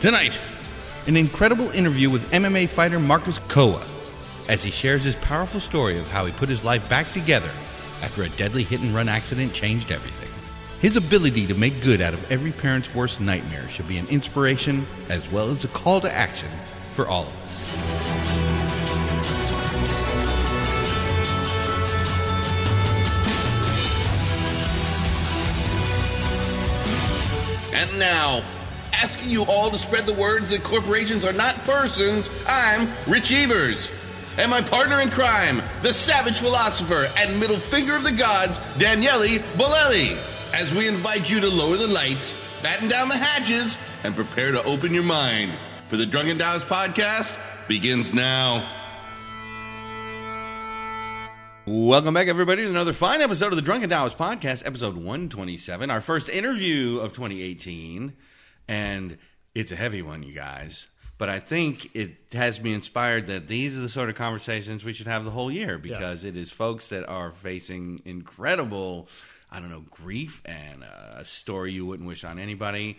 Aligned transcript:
Tonight, 0.00 0.40
an 1.06 1.14
incredible 1.14 1.68
interview 1.72 2.08
with 2.08 2.32
MMA 2.32 2.70
fighter 2.70 2.98
Marcus 2.98 3.38
Kowal 3.38 3.84
as 4.48 4.64
he 4.64 4.70
shares 4.70 5.04
his 5.04 5.14
powerful 5.16 5.60
story 5.60 5.98
of 5.98 6.10
how 6.10 6.24
he 6.24 6.32
put 6.32 6.48
his 6.48 6.64
life 6.64 6.88
back 6.88 7.12
together 7.12 7.50
after 8.00 8.22
a 8.22 8.30
deadly 8.30 8.62
hit 8.62 8.80
and 8.80 8.94
run 8.94 9.10
accident 9.10 9.52
changed 9.52 9.92
everything. 9.92 10.30
His 10.80 10.96
ability 10.96 11.46
to 11.48 11.54
make 11.54 11.82
good 11.82 12.00
out 12.00 12.14
of 12.14 12.32
every 12.32 12.50
parent's 12.50 12.94
worst 12.94 13.20
nightmare 13.20 13.68
should 13.68 13.88
be 13.88 13.98
an 13.98 14.06
inspiration 14.06 14.86
as 15.10 15.30
well 15.30 15.50
as 15.50 15.64
a 15.64 15.68
call 15.68 16.00
to 16.00 16.10
action 16.10 16.48
for 16.94 17.06
all 17.06 17.24
of 17.24 17.36
us. 17.36 17.70
And 27.74 27.98
now, 27.98 28.42
asking 29.02 29.30
you 29.30 29.44
all 29.46 29.70
to 29.70 29.78
spread 29.78 30.04
the 30.04 30.12
words 30.12 30.50
that 30.50 30.62
corporations 30.62 31.24
are 31.24 31.32
not 31.32 31.54
persons, 31.60 32.28
I'm 32.46 32.86
Rich 33.10 33.32
Evers. 33.32 33.90
And 34.36 34.50
my 34.50 34.60
partner 34.60 35.00
in 35.00 35.08
crime, 35.08 35.62
the 35.80 35.92
savage 35.92 36.38
philosopher 36.38 37.08
and 37.16 37.40
middle 37.40 37.56
finger 37.56 37.96
of 37.96 38.02
the 38.02 38.12
gods, 38.12 38.58
Daniele 38.76 39.38
Bolelli. 39.56 40.18
As 40.52 40.74
we 40.74 40.86
invite 40.86 41.30
you 41.30 41.40
to 41.40 41.48
lower 41.48 41.78
the 41.78 41.86
lights, 41.86 42.34
batten 42.62 42.88
down 42.88 43.08
the 43.08 43.16
hatches, 43.16 43.78
and 44.04 44.14
prepare 44.14 44.52
to 44.52 44.62
open 44.64 44.92
your 44.92 45.02
mind. 45.02 45.52
For 45.88 45.96
the 45.96 46.04
Drunken 46.04 46.38
Taoist 46.38 46.66
podcast 46.66 47.34
begins 47.68 48.12
now. 48.12 48.76
Welcome 51.64 52.12
back, 52.12 52.28
everybody, 52.28 52.64
to 52.64 52.68
another 52.68 52.92
fine 52.92 53.22
episode 53.22 53.52
of 53.52 53.56
the 53.56 53.62
Drunken 53.62 53.88
Taoist 53.88 54.18
podcast, 54.18 54.66
episode 54.66 54.96
127, 54.96 55.90
our 55.90 56.02
first 56.02 56.28
interview 56.28 56.98
of 56.98 57.14
2018. 57.14 58.12
And 58.70 59.18
it's 59.54 59.72
a 59.72 59.76
heavy 59.76 60.02
one, 60.02 60.22
you 60.22 60.32
guys. 60.32 60.86
But 61.18 61.28
I 61.28 61.38
think 61.38 61.94
it 61.94 62.16
has 62.32 62.62
me 62.62 62.72
inspired 62.72 63.26
that 63.26 63.46
these 63.46 63.76
are 63.76 63.82
the 63.82 63.90
sort 63.90 64.08
of 64.08 64.14
conversations 64.14 64.84
we 64.84 64.94
should 64.94 65.06
have 65.06 65.24
the 65.24 65.30
whole 65.30 65.50
year 65.50 65.76
because 65.76 66.24
it 66.24 66.34
is 66.34 66.50
folks 66.50 66.88
that 66.88 67.06
are 67.08 67.30
facing 67.30 68.00
incredible, 68.06 69.06
I 69.50 69.60
don't 69.60 69.68
know, 69.68 69.84
grief 69.90 70.40
and 70.46 70.82
a 70.82 71.22
story 71.26 71.72
you 71.72 71.84
wouldn't 71.84 72.08
wish 72.08 72.24
on 72.24 72.38
anybody. 72.38 72.96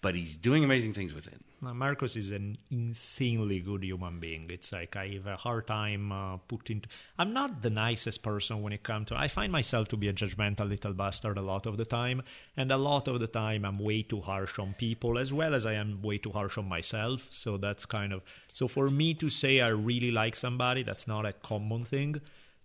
But 0.00 0.16
he's 0.16 0.34
doing 0.34 0.64
amazing 0.64 0.94
things 0.94 1.14
with 1.14 1.28
it. 1.28 1.40
Now, 1.64 1.72
Marcus 1.74 2.16
is 2.16 2.32
an 2.32 2.58
insanely 2.72 3.60
good 3.60 3.84
human 3.84 4.18
being. 4.18 4.50
It's 4.50 4.72
like 4.72 4.96
I 4.96 5.06
have 5.10 5.28
a 5.28 5.36
hard 5.36 5.68
time 5.68 6.10
uh, 6.10 6.38
putting. 6.38 6.82
I'm 7.16 7.32
not 7.32 7.62
the 7.62 7.70
nicest 7.70 8.24
person 8.24 8.62
when 8.62 8.72
it 8.72 8.82
comes 8.82 9.06
to. 9.08 9.16
I 9.16 9.28
find 9.28 9.52
myself 9.52 9.86
to 9.88 9.96
be 9.96 10.08
a 10.08 10.12
judgmental 10.12 10.68
little 10.68 10.92
bastard 10.92 11.38
a 11.38 11.40
lot 11.40 11.66
of 11.66 11.76
the 11.76 11.84
time, 11.84 12.24
and 12.56 12.72
a 12.72 12.76
lot 12.76 13.06
of 13.06 13.20
the 13.20 13.28
time 13.28 13.64
I'm 13.64 13.78
way 13.78 14.02
too 14.02 14.20
harsh 14.20 14.58
on 14.58 14.74
people 14.74 15.16
as 15.16 15.32
well 15.32 15.54
as 15.54 15.64
I 15.64 15.74
am 15.74 16.02
way 16.02 16.18
too 16.18 16.32
harsh 16.32 16.58
on 16.58 16.68
myself. 16.68 17.28
So 17.30 17.56
that's 17.58 17.86
kind 17.86 18.12
of. 18.12 18.22
So 18.52 18.66
for 18.66 18.90
me 18.90 19.14
to 19.14 19.30
say 19.30 19.60
I 19.60 19.68
really 19.68 20.10
like 20.10 20.34
somebody, 20.34 20.82
that's 20.82 21.06
not 21.06 21.24
a 21.26 21.32
common 21.32 21.84
thing. 21.84 22.20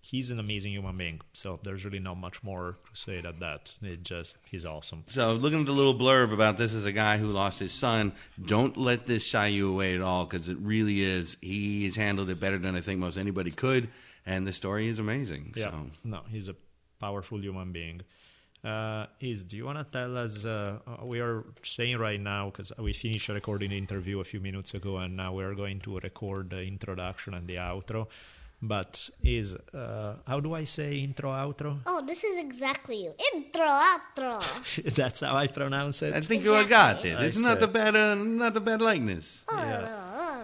He's 0.10 0.32
an 0.32 0.40
amazing 0.40 0.72
human 0.72 0.96
being. 0.96 1.20
So 1.34 1.60
there's 1.64 1.84
really 1.84 2.00
not 2.00 2.16
much 2.16 2.42
more 2.42 2.78
to 2.94 2.98
say 2.98 3.20
than 3.20 3.40
that. 3.40 3.76
It 3.82 4.04
just 4.04 4.38
he's 4.46 4.64
awesome. 4.64 5.04
So, 5.10 5.34
looking 5.34 5.60
at 5.60 5.66
the 5.66 5.74
little 5.74 5.94
blurb 5.94 6.32
about 6.32 6.58
this 6.58 6.72
is 6.72 6.86
a 6.86 6.94
guy 6.94 7.18
who 7.18 7.28
lost 7.28 7.60
his 7.60 7.74
son. 7.74 8.14
Don't 8.42 8.78
let 8.78 9.06
this 9.06 9.26
shy 9.26 9.48
you 9.48 9.70
away 9.70 9.96
at 9.96 10.02
all 10.02 10.24
because 10.24 10.48
it 10.48 10.58
really 10.62 11.02
is. 11.02 11.36
He 11.42 11.84
has 11.84 11.98
handled 11.98 12.30
it 12.30 12.40
better 12.40 12.58
than 12.58 12.74
I 12.74 12.80
think 12.80 13.02
most 13.02 13.18
anybody 13.18 13.52
could, 13.52 13.90
and 14.26 14.48
the 14.48 14.54
story 14.54 14.88
is 14.88 14.98
amazing. 14.98 15.54
Yeah. 15.58 15.72
So, 15.72 15.90
No, 16.06 16.22
he's 16.30 16.48
a 16.48 16.56
powerful 17.02 17.42
human 17.42 17.74
being. 17.74 18.02
Uh, 18.64 19.08
is 19.20 19.44
do 19.44 19.58
you 19.58 19.66
want 19.66 19.78
to 19.78 19.86
tell 19.92 20.18
us? 20.18 20.46
Uh, 20.46 20.80
uh, 20.88 21.06
we 21.06 21.20
are 21.20 21.44
saying 21.64 21.98
right 21.98 22.20
now 22.20 22.50
because 22.50 22.72
we 22.80 22.94
finished 22.94 23.28
recording 23.28 23.72
the 23.72 23.78
interview 23.78 24.22
a 24.22 24.24
few 24.24 24.40
minutes 24.40 24.74
ago, 24.74 24.98
and 24.98 25.18
now 25.18 25.34
we 25.34 25.44
are 25.44 25.54
going 25.54 25.82
to 25.82 26.00
record 26.00 26.50
the 26.52 26.62
introduction 26.62 27.34
and 27.34 27.46
the 27.46 27.56
outro. 27.56 28.08
But 28.62 29.10
is 29.24 29.54
uh, 29.54 30.16
how 30.26 30.40
do 30.40 30.56
I 30.56 30.64
say 30.64 30.98
intro 30.98 31.30
outro? 31.30 31.78
Oh, 31.86 32.02
this 32.06 32.24
is 32.24 32.40
exactly 32.40 33.04
you. 33.04 33.14
Intro, 33.36 33.62
outro. 33.68 34.94
That's 34.96 35.20
how 35.20 35.38
I 35.38 35.46
pronounce 35.46 36.02
it. 36.02 36.16
I 36.16 36.22
think 36.22 36.44
you 36.44 36.66
got 36.66 37.06
it. 37.06 37.16
I 37.18 37.26
It's 37.26 37.38
not 37.38 37.60
the 37.60 37.68
see. 37.68 37.74
bad, 37.74 37.96
uh, 37.96 38.16
not 38.16 38.56
the 38.56 38.62
bad 38.62 38.82
likeness. 38.82 39.44
Oh, 39.48 39.56
no, 39.56 39.86
oh, 39.88 40.44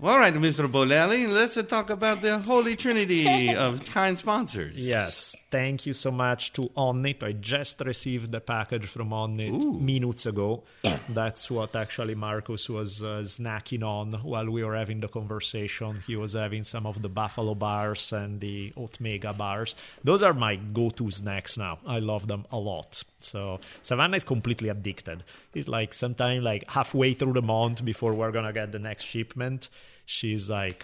no. 0.00 0.06
All 0.08 0.18
right, 0.18 0.34
Mr. 0.34 0.68
Bolelli, 0.70 1.28
let's 1.28 1.56
uh, 1.56 1.62
talk 1.62 1.90
about 1.90 2.22
the 2.22 2.38
holy 2.40 2.74
trinity 2.74 3.54
of 3.54 3.84
kind 3.86 4.18
sponsors. 4.18 4.76
Yes, 4.76 5.36
thank 5.56 5.86
you 5.86 5.94
so 5.94 6.10
much 6.10 6.52
to 6.52 6.62
Onnit. 6.76 7.22
I 7.22 7.32
just 7.32 7.80
received 7.80 8.30
the 8.30 8.42
package 8.42 8.86
from 8.94 9.08
Onnit 9.08 9.80
minutes 9.80 10.26
ago. 10.26 10.64
That's 11.08 11.50
what 11.50 11.74
actually 11.74 12.14
Marcus 12.14 12.68
was 12.68 13.02
uh, 13.02 13.22
snacking 13.24 13.82
on 13.82 14.12
while 14.30 14.50
we 14.50 14.62
were 14.62 14.76
having 14.76 15.00
the 15.00 15.08
conversation. 15.08 16.02
He 16.06 16.14
was 16.14 16.34
having 16.34 16.62
some 16.64 16.84
of 16.84 17.00
the 17.00 17.08
buffalo 17.08 17.54
bars 17.54 18.12
and 18.12 18.38
the 18.38 18.74
Oatmega 18.76 19.34
bars. 19.34 19.74
Those 20.04 20.22
are 20.22 20.34
my 20.34 20.56
go-to 20.56 21.10
snacks 21.10 21.56
now. 21.56 21.78
I 21.86 22.00
love 22.00 22.28
them 22.28 22.44
a 22.52 22.58
lot. 22.58 23.02
So 23.20 23.58
Savannah 23.80 24.18
is 24.18 24.24
completely 24.24 24.68
addicted. 24.68 25.24
It's 25.54 25.68
like 25.68 25.94
sometime 25.94 26.44
like 26.44 26.70
halfway 26.70 27.14
through 27.14 27.32
the 27.32 27.46
month 27.56 27.82
before 27.82 28.12
we're 28.12 28.32
gonna 28.32 28.52
get 28.52 28.72
the 28.72 28.78
next 28.78 29.04
shipment, 29.04 29.70
she's 30.04 30.50
like, 30.50 30.80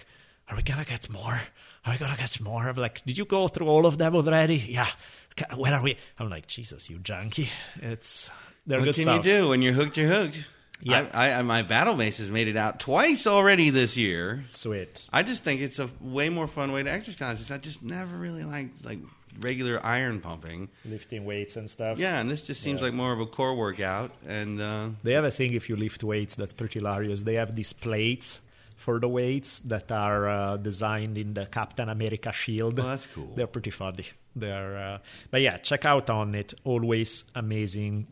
"Are 0.49 0.55
we 0.55 0.63
gonna 0.63 0.83
get 0.93 1.11
more? 1.11 1.41
Are 1.85 1.91
we 1.93 1.97
gonna 1.97 2.15
get 2.17 2.39
more?" 2.41 2.67
I'm 2.69 2.75
like, 2.75 3.03
"Did 3.05 3.17
you 3.17 3.25
go 3.25 3.47
through 3.47 3.67
all 3.67 3.85
of 3.85 3.97
them 3.97 4.15
already?" 4.15 4.57
Yeah. 4.69 4.87
"Okay, 5.31 5.53
When 5.55 5.73
are 5.73 5.81
we? 5.81 5.97
I'm 6.19 6.29
like, 6.29 6.47
Jesus, 6.47 6.89
you 6.89 6.99
junkie. 6.99 7.49
It's 7.81 8.29
they're 8.65 8.79
What 8.79 8.85
good 8.85 8.95
can 8.95 9.03
stuff. 9.03 9.25
you 9.25 9.31
do 9.31 9.49
when 9.49 9.61
you're 9.61 9.73
hooked? 9.73 9.97
You're 9.97 10.07
hooked. 10.09 10.43
Yeah. 10.81 11.07
I, 11.13 11.31
I, 11.33 11.41
my 11.43 11.61
battle 11.61 11.95
mace 11.95 12.17
has 12.17 12.29
made 12.29 12.47
it 12.49 12.57
out 12.57 12.79
twice 12.79 13.25
already 13.25 13.69
this 13.69 13.95
year. 13.95 14.43
Sweet. 14.49 15.05
I 15.13 15.23
just 15.23 15.43
think 15.43 15.61
it's 15.61 15.79
a 15.79 15.89
way 16.01 16.27
more 16.29 16.47
fun 16.47 16.71
way 16.73 16.83
to 16.83 16.91
exercise. 16.91 17.49
I 17.51 17.57
just 17.57 17.81
never 17.81 18.15
really 18.17 18.43
like 18.43 18.69
like 18.83 18.99
regular 19.39 19.79
iron 19.83 20.19
pumping. 20.19 20.69
Lifting 20.85 21.23
weights 21.25 21.55
and 21.55 21.69
stuff. 21.69 21.97
Yeah, 21.97 22.19
and 22.19 22.29
this 22.29 22.45
just 22.45 22.61
seems 22.61 22.79
Yeah. 22.81 22.85
like 22.87 22.93
more 22.93 23.11
of 23.13 23.19
a 23.19 23.25
core 23.25 23.55
workout. 23.55 24.11
And 24.27 24.61
uh, 24.61 24.89
They 25.03 25.13
have 25.13 25.23
a 25.25 25.31
thing 25.31 25.53
if 25.53 25.69
you 25.69 25.75
lift 25.77 26.03
weights 26.03 26.35
that's 26.35 26.53
pretty 26.53 26.79
hilarious. 26.79 27.23
They 27.23 27.35
have 27.35 27.55
these 27.55 27.73
plates 27.73 28.41
for 28.83 28.99
the 28.99 29.07
weights 29.07 29.59
that 29.59 29.89
are 29.91 30.27
uh, 30.27 30.57
designed 30.57 31.17
in 31.17 31.33
the 31.33 31.45
Captain 31.45 31.87
America 31.87 32.33
shield. 32.33 32.77
Oh, 32.79 32.83
that's 32.83 33.07
cool. 33.07 33.31
They're 33.33 33.47
pretty 33.47 33.71
funny. 33.71 34.07
They're, 34.35 34.77
uh, 34.77 34.97
but 35.31 35.41
yeah, 35.41 35.57
check 35.57 35.85
out 35.85 36.07
Onnit. 36.07 36.53
Always 36.65 37.23
amazing 37.33 38.07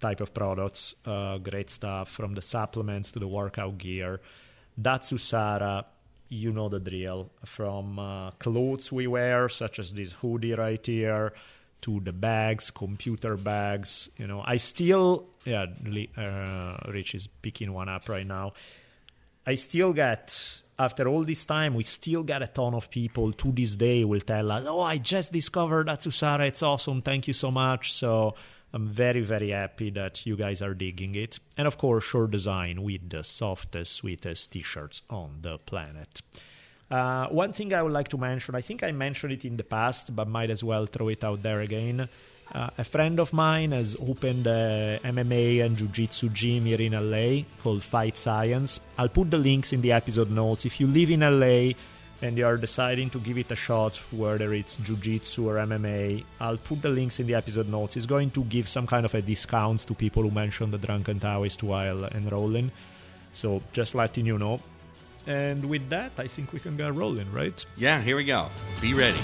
type 0.00 0.20
of 0.20 0.34
products. 0.34 0.96
Uh, 1.04 1.38
great 1.38 1.70
stuff 1.70 2.10
from 2.10 2.34
the 2.34 2.42
supplements 2.42 3.12
to 3.12 3.20
the 3.20 3.28
workout 3.28 3.78
gear. 3.78 4.20
That's 4.76 5.12
Datsusara, 5.12 5.84
you 6.28 6.52
know 6.52 6.68
the 6.68 6.80
drill. 6.80 7.30
From 7.44 7.98
uh, 8.00 8.32
clothes 8.32 8.90
we 8.90 9.06
wear, 9.06 9.48
such 9.48 9.78
as 9.78 9.92
this 9.92 10.12
hoodie 10.12 10.54
right 10.54 10.84
here, 10.84 11.34
to 11.82 12.00
the 12.00 12.12
bags, 12.12 12.72
computer 12.72 13.36
bags. 13.36 14.10
You 14.18 14.26
know, 14.26 14.42
I 14.44 14.56
still, 14.56 15.28
yeah, 15.44 15.66
uh, 16.18 16.90
Rich 16.90 17.14
is 17.14 17.28
picking 17.28 17.72
one 17.72 17.88
up 17.88 18.08
right 18.08 18.26
now. 18.26 18.54
I 19.46 19.54
still 19.54 19.92
get 19.92 20.62
after 20.78 21.08
all 21.08 21.24
this 21.24 21.44
time, 21.44 21.74
we 21.74 21.84
still 21.84 22.22
get 22.22 22.42
a 22.42 22.46
ton 22.46 22.74
of 22.74 22.90
people 22.90 23.32
to 23.32 23.52
this 23.52 23.76
day 23.76 24.04
will 24.04 24.20
tell 24.20 24.50
us, 24.52 24.66
"Oh, 24.66 24.82
I 24.82 24.98
just 24.98 25.32
discovered 25.32 25.86
Datsusara. 25.86 26.48
It's 26.48 26.62
awesome. 26.62 27.00
Thank 27.00 27.26
you 27.28 27.34
so 27.34 27.50
much." 27.50 27.92
So 27.92 28.34
I'm 28.74 28.86
very, 28.86 29.22
very 29.22 29.50
happy 29.50 29.90
that 29.90 30.26
you 30.26 30.36
guys 30.36 30.60
are 30.60 30.74
digging 30.74 31.14
it. 31.14 31.38
And 31.56 31.66
of 31.66 31.78
course, 31.78 32.04
Shore 32.04 32.26
Design 32.26 32.82
with 32.82 33.08
the 33.08 33.24
softest, 33.24 33.94
sweetest 33.94 34.52
T-shirts 34.52 35.02
on 35.08 35.38
the 35.40 35.58
planet. 35.58 36.20
Uh, 36.90 37.26
one 37.28 37.52
thing 37.52 37.72
I 37.72 37.82
would 37.82 37.92
like 37.92 38.08
to 38.08 38.18
mention, 38.18 38.54
I 38.54 38.60
think 38.60 38.82
I 38.82 38.92
mentioned 38.92 39.32
it 39.32 39.44
in 39.44 39.56
the 39.56 39.64
past, 39.64 40.14
but 40.14 40.28
might 40.28 40.50
as 40.50 40.62
well 40.62 40.86
throw 40.86 41.08
it 41.08 41.24
out 41.24 41.42
there 41.42 41.60
again. 41.60 42.08
Uh, 42.54 42.70
a 42.78 42.84
friend 42.84 43.18
of 43.18 43.32
mine 43.32 43.72
has 43.72 43.96
opened 44.00 44.46
a 44.46 44.98
MMA 45.02 45.64
and 45.64 45.76
Jiu 45.76 45.88
Jitsu 45.88 46.28
gym 46.30 46.64
here 46.64 46.80
in 46.80 46.92
LA 46.92 47.42
called 47.62 47.82
Fight 47.82 48.16
Science. 48.16 48.80
I'll 48.96 49.08
put 49.08 49.30
the 49.30 49.38
links 49.38 49.72
in 49.72 49.80
the 49.80 49.92
episode 49.92 50.30
notes. 50.30 50.64
If 50.64 50.80
you 50.80 50.86
live 50.86 51.10
in 51.10 51.20
LA, 51.20 51.74
and 52.22 52.38
you 52.38 52.46
are 52.46 52.56
deciding 52.56 53.10
to 53.10 53.18
give 53.18 53.38
it 53.38 53.50
a 53.50 53.56
shot, 53.56 53.96
whether 54.10 54.54
it's 54.54 54.76
jiu-jitsu 54.76 55.48
or 55.48 55.56
MMA, 55.56 56.24
I'll 56.40 56.56
put 56.56 56.82
the 56.82 56.88
links 56.88 57.20
in 57.20 57.26
the 57.26 57.34
episode 57.34 57.68
notes. 57.68 57.96
It's 57.96 58.06
going 58.06 58.30
to 58.30 58.44
give 58.44 58.68
some 58.68 58.86
kind 58.86 59.04
of 59.04 59.14
a 59.14 59.20
discounts 59.20 59.84
to 59.86 59.94
people 59.94 60.22
who 60.22 60.30
mention 60.30 60.70
the 60.70 60.78
Drunken 60.78 61.20
Taoist 61.20 61.62
while 61.62 62.04
enrolling. 62.06 62.72
So 63.32 63.62
just 63.72 63.94
letting 63.94 64.24
you 64.24 64.38
know. 64.38 64.60
And 65.26 65.68
with 65.68 65.88
that, 65.90 66.12
I 66.18 66.26
think 66.26 66.52
we 66.52 66.60
can 66.60 66.76
get 66.76 66.94
rolling, 66.94 67.30
right? 67.32 67.64
Yeah, 67.76 68.00
here 68.00 68.16
we 68.16 68.24
go. 68.24 68.48
Be 68.80 68.94
ready. 68.94 69.18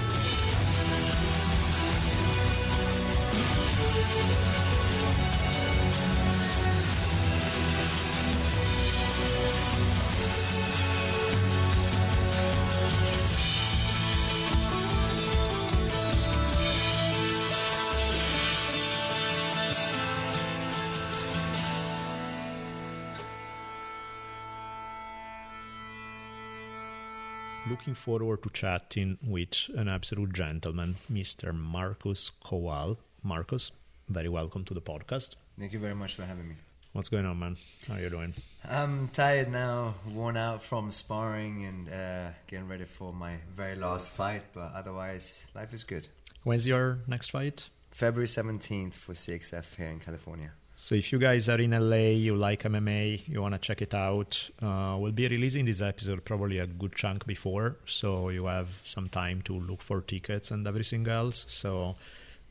Looking 27.82 27.94
forward 27.96 28.44
to 28.44 28.50
chatting 28.50 29.18
with 29.26 29.68
an 29.74 29.88
absolute 29.88 30.32
gentleman, 30.32 30.98
Mr. 31.10 31.52
Marcus 31.52 32.30
Kowal. 32.44 32.96
Marcus, 33.24 33.72
very 34.08 34.28
welcome 34.28 34.64
to 34.66 34.72
the 34.72 34.80
podcast. 34.80 35.34
Thank 35.58 35.72
you 35.72 35.80
very 35.80 35.96
much 35.96 36.14
for 36.14 36.22
having 36.22 36.48
me. 36.50 36.54
What's 36.92 37.08
going 37.08 37.26
on, 37.26 37.40
man? 37.40 37.56
How 37.88 37.94
are 37.94 38.00
you 38.00 38.08
doing? 38.08 38.34
I'm 38.64 39.08
tired 39.08 39.50
now, 39.50 39.96
worn 40.08 40.36
out 40.36 40.62
from 40.62 40.92
sparring 40.92 41.64
and 41.64 41.88
uh, 41.88 42.30
getting 42.46 42.68
ready 42.68 42.84
for 42.84 43.12
my 43.12 43.38
very 43.52 43.74
last 43.74 44.12
fight, 44.12 44.44
but 44.54 44.70
otherwise, 44.72 45.44
life 45.52 45.74
is 45.74 45.82
good. 45.82 46.06
When's 46.44 46.68
your 46.68 47.00
next 47.08 47.32
fight? 47.32 47.68
February 47.90 48.28
17th 48.28 48.94
for 48.94 49.12
CXF 49.12 49.64
here 49.76 49.88
in 49.88 49.98
California. 49.98 50.52
So 50.82 50.96
if 50.96 51.12
you 51.12 51.20
guys 51.20 51.48
are 51.48 51.60
in 51.60 51.70
LA, 51.70 52.10
you 52.26 52.34
like 52.34 52.64
MMA, 52.64 53.28
you 53.28 53.40
want 53.40 53.54
to 53.54 53.60
check 53.60 53.82
it 53.82 53.94
out, 53.94 54.50
uh, 54.60 54.96
we'll 54.98 55.12
be 55.12 55.28
releasing 55.28 55.64
this 55.64 55.80
episode 55.80 56.24
probably 56.24 56.58
a 56.58 56.66
good 56.66 56.96
chunk 56.96 57.24
before, 57.24 57.76
so 57.86 58.30
you 58.30 58.46
have 58.46 58.68
some 58.82 59.08
time 59.08 59.42
to 59.42 59.52
look 59.52 59.80
for 59.80 60.00
tickets 60.00 60.50
and 60.50 60.66
everything 60.66 61.06
else. 61.06 61.44
So 61.46 61.94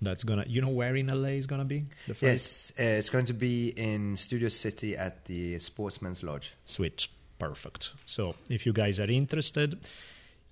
that's 0.02 0.24
gonna, 0.24 0.46
you 0.48 0.62
know, 0.62 0.70
where 0.70 0.96
in 0.96 1.08
LA 1.08 1.32
is 1.42 1.46
gonna 1.46 1.66
be 1.66 1.88
the 2.08 2.16
fight? 2.16 2.28
Yes, 2.28 2.72
uh, 2.80 2.84
it's 2.84 3.10
going 3.10 3.26
to 3.26 3.34
be 3.34 3.74
in 3.76 4.16
Studio 4.16 4.48
City 4.48 4.96
at 4.96 5.26
the 5.26 5.60
Sportsman's 5.60 6.24
Lodge. 6.24 6.56
Sweet, 6.64 7.10
perfect. 7.38 7.90
So 8.06 8.36
if 8.48 8.66
you 8.66 8.72
guys 8.72 8.98
are 9.02 9.12
interested, 9.12 9.78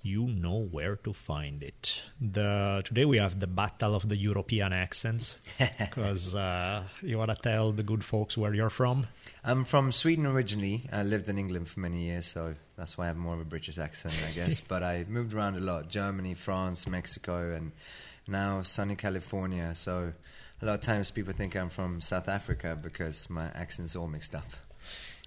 you 0.02 0.28
know 0.28 0.68
where 0.72 0.96
to 0.96 1.14
find 1.14 1.62
it. 1.62 2.02
The 2.22 2.82
today 2.86 3.06
we 3.06 3.18
have 3.18 3.40
the 3.40 3.48
battle 3.48 3.96
of 3.96 4.08
the 4.08 4.16
European 4.16 4.72
accents 4.72 5.36
because 5.80 6.36
uh, 6.36 6.84
you 7.02 7.18
want 7.18 7.30
to 7.32 7.36
tell 7.36 7.72
the 7.72 7.84
good 7.84 8.04
folks 8.04 8.38
where 8.38 8.54
you're 8.54 8.70
from. 8.70 9.08
I'm 9.44 9.66
from 9.66 9.92
Sweden 9.92 10.26
originally. 10.26 10.88
I 10.92 11.04
lived 11.04 11.28
in 11.28 11.38
England 11.38 11.68
for 11.68 11.82
many 11.82 12.04
years, 12.04 12.28
so 12.28 12.56
that's 12.78 12.98
why 12.98 13.06
I 13.06 13.08
have 13.08 13.18
more 13.18 13.34
of 13.34 13.42
a 13.42 13.46
British 13.46 13.78
accent, 13.78 14.16
I 14.28 14.32
guess. 14.32 14.60
but 14.74 14.84
I 14.84 15.06
moved 15.08 15.34
around 15.34 15.56
a 15.56 15.60
lot 15.60 15.90
Germany, 15.90 16.34
France, 16.34 16.88
Mexico, 16.88 17.54
and 17.54 17.74
now 18.28 18.62
sunny 18.62 18.96
California. 18.96 19.76
So 19.76 20.14
a 20.62 20.66
lot 20.66 20.76
of 20.76 20.82
times 20.82 21.12
people 21.12 21.34
think 21.34 21.56
I'm 21.56 21.70
from 21.70 22.00
South 22.00 22.30
Africa 22.30 22.78
because 22.82 23.30
my 23.30 23.48
accent's 23.48 23.96
all 23.96 24.08
mixed 24.08 24.34
up. 24.34 24.46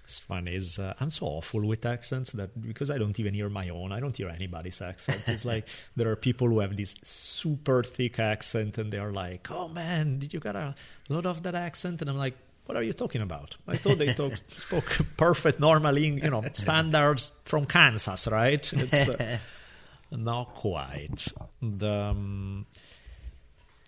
It's 0.03 0.19
funny. 0.19 0.55
Is 0.55 0.79
uh, 0.79 0.93
I'm 0.99 1.09
so 1.09 1.25
awful 1.25 1.65
with 1.65 1.85
accents 1.85 2.31
that 2.33 2.61
because 2.61 2.89
I 2.91 2.97
don't 2.97 3.17
even 3.19 3.33
hear 3.33 3.49
my 3.49 3.69
own, 3.69 3.91
I 3.93 3.99
don't 3.99 4.15
hear 4.15 4.29
anybody's 4.29 4.81
accent. 4.81 5.21
It's 5.27 5.45
like 5.45 5.65
there 5.95 6.09
are 6.09 6.15
people 6.15 6.47
who 6.47 6.59
have 6.59 6.75
this 6.75 6.95
super 7.03 7.83
thick 7.83 8.19
accent, 8.19 8.77
and 8.77 8.91
they're 8.91 9.11
like, 9.11 9.49
"Oh 9.49 9.67
man, 9.69 10.19
did 10.19 10.33
you 10.33 10.39
get 10.39 10.55
a 10.55 10.75
lot 11.09 11.25
of 11.25 11.43
that 11.43 11.55
accent?" 11.55 12.01
And 12.01 12.09
I'm 12.09 12.17
like, 12.17 12.35
"What 12.65 12.77
are 12.77 12.83
you 12.83 12.93
talking 12.93 13.21
about? 13.21 13.55
I 13.67 13.77
thought 13.77 13.97
they 13.97 14.13
talk, 14.13 14.33
spoke 14.49 14.91
perfect, 15.15 15.59
normally, 15.61 16.07
you 16.07 16.29
know, 16.29 16.43
standards 16.51 17.31
from 17.45 17.65
Kansas, 17.65 18.27
right?" 18.27 18.73
It's 18.73 19.07
uh, 19.07 19.37
not 20.11 20.53
quite. 20.53 21.27
The, 21.61 21.91
um, 21.91 22.65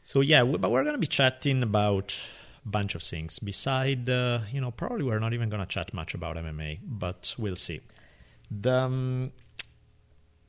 so 0.05 0.21
yeah, 0.21 0.43
we, 0.43 0.57
but 0.57 0.71
we're 0.71 0.85
gonna 0.85 0.97
be 0.97 1.07
chatting 1.07 1.61
about 1.61 2.15
bunch 2.65 2.95
of 2.95 3.03
things. 3.03 3.39
Beside, 3.39 4.09
uh, 4.09 4.39
you 4.51 4.59
know, 4.59 4.71
probably 4.71 5.03
we're 5.03 5.19
not 5.19 5.33
even 5.33 5.49
going 5.49 5.61
to 5.61 5.67
chat 5.67 5.93
much 5.93 6.13
about 6.13 6.35
MMA, 6.35 6.79
but 6.83 7.35
we'll 7.37 7.55
see. 7.55 7.81
The, 8.49 8.73
um, 8.73 9.31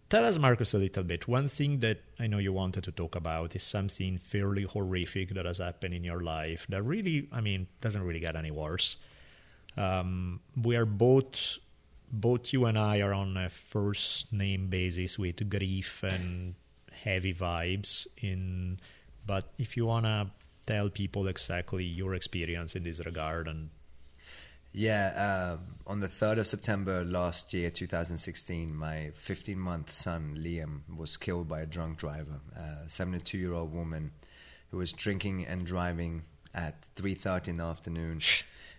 tell 0.09 0.25
us, 0.25 0.39
Marcus, 0.39 0.73
a 0.73 0.79
little 0.79 1.05
bit. 1.05 1.29
One 1.29 1.49
thing 1.49 1.81
that 1.81 2.03
I 2.19 2.27
know 2.27 2.39
you 2.39 2.53
wanted 2.53 2.85
to 2.85 2.93
talk 2.93 3.15
about 3.15 3.55
is 3.55 3.63
something 3.63 4.19
fairly 4.19 4.65
horrific 4.65 5.35
that 5.35 5.45
has 5.45 5.59
happened 5.59 5.95
in 5.95 6.05
your 6.05 6.23
life 6.23 6.67
that 6.71 6.83
really, 6.83 7.29
I 7.33 7.41
mean, 7.41 7.67
doesn't 7.81 8.03
really 8.03 8.21
get 8.21 8.35
any 8.35 8.51
worse. 8.51 8.97
Um, 9.77 10.41
we 10.61 10.75
are 10.77 10.87
both, 10.87 11.59
both 12.11 12.53
you 12.53 12.65
and 12.65 12.79
I 12.79 13.01
are 13.01 13.13
on 13.13 13.37
a 13.37 13.51
first 13.51 14.33
name 14.33 14.69
basis 14.69 15.19
with 15.19 15.51
grief 15.51 16.03
and 16.03 16.55
heavy 16.91 17.35
vibes 17.35 18.07
in. 18.17 18.81
But 19.27 19.53
if 19.59 19.77
you 19.77 19.85
wanna 19.85 20.31
tell 20.67 20.89
people 20.89 21.29
exactly 21.29 21.85
your 21.85 22.15
experience 22.15 22.75
in 22.75 22.83
this 22.83 23.05
regard 23.05 23.49
and 23.49 23.71
yeah 24.73 25.55
um, 25.57 25.77
on 25.87 26.01
the 26.01 26.09
3rd 26.09 26.41
of 26.41 26.47
september 26.47 27.05
last 27.05 27.55
year 27.55 27.71
2016 27.71 28.75
my 28.75 29.11
15 29.15 29.59
month 29.59 29.91
son 29.91 30.35
liam 30.37 30.81
was 30.97 31.17
killed 31.17 31.49
by 31.49 31.61
a 31.61 31.67
drunk 31.67 31.99
driver. 31.99 32.41
A 32.55 32.89
72 32.89 33.39
year 33.39 33.55
old 33.55 33.73
woman 33.73 34.13
who 34.71 34.79
was 34.79 34.93
drinking 34.93 35.47
and 35.47 35.65
driving 35.65 36.23
at 36.55 36.87
3.30 36.97 37.49
in 37.49 37.57
the 37.59 37.65
afternoon. 37.65 38.21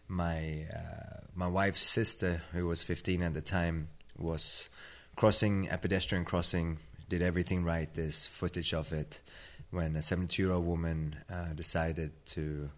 My 0.07 0.65
uh, 0.73 1.19
my 1.35 1.47
wife's 1.47 1.81
sister 1.81 2.41
who 2.53 2.67
was 2.67 2.83
15 2.83 3.21
at 3.21 3.33
the 3.33 3.41
time 3.41 3.89
was 4.17 4.69
crossing 5.15 5.67
a 5.69 5.77
pedestrian 5.77 6.25
crossing 6.25 6.79
did 7.09 7.21
everything 7.21 7.63
right 7.63 7.93
there's 7.93 8.25
footage 8.25 8.73
of 8.73 8.93
it 8.93 9.21
when 9.71 9.95
a 9.95 10.01
72 10.01 10.41
year 10.41 10.51
old 10.51 10.65
woman 10.65 11.15
uh, 11.29 11.53
decided 11.53 12.11
to 12.27 12.69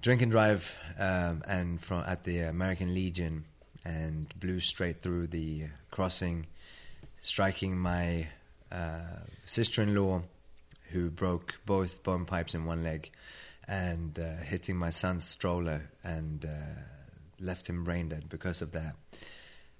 drink 0.00 0.22
and 0.22 0.30
drive 0.30 0.76
um, 0.98 1.42
and 1.46 1.80
from 1.80 2.04
at 2.06 2.24
the 2.24 2.40
American 2.40 2.94
Legion 2.94 3.44
and 3.84 4.32
blew 4.38 4.60
straight 4.60 5.02
through 5.02 5.26
the 5.28 5.64
crossing, 5.90 6.46
striking 7.20 7.78
my 7.78 8.28
uh, 8.70 9.20
sister 9.44 9.82
in 9.82 9.94
law, 9.94 10.22
who 10.90 11.10
broke 11.10 11.58
both 11.66 12.02
bone 12.02 12.24
pipes 12.24 12.54
in 12.54 12.64
one 12.64 12.82
leg, 12.82 13.10
and 13.66 14.18
uh, 14.18 14.42
hitting 14.44 14.76
my 14.76 14.90
son's 14.90 15.24
stroller 15.24 15.90
and 16.02 16.44
uh, 16.44 16.80
left 17.40 17.68
him 17.68 17.84
brain 17.84 18.08
dead 18.08 18.28
because 18.28 18.62
of 18.62 18.72
that 18.72 18.94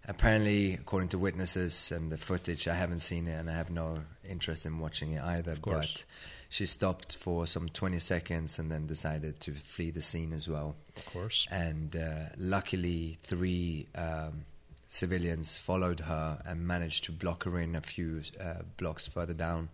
apparently, 0.08 0.74
according 0.74 1.10
to 1.10 1.18
witnesses 1.18 1.92
and 1.92 2.10
the 2.10 2.16
footage, 2.16 2.66
I 2.66 2.74
haven't 2.74 3.00
seen 3.00 3.28
it 3.28 3.34
and 3.34 3.48
I 3.48 3.54
have 3.54 3.70
no 3.70 4.00
interest 4.28 4.66
in 4.66 4.78
watching 4.78 5.12
it 5.12 5.22
either. 5.22 5.56
But 5.62 6.04
she 6.48 6.64
stopped 6.66 7.14
for 7.14 7.46
some 7.46 7.68
20 7.68 7.98
seconds 7.98 8.58
and 8.58 8.72
then 8.72 8.86
decided 8.86 9.38
to 9.40 9.52
flee 9.52 9.90
the 9.90 10.02
scene 10.02 10.32
as 10.32 10.48
well. 10.48 10.74
Of 10.96 11.06
course. 11.06 11.46
And 11.50 11.94
uh, 11.94 12.30
luckily, 12.38 13.18
three 13.22 13.86
um, 13.94 14.46
civilians 14.86 15.58
followed 15.58 16.00
her 16.00 16.38
and 16.46 16.66
managed 16.66 17.04
to 17.04 17.12
block 17.12 17.44
her 17.44 17.58
in 17.58 17.76
a 17.76 17.82
few 17.82 18.22
uh, 18.40 18.62
blocks 18.78 19.06
further 19.06 19.34
down. 19.34 19.68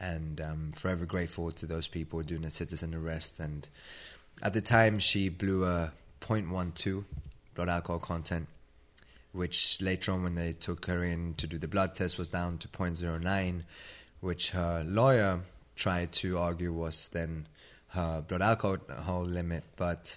And 0.00 0.40
I'm 0.40 0.72
forever 0.72 1.04
grateful 1.04 1.52
to 1.52 1.66
those 1.66 1.88
people 1.88 2.22
doing 2.22 2.44
a 2.44 2.50
citizen 2.50 2.94
arrest. 2.94 3.38
And 3.38 3.68
at 4.42 4.54
the 4.54 4.62
time, 4.62 4.98
she 4.98 5.28
blew 5.28 5.64
a 5.64 5.92
0.12 6.22 7.04
blood 7.54 7.68
alcohol 7.68 7.98
content 7.98 8.48
which 9.38 9.80
later 9.80 10.10
on 10.10 10.24
when 10.24 10.34
they 10.34 10.52
took 10.52 10.86
her 10.86 11.04
in 11.04 11.32
to 11.34 11.46
do 11.46 11.58
the 11.58 11.68
blood 11.68 11.94
test 11.94 12.18
was 12.18 12.26
down 12.26 12.58
to 12.58 12.66
0.09, 12.66 13.62
which 14.18 14.50
her 14.50 14.82
lawyer 14.84 15.42
tried 15.76 16.10
to 16.10 16.36
argue 16.36 16.72
was 16.72 17.08
then 17.12 17.46
her 17.90 18.20
blood 18.20 18.42
alcohol 18.42 19.22
limit, 19.22 19.62
but 19.76 20.16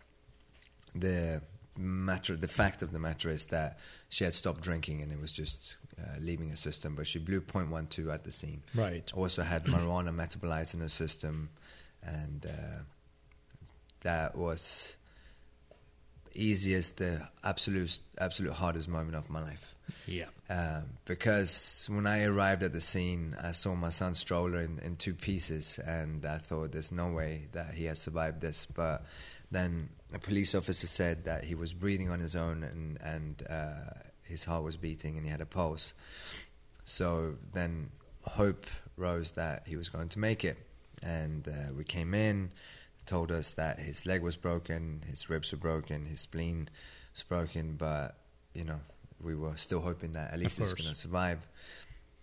the 0.95 1.39
matter, 1.77 2.35
the 2.35 2.47
fact 2.47 2.81
of 2.81 2.91
the 2.91 2.97
matter 2.97 3.29
is 3.29 3.45
that 3.45 3.77
she 4.09 4.23
had 4.23 4.33
stopped 4.33 4.61
drinking 4.61 5.03
and 5.03 5.11
it 5.11 5.21
was 5.21 5.31
just 5.31 5.75
uh, 5.99 6.17
leaving 6.19 6.49
her 6.49 6.55
system. 6.55 6.95
But 6.95 7.05
she 7.05 7.19
blew 7.19 7.41
0.12 7.41 8.11
at 8.11 8.23
the 8.23 8.31
scene. 8.31 8.63
Right. 8.73 9.09
Also 9.13 9.43
had 9.43 9.65
marijuana 9.65 10.15
metabolized 10.15 10.73
in 10.73 10.79
her 10.79 10.89
system, 10.89 11.49
and 12.01 12.47
uh, 12.47 12.79
that 14.01 14.35
was 14.35 14.95
easiest, 16.33 16.97
the 16.97 17.27
absolute 17.43 17.99
absolute 18.17 18.53
hardest 18.53 18.87
moment 18.87 19.15
of 19.15 19.29
my 19.29 19.41
life. 19.41 19.75
Yeah. 20.05 20.25
Um, 20.49 20.83
because 21.05 21.87
when 21.89 22.07
I 22.07 22.23
arrived 22.23 22.63
at 22.63 22.73
the 22.73 22.81
scene, 22.81 23.35
I 23.41 23.51
saw 23.51 23.75
my 23.75 23.89
son's 23.89 24.19
stroller 24.19 24.59
in, 24.59 24.79
in 24.79 24.95
two 24.95 25.13
pieces, 25.13 25.79
and 25.85 26.25
I 26.25 26.37
thought 26.37 26.71
there's 26.71 26.91
no 26.91 27.11
way 27.11 27.47
that 27.51 27.73
he 27.73 27.85
has 27.85 27.99
survived 27.99 28.41
this. 28.41 28.67
But 28.73 29.03
then 29.49 29.89
a 30.13 30.19
police 30.19 30.55
officer 30.55 30.87
said 30.87 31.25
that 31.25 31.43
he 31.43 31.55
was 31.55 31.73
breathing 31.73 32.09
on 32.09 32.19
his 32.19 32.35
own 32.35 32.63
and 32.63 32.97
and 33.01 33.43
uh, 33.49 33.93
his 34.23 34.45
heart 34.45 34.63
was 34.63 34.77
beating 34.77 35.17
and 35.17 35.25
he 35.25 35.31
had 35.31 35.41
a 35.41 35.45
pulse. 35.45 35.93
So 36.85 37.35
then 37.53 37.91
hope 38.23 38.65
rose 38.97 39.33
that 39.33 39.63
he 39.67 39.75
was 39.75 39.89
going 39.89 40.09
to 40.09 40.19
make 40.19 40.43
it. 40.43 40.57
And 41.03 41.47
uh, 41.47 41.73
we 41.75 41.83
came 41.83 42.13
in, 42.13 42.51
told 43.11 43.29
us 43.29 43.55
that 43.55 43.77
his 43.77 44.05
leg 44.05 44.23
was 44.23 44.37
broken, 44.37 45.03
his 45.09 45.29
ribs 45.29 45.51
were 45.51 45.57
broken, 45.57 46.05
his 46.05 46.21
spleen 46.21 46.69
was 47.13 47.23
broken, 47.23 47.75
but, 47.75 48.15
you 48.53 48.63
know, 48.63 48.79
we 49.21 49.35
were 49.35 49.57
still 49.57 49.81
hoping 49.81 50.13
that 50.13 50.31
at 50.31 50.39
least 50.39 50.57
he's 50.57 50.73
going 50.73 50.89
to 50.89 50.95
survive. 50.95 51.45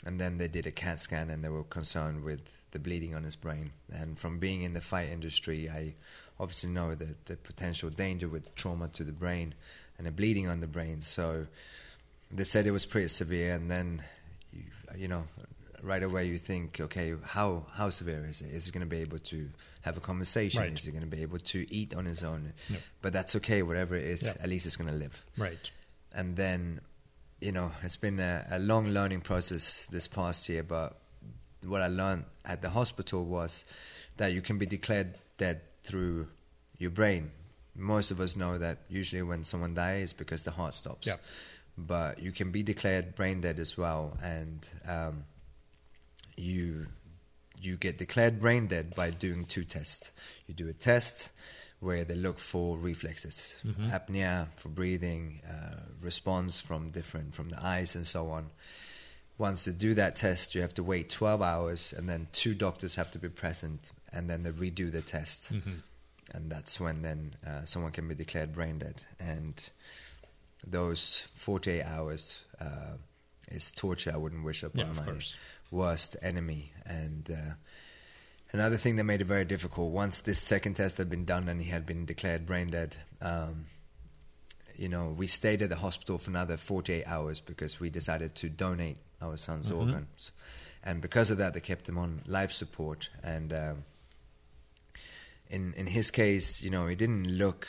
And 0.07 0.19
then 0.19 0.39
they 0.39 0.49
did 0.49 0.67
a 0.67 0.71
CAT 0.71 0.99
scan 0.99 1.29
and 1.29 1.45
they 1.45 1.51
were 1.51 1.65
concerned 1.65 2.25
with 2.25 2.41
the 2.71 2.79
bleeding 2.79 3.15
on 3.15 3.23
his 3.23 3.37
brain. 3.37 3.73
And 3.93 4.19
from 4.19 4.39
being 4.39 4.63
in 4.63 4.73
the 4.73 4.81
fight 4.81 5.11
industry, 5.11 5.69
I 5.69 5.93
obviously 6.41 6.71
know 6.71 6.95
the, 6.95 7.15
the 7.27 7.37
potential 7.37 7.91
danger 7.91 8.27
with 8.27 8.55
trauma 8.55 8.89
to 8.89 9.05
the 9.05 9.13
brain 9.13 9.55
and 9.99 10.07
the 10.07 10.11
bleeding 10.11 10.49
on 10.49 10.61
the 10.61 10.67
brain. 10.67 11.03
So 11.03 11.49
they 12.31 12.45
said 12.45 12.67
it 12.67 12.71
was 12.71 12.87
pretty 12.87 13.09
severe. 13.09 13.53
And 13.53 13.71
then, 13.71 14.03
you, 14.55 14.65
you 14.97 15.09
know, 15.09 15.25
right 15.83 16.03
away 16.03 16.29
you 16.29 16.39
think, 16.39 16.81
okay, 16.81 17.13
how, 17.25 17.67
how 17.73 17.91
severe 17.91 18.27
is 18.27 18.41
it? 18.41 18.55
Is 18.55 18.65
he 18.65 18.71
going 18.71 18.89
to 18.89 18.97
be 18.97 19.03
able 19.03 19.19
to 19.19 19.51
have 19.83 19.97
a 19.97 20.01
conversation? 20.01 20.61
Right. 20.63 20.73
Is 20.79 20.85
he 20.85 20.91
going 20.91 21.03
to 21.05 21.17
be 21.17 21.23
able 21.23 21.39
to 21.39 21.67
eat 21.75 21.95
on 21.95 22.05
his 22.05 22.23
own? 22.23 22.53
Yep. 22.69 22.81
But 23.03 23.13
that's 23.13 23.37
okay, 23.37 23.63
whatever 23.63 23.97
it 23.97 24.05
is, 24.05 24.23
Yeah. 24.23 24.35
at 24.43 24.49
least 24.49 24.65
he's 24.65 24.77
going 24.77 24.91
to 24.91 24.97
live 24.97 25.23
Right. 25.37 25.71
and 26.13 26.37
then 26.37 26.81
you 27.41 27.53
know 27.53 27.71
it's 27.83 27.97
been 27.97 28.19
a, 28.19 28.45
a 28.51 28.59
long 28.59 28.89
learning 28.89 29.21
process 29.21 29.87
this 29.93 30.09
past 30.09 30.49
year 30.49 30.63
but 30.65 30.99
what 31.65 31.81
i 31.83 31.87
learned 31.87 32.25
at 32.45 32.63
the 32.63 32.71
hospital 32.71 33.25
was 33.25 33.65
that 34.17 34.33
you 34.33 34.41
can 34.43 34.59
be 34.59 34.67
declared 34.67 35.15
dead 35.37 35.61
through 35.85 36.27
your 36.79 36.91
brain 36.91 37.31
most 37.77 38.11
of 38.11 38.19
us 38.21 38.35
know 38.35 38.59
that 38.59 38.79
usually 38.89 39.23
when 39.23 39.45
someone 39.45 39.73
dies 39.75 40.13
because 40.13 40.43
the 40.43 40.51
heart 40.51 40.75
stops 40.75 41.07
Yeah. 41.07 41.15
but 41.77 42.19
you 42.21 42.33
can 42.33 42.51
be 42.51 42.65
declared 42.65 43.15
brain 43.15 43.41
dead 43.41 43.61
as 43.61 43.77
well 43.79 44.17
and 44.21 44.67
um, 44.89 45.23
you 46.37 46.87
you 47.61 47.77
get 47.77 47.99
declared 47.99 48.39
brain 48.39 48.67
dead 48.67 48.95
by 48.95 49.11
doing 49.11 49.45
two 49.45 49.65
tests 49.65 50.13
you 50.47 50.55
do 50.55 50.69
a 50.69 50.73
test 50.73 51.31
where 51.81 52.05
they 52.05 52.15
look 52.17 52.39
for 52.41 52.77
reflexes, 52.77 53.61
apnea 53.65 54.49
for 54.57 54.69
breathing, 54.69 55.41
uh, 55.49 55.77
response 56.01 56.59
from 56.61 56.91
different 56.91 57.35
from 57.35 57.51
the 57.51 57.65
eyes 57.65 57.95
and 57.95 58.05
so 58.07 58.31
on. 58.31 58.51
Once 59.39 59.65
they 59.67 59.71
do 59.73 59.95
that 59.95 60.17
test, 60.17 60.57
you 60.57 60.61
have 60.61 60.75
to 60.75 60.83
wait 60.83 61.09
12 61.09 61.41
hours, 61.41 61.95
and 61.97 62.09
then 62.09 62.27
two 62.33 62.53
doctors 62.55 62.97
have 62.97 63.09
to 63.13 63.19
be 63.21 63.29
present, 63.29 63.93
and 64.13 64.29
then 64.29 64.43
they 64.43 64.51
redo 64.51 64.91
the 64.91 65.01
test, 65.01 65.53
and 66.35 66.51
that's 66.51 66.81
when 66.81 67.03
then 67.03 67.37
uh, 67.47 67.65
someone 67.65 67.93
can 67.93 68.09
be 68.09 68.15
declared 68.17 68.53
brain 68.53 68.79
dead. 68.81 69.05
And 69.21 69.55
those 70.67 71.29
48 71.35 71.85
hours 71.85 72.41
uh, 72.61 72.97
is 73.53 73.71
torture. 73.71 74.11
I 74.13 74.17
wouldn't 74.17 74.45
wish 74.45 74.65
upon 74.65 74.81
Yeah, 74.81 74.93
my. 74.93 75.05
Worst 75.71 76.17
enemy, 76.23 76.73
and. 76.85 77.31
Uh, 77.31 77.55
Another 78.51 78.79
thing 78.79 78.97
that 78.97 79.05
made 79.05 79.21
it 79.21 79.27
very 79.27 79.45
difficult 79.45 79.93
once 79.93 80.21
this 80.21 80.39
second 80.39 80.73
test 80.73 80.97
had 80.97 81.11
been 81.11 81.27
done 81.27 81.51
and 81.51 81.61
he 81.61 81.69
had 81.69 81.85
been 81.85 82.07
declared 82.07 82.47
brain 82.47 82.69
dead, 82.69 82.97
um, 83.21 83.67
you 84.75 84.89
know, 84.89 85.15
we 85.15 85.27
stayed 85.27 85.61
at 85.61 85.69
the 85.69 85.77
hospital 85.77 86.17
for 86.17 86.31
another 86.31 86.57
48 86.57 87.05
hours 87.07 87.41
because 87.43 87.79
we 87.79 87.91
decided 87.91 88.35
to 88.37 88.49
donate 88.49 88.97
our 89.21 89.37
son's 89.37 89.71
organs. 89.71 90.33
And 90.83 91.03
because 91.03 91.29
of 91.31 91.37
that, 91.37 91.53
they 91.53 91.61
kept 91.61 91.87
him 91.91 91.99
on 91.99 92.23
life 92.27 92.51
support. 92.51 93.11
And 93.23 93.53
um, 93.53 93.85
in, 95.51 95.75
in 95.75 95.87
his 95.87 96.11
case, 96.11 96.63
you 96.63 96.71
know, 96.71 96.87
he 96.87 96.95
didn't 96.95 97.29
look 97.29 97.69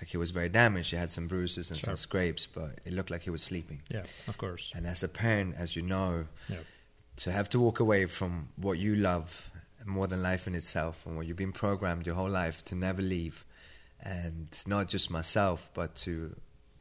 like 0.00 0.08
he 0.08 0.16
was 0.16 0.32
very 0.32 0.48
damaged. 0.48 0.90
He 0.90 0.96
had 0.96 1.12
some 1.12 1.28
bruises 1.28 1.70
and 1.70 1.78
some 1.78 1.94
scrapes, 1.96 2.44
but 2.44 2.80
it 2.84 2.92
looked 2.92 3.12
like 3.12 3.22
he 3.22 3.30
was 3.30 3.42
sleeping. 3.42 3.82
Yeah, 3.88 4.02
of 4.26 4.36
course. 4.36 4.72
And 4.74 4.84
as 4.84 5.04
a 5.04 5.08
parent, 5.08 5.54
as 5.56 5.76
you 5.76 5.82
know, 5.82 6.26
Yeah. 6.48 6.56
To 7.16 7.32
have 7.32 7.48
to 7.50 7.58
walk 7.60 7.80
away 7.80 8.06
from 8.06 8.48
what 8.56 8.78
you 8.78 8.94
love 8.96 9.50
more 9.84 10.06
than 10.08 10.22
life 10.22 10.46
in 10.46 10.54
itself 10.54 11.04
and 11.06 11.16
what 11.16 11.26
you've 11.26 11.36
been 11.36 11.52
programmed 11.52 12.06
your 12.06 12.16
whole 12.16 12.28
life 12.30 12.64
to 12.64 12.74
never 12.74 13.00
leave 13.02 13.44
and 14.00 14.48
not 14.66 14.88
just 14.88 15.10
myself 15.10 15.70
but 15.74 15.94
to 15.94 16.34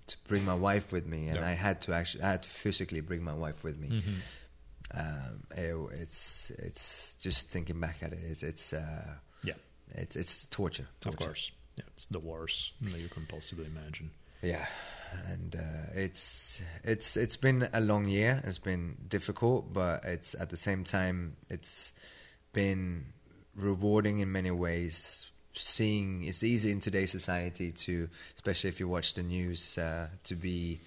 to 0.07 0.17
bring 0.27 0.43
my 0.45 0.53
wife 0.55 0.91
with 0.91 1.05
me 1.05 1.27
and 1.27 1.37
Yeah. 1.37 1.47
I 1.47 1.53
had 1.53 1.81
to 1.81 1.93
actually 1.93 2.23
I 2.23 2.31
had 2.31 2.43
to 2.43 2.49
physically 2.49 3.01
bring 3.01 3.23
my 3.23 3.33
wife 3.33 3.63
with 3.63 3.77
me 3.79 3.89
Mhm. 3.89 4.15
um, 4.91 5.43
it- 5.55 5.99
it's 6.01 6.51
it's 6.57 7.15
just 7.19 7.49
thinking 7.49 7.79
back 7.79 8.01
at 8.03 8.13
it 8.13 8.19
it's 8.23 8.43
it's 8.43 8.73
uh, 8.73 9.15
Yeah, 9.43 9.53
it's, 9.93 10.15
it's 10.15 10.45
torture, 10.45 10.87
of 11.05 11.15
course. 11.15 11.51
Yeah, 11.77 11.85
it's 11.95 12.05
the 12.07 12.19
worst 12.19 12.73
that 12.81 12.99
you 12.99 13.09
can 13.09 13.25
possibly 13.27 13.65
imagine. 13.65 14.09
Yeah, 14.41 14.65
and 15.27 15.55
uh, 15.55 15.91
it's 15.93 16.61
it's 16.83 17.17
it's 17.17 17.37
been 17.37 17.67
a 17.73 17.81
long 17.81 18.05
year. 18.05 18.41
It's 18.43 18.57
been 18.57 18.97
difficult, 19.07 19.73
but 19.73 20.03
it's 20.05 20.35
at 20.39 20.49
the 20.49 20.57
same 20.57 20.83
time 20.83 21.35
it's 21.49 21.91
been 22.53 23.05
rewarding 23.55 24.19
in 24.19 24.31
many 24.31 24.51
ways. 24.51 25.27
Seeing 25.53 26.25
it's 26.25 26.43
easy 26.43 26.71
in 26.71 26.81
today's 26.81 27.11
society 27.11 27.71
to, 27.71 28.09
especially 28.35 28.69
if 28.69 28.79
you 28.79 28.89
watch 28.89 29.13
the 29.13 29.23
news, 29.23 29.77
uh, 29.77 30.07
to 30.25 30.35
be 30.35 30.81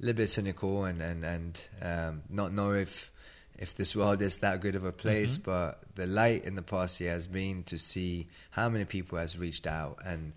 a 0.00 0.06
little 0.06 0.16
bit 0.16 0.30
cynical 0.30 0.84
and 0.84 1.02
and 1.02 1.24
and 1.24 1.68
um, 1.82 2.22
not 2.28 2.52
know 2.52 2.72
if 2.72 3.10
if 3.58 3.74
this 3.74 3.96
world 3.96 4.22
is 4.22 4.38
that 4.38 4.60
good 4.60 4.74
of 4.74 4.84
a 4.84 4.92
place. 4.92 5.36
But 5.36 5.80
the 5.94 6.06
light 6.06 6.44
in 6.44 6.54
the 6.54 6.62
past 6.62 7.00
year 7.00 7.12
has 7.12 7.26
been 7.26 7.64
to 7.64 7.78
see 7.78 8.28
how 8.50 8.68
many 8.68 8.84
people 8.84 9.18
has 9.18 9.36
reached 9.36 9.66
out 9.66 9.98
and 10.04 10.32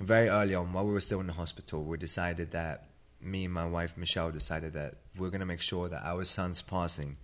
very 0.00 0.28
early 0.28 0.54
on, 0.54 0.72
while 0.72 0.86
we 0.86 0.92
were 0.92 1.00
still 1.00 1.20
in 1.20 1.26
the 1.26 1.32
hospital, 1.32 1.84
we 1.84 1.96
decided 1.98 2.52
that 2.52 2.88
me 3.20 3.44
and 3.44 3.54
my 3.54 3.66
wife 3.66 3.96
Michelle 3.96 4.30
decided 4.30 4.72
that 4.72 4.94
we're 5.16 5.30
going 5.30 5.40
to 5.40 5.46
make 5.46 5.60
sure 5.60 5.88
that 5.88 6.02
our 6.04 6.24
son's 6.24 6.62
passing 6.62 7.16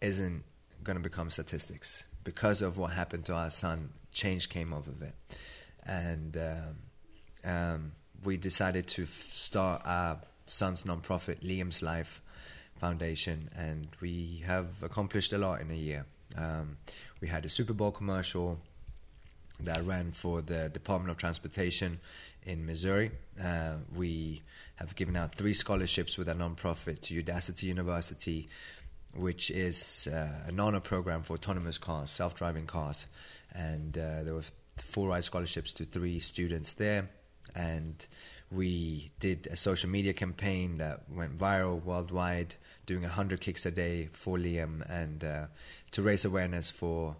isn't 0.00 0.42
going 0.82 0.96
to 0.96 1.02
become 1.02 1.30
statistics 1.30 2.04
because 2.24 2.60
of 2.62 2.76
what 2.76 2.92
happened 2.92 3.24
to 3.26 3.34
our 3.34 3.50
son. 3.50 3.90
Change 4.10 4.48
came 4.48 4.72
of 4.72 4.88
it, 5.02 5.14
and 5.84 6.36
um, 6.36 7.50
um, 7.50 7.92
we 8.24 8.36
decided 8.36 8.88
to 8.88 9.02
f- 9.04 9.30
start 9.32 9.82
our 9.84 10.18
son's 10.46 10.82
nonprofit, 10.82 11.40
Liam's 11.40 11.82
Life 11.82 12.20
Foundation, 12.76 13.50
and 13.54 13.88
we 14.00 14.42
have 14.46 14.82
accomplished 14.82 15.32
a 15.32 15.38
lot 15.38 15.60
in 15.60 15.70
a 15.70 15.74
year. 15.74 16.06
Um, 16.36 16.78
we 17.20 17.28
had 17.28 17.44
a 17.44 17.48
Super 17.48 17.74
Bowl 17.74 17.92
commercial 17.92 18.58
that 19.60 19.84
ran 19.84 20.12
for 20.12 20.40
the 20.40 20.68
Department 20.68 21.10
of 21.10 21.16
Transportation 21.16 22.00
in 22.44 22.64
Missouri. 22.64 23.10
Uh, 23.42 23.74
we 23.94 24.42
have 24.76 24.94
given 24.96 25.16
out 25.16 25.34
three 25.34 25.54
scholarships 25.54 26.16
with 26.16 26.28
a 26.28 26.34
nonprofit 26.34 27.00
to 27.00 27.22
Udacity 27.22 27.64
University, 27.64 28.48
which 29.14 29.50
is 29.50 30.08
uh, 30.12 30.28
an 30.46 30.60
honor 30.60 30.80
program 30.80 31.22
for 31.22 31.34
autonomous 31.34 31.78
cars, 31.78 32.10
self-driving 32.10 32.66
cars, 32.66 33.06
and 33.52 33.98
uh, 33.98 34.22
there 34.22 34.34
were 34.34 34.44
four 34.76 35.08
ride 35.08 35.24
scholarships 35.24 35.72
to 35.72 35.84
three 35.84 36.20
students 36.20 36.74
there, 36.74 37.08
and 37.54 38.06
we 38.50 39.10
did 39.20 39.48
a 39.50 39.56
social 39.56 39.90
media 39.90 40.12
campaign 40.12 40.78
that 40.78 41.02
went 41.10 41.36
viral 41.36 41.82
worldwide, 41.82 42.54
doing 42.86 43.02
100 43.02 43.40
kicks 43.40 43.66
a 43.66 43.70
day 43.70 44.08
for 44.12 44.38
Liam 44.38 44.88
and 44.88 45.22
uh, 45.22 45.46
to 45.90 46.02
raise 46.02 46.24
awareness 46.24 46.70
for 46.70 47.16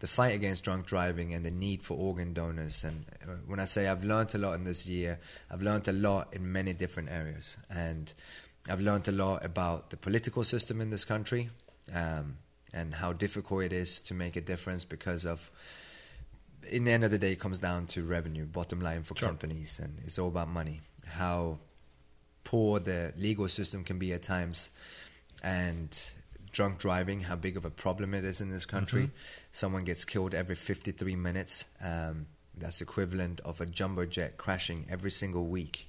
the 0.00 0.06
fight 0.06 0.34
against 0.34 0.64
drunk 0.64 0.86
driving 0.86 1.32
and 1.32 1.44
the 1.44 1.50
need 1.50 1.82
for 1.82 1.94
organ 1.94 2.32
donors. 2.32 2.84
And 2.84 3.04
uh, 3.22 3.32
when 3.46 3.60
I 3.60 3.66
say 3.66 3.86
I've 3.86 4.02
learned 4.02 4.34
a 4.34 4.38
lot 4.38 4.54
in 4.54 4.64
this 4.64 4.86
year, 4.86 5.18
I've 5.50 5.62
learned 5.62 5.88
a 5.88 5.92
lot 5.92 6.34
in 6.34 6.50
many 6.50 6.72
different 6.72 7.10
areas. 7.10 7.58
And 7.70 8.12
I've 8.68 8.80
learned 8.80 9.08
a 9.08 9.12
lot 9.12 9.44
about 9.44 9.90
the 9.90 9.96
political 9.96 10.42
system 10.44 10.80
in 10.80 10.90
this 10.90 11.04
country 11.04 11.50
um, 11.94 12.38
and 12.72 12.94
how 12.94 13.12
difficult 13.12 13.64
it 13.64 13.72
is 13.72 14.00
to 14.00 14.14
make 14.14 14.36
a 14.36 14.40
difference 14.40 14.84
because 14.84 15.24
of, 15.24 15.50
in 16.68 16.84
the 16.84 16.92
end 16.92 17.04
of 17.04 17.10
the 17.10 17.18
day, 17.18 17.32
it 17.32 17.40
comes 17.40 17.58
down 17.58 17.86
to 17.88 18.02
revenue, 18.02 18.46
bottom 18.46 18.80
line 18.80 19.02
for 19.02 19.16
Sure. 19.16 19.28
companies, 19.28 19.78
and 19.78 20.00
it's 20.04 20.18
all 20.18 20.28
about 20.28 20.48
money. 20.48 20.80
How 21.06 21.58
poor 22.44 22.80
the 22.80 23.12
legal 23.16 23.48
system 23.48 23.82
can 23.82 23.98
be 23.98 24.12
at 24.12 24.22
times, 24.22 24.70
and 25.42 25.98
drunk 26.52 26.78
driving, 26.78 27.20
how 27.20 27.36
big 27.36 27.56
of 27.56 27.64
a 27.64 27.70
problem 27.70 28.14
it 28.14 28.24
is 28.24 28.40
in 28.40 28.50
this 28.50 28.66
country. 28.66 29.10
Someone 29.52 29.84
gets 29.84 30.04
killed 30.04 30.34
every 30.34 30.54
53 30.54 31.16
minutes. 31.16 31.64
Um, 31.82 32.26
that's 32.56 32.80
equivalent 32.80 33.40
of 33.40 33.60
a 33.60 33.66
jumbo 33.66 34.04
jet 34.04 34.36
crashing 34.36 34.86
every 34.90 35.10
single 35.10 35.46
week. 35.46 35.86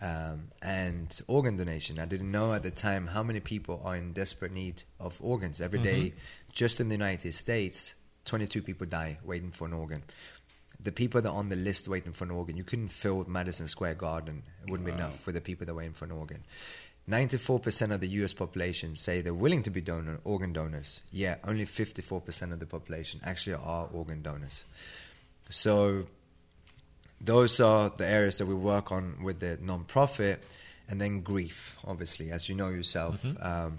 Um, 0.00 0.48
and 0.60 1.18
organ 1.28 1.56
donation. 1.56 1.98
I 1.98 2.04
didn't 2.04 2.30
know 2.30 2.52
at 2.52 2.62
the 2.62 2.70
time 2.70 3.06
how 3.06 3.22
many 3.22 3.40
people 3.40 3.80
are 3.84 3.96
in 3.96 4.12
desperate 4.12 4.52
need 4.52 4.82
of 5.00 5.16
organs. 5.20 5.60
Every 5.60 5.78
day, 5.78 6.12
just 6.52 6.78
in 6.78 6.88
the 6.88 6.94
United 6.94 7.34
States, 7.34 7.94
22 8.26 8.60
people 8.62 8.86
die 8.86 9.18
waiting 9.24 9.50
for 9.50 9.66
an 9.66 9.72
organ. 9.72 10.02
The 10.78 10.92
people 10.92 11.22
that 11.22 11.28
are 11.30 11.34
on 11.34 11.48
the 11.48 11.56
list 11.56 11.88
waiting 11.88 12.12
for 12.12 12.24
an 12.24 12.32
organ, 12.32 12.56
you 12.56 12.64
couldn't 12.64 12.88
fill 12.88 13.24
Madison 13.26 13.66
Square 13.68 13.94
Garden. 13.94 14.42
It 14.64 14.70
wouldn't 14.70 14.86
be 14.86 14.92
enough 14.92 15.18
for 15.20 15.32
the 15.32 15.40
people 15.40 15.64
that 15.64 15.72
are 15.72 15.76
waiting 15.76 15.94
for 15.94 16.04
an 16.04 16.10
organ. 16.10 16.44
94% 17.08 17.92
of 17.92 18.00
the 18.00 18.08
US 18.08 18.32
population 18.32 18.96
say 18.96 19.20
they're 19.20 19.34
willing 19.34 19.62
to 19.64 19.70
be 19.70 19.80
donor, 19.80 20.20
organ 20.24 20.52
donors, 20.52 21.00
yet 21.12 21.40
only 21.44 21.64
54% 21.64 22.52
of 22.52 22.60
the 22.60 22.66
population 22.66 23.20
actually 23.24 23.54
are 23.54 23.88
organ 23.92 24.22
donors. 24.22 24.64
So, 25.50 26.06
those 27.20 27.60
are 27.60 27.90
the 27.90 28.06
areas 28.06 28.38
that 28.38 28.46
we 28.46 28.54
work 28.54 28.92
on 28.92 29.22
with 29.22 29.40
the 29.40 29.58
non-profit, 29.60 30.42
and 30.88 31.00
then 31.00 31.20
grief, 31.20 31.76
obviously, 31.86 32.30
as 32.30 32.48
you 32.48 32.54
know 32.54 32.68
yourself. 32.68 33.24
Um, 33.40 33.78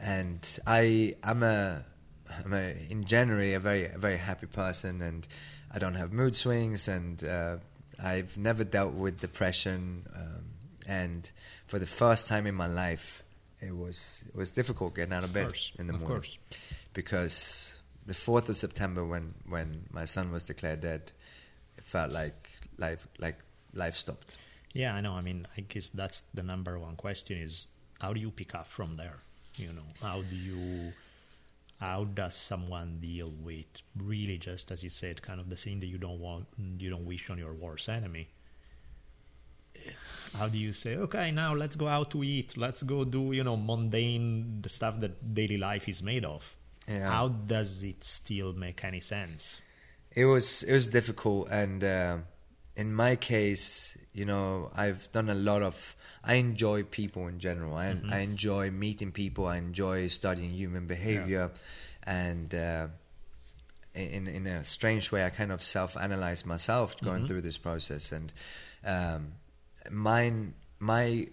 and 0.00 0.46
I 0.66 1.16
I'm 1.22 1.42
a 1.42 1.84
I'm 2.44 2.52
a, 2.52 2.74
in 2.88 3.04
January 3.04 3.54
a 3.54 3.60
very 3.60 3.86
a 3.86 3.98
very 3.98 4.16
happy 4.16 4.46
person, 4.46 5.02
and 5.02 5.26
I 5.72 5.78
don't 5.78 5.94
have 5.94 6.12
mood 6.12 6.36
swings, 6.36 6.88
and 6.88 7.22
uh, 7.24 7.56
I've 8.02 8.36
never 8.36 8.64
dealt 8.64 8.94
with 8.94 9.20
depression, 9.20 10.06
um, 10.14 10.44
and 10.88 11.30
for 11.66 11.78
the 11.78 11.86
first 11.86 12.26
time 12.26 12.46
in 12.46 12.54
my 12.54 12.66
life, 12.66 13.22
it 13.60 13.76
was 13.76 14.24
it 14.26 14.34
was 14.34 14.50
difficult 14.50 14.96
getting 14.96 15.12
out 15.12 15.22
of 15.22 15.32
bed 15.32 15.46
course, 15.46 15.72
in 15.78 15.86
the 15.86 15.94
of 15.94 16.00
morning 16.00 16.16
course. 16.16 16.38
because 16.94 17.78
the 18.06 18.14
fourth 18.14 18.48
of 18.48 18.56
September, 18.56 19.04
when 19.04 19.34
when 19.46 19.84
my 19.92 20.06
son 20.06 20.32
was 20.32 20.44
declared 20.44 20.80
dead, 20.80 21.12
it 21.76 21.84
felt 21.84 22.10
like 22.10 22.48
life 22.78 23.06
like 23.18 23.36
life 23.74 23.94
stopped. 23.94 24.36
Yeah, 24.72 24.94
I 24.94 25.00
know. 25.00 25.12
I 25.12 25.20
mean, 25.20 25.46
I 25.56 25.60
guess 25.60 25.90
that's 25.90 26.22
the 26.32 26.42
number 26.42 26.78
one 26.78 26.96
question: 26.96 27.38
is 27.38 27.68
how 28.00 28.12
do 28.14 28.20
you 28.20 28.30
pick 28.30 28.54
up 28.54 28.66
from 28.66 28.96
there? 28.96 29.18
You 29.56 29.72
know, 29.72 29.88
how 30.00 30.22
do 30.22 30.36
you, 30.36 30.92
how 31.80 32.04
does 32.04 32.36
someone 32.36 32.98
deal 33.00 33.32
with 33.42 33.66
really 33.96 34.38
just 34.38 34.70
as 34.70 34.84
you 34.84 34.90
said, 34.90 35.20
kind 35.20 35.40
of 35.40 35.50
the 35.50 35.56
thing 35.56 35.80
that 35.80 35.86
you 35.86 35.98
don't 35.98 36.20
want, 36.20 36.46
you 36.78 36.88
don't 36.90 37.04
wish 37.04 37.28
on 37.28 37.38
your 37.38 37.52
worst 37.52 37.88
enemy? 37.88 38.28
How 40.34 40.48
do 40.48 40.58
you 40.58 40.72
say, 40.72 40.96
okay, 40.96 41.30
now 41.30 41.54
let's 41.54 41.76
go 41.76 41.88
out 41.88 42.10
to 42.12 42.22
eat, 42.22 42.56
let's 42.56 42.82
go 42.82 43.04
do, 43.04 43.32
you 43.32 43.44
know, 43.44 43.56
mundane 43.56 44.60
the 44.62 44.68
stuff 44.68 45.00
that 45.00 45.34
daily 45.34 45.56
life 45.56 45.88
is 45.88 46.02
made 46.02 46.24
of? 46.24 46.56
Yeah. 46.86 47.10
How 47.10 47.28
does 47.28 47.82
it 47.82 48.04
still 48.04 48.52
make 48.52 48.84
any 48.84 49.00
sense? 49.00 49.60
It 50.12 50.24
was 50.24 50.62
it 50.62 50.72
was 50.72 50.86
difficult, 50.86 51.48
and 51.50 51.84
uh, 51.84 52.16
in 52.76 52.94
my 52.94 53.14
case, 53.16 53.96
you 54.12 54.24
know, 54.24 54.70
I've 54.74 55.10
done 55.12 55.28
a 55.28 55.34
lot 55.34 55.62
of. 55.62 55.94
I 56.24 56.34
enjoy 56.34 56.82
people 56.82 57.26
in 57.28 57.38
general. 57.38 57.76
I, 57.76 57.92
Mm-hmm. 57.92 58.12
I 58.12 58.18
enjoy 58.20 58.70
meeting 58.70 59.12
people. 59.12 59.46
I 59.46 59.58
enjoy 59.58 60.08
studying 60.08 60.50
human 60.50 60.86
behavior, 60.86 61.50
and 62.02 62.54
uh, 62.54 62.88
in 63.94 64.26
in 64.26 64.46
a 64.46 64.64
strange 64.64 65.12
way, 65.12 65.24
I 65.24 65.30
kind 65.30 65.52
of 65.52 65.62
self-analyze 65.62 66.46
myself 66.46 66.96
going 67.00 67.26
through 67.26 67.42
this 67.42 67.58
process, 67.58 68.12
and 68.12 68.32
um, 68.84 69.32
mine 69.90 70.54
my 70.80 71.28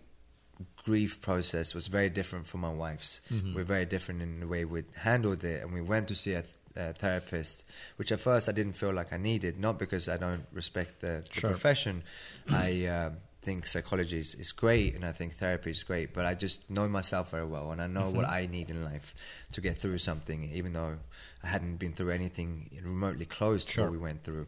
grief 0.83 1.19
process 1.21 1.74
was 1.74 1.88
very 1.88 2.09
different 2.09 2.47
from 2.47 2.62
my 2.62 2.71
wife's. 2.71 3.21
We're 3.53 3.63
very 3.63 3.85
different 3.85 4.21
in 4.21 4.39
the 4.39 4.47
way 4.47 4.65
we 4.65 4.83
handled 4.95 5.43
it, 5.43 5.62
and 5.63 5.74
we 5.74 5.81
went 5.81 6.07
to 6.09 6.15
see 6.15 6.33
a, 6.33 6.43
a 6.75 6.93
therapist, 6.93 7.63
which 7.97 8.12
at 8.12 8.19
first 8.19 8.47
I 8.47 8.51
didn't 8.51 8.74
feel 8.74 8.93
like 8.93 9.12
I 9.12 9.17
needed, 9.17 9.59
not 9.59 9.77
because 9.79 10.07
I 10.07 10.17
don't 10.17 10.45
respect 10.53 11.01
the, 11.01 11.24
the 11.33 11.39
Sure. 11.39 11.50
profession. 11.50 12.03
I 12.50 12.85
uh, 12.85 13.09
think 13.41 13.67
psychology 13.67 14.19
is, 14.19 14.35
is 14.35 14.51
great, 14.51 14.95
and 14.95 15.03
I 15.05 15.12
think 15.12 15.33
therapy 15.35 15.71
is 15.71 15.83
great, 15.83 16.13
but 16.13 16.25
I 16.25 16.33
just 16.35 16.69
know 16.69 16.88
myself 16.88 17.31
very 17.31 17.45
well, 17.45 17.71
and 17.71 17.81
I 17.81 17.88
know 17.88 18.09
what 18.09 18.25
I 18.29 18.45
need 18.47 18.69
in 18.69 18.83
life 18.83 19.13
to 19.53 19.62
get 19.62 19.77
through 19.77 19.97
something, 19.97 20.51
even 20.53 20.74
though 20.74 20.97
I 21.43 21.47
hadn't 21.47 21.77
been 21.77 21.93
through 21.93 22.12
anything 22.12 22.69
remotely 22.83 23.25
close 23.25 23.65
to 23.65 23.71
Sure. 23.71 23.83
what 23.85 23.91
we 23.91 23.97
went 23.97 24.24
through. 24.24 24.47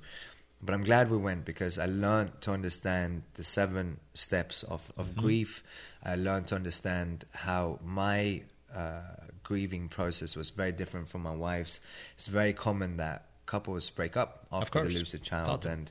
But 0.61 0.73
I'm 0.73 0.83
glad 0.83 1.11
we 1.11 1.17
went 1.17 1.45
because 1.45 1.77
I 1.77 1.85
learned 1.85 2.41
to 2.41 2.51
understand 2.51 3.23
the 3.35 3.43
seven 3.43 3.99
steps 4.15 4.63
of, 4.63 4.91
of 4.97 5.15
grief. 5.15 5.63
I 6.03 6.15
learned 6.15 6.47
to 6.47 6.55
understand 6.55 7.25
how 7.31 7.79
my 7.83 8.41
uh, 8.73 9.01
grieving 9.43 9.87
process 9.87 10.35
was 10.35 10.49
very 10.49 10.71
different 10.71 11.09
from 11.09 11.21
my 11.21 11.33
wife's. 11.33 11.79
It's 12.15 12.27
very 12.27 12.53
common 12.53 12.97
that 12.97 13.25
couples 13.45 13.89
break 13.89 14.17
up 14.17 14.45
after 14.51 14.83
they 14.83 14.93
lose 14.93 15.13
a 15.13 15.19
child, 15.19 15.65
and 15.65 15.89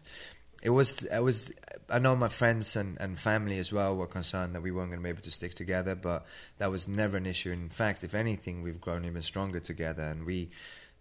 it 0.62 0.70
was 0.70 1.06
I 1.12 1.20
was 1.20 1.52
I 1.88 1.98
know 1.98 2.16
my 2.16 2.28
friends 2.28 2.76
and, 2.76 2.96
and 3.00 3.18
family 3.18 3.58
as 3.58 3.72
well 3.72 3.96
were 3.96 4.06
concerned 4.06 4.54
that 4.54 4.62
we 4.62 4.72
weren't 4.72 4.90
going 4.90 5.00
to 5.00 5.04
be 5.04 5.08
able 5.10 5.22
to 5.22 5.30
stick 5.30 5.54
together, 5.54 5.94
but 5.94 6.26
that 6.58 6.70
was 6.70 6.88
never 6.88 7.16
an 7.16 7.26
issue. 7.26 7.50
In 7.52 7.70
fact, 7.70 8.04
if 8.04 8.14
anything, 8.14 8.62
we've 8.62 8.80
grown 8.80 9.04
even 9.04 9.22
stronger 9.22 9.60
together, 9.60 10.02
and 10.02 10.26
we 10.26 10.50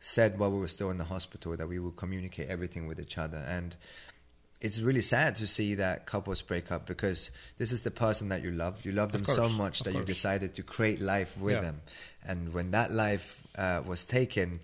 said 0.06 0.38
while 0.38 0.52
we 0.52 0.60
were 0.60 0.68
still 0.68 0.92
in 0.92 0.98
the 1.00 1.04
hospital 1.16 1.58
that 1.58 1.68
we 1.68 1.80
would 1.80 1.96
communicate 1.96 2.48
everything 2.48 2.86
with 2.86 3.00
each 3.00 3.18
other 3.18 3.38
and 3.48 3.76
it's 4.62 4.80
really 4.80 5.02
sad 5.02 5.36
to 5.36 5.48
see 5.48 5.76
that 5.76 6.06
couples 6.06 6.42
break 6.42 6.72
up 6.72 6.86
because 6.86 7.30
this 7.58 7.72
is 7.72 7.82
the 7.82 7.92
person 7.92 8.30
that 8.30 8.42
you 8.42 8.52
love. 8.52 8.86
You 8.86 8.94
love 8.94 9.12
them 9.12 9.26
so 9.26 9.50
much 9.50 9.82
that 9.82 9.94
you 9.94 10.04
decided 10.04 10.54
to 10.56 10.64
create 10.64 11.02
life 11.02 11.38
with 11.38 11.56
Yeah. 11.56 11.62
them. 11.62 11.82
And 12.24 12.54
when 12.54 12.72
that 12.72 12.92
life 12.92 13.44
uh, 13.58 13.82
was 13.86 14.06
taken, 14.06 14.62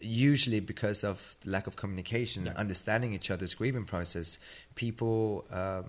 usually 0.00 0.60
because 0.60 1.04
of 1.04 1.36
the 1.42 1.50
lack 1.50 1.66
of 1.66 1.76
communication 1.76 2.48
and 2.48 2.56
understanding 2.56 3.12
each 3.12 3.30
other's 3.30 3.54
grieving 3.54 3.84
process, 3.84 4.38
people 4.74 5.44
um, 5.50 5.84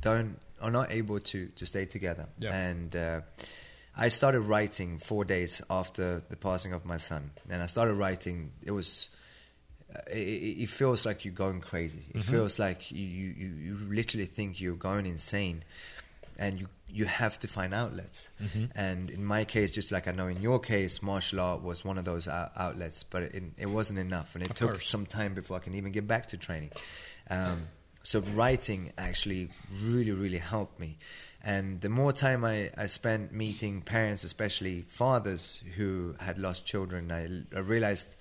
don't 0.00 0.38
are 0.60 0.72
not 0.72 0.90
able 0.90 1.20
to, 1.20 1.46
to 1.54 1.64
stay 1.64 1.86
together. 1.86 2.26
Yeah. 2.38 2.52
And 2.54 2.96
uh, 2.96 3.20
I 3.98 4.08
started 4.08 4.40
writing 4.42 4.98
four 4.98 5.24
days 5.24 5.60
after 5.68 6.22
the 6.28 6.36
passing 6.36 6.72
of 6.72 6.84
my 6.84 6.98
son, 6.98 7.32
and 7.50 7.62
I 7.62 7.66
started 7.66 7.94
writing. 7.94 8.52
It 8.62 8.70
was. 8.70 9.08
uh, 9.94 10.00
It, 10.10 10.62
it 10.64 10.70
feels 10.70 11.04
like 11.04 11.24
you're 11.24 11.34
going 11.46 11.60
crazy. 11.60 12.04
It 12.14 12.22
feels 12.22 12.58
like 12.58 12.90
you, 12.92 13.04
you, 13.04 13.48
you 13.66 13.74
literally 13.90 14.26
think 14.26 14.60
you're 14.60 14.76
going 14.76 15.06
insane, 15.06 15.64
and 16.38 16.60
you 16.60 16.68
you 16.90 17.04
have 17.06 17.38
to 17.40 17.48
find 17.48 17.74
outlets. 17.74 18.28
And 18.74 19.10
in 19.10 19.22
my 19.24 19.44
case, 19.44 19.70
just 19.70 19.90
like 19.92 20.06
I 20.08 20.12
know 20.12 20.28
in 20.28 20.40
your 20.40 20.58
case, 20.60 21.02
martial 21.02 21.40
art 21.40 21.62
was 21.62 21.84
one 21.84 21.98
of 21.98 22.04
those 22.04 22.28
out- 22.28 22.52
outlets, 22.56 23.02
but 23.02 23.22
it, 23.22 23.42
it 23.58 23.66
wasn't 23.68 23.98
enough, 23.98 24.34
and 24.34 24.44
it 24.44 24.50
Of 24.50 24.56
took 24.56 24.70
course. 24.70 24.86
some 24.88 25.04
time 25.06 25.34
before 25.34 25.56
I 25.58 25.60
can 25.60 25.74
even 25.74 25.92
get 25.92 26.06
back 26.06 26.26
to 26.28 26.36
training. 26.38 26.70
Um, 27.28 27.68
so 28.04 28.20
writing 28.20 28.92
actually 28.96 29.50
really, 29.82 30.12
really 30.12 30.38
helped 30.38 30.78
me. 30.80 30.96
And 31.42 31.80
the 31.80 31.88
more 31.88 32.12
time 32.12 32.44
I, 32.44 32.70
I 32.76 32.86
spent 32.88 33.32
meeting 33.32 33.80
parents, 33.82 34.24
especially 34.24 34.82
fathers 34.88 35.60
who 35.76 36.14
had 36.20 36.38
lost 36.38 36.66
children, 36.66 37.12
I, 37.12 37.56
I 37.56 37.60
realized 37.60 38.16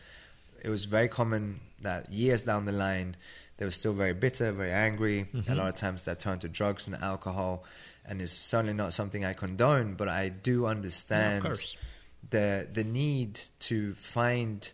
it 0.63 0.69
was 0.69 0.86
very 0.86 1.08
common 1.08 1.60
that 1.82 2.12
years 2.12 2.43
down 2.43 2.65
the 2.65 2.71
line, 2.71 3.15
they 3.58 3.65
were 3.65 3.71
still 3.71 3.93
very 3.93 4.13
bitter, 4.13 4.51
very 4.51 4.71
angry. 4.71 5.27
A 5.47 5.56
lot 5.56 5.67
of 5.67 5.75
times 5.75 6.03
they 6.03 6.13
turned 6.15 6.41
to 6.41 6.49
drugs 6.49 6.88
and 6.88 6.95
alcohol. 6.95 7.63
And 8.06 8.21
it's 8.21 8.32
certainly 8.32 8.73
not 8.73 8.93
something 8.93 9.25
I 9.25 9.34
condone, 9.34 9.95
but 9.95 10.08
I 10.08 10.30
do 10.30 10.65
understand 10.67 11.43
course. 11.43 11.75
the 12.30 12.67
the 12.71 12.84
need 12.84 13.41
to 13.62 13.93
find 13.95 14.71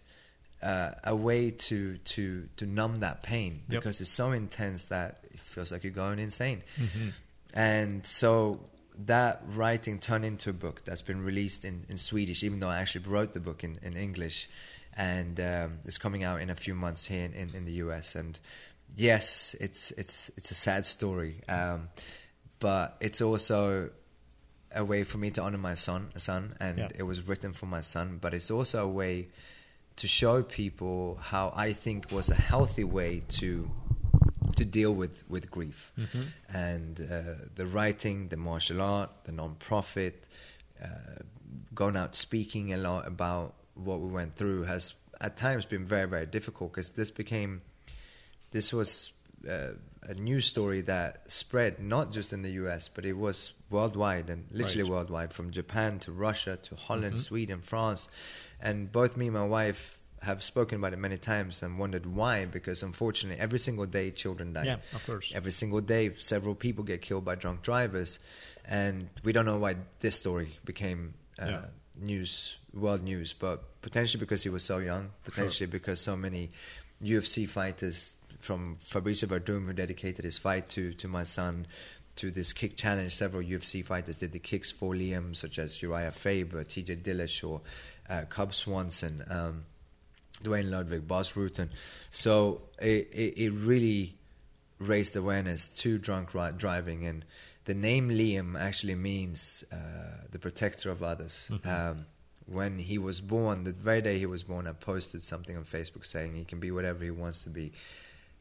uh, 0.62 0.91
a 1.03 1.15
way 1.15 1.49
to 1.51 1.97
to 1.97 2.47
to 2.58 2.65
numb 2.65 2.97
that 2.97 3.23
pain 3.23 3.62
Yep. 3.69 3.82
because 3.82 4.01
it's 4.01 4.12
so 4.12 4.32
intense 4.34 4.86
that 4.86 5.19
it 5.34 5.39
feels 5.39 5.71
like 5.71 5.84
you're 5.84 5.93
going 5.93 6.19
insane. 6.19 6.62
Mm-hmm. 6.77 7.10
And 7.53 8.05
so 8.05 8.59
that 9.05 9.41
writing 9.47 9.99
turned 9.99 10.25
into 10.25 10.49
a 10.49 10.53
book 10.53 10.83
that's 10.85 11.01
been 11.01 11.23
released 11.23 11.65
in, 11.65 11.85
in 11.89 11.97
Swedish, 11.97 12.43
even 12.43 12.59
though 12.59 12.69
I 12.69 12.79
actually 12.79 13.05
wrote 13.07 13.33
the 13.33 13.39
book 13.39 13.63
in, 13.63 13.79
in 13.81 13.95
English. 13.95 14.49
And 14.95 15.39
um, 15.39 15.79
it's 15.85 15.97
coming 15.97 16.23
out 16.23 16.41
in 16.41 16.49
a 16.49 16.55
few 16.55 16.75
months 16.75 17.05
here 17.05 17.23
in, 17.25 17.33
in, 17.33 17.55
in 17.55 17.65
the 17.65 17.73
US. 17.83 18.15
And 18.15 18.39
yes, 18.95 19.55
it's 19.59 19.91
it's 19.91 20.29
it's 20.37 20.51
a 20.51 20.55
sad 20.55 20.85
story, 20.85 21.41
um, 21.49 21.89
but 22.59 22.97
it's 22.99 23.19
also 23.21 23.89
a 24.75 24.83
way 24.85 25.03
for 25.03 25.17
me 25.19 25.29
to 25.31 25.41
honor 25.41 25.57
my 25.57 25.73
son, 25.75 26.11
son, 26.17 26.55
and 26.59 26.77
Yeah. 26.77 26.89
it 26.95 27.03
was 27.03 27.27
written 27.27 27.53
for 27.53 27.65
my 27.67 27.81
son. 27.81 28.17
But 28.21 28.33
it's 28.35 28.51
also 28.51 28.85
a 28.85 28.87
way 28.87 29.29
to 29.95 30.07
show 30.07 30.41
people 30.43 31.17
how 31.21 31.51
I 31.55 31.73
think 31.73 32.11
was 32.11 32.29
a 32.29 32.35
healthy 32.35 32.83
way 32.83 33.21
to 33.39 33.69
to 34.55 34.65
deal 34.65 34.93
with 34.93 35.23
with 35.29 35.49
grief, 35.51 35.91
and 36.49 36.99
uh, 36.99 37.45
the 37.55 37.65
writing, 37.65 38.29
the 38.29 38.37
martial 38.37 38.81
art, 38.81 39.09
the 39.25 39.31
non-profit, 39.31 40.27
uh, 40.83 40.87
going 41.73 41.95
out 41.97 42.15
speaking 42.15 42.73
a 42.73 42.77
lot 42.77 43.07
about 43.07 43.53
what 43.75 43.99
we 43.99 44.07
went 44.09 44.35
through 44.35 44.63
has 44.63 44.93
at 45.21 45.35
times 45.37 45.65
been 45.65 45.85
very 45.85 46.07
very 46.07 46.25
difficult 46.25 46.71
because 46.71 46.91
this 46.91 47.09
became 47.11 47.61
this 48.51 48.71
was 48.73 49.11
uh, 49.49 49.69
a 50.03 50.13
news 50.13 50.45
story 50.45 50.81
that 50.81 51.23
spread 51.31 51.79
not 51.79 52.11
just 52.11 52.33
in 52.33 52.41
the 52.43 52.51
US, 52.63 52.87
but 52.89 53.05
it 53.05 53.13
was 53.13 53.53
worldwide 53.69 54.29
and 54.29 54.45
literally 54.51 54.83
Right. 54.83 54.91
worldwide, 54.91 55.33
from 55.33 55.51
Japan 55.51 55.99
to 55.99 56.11
Russia 56.11 56.57
to 56.63 56.75
Holland, 56.75 57.19
Sweden, 57.19 57.61
France, 57.61 58.09
and 58.61 58.91
both 58.91 59.17
me 59.17 59.27
and 59.27 59.33
my 59.35 59.45
wife 59.45 59.97
have 60.23 60.41
spoken 60.41 60.77
about 60.79 60.93
it 60.93 60.99
many 60.99 61.17
times 61.17 61.62
and 61.63 61.77
wondered 61.77 62.05
why. 62.05 62.45
Because 62.45 62.81
unfortunately, 62.83 63.39
every 63.41 63.59
single 63.59 63.86
day 63.86 64.12
children 64.12 64.53
die. 64.53 64.63
Yeah, 64.65 64.77
of 64.93 65.05
course. 65.05 65.31
Every 65.36 65.51
single 65.51 65.81
day, 65.81 66.12
several 66.17 66.55
people 66.55 66.83
get 66.83 67.01
killed 67.01 67.25
by 67.25 67.36
drunk 67.36 67.62
drivers, 67.62 68.19
and 68.65 69.09
we 69.23 69.31
don't 69.33 69.45
know 69.45 69.57
why 69.57 69.75
this 69.99 70.15
story 70.15 70.49
became 70.65 71.13
uh, 71.41 71.45
Yeah. 71.47 71.65
news, 71.99 72.55
world 72.73 73.03
news, 73.03 73.33
but 73.33 73.81
potentially 73.81 74.19
because 74.19 74.43
he 74.43 74.49
was 74.49 74.63
so 74.63 74.77
young, 74.79 75.12
potentially 75.25 75.67
because 75.67 75.99
so 76.01 76.15
many 76.15 76.51
UFC 77.01 77.47
fighters, 77.47 78.15
from 78.39 78.77
Fabricio 78.77 79.27
Werdum, 79.27 79.65
who 79.67 79.73
dedicated 79.73 80.25
his 80.25 80.38
fight 80.38 80.67
to 80.69 80.93
to 80.93 81.07
my 81.07 81.23
son, 81.23 81.65
to 82.15 82.29
this 82.31 82.53
kick 82.53 82.75
challenge. 82.75 83.13
Several 83.15 83.41
UFC 83.43 83.83
fighters 83.83 84.17
did 84.17 84.31
the 84.31 84.39
kicks 84.39 84.71
for 84.71 84.93
Liam, 84.93 85.36
such 85.36 85.57
as 85.59 85.81
Uriah 85.81 86.12
Faber, 86.12 86.63
T.J. 86.63 86.97
Dillashaw, 86.97 87.43
or 87.49 87.62
uh, 88.09 88.23
Cub 88.29 88.53
Swanson. 88.53 89.23
Um, 89.29 89.65
Duane 90.43 90.69
Ludwig, 90.69 91.08
Bas 91.08 91.32
Rutten. 91.34 91.69
So 92.12 92.62
it, 92.82 93.10
it, 93.12 93.34
it 93.38 93.51
really 93.51 94.15
raised 94.79 95.15
awareness 95.15 95.67
to 95.67 95.97
drunk 95.97 96.34
ri- 96.34 96.51
driving, 96.58 97.06
and 97.06 97.25
the 97.65 97.73
name 97.73 98.10
Liam 98.10 98.60
actually 98.60 98.95
means 98.95 99.63
uh, 99.71 99.77
the 100.32 100.39
protector 100.39 100.91
of 100.91 101.01
others. 101.01 101.49
Um, 101.65 102.06
When 102.45 102.77
he 102.77 102.97
was 102.97 103.21
born, 103.21 103.63
the 103.63 103.71
very 103.71 104.01
day 104.01 104.19
he 104.19 104.25
was 104.25 104.43
born, 104.43 104.67
I 104.67 104.73
posted 104.73 105.23
something 105.23 105.56
on 105.56 105.63
Facebook 105.63 106.06
saying 106.06 106.36
he 106.36 106.43
can 106.43 106.60
be 106.60 106.71
whatever 106.71 107.01
he 107.01 107.10
wants 107.10 107.43
to 107.45 107.49
be, 107.49 107.71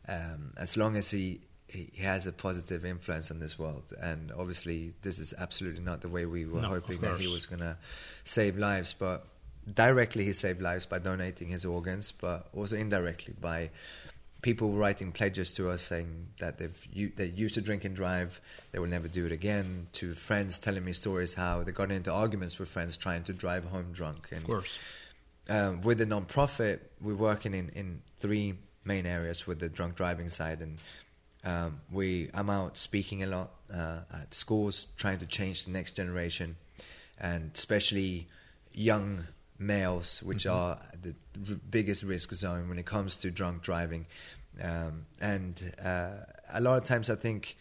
um, 0.08 0.52
as 0.56 0.76
long 0.76 0.96
as 0.96 1.12
he 1.12 1.40
he 1.68 2.02
has 2.02 2.26
a 2.26 2.32
positive 2.32 2.84
influence 2.84 3.30
on 3.30 3.38
this 3.38 3.56
world. 3.58 3.92
And 4.00 4.32
obviously, 4.32 4.92
this 5.02 5.20
is 5.20 5.32
absolutely 5.38 5.82
not 5.84 6.00
the 6.00 6.08
way 6.08 6.26
we 6.26 6.44
were 6.44 6.62
No, 6.62 6.68
hoping 6.68 7.00
that 7.00 7.20
he 7.20 7.28
was 7.32 7.46
going 7.46 7.60
to 7.60 7.76
save 8.24 8.58
lives. 8.58 8.92
But 8.92 9.24
directly, 9.72 10.24
he 10.24 10.32
saved 10.32 10.60
lives 10.60 10.86
by 10.86 10.98
donating 10.98 11.48
his 11.48 11.64
organs, 11.64 12.12
but 12.12 12.48
also 12.54 12.76
indirectly 12.76 13.34
by 13.40 13.70
people 14.42 14.72
writing 14.72 15.12
pledges 15.12 15.52
to 15.54 15.70
us 15.70 15.82
saying 15.82 16.26
that 16.40 16.58
they've 16.58 17.14
they 17.16 17.26
used 17.26 17.54
to 17.54 17.60
drink 17.60 17.84
and 17.84 17.94
drive, 17.94 18.40
they 18.72 18.78
will 18.80 18.88
never 18.88 19.08
do 19.08 19.24
it 19.24 19.32
again. 19.32 19.86
To 19.92 20.14
friends 20.14 20.58
telling 20.58 20.84
me 20.84 20.92
stories 20.92 21.34
how 21.34 21.62
they 21.62 21.72
got 21.72 21.92
into 21.92 22.12
arguments 22.12 22.58
with 22.58 22.68
friends 22.68 22.96
trying 22.96 23.22
to 23.24 23.32
drive 23.32 23.64
home 23.64 23.92
drunk. 23.92 24.28
And 24.32 24.40
Of 24.40 24.46
course. 24.46 24.78
um, 25.48 25.80
with 25.82 25.98
the 25.98 26.06
non-profit, 26.06 26.90
we're 27.00 27.14
working 27.14 27.54
in, 27.54 27.68
in 27.70 28.02
three 28.18 28.54
main 28.84 29.06
areas 29.06 29.46
with 29.46 29.60
the 29.60 29.68
drunk 29.68 29.94
driving 29.94 30.28
side, 30.28 30.60
and 30.60 30.78
um, 31.44 31.80
we 31.90 32.28
I'm 32.34 32.50
out 32.50 32.76
speaking 32.76 33.22
a 33.22 33.26
lot 33.26 33.52
uh, 33.72 34.00
at 34.12 34.34
schools, 34.34 34.88
trying 34.96 35.18
to 35.18 35.26
change 35.26 35.64
the 35.64 35.70
next 35.70 35.92
generation, 35.92 36.56
and 37.18 37.52
especially 37.54 38.28
young 38.72 39.26
males, 39.62 40.22
which 40.22 40.46
are 40.46 40.78
the 41.00 41.14
r- 41.50 41.56
biggest 41.70 42.02
risk 42.02 42.32
zone 42.34 42.68
when 42.68 42.78
it 42.78 42.86
comes 42.86 43.16
to 43.16 43.30
drunk 43.30 43.62
driving, 43.62 44.06
um, 44.62 45.06
and 45.20 45.72
uh, 45.82 46.10
a 46.52 46.60
lot 46.60 46.78
of 46.78 46.84
times 46.84 47.08
I 47.10 47.16
think. 47.16 47.56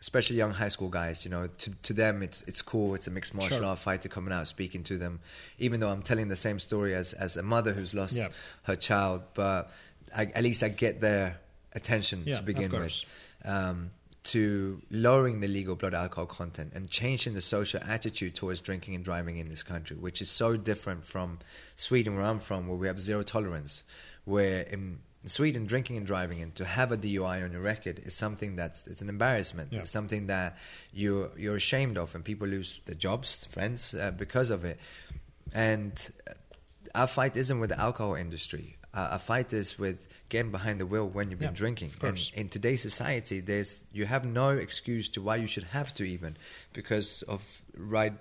Especially 0.00 0.34
young 0.34 0.50
high 0.50 0.68
school 0.68 0.88
guys, 0.88 1.24
you 1.24 1.30
know, 1.30 1.46
to 1.46 1.70
to 1.84 1.92
them 1.92 2.24
it's 2.24 2.42
it's 2.48 2.60
cool. 2.60 2.96
It's 2.96 3.06
a 3.06 3.10
mixed 3.12 3.34
martial 3.34 3.58
Sure. 3.58 3.66
art 3.66 3.78
fighter 3.78 4.08
coming 4.08 4.32
out 4.32 4.48
speaking 4.48 4.82
to 4.84 4.98
them, 4.98 5.20
even 5.60 5.78
though 5.78 5.90
I'm 5.90 6.02
telling 6.02 6.26
the 6.26 6.36
same 6.36 6.58
story 6.58 6.92
as 6.96 7.12
as 7.12 7.36
a 7.36 7.42
mother 7.44 7.72
who's 7.72 7.94
lost 7.94 8.16
Yeah. 8.16 8.26
her 8.64 8.74
child. 8.74 9.22
But 9.34 9.70
I, 10.12 10.24
at 10.34 10.42
least 10.42 10.64
I 10.64 10.70
get 10.70 11.00
their 11.00 11.36
attention 11.72 12.24
Yeah, 12.26 12.38
to 12.38 12.42
begin 12.42 12.72
with. 12.72 13.04
Um, 13.44 13.92
to 14.24 14.80
lowering 14.90 15.40
the 15.40 15.48
legal 15.48 15.74
blood 15.74 15.94
alcohol 15.94 16.26
content 16.26 16.72
and 16.74 16.88
changing 16.88 17.34
the 17.34 17.40
social 17.40 17.80
attitude 17.82 18.34
towards 18.34 18.60
drinking 18.60 18.94
and 18.94 19.04
driving 19.04 19.38
in 19.38 19.48
this 19.48 19.62
country, 19.62 19.96
which 19.96 20.22
is 20.22 20.30
so 20.30 20.56
different 20.56 21.04
from 21.04 21.38
Sweden, 21.76 22.14
where 22.14 22.24
I'm 22.24 22.38
from, 22.38 22.68
where 22.68 22.76
we 22.76 22.86
have 22.86 23.00
zero 23.00 23.22
tolerance. 23.22 23.82
Where 24.24 24.60
in 24.60 25.00
Sweden, 25.26 25.66
drinking 25.66 25.96
and 25.96 26.06
driving 26.06 26.42
and 26.42 26.54
to 26.56 26.64
have 26.64 26.90
a 26.90 26.96
DUI 26.96 27.44
on 27.44 27.52
your 27.52 27.60
record 27.60 28.00
is 28.04 28.14
something 28.14 28.56
that's 28.56 28.86
it's 28.86 29.02
an 29.02 29.08
embarrassment. 29.08 29.72
Yeah. 29.72 29.80
It's 29.80 29.90
something 29.90 30.26
that 30.26 30.58
you 30.92 31.30
you're 31.36 31.56
ashamed 31.56 31.96
of, 31.96 32.14
and 32.14 32.24
people 32.24 32.48
lose 32.48 32.80
their 32.86 32.96
jobs, 32.96 33.46
friends, 33.46 33.94
uh, 33.94 34.10
because 34.10 34.50
of 34.50 34.64
it. 34.64 34.78
And 35.54 36.12
our 36.94 37.06
fight 37.06 37.36
isn't 37.36 37.60
with 37.60 37.70
the 37.70 37.80
alcohol 37.80 38.14
industry. 38.14 38.76
Our, 38.94 39.10
our 39.10 39.18
fight 39.18 39.52
is 39.52 39.78
with 39.78 40.06
getting 40.32 40.50
behind 40.50 40.80
the 40.80 40.86
wheel 40.92 41.06
when 41.16 41.30
you've 41.30 41.38
been 41.46 41.50
Yeah, 41.56 41.64
drinking. 41.64 41.90
And 42.02 42.18
in 42.34 42.48
today's 42.48 42.80
society, 42.90 43.38
there's 43.40 43.84
you 43.92 44.06
have 44.06 44.24
no 44.24 44.48
excuse 44.66 45.06
to 45.10 45.20
why 45.26 45.36
you 45.36 45.46
should 45.46 45.68
have 45.78 45.92
to 45.98 46.02
even 46.04 46.36
because 46.72 47.22
of 47.34 47.40
ride 47.76 48.16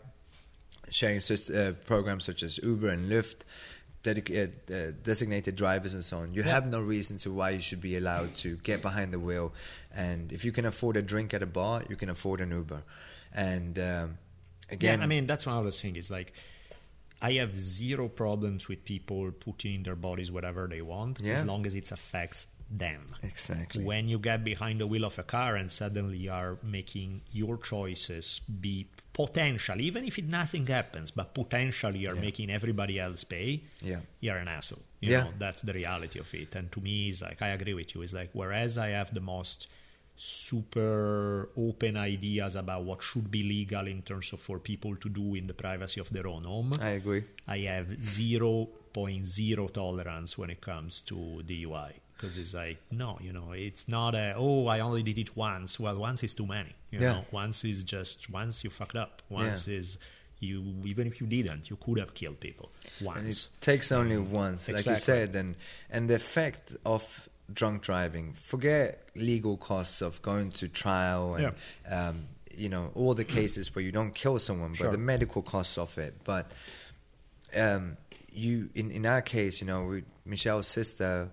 sharing 0.90 1.20
syst- 1.20 1.52
uh, 1.56 1.72
programs 1.92 2.24
such 2.26 2.44
as 2.44 2.58
Uber 2.72 2.90
and 2.90 3.10
Lyft, 3.10 3.40
dedicated, 4.04 4.52
uh, 4.70 4.92
designated 5.04 5.56
drivers 5.56 5.94
and 5.94 6.04
so 6.04 6.16
on. 6.20 6.34
You 6.34 6.44
Yeah. 6.44 6.52
have 6.58 6.68
no 6.68 6.82
reason 6.82 7.18
to 7.20 7.32
why 7.32 7.52
you 7.52 7.62
should 7.68 7.82
be 7.82 7.96
allowed 7.96 8.36
to 8.44 8.50
get 8.70 8.82
behind 8.82 9.14
the 9.14 9.20
wheel. 9.28 9.54
And 10.06 10.34
if 10.34 10.44
you 10.44 10.52
can 10.52 10.66
afford 10.66 10.98
a 10.98 11.02
drink 11.02 11.34
at 11.34 11.42
a 11.42 11.52
bar, 11.60 11.84
you 11.90 11.96
can 11.96 12.10
afford 12.10 12.42
an 12.42 12.52
Uber. 12.52 12.82
And 13.34 13.80
um, 13.80 14.18
again, 14.70 15.00
yeah, 15.00 15.06
I 15.06 15.08
mean 15.08 15.28
that's 15.28 15.46
one 15.46 15.58
of 15.58 15.66
the 15.66 15.72
things. 15.72 15.98
Is 15.98 16.12
like 16.12 16.34
I 17.22 17.34
have 17.34 17.56
zero 17.58 18.08
problems 18.08 18.68
with 18.68 18.84
people 18.84 19.32
putting 19.32 19.76
in 19.76 19.84
their 19.84 19.96
bodies 19.96 20.32
whatever 20.32 20.68
they 20.68 20.82
want 20.82 21.20
Yeah. 21.22 21.34
as 21.36 21.46
long 21.46 21.66
as 21.66 21.76
it 21.76 21.92
affects 21.92 22.48
them. 22.74 23.06
exactly. 23.22 23.84
When 23.84 24.08
you 24.08 24.18
get 24.18 24.46
behind 24.46 24.80
the 24.80 24.88
wheel 24.88 25.04
of 25.04 25.20
a 25.20 25.24
car 25.24 25.58
and 25.58 25.70
suddenly 25.70 26.18
you 26.18 26.32
are 26.32 26.58
making 26.64 27.22
your 27.34 27.58
choices 27.58 28.40
be 28.62 28.88
potential, 29.12 29.82
even 29.82 30.06
if 30.06 30.18
it, 30.18 30.26
nothing 30.26 30.66
happens, 30.68 31.12
but 31.12 31.34
potentially 31.34 32.00
you're 32.00 32.16
Yeah. 32.16 32.22
making 32.22 32.50
everybody 32.50 32.98
else 32.98 33.26
pay, 33.26 33.64
Yeah. 33.82 34.00
you're 34.22 34.38
an 34.38 34.48
asshole. 34.48 34.84
You 35.02 35.12
Yeah. 35.12 35.24
know, 35.24 35.34
that's 35.38 35.62
the 35.62 35.74
reality 35.74 36.18
of 36.20 36.34
it. 36.34 36.56
And 36.56 36.72
to 36.72 36.80
me, 36.80 37.10
it's 37.10 37.22
like 37.22 37.42
I 37.42 37.50
agree 37.50 37.74
with 37.74 37.94
you. 37.94 38.02
It's 38.04 38.14
like 38.14 38.30
whereas 38.32 38.78
I 38.78 38.90
have 39.00 39.14
the 39.14 39.20
most 39.36 39.68
super 40.24 41.50
open 41.58 41.98
ideas 41.98 42.56
about 42.56 42.84
what 42.84 43.02
should 43.02 43.32
be 43.32 43.42
legal 43.42 43.88
in 43.88 44.02
terms 44.04 44.32
of 44.34 44.40
for 44.40 44.60
people 44.60 44.96
to 44.98 45.10
do 45.10 45.34
in 45.34 45.48
the 45.48 45.54
privacy 45.54 46.00
of 46.00 46.10
their 46.12 46.28
own 46.28 46.44
home, 46.44 46.74
I 46.80 46.90
agree. 46.92 47.24
I 47.48 47.58
have 47.60 47.88
0.0 47.88 49.74
tolerance 49.74 50.38
when 50.38 50.50
it 50.50 50.62
comes 50.62 51.02
to 51.04 51.16
DUI. 51.46 51.94
Because 52.16 52.38
it's 52.38 52.54
like, 52.54 52.78
no, 52.92 53.18
you 53.20 53.34
know, 53.34 53.52
it's 53.54 53.88
not 53.88 54.14
a, 54.14 54.36
oh, 54.38 54.68
I 54.68 54.80
only 54.82 55.02
did 55.02 55.18
it 55.18 55.36
once. 55.36 55.80
Well, 55.80 55.98
once 55.98 56.22
is 56.24 56.36
too 56.36 56.46
many. 56.46 56.76
You 56.92 57.00
Yeah. 57.00 57.14
know, 57.14 57.26
once 57.32 57.66
is 57.66 57.84
just, 57.84 58.30
once 58.30 58.64
you 58.64 58.70
fucked 58.70 58.96
up. 58.96 59.24
Once 59.30 59.68
is, 59.68 59.98
you, 60.40 60.64
even 60.86 61.08
if 61.08 61.20
you 61.20 61.26
didn't, 61.26 61.70
you 61.72 61.78
could 61.78 61.98
have 61.98 62.14
killed 62.14 62.40
people 62.40 62.72
And 63.00 63.08
once. 63.08 63.46
it 63.56 63.62
takes 63.62 63.92
only 63.92 64.18
mm. 64.18 64.28
once, 64.28 64.70
like 64.70 64.86
you 64.86 64.96
said, 64.96 65.36
and 65.36 65.56
and 65.90 66.10
the 66.10 66.16
effect 66.16 66.76
of 66.86 67.28
drunk 67.54 67.82
driving. 67.82 68.34
Forget 68.34 69.04
legal 69.16 69.58
costs 69.58 70.02
of 70.02 70.22
going 70.22 70.52
to 70.52 70.68
trial 70.68 71.36
and 71.36 71.54
um, 71.90 72.28
you 72.56 72.70
know 72.70 72.92
all 72.96 73.14
the 73.14 73.24
cases 73.26 73.74
where 73.76 73.84
you 73.84 73.92
don't 73.92 74.14
kill 74.14 74.38
someone, 74.40 74.74
Sure. 74.74 74.88
but 74.88 74.92
the 74.92 74.98
medical 74.98 75.42
costs 75.42 75.78
of 75.78 75.98
it. 75.98 76.16
But 76.24 76.52
um, 77.56 77.98
you, 78.32 78.70
in 78.76 78.92
in 78.92 79.06
our 79.06 79.22
case, 79.22 79.62
you 79.62 79.68
know, 79.68 79.84
we, 79.86 80.04
Michelle's 80.26 80.68
sister. 80.68 81.30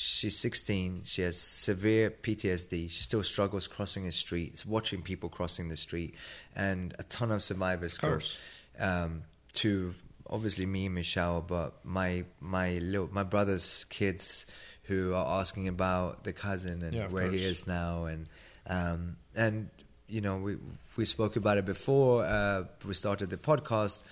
She's 0.00 0.38
16. 0.38 1.02
She 1.06 1.22
has 1.22 1.36
severe 1.36 2.10
PTSD. 2.10 2.88
She 2.88 3.02
still 3.02 3.24
struggles 3.24 3.66
crossing 3.66 4.04
the 4.04 4.12
street, 4.12 4.62
watching 4.64 5.02
people 5.02 5.28
crossing 5.28 5.70
the 5.70 5.76
street, 5.76 6.14
and 6.54 6.94
a 7.00 7.02
ton 7.02 7.32
of 7.32 7.42
survivors 7.42 7.98
go 7.98 8.20
um, 8.78 9.24
to 9.54 9.94
obviously 10.30 10.66
me 10.66 10.86
and 10.86 10.94
Michelle, 10.94 11.40
but 11.40 11.84
my 11.84 12.22
my 12.40 12.78
little, 12.78 13.08
my 13.10 13.24
brother's 13.24 13.86
kids 13.88 14.46
who 14.88 15.14
are 15.14 15.40
asking 15.40 15.68
about 15.68 16.24
the 16.24 16.32
cousin 16.32 16.82
and 16.82 16.94
Yeah, 16.94 17.08
where 17.08 17.30
he 17.30 17.44
is 17.44 17.66
now, 17.66 18.06
and 18.06 18.26
um, 18.66 19.16
and 19.36 19.70
you 20.08 20.20
know 20.20 20.36
we 20.38 20.56
we 20.96 21.04
spoke 21.04 21.36
about 21.36 21.58
it 21.58 21.66
before 21.66 22.24
uh, 22.24 22.64
we 22.86 22.94
started 22.94 23.30
the 23.30 23.36
podcast. 23.36 24.02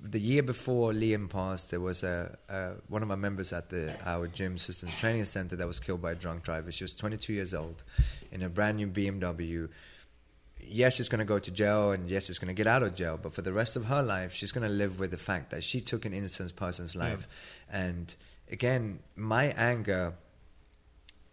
The 0.00 0.20
year 0.20 0.44
before 0.44 0.92
Liam 0.92 1.28
passed, 1.28 1.70
there 1.70 1.80
was 1.80 2.04
a, 2.04 2.38
a 2.48 2.74
one 2.88 3.02
of 3.02 3.08
my 3.08 3.16
members 3.16 3.52
at 3.52 3.70
the 3.70 3.92
our 4.08 4.28
gym 4.28 4.56
systems 4.56 4.94
training 4.94 5.24
center 5.24 5.56
that 5.56 5.66
was 5.66 5.80
killed 5.80 6.00
by 6.00 6.12
a 6.12 6.14
drunk 6.14 6.44
driver. 6.44 6.70
She 6.70 6.84
was 6.84 6.94
22 6.94 7.32
years 7.32 7.52
old 7.52 7.82
in 8.30 8.42
a 8.42 8.48
brand 8.48 8.76
new 8.76 8.86
BMW 8.86 9.68
yes, 10.66 10.96
she's 10.96 11.08
going 11.08 11.20
to 11.20 11.24
go 11.24 11.38
to 11.38 11.50
jail 11.50 11.92
and 11.92 12.08
yes, 12.08 12.26
she's 12.26 12.38
going 12.38 12.54
to 12.54 12.54
get 12.54 12.66
out 12.66 12.82
of 12.82 12.94
jail, 12.94 13.18
but 13.20 13.32
for 13.32 13.42
the 13.42 13.52
rest 13.52 13.76
of 13.76 13.86
her 13.86 14.02
life, 14.02 14.32
she's 14.32 14.52
going 14.52 14.66
to 14.66 14.72
live 14.72 15.00
with 15.00 15.10
the 15.10 15.16
fact 15.16 15.50
that 15.50 15.64
she 15.64 15.80
took 15.80 16.04
an 16.04 16.12
innocent 16.12 16.54
person's 16.56 16.94
life. 16.94 17.26
And 17.70 18.14
again, 18.50 19.00
my 19.16 19.46
anger, 19.56 20.14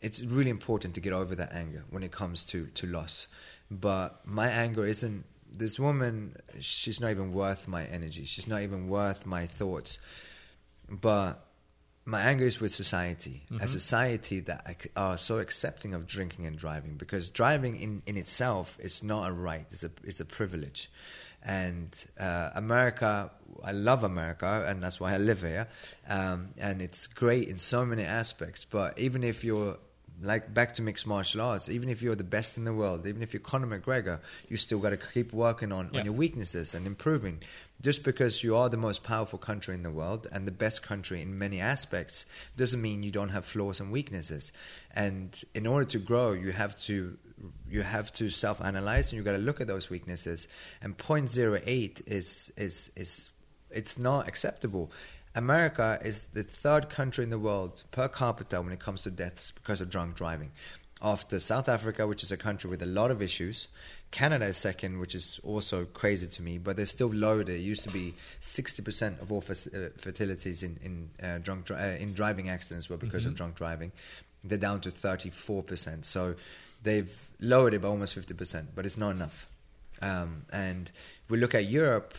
it's 0.01 0.23
really 0.23 0.49
important 0.49 0.95
to 0.95 1.01
get 1.01 1.13
over 1.13 1.35
that 1.35 1.51
anger 1.53 1.83
when 1.89 2.03
it 2.03 2.11
comes 2.11 2.43
to, 2.45 2.67
to 2.67 2.87
loss. 2.87 3.27
But 3.69 4.25
my 4.25 4.49
anger 4.49 4.85
isn't, 4.85 5.25
this 5.51 5.79
woman, 5.79 6.35
she's 6.59 6.99
not 6.99 7.11
even 7.11 7.33
worth 7.33 7.67
my 7.67 7.85
energy. 7.85 8.25
She's 8.25 8.47
not 8.47 8.61
even 8.61 8.89
worth 8.89 9.25
my 9.25 9.45
thoughts. 9.45 9.97
But 10.89 11.45
my 12.07 12.21
anger 12.21 12.45
is 12.45 12.61
with 12.61 12.73
society, 12.73 13.43
a 13.49 13.53
mm-hmm. 13.53 13.67
society 13.67 14.39
that 14.41 14.87
are 14.95 15.17
so 15.17 15.39
accepting 15.39 15.93
of 15.93 16.07
drinking 16.07 16.45
and 16.45 16.57
driving 16.57 16.95
because 16.95 17.29
driving 17.29 17.75
in, 17.75 18.01
in 18.05 18.15
itself 18.15 18.77
is 18.79 19.03
not 19.03 19.29
a 19.29 19.33
right; 19.33 19.65
it's 19.71 19.83
a 19.83 19.91
it's 20.05 20.21
a 20.21 20.25
privilege. 20.25 20.89
And 21.47 21.95
uh, 22.19 22.49
America, 22.55 23.31
I 23.63 23.71
love 23.71 24.03
America, 24.03 24.65
and 24.67 24.83
that's 24.83 24.99
why 24.99 25.13
I 25.13 25.17
live 25.17 25.41
here. 25.41 25.67
Um, 26.09 26.49
and 26.57 26.81
it's 26.81 27.07
great 27.07 27.47
in 27.47 27.57
so 27.57 27.85
many 27.85 28.03
aspects. 28.03 28.65
But 28.69 28.99
even 28.99 29.23
if 29.23 29.45
you're 29.45 29.77
like 30.21 30.53
back 30.53 30.73
to 30.75 30.81
mixed 30.81 31.07
martial 31.07 31.39
arts, 31.41 31.69
even 31.69 31.87
if 31.89 32.01
you're 32.01 32.15
the 32.15 32.23
best 32.23 32.57
in 32.57 32.65
the 32.65 32.73
world, 32.73 33.07
even 33.07 33.21
if 33.21 33.33
you're 33.33 33.39
Conor 33.39 33.79
McGregor, 33.79 34.19
you 34.49 34.57
still 34.57 34.79
got 34.79 34.89
to 34.89 34.97
keep 34.97 35.31
working 35.31 35.71
on, 35.71 35.89
Yeah. 35.93 35.99
on 35.99 36.05
your 36.05 36.15
weaknesses 36.15 36.73
and 36.73 36.85
improving. 36.85 37.39
Just 37.79 38.03
because 38.03 38.43
you 38.43 38.55
are 38.57 38.67
the 38.67 38.77
most 38.77 39.03
powerful 39.03 39.37
country 39.39 39.75
in 39.75 39.83
the 39.83 39.91
world 39.91 40.27
and 40.31 40.47
the 40.47 40.51
best 40.51 40.81
country 40.81 41.21
in 41.21 41.37
many 41.37 41.61
aspects 41.61 42.25
doesn't 42.57 42.81
mean 42.81 43.03
you 43.03 43.11
don't 43.11 43.29
have 43.29 43.45
flaws 43.45 43.79
and 43.79 43.91
weaknesses. 43.91 44.51
And 44.95 45.39
in 45.53 45.67
order 45.67 45.85
to 45.91 45.99
grow, 45.99 46.33
you 46.33 46.51
have 46.51 46.75
to 46.85 47.17
you 47.69 47.81
have 47.81 48.11
to 48.13 48.29
self-analyze 48.29 49.11
and 49.11 49.17
you 49.17 49.23
got 49.23 49.33
to 49.33 49.37
look 49.37 49.61
at 49.61 49.67
those 49.67 49.89
weaknesses. 49.89 50.47
And 50.81 50.97
0.08 50.97 52.01
is 52.07 52.51
is 52.57 52.91
is 52.95 53.29
it's 53.69 53.97
not 53.97 54.27
acceptable. 54.27 54.91
America 55.35 55.99
is 56.03 56.23
the 56.33 56.43
third 56.43 56.89
country 56.89 57.23
in 57.23 57.29
the 57.29 57.37
world 57.37 57.83
per 57.91 58.07
capita 58.07 58.61
when 58.61 58.73
it 58.73 58.79
comes 58.79 59.03
to 59.03 59.11
deaths 59.11 59.51
because 59.51 59.81
of 59.81 59.89
drunk 59.89 60.15
driving. 60.15 60.51
after 61.01 61.39
South 61.39 61.69
Africa, 61.69 62.07
which 62.07 62.23
is 62.23 62.31
a 62.31 62.37
country 62.37 62.69
with 62.69 62.81
a 62.81 62.85
lot 62.85 63.11
of 63.11 63.21
issues. 63.21 63.67
Canada 64.09 64.45
is 64.45 64.57
second, 64.57 64.99
which 64.99 65.13
is 65.13 65.39
also 65.43 65.85
crazy 65.85 66.27
to 66.27 66.41
me, 66.41 66.57
but 66.57 66.77
they're 66.77 66.85
still 66.85 67.09
low. 67.09 67.43
There 67.43 67.55
used 67.55 67.83
to 67.83 67.91
be 67.91 68.15
60% 68.41 69.21
of 69.21 69.31
all 69.31 69.43
uh, 69.49 69.89
fatalities 69.97 70.63
in 70.63 70.79
in 70.81 71.09
uh, 71.21 71.37
drunk 71.39 71.65
dri- 71.65 71.77
uh, 71.77 71.97
in 71.97 72.13
driving 72.13 72.49
accidents 72.49 72.89
were 72.89 72.97
because 72.97 73.25
of 73.25 73.35
drunk 73.35 73.55
driving. 73.55 73.91
They're 74.43 74.57
down 74.57 74.81
to 74.81 74.91
34%. 74.91 76.05
So 76.05 76.35
they've 76.83 77.26
lowered 77.39 77.73
it 77.73 77.81
by 77.81 77.87
almost 77.87 78.17
50%, 78.17 78.67
but 78.75 78.85
it's 78.85 78.97
not 78.97 79.11
enough. 79.11 79.47
Um, 80.01 80.45
and 80.51 80.91
we 81.29 81.37
look 81.37 81.55
at 81.55 81.65
Europe, 81.65 82.13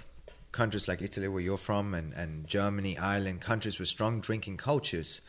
countries 0.53 0.89
like 0.89 1.03
Italy, 1.03 1.29
where 1.29 1.41
you're 1.41 1.57
from, 1.57 1.95
and, 1.95 2.13
and 2.15 2.47
Germany, 2.47 2.99
Ireland, 2.99 3.41
countries 3.41 3.79
with 3.79 3.89
strong 3.89 4.21
drinking 4.21 4.57
cultures, 4.57 5.21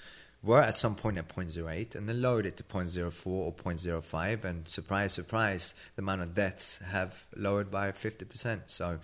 were 0.41 0.62
at 0.62 0.78
some 0.78 0.95
point 0.95 1.17
at 1.17 1.28
0.08 1.28 1.95
and 1.95 2.08
then 2.08 2.21
lowered 2.21 2.45
it 2.45 2.56
to 2.58 2.63
0.04 2.63 3.28
or 3.28 3.54
0.05. 3.54 4.43
And 4.45 4.67
surprise, 4.67 5.13
surprise, 5.13 5.73
the 5.95 6.02
amount 6.02 6.21
of 6.21 6.34
deaths 6.34 6.80
have 6.89 7.25
lowered 7.36 7.69
by 7.69 7.91
50%. 7.91 8.62
So, 8.67 8.99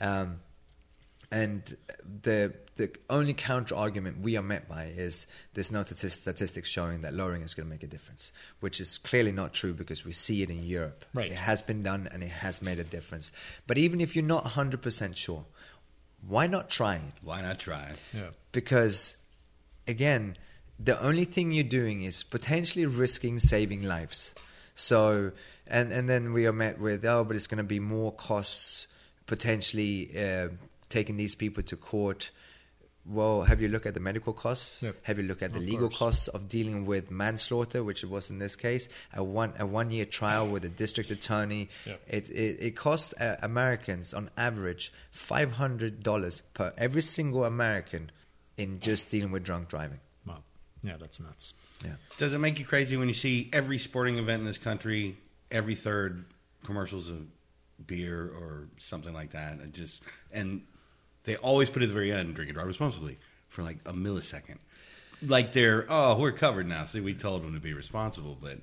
um, 0.00 0.40
and 1.30 1.76
the 2.22 2.52
the 2.76 2.90
only 3.08 3.34
counter 3.34 3.74
argument 3.74 4.20
we 4.20 4.36
are 4.36 4.42
met 4.42 4.68
by 4.68 4.86
is 4.86 5.26
there's 5.54 5.70
no 5.70 5.82
statistics 5.84 6.68
showing 6.68 7.02
that 7.02 7.14
lowering 7.14 7.42
is 7.42 7.54
going 7.54 7.66
to 7.66 7.70
make 7.70 7.82
a 7.82 7.86
difference, 7.86 8.32
which 8.60 8.80
is 8.80 8.98
clearly 8.98 9.32
not 9.32 9.52
true 9.52 9.72
because 9.72 10.04
we 10.04 10.12
see 10.12 10.42
it 10.42 10.50
in 10.50 10.64
Europe. 10.64 11.04
Right. 11.14 11.30
It 11.30 11.36
has 11.36 11.62
been 11.62 11.82
done 11.82 12.08
and 12.12 12.22
it 12.22 12.30
has 12.30 12.60
made 12.62 12.78
a 12.78 12.84
difference. 12.84 13.30
But 13.66 13.78
even 13.78 14.00
if 14.00 14.16
you're 14.16 14.24
not 14.24 14.44
100% 14.44 15.16
sure, 15.16 15.44
why 16.26 16.46
not 16.46 16.68
try 16.68 16.96
it? 16.96 17.12
Why 17.22 17.42
not 17.42 17.58
try 17.58 17.84
it? 17.84 18.00
Yeah. 18.12 18.30
because 18.52 19.16
again 19.86 20.36
the 20.78 20.98
only 21.02 21.24
thing 21.24 21.52
you're 21.52 21.64
doing 21.64 22.02
is 22.02 22.22
potentially 22.22 22.86
risking 22.86 23.38
saving 23.38 23.82
lives 23.82 24.34
so 24.74 25.32
and 25.66 25.92
and 25.92 26.08
then 26.08 26.32
we 26.32 26.46
are 26.46 26.52
met 26.52 26.80
with 26.80 27.04
oh 27.04 27.24
but 27.24 27.36
it's 27.36 27.46
going 27.46 27.58
to 27.58 27.64
be 27.64 27.78
more 27.78 28.12
costs 28.12 28.86
potentially 29.26 30.10
uh, 30.18 30.48
taking 30.88 31.16
these 31.16 31.34
people 31.34 31.62
to 31.62 31.76
court 31.76 32.30
well 33.06 33.42
have 33.42 33.60
you 33.60 33.68
looked 33.68 33.84
at 33.86 33.92
the 33.94 34.00
medical 34.00 34.32
costs 34.32 34.82
Yep. 34.82 34.96
have 35.02 35.18
you 35.18 35.24
looked 35.24 35.42
at 35.42 35.52
the 35.52 35.58
Of 35.58 35.64
legal 35.64 35.88
course. 35.88 35.98
costs 35.98 36.28
of 36.28 36.48
dealing 36.48 36.86
with 36.86 37.10
manslaughter 37.10 37.84
which 37.84 38.02
it 38.02 38.08
was 38.08 38.30
in 38.30 38.38
this 38.38 38.56
case 38.56 38.88
a 39.12 39.22
one 39.22 39.52
a 39.58 39.66
one 39.66 39.90
year 39.90 40.06
trial 40.06 40.46
with 40.48 40.64
a 40.64 40.68
district 40.70 41.10
attorney 41.10 41.68
Yep. 41.86 42.00
it, 42.08 42.30
it, 42.30 42.56
it 42.60 42.76
costs 42.76 43.12
uh, 43.20 43.36
Americans 43.42 44.14
on 44.14 44.30
average 44.38 44.90
$500 45.14 46.42
per 46.54 46.72
every 46.78 47.02
single 47.02 47.44
American 47.44 48.10
in 48.56 48.80
just 48.80 49.08
dealing 49.10 49.30
with 49.32 49.42
drunk 49.44 49.68
driving. 49.68 50.00
Wow. 50.26 50.42
Yeah, 50.82 50.96
that's 50.98 51.20
nuts. 51.20 51.54
Yeah. 51.84 51.94
Does 52.18 52.32
it 52.32 52.38
make 52.38 52.58
you 52.58 52.64
crazy 52.64 52.96
when 52.96 53.08
you 53.08 53.14
see 53.14 53.50
every 53.52 53.78
sporting 53.78 54.18
event 54.18 54.40
in 54.40 54.46
this 54.46 54.58
country, 54.58 55.16
every 55.50 55.74
third 55.74 56.24
commercials 56.64 57.08
of 57.08 57.26
beer 57.86 58.22
or 58.28 58.68
something 58.76 59.12
like 59.12 59.30
that? 59.32 59.58
It 59.60 59.72
just 59.72 60.02
and 60.32 60.62
they 61.24 61.36
always 61.36 61.70
put 61.70 61.82
it 61.82 61.86
at 61.86 61.88
the 61.88 61.94
very 61.94 62.12
end, 62.12 62.34
drink 62.34 62.48
and 62.48 62.54
drive 62.54 62.66
responsibly 62.66 63.18
for 63.48 63.62
like 63.62 63.78
a 63.86 63.92
millisecond. 63.92 64.58
Like 65.22 65.52
they're 65.52 65.86
oh, 65.88 66.18
we're 66.18 66.32
covered 66.32 66.68
now. 66.68 66.84
See, 66.84 67.00
we 67.00 67.14
told 67.14 67.42
them 67.42 67.54
to 67.54 67.60
be 67.60 67.72
responsible, 67.72 68.36
but 68.40 68.58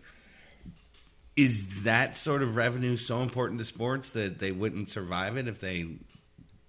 is 1.35 1.83
that 1.83 2.17
sort 2.17 2.43
of 2.43 2.55
revenue 2.55 2.97
so 2.97 3.21
important 3.21 3.59
to 3.59 3.65
sports 3.65 4.11
that 4.11 4.39
they 4.39 4.51
wouldn't 4.51 4.89
survive 4.89 5.37
it 5.37 5.47
if 5.47 5.59
they 5.59 5.87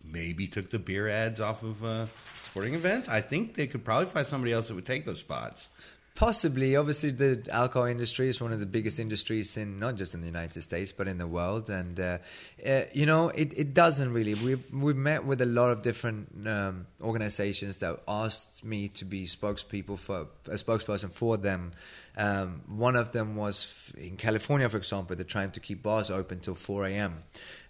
maybe 0.05 0.46
took 0.46 0.70
the 0.70 0.78
beer 0.78 1.09
ads 1.09 1.40
off 1.40 1.62
of 1.62 1.85
uh, 1.85 2.07
sporting 2.44 2.74
events? 2.74 3.09
I 3.09 3.20
think 3.20 3.55
they 3.55 3.66
could 3.66 3.85
probably 3.85 4.07
find 4.07 4.26
somebody 4.26 4.52
else 4.52 4.68
that 4.68 4.74
would 4.74 4.87
take 4.87 5.05
those 5.05 5.20
spots. 5.20 5.68
Possibly, 6.14 6.77
obviously, 6.77 7.11
the 7.11 7.42
alcohol 7.51 7.87
industry 7.87 8.29
is 8.29 8.38
one 8.38 8.53
of 8.53 8.61
the 8.61 8.66
biggest 8.66 9.01
industries 9.01 9.57
in 9.57 9.79
not 9.79 9.96
just 9.96 10.12
in 10.12 10.20
the 10.20 10.27
United 10.27 10.61
States 10.61 10.92
but 10.92 11.09
in 11.09 11.16
the 11.16 11.27
world, 11.27 11.70
and 11.70 11.98
uh, 11.98 12.18
uh, 12.66 12.83
you 12.92 13.07
know 13.07 13.31
it, 13.31 13.55
it 13.57 13.72
doesn't 13.72 14.12
really. 14.12 14.35
We've 14.35 14.62
we've 14.75 14.96
met 14.96 15.25
with 15.25 15.40
a 15.40 15.46
lot 15.46 15.70
of 15.70 15.83
different 15.83 16.46
um, 16.46 16.87
organizations 17.01 17.79
that 17.79 18.01
asked 18.07 18.62
me 18.62 18.88
to 18.88 19.07
be 19.07 19.25
spokespeople 19.25 19.98
for 19.98 20.27
a 20.46 20.57
spokesperson 20.57 21.11
for 21.11 21.38
them. 21.38 21.72
Um, 22.18 22.61
one 22.66 22.94
of 22.94 23.12
them 23.12 23.35
was 23.35 23.90
in 23.96 24.18
California, 24.18 24.68
for 24.68 24.77
example. 24.77 25.16
They're 25.16 25.25
trying 25.25 25.53
to 25.53 25.61
keep 25.61 25.83
bars 25.83 26.11
open 26.11 26.40
till 26.40 26.55
four 26.55 26.85
a.m. 26.85 27.22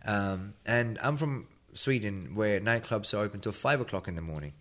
Um, 0.04 0.54
and 0.66 0.98
I'm 1.00 1.16
from 1.16 1.46
Sweden, 1.74 2.34
where 2.34 2.60
nightclubs 2.60 3.14
are 3.14 3.22
open 3.22 3.38
till 3.38 3.52
five 3.52 3.80
o'clock 3.80 4.08
in 4.08 4.16
the 4.16 4.22
morning. 4.22 4.52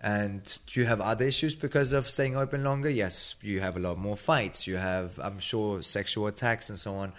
And 0.00 0.58
do 0.66 0.80
you 0.80 0.86
have 0.86 1.00
other 1.00 1.24
issues 1.24 1.54
because 1.54 1.92
of 1.92 2.06
staying 2.06 2.36
open 2.36 2.62
longer? 2.62 2.90
Yes, 2.90 3.34
you 3.40 3.60
have 3.60 3.76
a 3.76 3.80
lot 3.80 3.98
more 3.98 4.16
fights. 4.16 4.66
You 4.66 4.76
have, 4.76 5.18
I'm 5.18 5.38
sure, 5.38 5.82
sexual 5.82 6.26
attacks 6.26 6.68
and 6.68 6.78
so 6.78 6.96
on. 6.96 7.12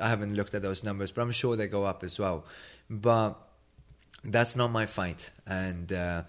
I 0.00 0.08
haven't 0.08 0.34
looked 0.34 0.54
at 0.54 0.62
those 0.62 0.82
numbers, 0.82 1.10
but 1.10 1.22
I'm 1.22 1.32
sure 1.32 1.56
they 1.56 1.66
go 1.66 1.84
up 1.84 2.02
as 2.02 2.18
well. 2.18 2.44
But 2.88 3.38
that's 4.24 4.56
not 4.56 4.70
my 4.70 4.86
fight, 4.86 5.30
and 5.46 5.92
uh, 5.92 6.22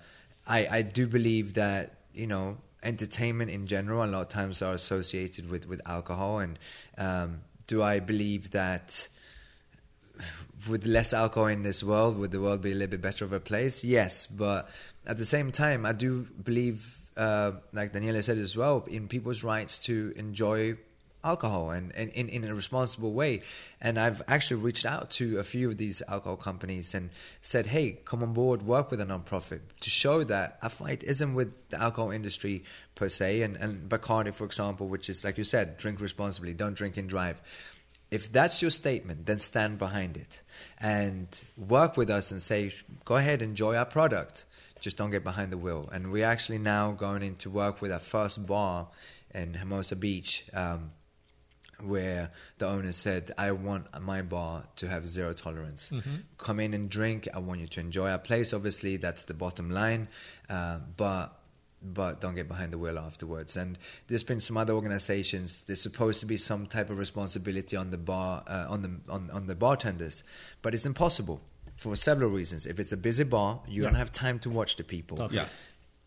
I 0.47 0.67
I 0.67 0.81
do 0.81 1.07
believe 1.07 1.53
that 1.53 1.97
you 2.13 2.27
know 2.27 2.57
entertainment 2.81 3.51
in 3.51 3.67
general 3.67 4.03
a 4.03 4.07
lot 4.07 4.21
of 4.21 4.29
times 4.29 4.61
are 4.61 4.73
associated 4.73 5.49
with 5.49 5.67
with 5.67 5.81
alcohol, 5.85 6.39
and 6.39 6.59
um, 6.97 7.41
do 7.67 7.81
I 7.81 7.99
believe 7.99 8.51
that 8.51 9.07
with 10.67 10.85
less 10.85 11.13
alcohol 11.13 11.47
in 11.47 11.63
this 11.63 11.83
world, 11.83 12.17
would 12.17 12.31
the 12.31 12.41
world 12.41 12.61
be 12.61 12.71
a 12.71 12.75
little 12.75 12.91
bit 12.91 13.01
better 13.01 13.25
of 13.25 13.33
a 13.33 13.39
place? 13.39 13.83
Yes, 13.83 14.27
but 14.27 14.69
at 15.05 15.17
the 15.17 15.25
same 15.25 15.51
time, 15.51 15.85
I 15.85 15.91
do 15.91 16.27
believe, 16.43 16.99
uh, 17.17 17.51
like 17.73 17.93
Daniele 17.93 18.21
said 18.23 18.37
as 18.37 18.55
well, 18.55 18.85
in 18.87 19.07
people's 19.07 19.43
rights 19.43 19.79
to 19.79 20.13
enjoy 20.15 20.77
alcohol 21.23 21.71
and, 21.71 21.95
and 21.95 22.09
in, 22.11 22.29
in 22.29 22.43
a 22.43 22.53
responsible 22.53 23.13
way. 23.13 23.41
And 23.81 23.97
I've 23.97 24.21
actually 24.27 24.61
reached 24.61 24.85
out 24.85 25.09
to 25.11 25.39
a 25.39 25.43
few 25.43 25.69
of 25.69 25.77
these 25.77 26.01
alcohol 26.07 26.35
companies 26.35 26.93
and 26.93 27.09
said, 27.41 27.67
hey, 27.67 27.99
come 28.05 28.21
on 28.23 28.33
board, 28.33 28.61
work 28.63 28.91
with 28.91 28.99
a 28.99 29.05
nonprofit 29.05 29.61
to 29.81 29.89
show 29.89 30.23
that 30.25 30.57
a 30.61 30.69
fight 30.69 31.03
isn't 31.03 31.33
with 31.33 31.53
the 31.69 31.81
alcohol 31.81 32.11
industry 32.11 32.63
per 32.95 33.07
se. 33.07 33.41
And, 33.41 33.55
and 33.55 33.89
Bacardi, 33.89 34.33
for 34.33 34.45
example, 34.45 34.87
which 34.87 35.09
is, 35.09 35.23
like 35.23 35.37
you 35.37 35.43
said, 35.43 35.77
drink 35.77 36.01
responsibly, 36.01 36.53
don't 36.53 36.73
drink 36.73 36.97
and 36.97 37.07
drive 37.07 37.41
if 38.13 38.31
that's 38.31 38.61
your 38.61 38.69
statement, 38.69 39.25
then 39.25 39.39
stand 39.39 39.79
behind 39.79 40.17
it 40.17 40.41
and 40.79 41.43
work 41.57 41.97
with 41.97 42.11
us 42.11 42.31
and 42.31 42.39
say, 42.39 42.71
go 43.05 43.15
ahead, 43.15 43.41
enjoy 43.41 43.75
our 43.75 43.85
product. 43.85 44.45
Just 44.79 44.97
don't 44.97 45.09
get 45.09 45.23
behind 45.23 45.51
the 45.51 45.57
wheel. 45.57 45.89
And 45.91 46.11
we're 46.11 46.27
actually 46.27 46.59
now 46.59 46.91
going 46.91 47.23
in 47.23 47.35
to 47.37 47.49
work 47.49 47.81
with 47.81 47.91
our 47.91 47.99
first 47.99 48.45
bar 48.45 48.89
in 49.33 49.55
Hermosa 49.55 49.95
Beach, 49.95 50.45
um, 50.53 50.91
where 51.81 52.29
the 52.59 52.67
owner 52.67 52.91
said, 52.91 53.31
I 53.35 53.51
want 53.51 53.87
my 53.99 54.21
bar 54.21 54.65
to 54.75 54.87
have 54.87 55.07
zero 55.07 55.33
tolerance. 55.33 55.91
Come 56.37 56.59
in 56.59 56.75
and 56.75 56.89
drink. 56.89 57.27
I 57.33 57.39
want 57.39 57.61
you 57.61 57.67
to 57.67 57.79
enjoy 57.79 58.11
our 58.11 58.19
place. 58.19 58.53
Obviously, 58.53 58.97
that's 58.97 59.25
the 59.25 59.33
bottom 59.33 59.71
line. 59.71 60.07
Uh, 60.47 60.77
but 60.97 61.39
but 61.83 62.21
don't 62.21 62.35
get 62.35 62.47
behind 62.47 62.71
the 62.71 62.77
wheel 62.77 62.97
afterwards. 62.97 63.57
And 63.57 63.77
there's 64.07 64.23
been 64.23 64.39
some 64.39 64.57
other 64.57 64.73
organizations. 64.73 65.63
There's 65.63 65.81
supposed 65.81 66.19
to 66.21 66.25
be 66.25 66.37
some 66.37 66.65
type 66.67 66.89
of 66.89 66.97
responsibility 66.97 67.75
on 67.75 67.89
the 67.91 67.97
bar, 67.97 68.43
uh, 68.47 68.65
on 68.69 68.81
the 68.81 69.11
on, 69.11 69.29
on 69.31 69.47
the 69.47 69.55
bartenders, 69.55 70.23
but 70.61 70.73
it's 70.73 70.85
impossible 70.85 71.41
for 71.75 71.95
several 71.95 72.29
reasons. 72.29 72.65
If 72.65 72.79
it's 72.79 72.91
a 72.91 72.97
busy 72.97 73.23
bar, 73.23 73.61
you 73.67 73.81
Yeah. 73.81 73.89
don't 73.89 73.97
have 73.97 74.11
time 74.11 74.39
to 74.39 74.49
watch 74.49 74.75
the 74.75 74.83
people. 74.83 75.17
Totally. 75.17 75.37
Yeah. 75.37 75.47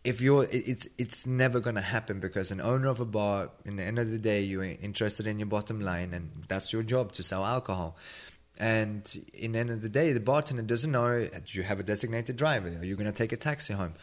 If 0.04 0.20
you're, 0.20 0.46
it's 0.52 0.86
it's 0.98 1.26
never 1.26 1.58
going 1.58 1.74
to 1.74 1.80
happen 1.82 2.20
because 2.20 2.52
an 2.52 2.60
owner 2.60 2.86
of 2.88 3.00
a 3.00 3.04
bar, 3.04 3.50
in 3.64 3.74
the 3.74 3.82
end 3.82 3.98
of 3.98 4.08
the 4.08 4.18
day, 4.18 4.40
you're 4.42 4.62
interested 4.62 5.26
in 5.26 5.40
your 5.40 5.46
bottom 5.48 5.80
line, 5.80 6.14
and 6.14 6.30
that's 6.46 6.72
your 6.72 6.84
job 6.84 7.10
to 7.14 7.24
sell 7.24 7.44
alcohol. 7.44 7.96
And 8.58 9.02
in 9.34 9.52
the 9.52 9.58
end 9.58 9.70
of 9.70 9.82
the 9.82 9.88
day, 9.88 10.12
the 10.12 10.20
bartender 10.20 10.62
doesn't 10.62 10.90
know 10.92 11.24
that 11.26 11.54
you 11.54 11.62
have 11.64 11.80
a 11.80 11.82
designated 11.82 12.36
driver. 12.36 12.68
Are 12.68 12.84
you 12.84 12.94
going 12.96 13.06
to 13.06 13.12
take 13.12 13.32
a 13.32 13.36
taxi 13.36 13.74
home? 13.74 13.94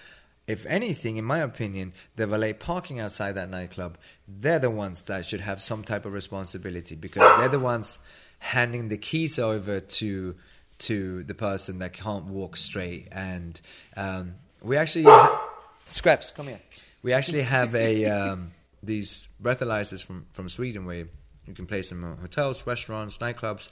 If 0.45 0.65
anything, 0.65 1.17
in 1.17 1.23
my 1.23 1.39
opinion, 1.39 1.93
the 2.17 2.27
valet 2.27 2.53
parking 2.53 2.99
outside 2.99 3.34
that 3.34 3.49
nightclub, 3.49 3.97
they're 4.27 4.60
the 4.60 4.69
ones 4.69 5.01
that 5.03 5.25
should 5.25 5.41
have 5.41 5.62
some 5.62 5.84
type 5.84 6.06
of 6.06 6.12
responsibility 6.12 6.95
because 6.95 7.23
they're 7.39 7.49
the 7.49 7.60
ones 7.60 7.97
handing 8.39 8.89
the 8.89 8.97
keys 8.97 9.39
over 9.39 9.79
to 9.79 10.36
to 10.79 11.23
the 11.23 11.34
person 11.34 11.79
that 11.79 11.93
can't 11.93 12.25
walk 12.25 12.58
straight. 12.58 13.08
And 13.12 13.60
um, 13.95 14.36
we 14.62 14.75
actually, 14.75 15.03
ha- 15.03 15.49
Scraps, 15.88 16.32
come 16.32 16.47
here. 16.47 16.60
We 17.03 17.13
actually 17.13 17.43
have 17.43 17.73
a 17.75 18.06
um, 18.06 18.51
these 18.84 19.29
breathalyzers 19.41 20.03
from 20.03 20.25
from 20.34 20.49
Sweden 20.49 20.86
where 20.86 21.08
you 21.47 21.53
can 21.53 21.65
place 21.65 21.89
them 21.89 22.03
in 22.03 22.17
hotels, 22.17 22.65
restaurants, 22.67 23.17
nightclubs. 23.17 23.69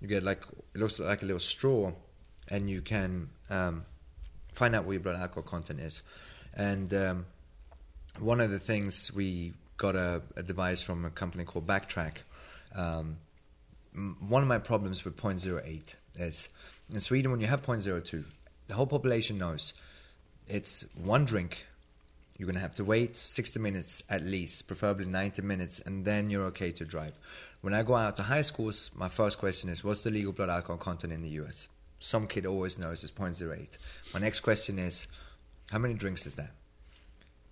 You 0.00 0.08
get 0.08 0.22
like 0.22 0.42
it 0.74 0.78
looks 0.78 0.98
like 0.98 1.22
a 1.22 1.26
little 1.26 1.40
straw, 1.40 1.92
and 2.48 2.70
you 2.70 2.80
can 2.80 3.30
um, 3.50 3.84
find 4.60 4.76
out 4.76 4.84
what 4.84 4.92
your 4.92 5.00
blood 5.00 5.16
alcohol 5.16 5.42
content 5.42 5.80
is. 5.80 6.02
And 6.52 6.92
um, 6.92 7.26
one 8.18 8.42
of 8.42 8.50
the 8.50 8.58
things 8.58 9.10
we 9.10 9.54
got 9.78 9.96
a, 9.96 10.20
a 10.36 10.42
device 10.42 10.82
from 10.82 11.06
a 11.06 11.10
company 11.10 11.44
called 11.44 11.66
BACtrack. 11.66 12.16
Um, 12.74 13.16
one 14.28 14.42
of 14.42 14.48
my 14.48 14.58
problems 14.58 15.02
with 15.02 15.16
0.08 15.16 15.94
is 16.18 16.50
in 16.92 17.00
Sweden 17.00 17.30
when 17.30 17.40
you 17.40 17.46
have 17.46 17.62
0.02, 17.62 18.22
the 18.68 18.74
whole 18.74 18.86
population 18.86 19.38
knows 19.38 19.72
it's 20.46 20.84
one 20.94 21.24
drink. 21.24 21.64
You're 22.36 22.46
going 22.46 22.56
to 22.56 22.60
have 22.60 22.74
to 22.74 22.84
wait 22.84 23.16
60 23.16 23.58
minutes 23.60 24.02
at 24.10 24.22
least, 24.22 24.66
preferably 24.66 25.06
90 25.06 25.40
minutes, 25.40 25.80
and 25.86 26.04
then 26.04 26.28
you're 26.28 26.44
okay 26.52 26.70
to 26.72 26.84
drive. 26.84 27.14
When 27.62 27.72
I 27.72 27.82
go 27.82 27.94
out 27.94 28.16
to 28.16 28.24
high 28.24 28.42
schools, 28.42 28.90
my 28.94 29.08
first 29.08 29.38
question 29.38 29.70
is, 29.70 29.82
what's 29.82 30.02
the 30.02 30.10
legal 30.10 30.32
blood 30.32 30.50
alcohol 30.50 30.76
content 30.76 31.14
in 31.14 31.22
the 31.22 31.30
US? 31.40 31.68
Some 32.00 32.26
kid 32.26 32.46
always 32.46 32.78
knows 32.78 33.04
it's 33.04 33.12
0.08. 33.12 33.68
My 34.14 34.20
next 34.20 34.40
question 34.40 34.78
is, 34.78 35.06
how 35.70 35.78
many 35.78 35.94
drinks 35.94 36.26
is 36.26 36.34
that? 36.34 36.50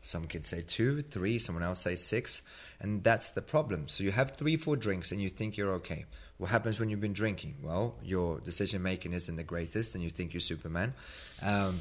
Some 0.00 0.26
kids 0.26 0.48
say 0.48 0.62
two, 0.62 1.02
three, 1.02 1.38
someone 1.38 1.62
else 1.62 1.82
says 1.82 2.02
six, 2.02 2.40
and 2.80 3.04
that's 3.04 3.30
the 3.30 3.42
problem. 3.42 3.88
So 3.88 4.02
you 4.02 4.10
have 4.12 4.36
three, 4.36 4.56
four 4.56 4.76
drinks 4.76 5.12
and 5.12 5.20
you 5.20 5.28
think 5.28 5.56
you're 5.56 5.72
okay. 5.74 6.06
What 6.38 6.50
happens 6.50 6.80
when 6.80 6.88
you've 6.88 7.00
been 7.00 7.12
drinking? 7.12 7.56
Well, 7.62 7.96
your 8.02 8.40
decision 8.40 8.82
making 8.82 9.12
isn't 9.12 9.36
the 9.36 9.42
greatest 9.42 9.94
and 9.94 10.02
you 10.02 10.08
think 10.08 10.32
you're 10.32 10.40
Superman. 10.40 10.94
Um, 11.42 11.80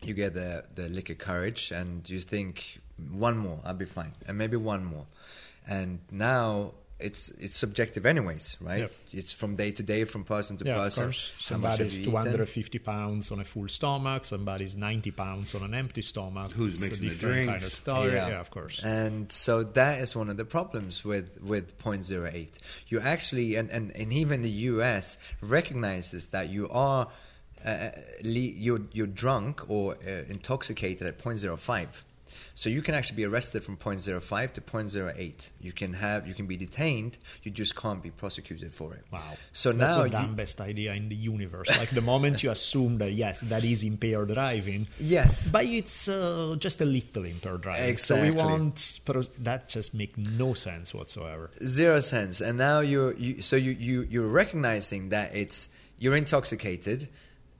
you 0.00 0.14
get 0.14 0.32
the, 0.32 0.64
the 0.74 0.88
liquor 0.88 1.14
courage 1.14 1.70
and 1.70 2.08
you 2.08 2.20
think, 2.20 2.80
one 3.10 3.36
more, 3.36 3.60
I'll 3.64 3.74
be 3.74 3.84
fine, 3.84 4.12
and 4.26 4.38
maybe 4.38 4.56
one 4.56 4.84
more. 4.84 5.06
And 5.66 5.98
now 6.10 6.72
it's 7.00 7.30
it's 7.40 7.56
subjective 7.56 8.04
anyways, 8.06 8.56
right? 8.60 8.80
Yep. 8.80 8.92
It's 9.12 9.32
from 9.32 9.56
day 9.56 9.72
to 9.72 9.82
day, 9.82 10.04
from 10.04 10.24
person 10.24 10.56
to 10.58 10.64
yeah, 10.64 10.76
person. 10.76 11.02
of 11.04 11.06
course. 11.08 11.32
How 11.48 11.56
much 11.56 11.70
have 11.70 11.78
Somebody's 11.78 11.94
you 11.94 12.00
eaten? 12.02 12.12
250 12.12 12.78
pounds 12.78 13.30
on 13.30 13.40
a 13.40 13.44
full 13.44 13.68
stomach. 13.68 14.24
Somebody's 14.24 14.76
90 14.76 15.10
pounds 15.12 15.54
on 15.54 15.62
an 15.62 15.74
empty 15.74 16.02
stomach. 16.02 16.52
Who's 16.52 16.74
It's 16.74 16.82
a 16.82 16.86
mixing 16.86 17.08
the 17.08 17.14
different 17.14 17.34
kind 17.34 17.46
drinks? 17.48 17.66
of 17.66 17.72
story. 17.72 18.12
Yeah. 18.12 18.40
of 18.40 18.50
course. 18.50 18.82
And 18.82 19.30
so 19.32 19.62
that 19.62 20.00
is 20.00 20.14
one 20.14 20.28
of 20.28 20.36
the 20.36 20.44
problems 20.44 21.04
with 21.04 21.40
with 21.42 21.78
0.08. 21.78 22.48
You 22.88 23.00
actually, 23.00 23.56
and, 23.56 23.70
and, 23.70 23.94
and 23.96 24.12
even 24.12 24.42
the 24.42 24.50
US 24.50 25.16
recognizes 25.40 26.26
that 26.26 26.48
you 26.48 26.68
are 26.70 27.08
uh, 27.64 27.90
le- 28.22 28.30
you're 28.64 28.80
you're 28.92 29.06
drunk 29.06 29.68
or 29.68 29.94
uh, 30.06 30.10
intoxicated 30.28 31.06
at 31.06 31.18
0.05. 31.18 31.88
So 32.54 32.68
you 32.68 32.82
can 32.82 32.94
actually 32.94 33.16
be 33.16 33.24
arrested 33.24 33.64
from 33.64 33.76
0.05 33.76 34.52
to 34.52 34.60
0.08. 34.60 35.50
You 35.60 35.72
can 35.72 35.94
have 35.94 36.26
you 36.26 36.34
can 36.34 36.46
be 36.46 36.56
detained. 36.56 37.18
You 37.42 37.50
just 37.50 37.76
can't 37.76 38.02
be 38.02 38.10
prosecuted 38.10 38.72
for 38.72 38.94
it. 38.94 39.04
Wow. 39.10 39.20
So 39.52 39.72
That's 39.72 39.96
now 39.96 40.02
the 40.04 40.10
damn 40.10 40.34
best 40.34 40.60
idea 40.60 40.94
in 40.94 41.08
the 41.08 41.16
universe. 41.16 41.68
Like 41.68 41.90
the 41.90 42.00
moment 42.00 42.42
you 42.42 42.50
assume 42.50 42.98
that 42.98 43.12
yes, 43.12 43.40
that 43.40 43.64
is 43.64 43.82
impaired 43.84 44.28
driving. 44.34 44.86
Yes. 44.98 45.48
But 45.48 45.64
it's 45.64 46.08
uh, 46.08 46.56
just 46.58 46.80
a 46.80 46.84
little 46.84 47.24
impaired 47.24 47.62
driving. 47.62 47.88
Exactly. 47.88 48.30
So 48.30 48.36
we 48.36 48.42
want 48.42 49.00
that 49.38 49.68
just 49.68 49.94
make 49.94 50.16
no 50.16 50.54
sense 50.54 50.94
whatsoever. 50.94 51.50
zero 51.66 52.00
sense 52.00 52.40
and 52.40 52.58
now 52.58 52.80
you're 52.80 53.14
you, 53.14 53.42
so 53.42 53.56
you, 53.56 53.72
you 53.72 54.02
you're 54.02 54.26
recognizing 54.26 55.08
that 55.10 55.34
it's 55.34 55.68
you're 55.98 56.16
intoxicated 56.16 57.08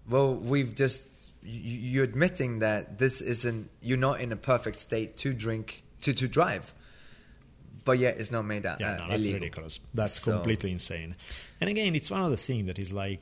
well 0.09 0.35
we've 0.35 0.75
just 0.75 1.03
you're 1.43 2.05
admitting 2.05 2.59
that 2.61 2.99
this 2.99 3.21
isn't 3.21 3.71
you're 3.81 3.97
not 3.99 4.21
in 4.21 4.31
a 4.33 4.37
perfect 4.37 4.77
state 4.77 5.17
to 5.19 5.33
drink 5.33 5.85
to 6.01 6.13
to 6.13 6.29
drive 6.29 6.75
but 7.85 7.99
yet 7.99 8.19
it's 8.21 8.31
not 8.31 8.43
made 8.43 8.67
out 8.67 8.79
Yeah, 8.79 8.93
uh, 8.93 8.97
no, 8.99 9.09
that's 9.09 9.23
illegal. 9.23 9.41
ridiculous. 9.41 9.81
That's 9.95 10.21
So- 10.21 10.33
completely 10.33 10.71
insane. 10.71 11.17
And 11.63 11.71
again, 11.71 11.95
it's 11.97 12.11
one 12.11 12.23
of 12.23 12.31
the 12.31 12.37
things 12.37 12.67
that 12.67 12.79
is 12.79 12.93
like, 12.93 13.21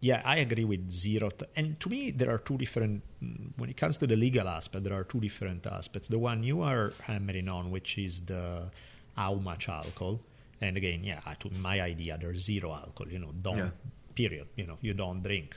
yeah, 0.00 0.20
I 0.26 0.36
agree 0.36 0.64
with 0.64 0.90
zero. 0.90 1.30
T- 1.30 1.46
and 1.56 1.80
to 1.80 1.88
me, 1.88 2.10
there 2.10 2.30
are 2.30 2.36
two 2.36 2.58
different, 2.58 3.02
mm, 3.22 3.52
when 3.56 3.70
it 3.70 3.78
comes 3.78 3.96
to 3.98 4.06
the 4.06 4.14
legal 4.14 4.46
aspect, 4.46 4.84
there 4.84 4.92
are 4.92 5.04
two 5.04 5.20
different 5.20 5.66
aspects. 5.66 6.08
The 6.08 6.18
one 6.18 6.42
you 6.42 6.60
are 6.60 6.92
hammering 7.00 7.48
on, 7.48 7.70
which 7.70 7.96
is 7.96 8.20
the 8.26 8.70
how 9.16 9.34
much 9.36 9.70
alcohol. 9.70 10.20
And 10.60 10.76
again, 10.76 11.02
yeah, 11.02 11.20
I 11.24 11.32
to 11.36 11.48
my 11.54 11.80
idea, 11.80 12.18
there's 12.20 12.44
zero 12.44 12.74
alcohol. 12.74 13.10
You 13.10 13.20
know, 13.20 13.32
don't, 13.40 13.56
Yeah. 13.56 13.70
period. 14.14 14.48
You 14.56 14.66
know, 14.66 14.78
you 14.82 14.92
don't 14.92 15.22
drink. 15.22 15.56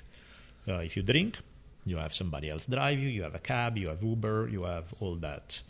Uh, 0.66 0.76
if 0.76 0.96
you 0.96 1.04
drink, 1.04 1.38
you 1.90 1.98
have 1.98 2.14
somebody 2.14 2.50
else 2.50 2.66
drive 2.66 3.00
you, 3.00 3.10
you 3.10 3.24
have 3.24 3.36
a 3.36 3.40
cab, 3.40 3.78
you 3.78 3.88
have 3.88 4.04
Uber, 4.04 4.50
you 4.50 4.64
have 4.64 4.94
all 5.00 5.16
that. 5.16 5.62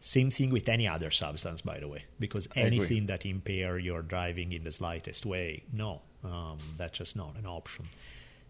Same 0.00 0.30
thing 0.30 0.50
with 0.50 0.68
any 0.68 0.86
other 0.86 1.10
substance, 1.10 1.62
by 1.62 1.78
the 1.80 1.88
way, 1.88 2.04
because 2.20 2.46
anything 2.54 3.06
that 3.06 3.24
impair 3.24 3.78
your 3.78 4.02
driving 4.02 4.52
in 4.52 4.62
the 4.62 4.72
slightest 4.72 5.24
way, 5.24 5.62
no, 5.72 6.02
um, 6.22 6.58
that's 6.76 6.98
just 6.98 7.16
not 7.16 7.34
an 7.36 7.46
option. 7.46 7.86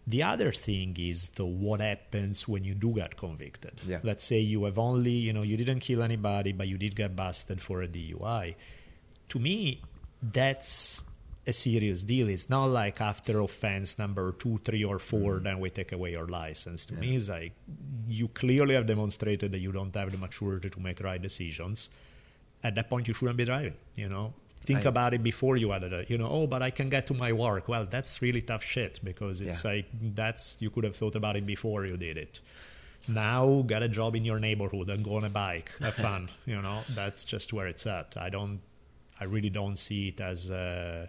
The 0.05 0.21
other 0.21 0.51
thing 0.51 0.97
is 0.99 1.29
the 1.29 1.45
what 1.45 1.79
happens 1.79 2.45
when 2.45 2.65
you 2.65 2.75
do 2.75 2.91
get 2.93 3.15
convicted. 3.15 3.79
Yeah. 3.85 3.99
Let's 4.03 4.25
say 4.25 4.39
you 4.39 4.65
have 4.65 4.77
only, 4.77 5.11
you 5.11 5.31
know, 5.31 5.43
you 5.43 5.55
didn't 5.55 5.79
kill 5.79 6.03
anybody, 6.03 6.51
but 6.51 6.67
you 6.67 6.77
did 6.77 6.95
get 6.95 7.15
busted 7.15 7.61
for 7.61 7.81
a 7.81 7.87
DUI. 7.87 8.55
To 9.29 9.39
me, 9.39 9.81
that's 10.21 11.04
a 11.47 11.53
serious 11.53 12.01
deal. 12.03 12.27
It's 12.29 12.49
not 12.49 12.65
like 12.65 13.01
after 13.01 13.39
offense 13.41 13.99
number 13.99 14.31
two, 14.33 14.59
three, 14.65 14.83
or 14.83 14.97
four, 14.99 15.39
then 15.39 15.59
we 15.59 15.69
take 15.69 15.91
away 15.91 16.11
your 16.11 16.27
license. 16.27 16.85
To 16.87 16.95
me, 16.95 17.15
it's 17.15 17.29
like 17.29 17.53
you 18.07 18.27
clearly 18.29 18.73
have 18.75 18.87
demonstrated 18.87 19.51
that 19.51 19.59
you 19.59 19.71
don't 19.71 19.93
have 19.95 20.11
the 20.11 20.17
maturity 20.17 20.69
to 20.69 20.79
make 20.79 20.99
right 21.01 21.21
decisions. 21.21 21.89
At 22.63 22.73
that 22.75 22.89
point, 22.89 23.07
you 23.07 23.13
shouldn't 23.13 23.37
be 23.37 23.45
driving. 23.45 23.75
You 23.95 24.09
know, 24.09 24.33
think 24.65 24.85
I- 24.85 24.89
about 24.89 25.13
it 25.13 25.21
before 25.21 25.55
you 25.57 25.71
added 25.71 25.93
it. 25.93 26.09
You 26.09 26.17
know, 26.17 26.27
oh, 26.29 26.47
but 26.47 26.63
I 26.63 26.71
can 26.71 26.89
get 26.89 27.05
to 27.07 27.13
my 27.13 27.31
work. 27.31 27.67
Well, 27.67 27.85
that's 27.85 28.21
really 28.23 28.41
tough 28.41 28.63
shit 28.63 28.99
because 29.03 29.41
it's 29.41 29.63
Yeah. 29.63 29.71
like 29.71 29.85
that's 30.15 30.57
you 30.59 30.71
could 30.71 30.83
have 30.83 30.95
thought 30.95 31.15
about 31.15 31.35
it 31.35 31.45
before 31.45 31.85
you 31.85 31.95
did 31.95 32.17
it. 32.17 32.39
Now, 33.07 33.63
get 33.67 33.83
a 33.83 33.87
job 33.87 34.15
in 34.15 34.25
your 34.25 34.39
neighborhood 34.39 34.89
and 34.89 35.03
go 35.03 35.17
on 35.17 35.23
a 35.25 35.29
bike, 35.29 35.71
have 35.79 35.93
fun. 36.09 36.29
you 36.47 36.59
know, 36.59 36.81
that's 36.95 37.23
just 37.23 37.53
where 37.53 37.67
it's 37.67 37.85
at. 37.85 38.17
I 38.17 38.29
don't, 38.31 38.61
I 39.19 39.25
really 39.25 39.51
don't 39.51 39.75
see 39.77 40.07
it 40.07 40.19
as. 40.21 40.49
Uh, 40.49 41.05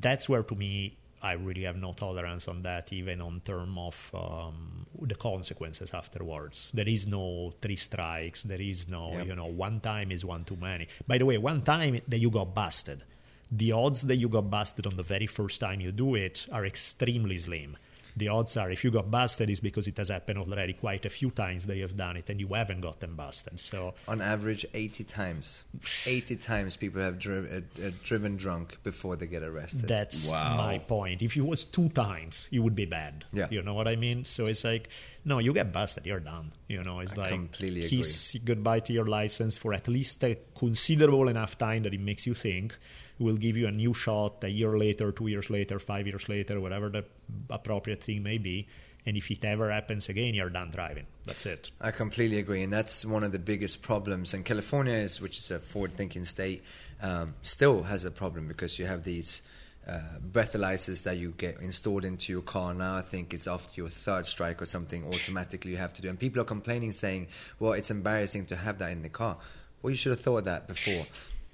that's 0.00 0.28
where 0.28 0.42
to 0.42 0.54
me 0.54 0.96
I 1.22 1.32
really 1.34 1.62
have 1.62 1.76
no 1.76 1.92
tolerance 1.92 2.48
on 2.48 2.62
that, 2.62 2.92
even 2.92 3.20
on 3.20 3.42
term 3.44 3.78
of 3.78 4.10
um, 4.12 4.86
the 5.00 5.14
consequences 5.14 5.92
afterwards. 5.94 6.68
There 6.74 6.88
is 6.88 7.06
no 7.06 7.54
three 7.60 7.76
strikes. 7.76 8.42
There 8.42 8.60
is 8.60 8.88
no, 8.88 9.12
Yep. 9.12 9.26
you 9.28 9.36
know, 9.36 9.46
one 9.46 9.78
time 9.78 10.10
is 10.10 10.24
one 10.24 10.42
too 10.42 10.56
many. 10.56 10.88
By 11.06 11.18
the 11.18 11.24
way, 11.24 11.38
one 11.38 11.62
time 11.62 12.00
that 12.08 12.18
you 12.18 12.28
got 12.28 12.52
busted, 12.54 13.04
the 13.52 13.70
odds 13.70 14.02
that 14.02 14.16
you 14.16 14.28
got 14.28 14.50
busted 14.50 14.84
on 14.84 14.96
the 14.96 15.04
very 15.04 15.28
first 15.28 15.60
time 15.60 15.80
you 15.80 15.92
do 15.92 16.16
it 16.16 16.46
are 16.50 16.66
extremely 16.66 17.38
slim. 17.38 17.76
The 18.16 18.28
odds 18.28 18.56
are 18.56 18.70
if 18.70 18.84
you 18.84 18.90
got 18.90 19.10
busted 19.10 19.48
is 19.50 19.60
because 19.60 19.88
it 19.88 19.96
has 19.96 20.08
happened 20.10 20.38
already 20.38 20.72
quite 20.74 21.06
a 21.06 21.10
few 21.10 21.30
times 21.30 21.66
that 21.66 21.76
you 21.76 21.82
have 21.82 21.96
done 21.96 22.16
it 22.16 22.28
and 22.28 22.38
you 22.40 22.48
haven't 22.48 22.80
gotten 22.82 23.14
busted. 23.14 23.58
So 23.60 23.94
on 24.06 24.20
average 24.20 24.66
80 24.74 25.04
times 25.04 25.64
80 26.06 26.36
times 26.36 26.76
people 26.76 27.00
have 27.00 27.18
dri- 27.18 27.48
uh, 27.50 27.86
uh, 27.86 27.90
driven 28.04 28.36
drunk 28.36 28.78
before 28.82 29.16
they 29.16 29.26
get 29.26 29.42
arrested 29.42 29.88
That's 29.88 30.30
Wow. 30.30 30.56
my 30.56 30.78
point. 30.78 31.22
If 31.22 31.36
it 31.36 31.40
was 31.42 31.64
two 31.64 31.88
times, 31.90 32.48
you 32.50 32.62
would 32.62 32.74
be 32.74 32.84
bad. 32.84 33.24
Yeah. 33.32 33.48
You 33.50 33.62
know 33.62 33.74
what 33.74 33.88
I 33.88 33.96
mean? 33.96 34.24
So 34.24 34.44
it's 34.44 34.64
like, 34.64 34.88
no, 35.24 35.38
you 35.38 35.52
get 35.52 35.72
busted, 35.72 36.04
you're 36.06 36.20
done. 36.20 36.52
You 36.68 36.82
know, 36.82 37.00
it's 37.00 37.12
I 37.14 37.16
like 37.16 37.30
completely 37.30 37.88
kiss 37.88 38.36
goodbye 38.44 38.80
to 38.80 38.92
your 38.92 39.06
license 39.06 39.56
for 39.56 39.72
at 39.72 39.88
least 39.88 40.22
a 40.24 40.38
considerable 40.54 41.28
enough 41.28 41.56
time 41.58 41.82
that 41.84 41.94
it 41.94 42.00
makes 42.00 42.26
you 42.26 42.34
think. 42.34 42.76
We'll 43.18 43.36
give 43.36 43.56
you 43.56 43.66
a 43.66 43.70
new 43.70 43.94
shot 43.94 44.42
a 44.42 44.48
year 44.48 44.76
later, 44.78 45.12
two 45.12 45.28
years 45.28 45.50
later, 45.50 45.78
five 45.78 46.06
years 46.06 46.28
later, 46.28 46.60
whatever 46.60 46.88
the 46.88 47.04
appropriate 47.50 48.02
thing 48.02 48.22
may 48.22 48.38
be. 48.38 48.66
And 49.04 49.16
if 49.16 49.30
it 49.30 49.44
ever 49.44 49.70
happens 49.70 50.08
again, 50.08 50.34
you're 50.34 50.50
done 50.50 50.70
driving. 50.70 51.06
That's 51.24 51.44
it. 51.44 51.72
I 51.80 51.90
completely 51.90 52.38
agree, 52.38 52.62
and 52.62 52.72
that's 52.72 53.04
one 53.04 53.24
of 53.24 53.32
the 53.32 53.38
biggest 53.38 53.82
problems. 53.82 54.32
And 54.32 54.44
California 54.44 54.94
is, 54.94 55.20
which 55.20 55.38
is 55.38 55.50
a 55.50 55.58
forward-thinking 55.58 56.24
state, 56.24 56.62
um, 57.00 57.34
still 57.42 57.82
has 57.82 58.04
a 58.04 58.12
problem 58.12 58.46
because 58.46 58.78
you 58.78 58.86
have 58.86 59.02
these 59.02 59.42
uh, 59.88 60.00
breathalyzers 60.30 61.02
that 61.02 61.16
you 61.16 61.34
get 61.36 61.60
installed 61.60 62.04
into 62.04 62.32
your 62.32 62.42
car. 62.42 62.72
Now 62.72 62.96
I 62.96 63.02
think 63.02 63.34
it's 63.34 63.48
after 63.48 63.72
your 63.74 63.88
third 63.88 64.26
strike 64.28 64.62
or 64.62 64.66
something, 64.66 65.04
automatically 65.04 65.72
you 65.72 65.78
have 65.78 65.92
to 65.94 66.02
do. 66.02 66.08
And 66.08 66.18
people 66.18 66.40
are 66.40 66.44
complaining, 66.44 66.92
saying, 66.92 67.26
"Well, 67.58 67.72
it's 67.72 67.90
embarrassing 67.90 68.46
to 68.46 68.56
have 68.56 68.78
that 68.78 68.92
in 68.92 69.02
the 69.02 69.08
car." 69.08 69.38
Well, 69.82 69.90
you 69.90 69.96
should 69.96 70.10
have 70.10 70.20
thought 70.20 70.38
of 70.38 70.44
that 70.44 70.68
before. 70.68 71.06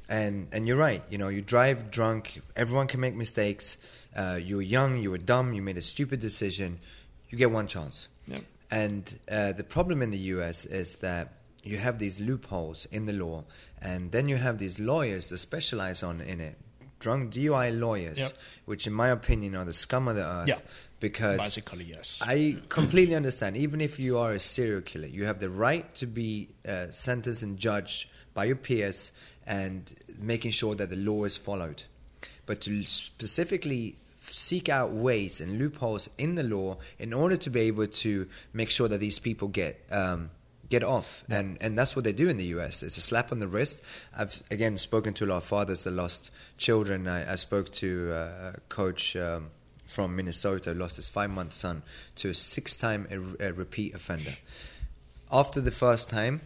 And 0.08 0.48
and 0.52 0.66
you're 0.66 0.76
right. 0.78 1.02
You 1.10 1.18
know, 1.18 1.28
you 1.28 1.42
drive 1.42 1.90
drunk. 1.90 2.40
Everyone 2.56 2.86
can 2.86 3.00
make 3.00 3.14
mistakes. 3.14 3.76
Uh, 4.16 4.38
you 4.42 4.56
were 4.56 4.62
young. 4.62 4.98
You 4.98 5.10
were 5.10 5.18
dumb. 5.18 5.52
You 5.52 5.62
made 5.62 5.76
a 5.76 5.82
stupid 5.82 6.20
decision. 6.20 6.80
You 7.28 7.36
get 7.38 7.50
one 7.50 7.66
chance. 7.66 8.08
Yep. 8.26 8.42
And 8.70 9.18
uh, 9.30 9.52
the 9.52 9.64
problem 9.64 10.02
in 10.02 10.10
the 10.10 10.18
US 10.36 10.64
is 10.64 10.96
that 10.96 11.32
you 11.62 11.78
have 11.78 11.98
these 11.98 12.20
loopholes 12.20 12.86
in 12.90 13.04
the 13.06 13.12
law, 13.12 13.44
and 13.82 14.10
then 14.12 14.28
you 14.28 14.36
have 14.36 14.58
these 14.58 14.78
lawyers 14.78 15.28
that 15.28 15.38
specialize 15.38 16.02
on 16.02 16.20
in 16.20 16.40
it. 16.40 16.56
Drunk 17.00 17.32
DUI 17.34 17.78
lawyers, 17.78 18.18
Yep. 18.18 18.32
which 18.64 18.86
in 18.86 18.92
my 18.92 19.08
opinion 19.08 19.54
are 19.54 19.64
the 19.64 19.74
scum 19.74 20.08
of 20.08 20.16
the 20.16 20.24
earth. 20.24 20.48
Yeah. 20.48 20.58
Because 21.00 21.38
Basically, 21.38 21.84
yes. 21.84 22.18
I 22.20 22.56
completely 22.68 23.14
understand. 23.14 23.56
Even 23.56 23.80
if 23.80 24.00
you 24.00 24.18
are 24.18 24.32
a 24.34 24.40
serial 24.40 24.80
killer, 24.80 25.06
you 25.06 25.26
have 25.26 25.38
the 25.38 25.48
right 25.50 25.94
to 25.96 26.06
be 26.06 26.48
uh, 26.66 26.90
sentenced 26.90 27.42
and 27.44 27.56
judged 27.56 28.08
by 28.34 28.46
your 28.46 28.56
peers 28.56 29.12
and 29.48 29.94
making 30.20 30.50
sure 30.50 30.74
that 30.74 30.90
the 30.90 30.96
law 30.96 31.24
is 31.24 31.36
followed. 31.36 31.82
But 32.46 32.60
to 32.62 32.84
specifically 32.84 33.96
seek 34.20 34.68
out 34.68 34.90
ways 34.90 35.40
and 35.40 35.58
loopholes 35.58 36.10
in 36.18 36.34
the 36.34 36.42
law 36.42 36.76
in 36.98 37.14
order 37.14 37.36
to 37.38 37.50
be 37.50 37.60
able 37.60 37.86
to 37.86 38.28
make 38.52 38.68
sure 38.68 38.88
that 38.88 38.98
these 38.98 39.18
people 39.18 39.48
get 39.48 39.82
um, 39.90 40.30
get 40.68 40.84
off, 40.84 41.24
and 41.30 41.56
and 41.60 41.78
that's 41.78 41.96
what 41.96 42.04
they 42.04 42.12
do 42.12 42.28
in 42.28 42.36
the 42.36 42.44
U.S. 42.56 42.82
It's 42.82 42.98
a 42.98 43.00
slap 43.00 43.32
on 43.32 43.38
the 43.38 43.48
wrist. 43.48 43.80
I've 44.16 44.42
again 44.50 44.76
spoken 44.76 45.14
to 45.14 45.24
a 45.24 45.28
lot 45.28 45.38
of 45.38 45.44
fathers 45.44 45.84
that 45.84 45.92
lost 45.92 46.30
children. 46.58 47.08
I, 47.08 47.32
I 47.32 47.36
spoke 47.36 47.72
to 47.72 48.12
uh, 48.12 48.52
a 48.54 48.60
coach. 48.68 49.16
Um, 49.16 49.50
from 49.86 50.14
Minnesota 50.14 50.74
lost 50.74 50.96
his 50.96 51.08
five 51.08 51.30
month 51.30 51.54
son 51.54 51.82
to 52.16 52.28
a 52.28 52.34
six 52.34 52.76
time 52.76 53.08
a, 53.10 53.48
a 53.48 53.52
repeat 53.54 53.94
offender. 53.94 54.36
After 55.32 55.62
the 55.62 55.70
first 55.70 56.10
time, 56.10 56.42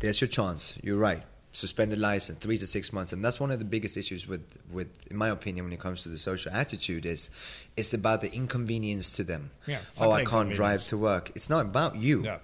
there's 0.00 0.20
your 0.20 0.26
chance. 0.26 0.76
You're 0.82 0.98
right. 0.98 1.22
Suspended 1.56 2.00
license, 2.00 2.40
three 2.40 2.58
to 2.58 2.66
six 2.66 2.92
months, 2.92 3.12
and 3.12 3.24
that's 3.24 3.38
one 3.38 3.52
of 3.52 3.60
the 3.60 3.64
biggest 3.64 3.96
issues 3.96 4.26
with, 4.26 4.42
with, 4.72 4.88
in 5.08 5.16
my 5.16 5.28
opinion, 5.28 5.64
when 5.64 5.72
it 5.72 5.78
comes 5.78 6.02
to 6.02 6.08
the 6.08 6.18
social 6.18 6.50
attitude 6.52 7.06
is, 7.06 7.30
it's 7.76 7.94
about 7.94 8.22
the 8.22 8.32
inconvenience 8.32 9.08
to 9.10 9.22
them. 9.22 9.52
Yeah, 9.64 9.78
oh, 9.96 10.10
I 10.10 10.24
can't 10.24 10.52
drive 10.52 10.82
to 10.88 10.98
work. 10.98 11.30
It's 11.36 11.48
not 11.48 11.60
about 11.60 11.94
you. 11.94 12.24
Yeah. 12.24 12.38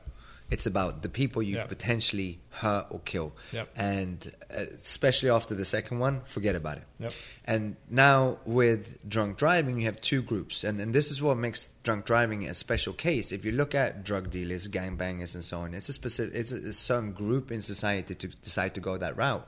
It's 0.50 0.66
about 0.66 1.02
the 1.02 1.08
people 1.08 1.42
you 1.42 1.56
Yeah. 1.56 1.66
potentially 1.66 2.40
hurt 2.50 2.86
or 2.90 3.00
kill. 3.04 3.32
Yep. 3.52 3.68
And 3.76 4.32
uh, 4.52 4.64
especially 4.82 5.30
after 5.30 5.54
the 5.54 5.64
second 5.64 6.00
one, 6.00 6.22
forget 6.24 6.56
about 6.56 6.78
it. 6.78 6.84
Yep. 6.98 7.12
And 7.44 7.76
now 7.88 8.38
with 8.44 8.98
drunk 9.08 9.38
driving, 9.38 9.78
you 9.78 9.84
have 9.86 10.00
two 10.00 10.22
groups, 10.22 10.64
and 10.64 10.80
and 10.80 10.92
this 10.92 11.10
is 11.12 11.22
what 11.22 11.36
makes 11.36 11.68
drunk 11.84 12.04
driving 12.04 12.48
a 12.48 12.54
special 12.54 12.92
case. 12.92 13.30
If 13.32 13.44
you 13.44 13.52
look 13.52 13.74
at 13.74 14.02
drug 14.04 14.30
dealers, 14.30 14.66
gangbangers, 14.68 15.34
and 15.34 15.44
so 15.44 15.60
on, 15.60 15.72
it's 15.74 15.88
a 15.88 15.92
specific, 15.92 16.34
it's 16.34 16.52
a, 16.52 16.56
a 16.56 16.72
certain 16.72 17.12
group 17.12 17.52
in 17.52 17.62
society 17.62 18.14
to 18.16 18.26
decide 18.28 18.74
to 18.74 18.80
go 18.80 18.98
that 18.98 19.16
route. 19.16 19.46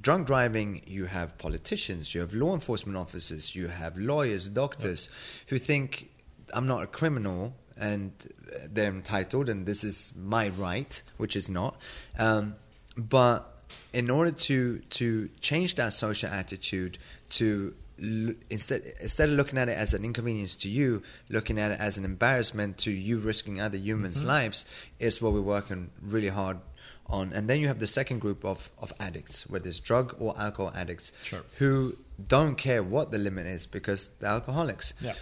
Drunk 0.00 0.26
driving, 0.26 0.82
you 0.86 1.06
have 1.06 1.38
politicians, 1.38 2.14
you 2.14 2.20
have 2.20 2.34
law 2.34 2.52
enforcement 2.54 2.96
officers, 2.98 3.54
you 3.54 3.68
have 3.68 3.96
lawyers, 3.96 4.48
doctors, 4.48 5.08
who 5.48 5.58
think 5.58 6.10
I'm 6.52 6.66
not 6.66 6.82
a 6.82 6.86
criminal 6.88 7.54
and 7.76 8.10
they're 8.72 8.90
entitled, 8.90 9.48
and 9.48 9.66
this 9.66 9.84
is 9.84 10.12
my 10.16 10.48
right, 10.48 11.02
which 11.16 11.36
is 11.36 11.48
not. 11.48 11.76
Um, 12.18 12.56
but 12.96 13.58
in 13.92 14.10
order 14.10 14.30
to 14.30 14.78
to 14.90 15.28
change 15.40 15.74
that 15.76 15.92
social 15.92 16.30
attitude 16.30 16.98
to 17.30 17.74
l- 18.00 18.34
instead 18.50 18.94
instead 19.00 19.28
of 19.30 19.34
looking 19.36 19.58
at 19.58 19.68
it 19.68 19.76
as 19.76 19.94
an 19.94 20.04
inconvenience 20.04 20.54
to 20.56 20.68
you 20.68 21.02
looking 21.28 21.58
at 21.58 21.72
it 21.72 21.80
as 21.80 21.96
an 21.96 22.04
embarrassment 22.04 22.78
to 22.78 22.90
you 22.92 23.18
risking 23.18 23.60
other 23.60 23.78
humans 23.78 24.22
lives 24.22 24.64
is 25.00 25.20
what 25.22 25.32
we're 25.32 25.40
working 25.40 25.90
really 26.00 26.28
hard 26.28 26.58
on 27.06 27.32
and 27.32 27.48
then 27.48 27.60
you 27.60 27.66
have 27.68 27.80
the 27.80 27.86
second 27.86 28.20
group 28.20 28.44
of 28.44 28.70
of 28.78 28.92
addicts 29.00 29.44
whether 29.48 29.68
it's 29.68 29.80
drug 29.80 30.14
or 30.20 30.38
alcohol 30.38 30.72
addicts 30.74 31.10
Sure. 31.24 31.42
who 31.58 31.96
don't 32.28 32.56
care 32.56 32.82
what 32.82 33.10
the 33.10 33.18
limit 33.18 33.46
is 33.46 33.66
because 33.66 34.10
they're 34.20 34.30
alcoholics 34.30 34.92
Yeah. 35.00 35.14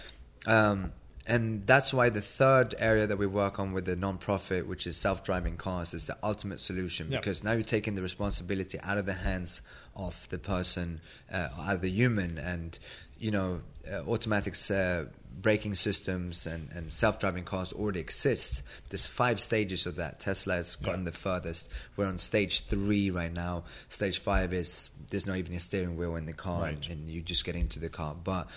um, 0.45 0.91
and 1.25 1.65
that's 1.65 1.93
why 1.93 2.09
the 2.09 2.21
third 2.21 2.75
area 2.79 3.07
that 3.07 3.17
we 3.17 3.25
work 3.27 3.59
on 3.59 3.71
with 3.73 3.85
the 3.85 3.95
non-profit, 3.95 4.67
which 4.67 4.85
is 4.87 4.97
self-driving 4.97 5.57
cars, 5.57 5.93
is 5.93 6.05
the 6.05 6.17
ultimate 6.23 6.59
solution 6.59 7.11
Yeah. 7.11 7.19
because 7.19 7.43
now 7.43 7.53
you're 7.53 7.63
taking 7.63 7.95
the 7.95 8.01
responsibility 8.01 8.79
out 8.81 8.97
of 8.97 9.05
the 9.05 9.13
hands 9.13 9.61
of 9.95 10.27
the 10.29 10.37
person, 10.37 10.99
uh, 11.31 11.49
out 11.59 11.75
of 11.75 11.81
the 11.81 11.89
human, 11.89 12.37
and 12.37 12.77
you 13.19 13.31
know, 13.31 13.61
uh, 13.89 14.01
automatic 14.05 14.53
uh, 14.69 15.03
braking 15.41 15.75
systems 15.75 16.45
and, 16.45 16.69
and 16.75 16.91
self-driving 16.91 17.45
cars 17.45 17.71
already 17.71 18.01
exist. 18.01 18.61
There's 18.89 19.07
five 19.07 19.39
stages 19.39 19.85
of 19.85 19.95
that. 19.95 20.19
Tesla 20.19 20.55
has 20.55 20.75
gotten 20.75 21.01
Yeah. 21.01 21.11
the 21.11 21.17
furthest. 21.17 21.69
We're 21.95 22.07
on 22.07 22.17
stage 22.17 22.65
three 22.65 23.09
right 23.11 23.31
now. 23.31 23.63
Stage 23.87 24.19
five 24.19 24.51
is 24.51 24.89
there's 25.09 25.25
not 25.25 25.37
even 25.37 25.55
a 25.55 25.59
steering 25.61 25.95
wheel 25.95 26.17
in 26.17 26.25
the 26.25 26.33
car, 26.33 26.63
Right. 26.63 26.73
and, 26.73 26.85
and 26.87 27.09
you 27.09 27.21
just 27.21 27.45
get 27.45 27.55
into 27.55 27.79
the 27.79 27.87
car, 27.87 28.13
but 28.13 28.47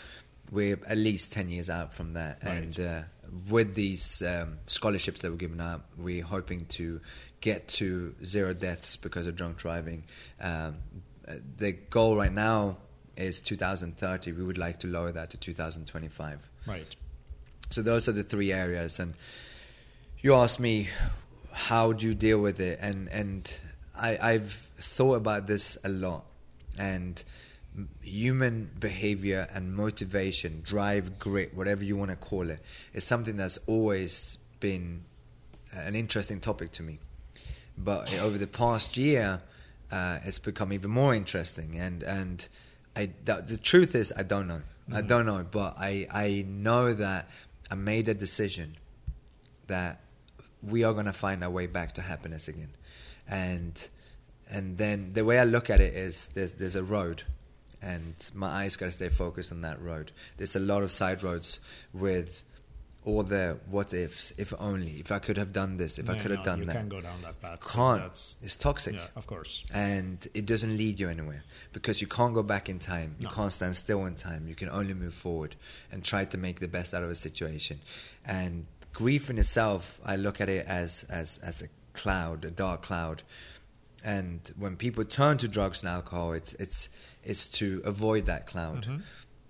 we're 0.50 0.78
at 0.86 0.96
least 0.96 1.32
10 1.32 1.48
years 1.48 1.68
out 1.70 1.92
from 1.94 2.12
that. 2.14 2.38
Right. 2.44 2.52
and 2.56 2.80
uh, 2.80 3.02
with 3.48 3.74
these 3.74 4.22
um, 4.22 4.58
scholarships 4.66 5.22
that 5.22 5.30
we're 5.30 5.36
giving 5.36 5.60
out 5.60 5.82
we're 5.98 6.22
hoping 6.24 6.66
to 6.66 7.00
get 7.40 7.68
to 7.68 8.14
zero 8.24 8.54
deaths 8.54 8.96
because 8.96 9.26
of 9.26 9.34
drunk 9.36 9.58
driving. 9.58 10.04
Um, 10.40 10.76
uh, 11.28 11.34
the 11.58 11.72
goal 11.72 12.16
right 12.16 12.32
now 12.32 12.76
is 13.16 13.40
2030 13.40 14.32
we 14.32 14.44
would 14.44 14.58
like 14.58 14.78
to 14.80 14.86
lower 14.86 15.10
that 15.12 15.30
to 15.30 15.36
2025 15.36 16.38
Right. 16.66 16.86
so 17.70 17.82
those 17.82 18.08
are 18.08 18.12
the 18.12 18.22
three 18.22 18.52
areas. 18.52 18.98
And 19.00 19.14
you 20.20 20.34
asked 20.34 20.60
me 20.60 20.88
how 21.52 21.92
do 21.92 22.06
you 22.06 22.14
deal 22.14 22.38
with 22.38 22.60
it? 22.60 22.78
And 22.82 23.08
and 23.08 23.52
I, 23.98 24.18
I've 24.20 24.68
thought 24.78 25.14
about 25.14 25.46
this 25.46 25.78
a 25.82 25.88
lot. 25.88 26.24
And 26.78 27.22
human 28.00 28.70
behavior 28.78 29.48
and 29.52 29.74
motivation 29.74 30.62
drive 30.64 31.18
grit 31.18 31.54
whatever 31.54 31.84
you 31.84 31.96
want 31.96 32.10
to 32.10 32.16
call 32.16 32.48
it 32.48 32.60
is 32.94 33.04
something 33.04 33.36
that's 33.36 33.58
always 33.66 34.38
been 34.60 35.02
an 35.72 35.94
interesting 35.94 36.40
topic 36.40 36.72
to 36.72 36.82
me. 36.82 36.98
But 37.76 38.12
over 38.14 38.38
the 38.38 38.46
past 38.46 38.96
year 38.96 39.42
uh, 39.90 40.18
it's 40.24 40.38
become 40.38 40.72
even 40.72 40.90
more 40.90 41.14
interesting 41.14 41.78
and 41.78 42.02
and 42.02 42.48
I, 42.94 43.10
the, 43.24 43.44
the 43.46 43.56
truth 43.58 43.94
is 43.94 44.12
I 44.16 44.22
don't 44.22 44.48
know. 44.48 44.62
I 44.92 45.02
don't 45.02 45.26
know 45.26 45.44
but 45.50 45.74
I, 45.78 46.06
I 46.10 46.44
know 46.48 46.94
that 46.94 47.28
I 47.70 47.74
made 47.74 48.08
a 48.08 48.14
decision 48.14 48.76
that 49.66 50.00
we 50.62 50.84
are 50.84 50.92
going 50.92 51.06
to 51.06 51.12
find 51.12 51.42
our 51.44 51.50
way 51.50 51.66
back 51.66 51.94
to 51.94 52.02
happiness 52.02 52.48
again. 52.48 52.70
And 53.28 53.88
and 54.48 54.78
then 54.78 55.12
the 55.12 55.24
way 55.24 55.38
I 55.38 55.44
look 55.44 55.70
at 55.70 55.80
it 55.80 55.94
is 55.94 56.28
there's 56.34 56.54
there's 56.54 56.76
a 56.76 56.84
road 56.84 57.24
and 57.82 58.14
my 58.34 58.48
eyes 58.48 58.76
got 58.76 58.86
to 58.86 58.92
stay 58.92 59.08
focused 59.08 59.52
on 59.52 59.60
that 59.60 59.80
road 59.80 60.10
there's 60.36 60.56
a 60.56 60.60
lot 60.60 60.82
of 60.82 60.90
side 60.90 61.22
roads 61.22 61.58
with 61.92 62.42
all 63.04 63.22
the 63.22 63.56
what 63.70 63.94
ifs 63.94 64.32
if 64.36 64.52
only 64.58 64.98
if 64.98 65.12
I 65.12 65.20
could 65.20 65.36
have 65.36 65.52
done 65.52 65.76
this 65.76 65.96
if 65.98 66.10
I 66.10 66.14
No, 66.16 66.22
could 66.22 66.30
have 66.32 66.42
done 66.44 66.60
you 66.60 66.66
that 66.66 66.72
can't 66.76 66.88
go 66.88 67.00
down 67.00 67.22
that 67.22 67.40
path. 67.40 67.60
can't 67.60 68.36
it's 68.42 68.56
toxic 68.56 68.94
yeah, 68.96 69.06
of 69.14 69.26
course. 69.28 69.62
and 69.72 70.26
it 70.34 70.44
doesn't 70.44 70.76
lead 70.76 70.98
you 70.98 71.08
anywhere 71.08 71.44
because 71.72 72.00
you 72.00 72.08
can't 72.08 72.34
go 72.34 72.42
back 72.42 72.68
in 72.68 72.78
time. 72.80 73.14
You 73.20 73.28
No. 73.28 73.32
can't 73.34 73.52
stand 73.52 73.76
still 73.76 74.04
in 74.06 74.16
time. 74.16 74.48
You 74.48 74.56
can 74.56 74.68
only 74.70 74.92
move 74.94 75.14
forward 75.14 75.54
and 75.92 76.02
try 76.04 76.24
to 76.24 76.36
make 76.36 76.58
the 76.58 76.66
best 76.66 76.94
out 76.94 77.04
of 77.04 77.10
a 77.10 77.14
situation. 77.14 77.78
And 78.24 78.66
grief 78.92 79.30
in 79.30 79.38
itself, 79.38 80.00
I 80.04 80.16
look 80.16 80.40
at 80.40 80.48
it 80.48 80.66
as 80.66 81.04
as 81.08 81.38
as 81.44 81.62
a 81.62 81.68
cloud, 81.92 82.44
a 82.44 82.50
dark 82.50 82.82
cloud. 82.82 83.22
And 84.02 84.40
when 84.58 84.76
people 84.76 85.04
turn 85.04 85.38
to 85.38 85.48
drugs 85.48 85.80
and 85.80 85.88
alcohol, 85.88 86.32
it's 86.32 86.54
it's 86.54 86.88
it's 87.26 87.46
to 87.48 87.82
avoid 87.84 88.24
that 88.26 88.46
cloud. 88.46 88.86
Mhm. 88.86 89.02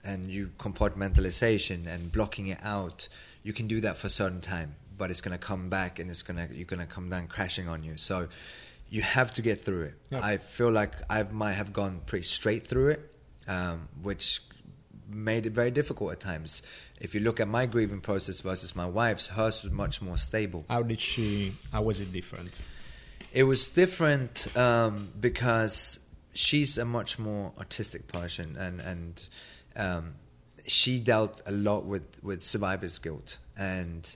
And 0.02 0.30
you 0.30 0.50
compartmentalization 0.58 1.86
and 1.86 2.10
blocking 2.10 2.46
it 2.48 2.58
out. 2.62 3.08
You 3.42 3.52
can 3.52 3.66
do 3.68 3.80
that 3.82 3.96
for 3.96 4.06
a 4.06 4.10
certain 4.10 4.40
time, 4.40 4.76
but 4.96 5.10
it's 5.10 5.20
going 5.20 5.36
to 5.38 5.44
come 5.44 5.68
back 5.68 5.98
and 5.98 6.10
it's 6.10 6.22
going 6.22 6.48
to 6.48 6.54
you're 6.54 6.64
going 6.64 6.80
to 6.80 6.92
come 6.92 7.10
down 7.10 7.28
crashing 7.28 7.68
on 7.68 7.82
you. 7.84 7.96
So 7.96 8.28
you 8.88 9.02
have 9.02 9.32
to 9.34 9.42
get 9.42 9.64
through 9.64 9.82
it. 9.82 9.94
Yep. 10.10 10.22
I 10.22 10.36
feel 10.38 10.70
like 10.70 10.94
I 11.10 11.22
might 11.24 11.54
have 11.54 11.72
gone 11.72 12.00
pretty 12.06 12.24
straight 12.24 12.66
through 12.68 12.90
it, 12.90 13.14
um, 13.48 13.88
which 14.00 14.40
made 15.08 15.46
it 15.46 15.52
very 15.52 15.70
difficult 15.70 16.12
at 16.12 16.20
times. 16.20 16.62
If 17.00 17.14
you 17.14 17.20
look 17.20 17.40
at 17.40 17.48
my 17.48 17.66
grieving 17.66 18.00
process 18.00 18.40
versus 18.40 18.74
my 18.74 18.86
wife's, 18.86 19.28
hers 19.28 19.62
was 19.62 19.72
much 19.72 20.00
more 20.00 20.18
stable. 20.18 20.64
How 20.68 20.82
did 20.82 21.00
she? 21.00 21.56
How 21.72 21.82
was 21.82 22.00
it 22.00 22.12
different? 22.12 22.58
It 23.32 23.42
was 23.42 23.68
different 23.68 24.56
um, 24.56 25.10
because 25.20 25.98
she's 26.36 26.78
a 26.78 26.84
much 26.84 27.18
more 27.18 27.52
artistic 27.58 28.06
person, 28.06 28.56
and 28.56 28.80
and 28.80 29.28
um, 29.74 30.14
she 30.66 31.00
dealt 31.00 31.40
a 31.46 31.52
lot 31.52 31.84
with 31.84 32.22
with 32.22 32.42
survivor's 32.42 32.98
guilt, 32.98 33.38
and 33.56 34.14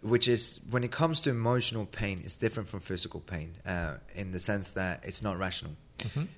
which 0.00 0.28
is 0.28 0.60
when 0.70 0.84
it 0.84 0.92
comes 0.92 1.20
to 1.20 1.30
emotional 1.30 1.84
pain, 1.84 2.22
it's 2.24 2.36
different 2.36 2.68
from 2.68 2.80
physical 2.80 3.20
pain 3.20 3.56
uh, 3.66 3.94
in 4.14 4.30
the 4.32 4.38
sense 4.38 4.70
that 4.70 5.04
it's 5.04 5.22
not 5.22 5.38
rational. 5.38 5.72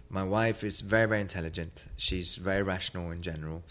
My 0.08 0.24
wife 0.24 0.64
is 0.64 0.80
very 0.80 1.06
very 1.06 1.20
intelligent. 1.20 1.84
She's 1.96 2.36
very 2.36 2.62
rational 2.62 3.10
in 3.10 3.20
general, 3.20 3.62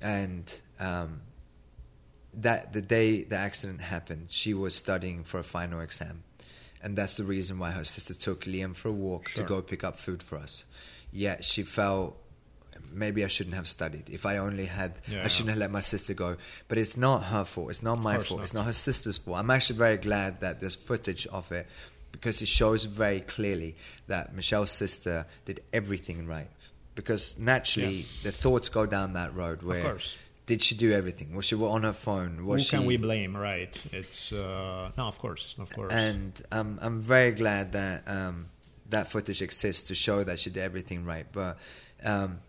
and 0.00 0.60
um, 0.80 1.20
that 2.34 2.72
the 2.72 2.82
day 2.82 3.22
the 3.22 3.36
accident 3.36 3.80
happened, 3.80 4.26
she 4.30 4.52
was 4.54 4.74
studying 4.74 5.22
for 5.22 5.38
a 5.38 5.44
final 5.44 5.80
exam, 5.80 6.23
and 6.84 6.96
that's 6.96 7.14
the 7.16 7.24
reason 7.24 7.58
why 7.58 7.70
her 7.72 7.82
sister 7.84 8.14
took 8.14 8.44
Liam 8.44 8.76
for 8.76 8.88
a 8.88 8.92
walk 8.92 9.28
Sure. 9.30 9.42
to 9.42 9.48
go 9.48 9.60
pick 9.62 9.82
up 9.82 9.98
food 9.98 10.22
for 10.22 10.36
us. 10.38 10.64
Yet 11.10 11.42
she 11.44 11.62
felt 11.64 12.16
maybe 12.92 13.24
I 13.24 13.28
shouldn't 13.28 13.56
have 13.56 13.68
studied. 13.68 14.08
If 14.10 14.24
I 14.26 14.36
only 14.38 14.66
had, 14.66 14.92
Yeah. 15.08 15.24
I 15.24 15.28
shouldn't 15.28 15.50
have 15.50 15.58
let 15.58 15.70
my 15.72 15.80
sister 15.80 16.14
go. 16.14 16.36
But 16.68 16.78
it's 16.78 16.96
not 16.96 17.24
her 17.24 17.44
fault. 17.44 17.70
It's 17.70 17.82
not 17.82 17.98
my 18.00 18.18
fault. 18.18 18.38
not. 18.40 18.44
It's 18.44 18.54
not 18.54 18.66
her 18.66 18.72
sister's 18.72 19.18
fault. 19.18 19.38
I'm 19.38 19.50
actually 19.50 19.78
very 19.78 19.96
glad 19.96 20.40
that 20.40 20.60
there's 20.60 20.76
footage 20.76 21.26
of 21.28 21.50
it 21.50 21.66
because 22.12 22.40
it 22.42 22.46
shows 22.48 22.84
very 22.84 23.20
clearly 23.20 23.74
that 24.06 24.34
Michelle's 24.36 24.70
sister 24.70 25.26
did 25.44 25.60
everything 25.72 26.26
right. 26.26 26.48
Because 26.94 27.34
naturally, 27.38 28.00
Yeah. 28.02 28.06
the 28.24 28.32
thoughts 28.32 28.68
go 28.68 28.86
down 28.86 29.14
that 29.14 29.34
road 29.34 29.62
where 29.62 29.82
course. 29.82 30.14
Did 30.46 30.62
she 30.62 30.74
do 30.74 30.92
everything? 30.92 31.34
Was 31.34 31.46
she 31.46 31.56
on 31.56 31.82
her 31.84 31.92
phone? 31.92 32.44
Was 32.46 32.62
Who 32.62 32.64
she, 32.64 32.76
can 32.76 32.86
we 32.86 32.96
blame? 32.96 33.36
Right? 33.36 33.74
It's 33.92 34.32
uh, 34.32 34.90
no, 34.96 35.04
of 35.08 35.18
course, 35.18 35.54
of 35.58 35.70
course. 35.70 35.92
and 35.92 36.40
um, 36.52 36.78
I'm 36.82 37.00
very 37.00 37.32
glad 37.32 37.72
that 37.72 38.02
um, 38.06 38.46
that 38.90 39.10
footage 39.10 39.40
exists 39.42 39.84
to 39.88 39.94
show 39.94 40.22
that 40.24 40.38
she 40.38 40.50
did 40.50 40.62
everything 40.62 41.04
right. 41.04 41.26
But 41.32 41.56
um, 42.04 42.40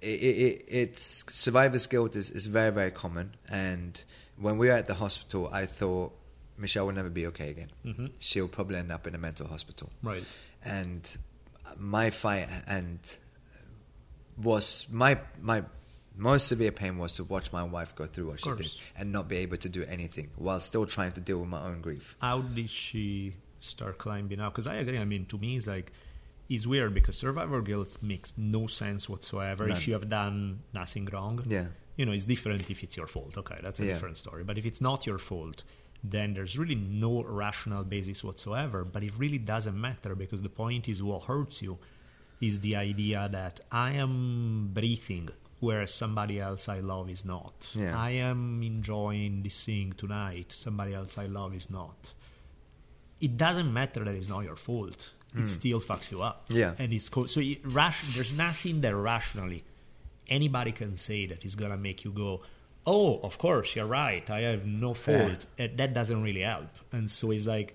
it, 0.00 0.06
it, 0.06 0.64
it's 0.68 1.24
survivor's 1.32 1.86
guilt 1.86 2.16
is, 2.16 2.30
is 2.30 2.46
very 2.46 2.70
very 2.72 2.90
common. 2.90 3.36
And 3.48 4.02
when 4.38 4.58
we 4.58 4.66
were 4.68 4.74
at 4.74 4.86
the 4.86 4.94
hospital, 4.94 5.48
I 5.52 5.66
thought 5.66 6.12
Michelle 6.58 6.86
will 6.86 6.94
never 6.94 7.10
be 7.10 7.26
okay 7.28 7.50
again. 7.50 7.70
Mhm. 7.84 8.10
She'll 8.18 8.48
probably 8.48 8.76
end 8.76 8.90
up 8.90 9.06
in 9.06 9.14
a 9.14 9.18
mental 9.18 9.46
hospital. 9.46 9.90
right. 10.02 10.24
And 10.64 11.08
my 11.78 12.10
fight 12.10 12.48
and 12.66 12.98
was 14.36 14.86
my 14.90 15.18
my 15.40 15.62
most 16.16 16.46
severe 16.48 16.72
pain 16.72 16.98
was 16.98 17.12
to 17.14 17.24
watch 17.24 17.52
my 17.52 17.62
wife 17.62 17.94
go 17.94 18.06
through 18.06 18.28
what 18.28 18.40
she 18.40 18.50
did 18.50 18.72
and 18.96 19.12
not 19.12 19.28
be 19.28 19.36
able 19.38 19.56
to 19.58 19.68
do 19.68 19.84
anything 19.84 20.30
while 20.36 20.60
still 20.60 20.86
trying 20.86 21.12
to 21.12 21.20
deal 21.20 21.38
with 21.38 21.48
my 21.48 21.62
own 21.62 21.80
grief. 21.80 22.16
How 22.20 22.40
did 22.40 22.70
she 22.70 23.34
start 23.60 23.98
climbing 23.98 24.40
out. 24.40 24.52
Because 24.52 24.66
I 24.66 24.76
agree. 24.76 24.98
I 24.98 25.04
mean, 25.04 25.26
to 25.26 25.38
me, 25.38 25.56
it's 25.56 25.66
like 25.66 25.92
it's 26.48 26.66
weird 26.66 26.94
because 26.94 27.16
survivor 27.16 27.60
guilt 27.60 27.98
makes 28.02 28.32
no 28.36 28.66
sense 28.66 29.08
whatsoever 29.08 29.66
None. 29.66 29.76
if 29.76 29.88
you 29.88 29.94
have 29.94 30.08
done 30.08 30.60
nothing 30.72 31.06
wrong. 31.12 31.42
Yeah. 31.46 31.66
You 31.96 32.06
know, 32.06 32.12
it's 32.12 32.24
different 32.24 32.70
if 32.70 32.82
it's 32.82 32.96
your 32.96 33.06
fault. 33.06 33.36
Okay, 33.36 33.58
that's 33.62 33.80
a 33.80 33.84
Yeah. 33.86 33.94
different 33.94 34.16
story. 34.16 34.44
But 34.44 34.58
if 34.58 34.66
it's 34.66 34.80
not 34.80 35.06
your 35.06 35.18
fault, 35.18 35.62
then 36.04 36.34
there's 36.34 36.56
really 36.58 36.74
no 36.74 37.24
rational 37.24 37.84
basis 37.84 38.22
whatsoever. 38.22 38.84
But 38.84 39.02
it 39.02 39.12
really 39.18 39.38
doesn't 39.38 39.78
matter 39.80 40.14
because 40.14 40.42
the 40.42 40.48
point 40.50 40.88
is 40.88 41.02
what 41.02 41.22
hurts 41.24 41.62
you 41.62 41.78
is 42.40 42.60
the 42.60 42.76
idea 42.76 43.28
that 43.32 43.60
I 43.72 43.92
am 43.92 44.70
breathing 44.72 45.30
whereas 45.60 45.92
somebody 45.92 46.40
else 46.40 46.68
I 46.68 46.80
love 46.80 47.10
is 47.10 47.24
not. 47.24 47.70
Yeah. 47.74 47.98
I 47.98 48.10
am 48.10 48.62
enjoying 48.62 49.42
this 49.42 49.64
thing 49.64 49.94
tonight, 49.96 50.52
somebody 50.52 50.94
else 50.94 51.18
I 51.18 51.26
love 51.26 51.54
is 51.54 51.70
not. 51.70 52.12
It 53.20 53.36
doesn't 53.36 53.72
matter 53.72 54.04
that 54.04 54.14
it's 54.14 54.28
not 54.28 54.44
your 54.44 54.56
fault. 54.56 55.10
It 55.34 55.40
hmm. 55.40 55.46
still 55.46 55.80
fucks 55.80 56.10
you 56.10 56.22
up. 56.22 56.46
Yeah. 56.50 56.74
And 56.78 56.92
it's 56.92 57.10
so 57.10 57.40
it, 57.40 57.58
ration, 57.64 58.08
there's 58.14 58.34
nothing 58.34 58.82
that 58.82 58.94
rationally 58.94 59.64
anybody 60.28 60.72
can 60.72 60.96
say 60.96 61.26
that 61.26 61.44
is 61.44 61.54
going 61.54 61.70
to 61.70 61.76
make 61.76 62.04
you 62.04 62.10
go, 62.10 62.42
oh, 62.86 63.20
of 63.20 63.38
course, 63.38 63.76
you're 63.76 63.86
right. 63.86 64.28
I 64.30 64.40
have 64.40 64.66
no 64.66 64.94
fault. 64.94 65.46
And 65.58 65.76
that 65.78 65.94
doesn't 65.94 66.22
really 66.22 66.42
help. 66.42 66.68
And 66.92 67.10
so 67.10 67.30
it's 67.30 67.46
like 67.46 67.74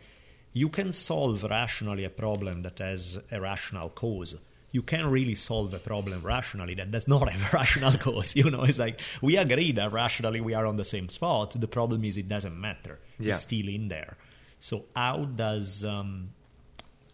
you 0.53 0.69
can 0.69 0.93
solve 0.93 1.43
rationally 1.43 2.03
a 2.03 2.09
problem 2.09 2.63
that 2.63 2.79
has 2.79 3.19
a 3.31 3.39
rational 3.39 3.89
cause. 3.89 4.35
You 4.71 4.81
can't 4.81 5.07
really 5.07 5.35
solve 5.35 5.73
a 5.73 5.79
problem 5.79 6.21
rationally 6.21 6.75
that 6.75 6.91
does 6.91 7.07
not 7.07 7.29
have 7.29 7.53
a 7.53 7.57
rational 7.57 7.97
cause. 7.97 8.35
You 8.35 8.49
know, 8.49 8.63
it's 8.63 8.79
like 8.79 8.99
we 9.21 9.37
agree 9.37 9.71
that 9.73 9.91
rationally 9.91 10.41
we 10.41 10.53
are 10.53 10.65
on 10.65 10.77
the 10.77 10.85
same 10.85 11.09
spot. 11.09 11.59
The 11.59 11.67
problem 11.67 12.03
is 12.03 12.17
it 12.17 12.29
doesn't 12.29 12.59
matter. 12.59 12.99
Yeah. 13.19 13.31
It's 13.31 13.41
still 13.41 13.67
in 13.67 13.89
there. 13.89 14.17
So 14.59 14.85
how 14.95 15.25
does, 15.25 15.83
um, 15.83 16.29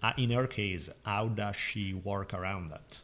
uh, 0.04 0.14
in 0.18 0.32
her 0.32 0.48
case, 0.48 0.90
how 1.04 1.28
does 1.28 1.56
she 1.56 1.94
work 1.94 2.34
around 2.34 2.70
that? 2.70 3.00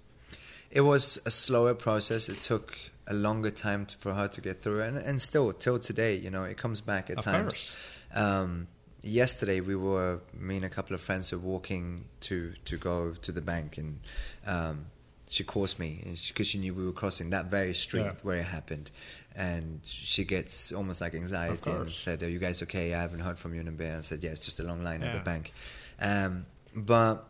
It 0.70 0.82
was 0.82 1.20
a 1.26 1.32
slower 1.32 1.74
process. 1.74 2.30
It 2.30 2.42
took 2.42 2.78
a 3.08 3.14
longer 3.14 3.52
time 3.52 3.86
to, 3.86 3.98
for 3.98 4.14
her 4.14 4.28
to 4.28 4.42
get 4.42 4.62
through, 4.62 4.82
and 4.82 4.98
and 4.98 5.22
still 5.22 5.54
till 5.54 5.80
today, 5.80 6.16
you 6.16 6.30
know, 6.30 6.44
it 6.44 6.58
comes 6.58 6.82
back 6.82 7.10
at 7.10 7.20
Of 7.20 7.24
times. 7.24 7.72
Um, 8.14 8.68
yesterday, 9.04 9.60
we 9.60 9.76
were 9.76 10.20
me 10.34 10.56
and 10.58 10.66
a 10.66 10.70
couple 10.70 10.94
of 10.96 11.02
friends 11.02 11.32
were 11.32 11.38
walking 11.38 12.06
to 12.22 12.54
to 12.66 12.78
go 12.78 13.12
to 13.22 13.32
the 13.32 13.42
bank, 13.42 13.78
and 13.78 14.00
um, 14.48 14.86
she 15.30 15.44
calls 15.44 15.78
me 15.78 16.16
because 16.28 16.48
she, 16.48 16.58
knew 16.60 16.74
we 16.74 16.86
were 16.86 16.92
crossing 16.92 17.30
that 17.32 17.46
very 17.46 17.74
street 17.74 18.02
Yeah. 18.04 18.14
where 18.24 18.38
it 18.38 18.46
happened, 18.46 18.90
and 19.36 19.82
she 19.84 20.24
gets 20.24 20.72
almost 20.72 21.02
like 21.02 21.14
anxiety 21.14 21.72
and 21.72 21.90
said, 21.92 22.24
"Are 22.24 22.30
you 22.30 22.40
guys 22.40 22.62
okay? 22.64 22.94
I 22.94 23.02
haven't 23.02 23.20
heard 23.22 23.38
from 23.38 23.54
you 23.54 23.62
in 23.62 23.68
a 23.68 23.72
bit." 23.72 23.94
I 23.94 24.02
said, 24.02 24.24
"Yeah, 24.24 24.32
it's 24.32 24.42
just 24.42 24.60
a 24.60 24.64
long 24.64 24.84
line 24.84 25.04
at 25.04 25.14
the 25.14 25.20
bank." 25.20 25.54
Um, 26.00 26.46
but 26.76 27.26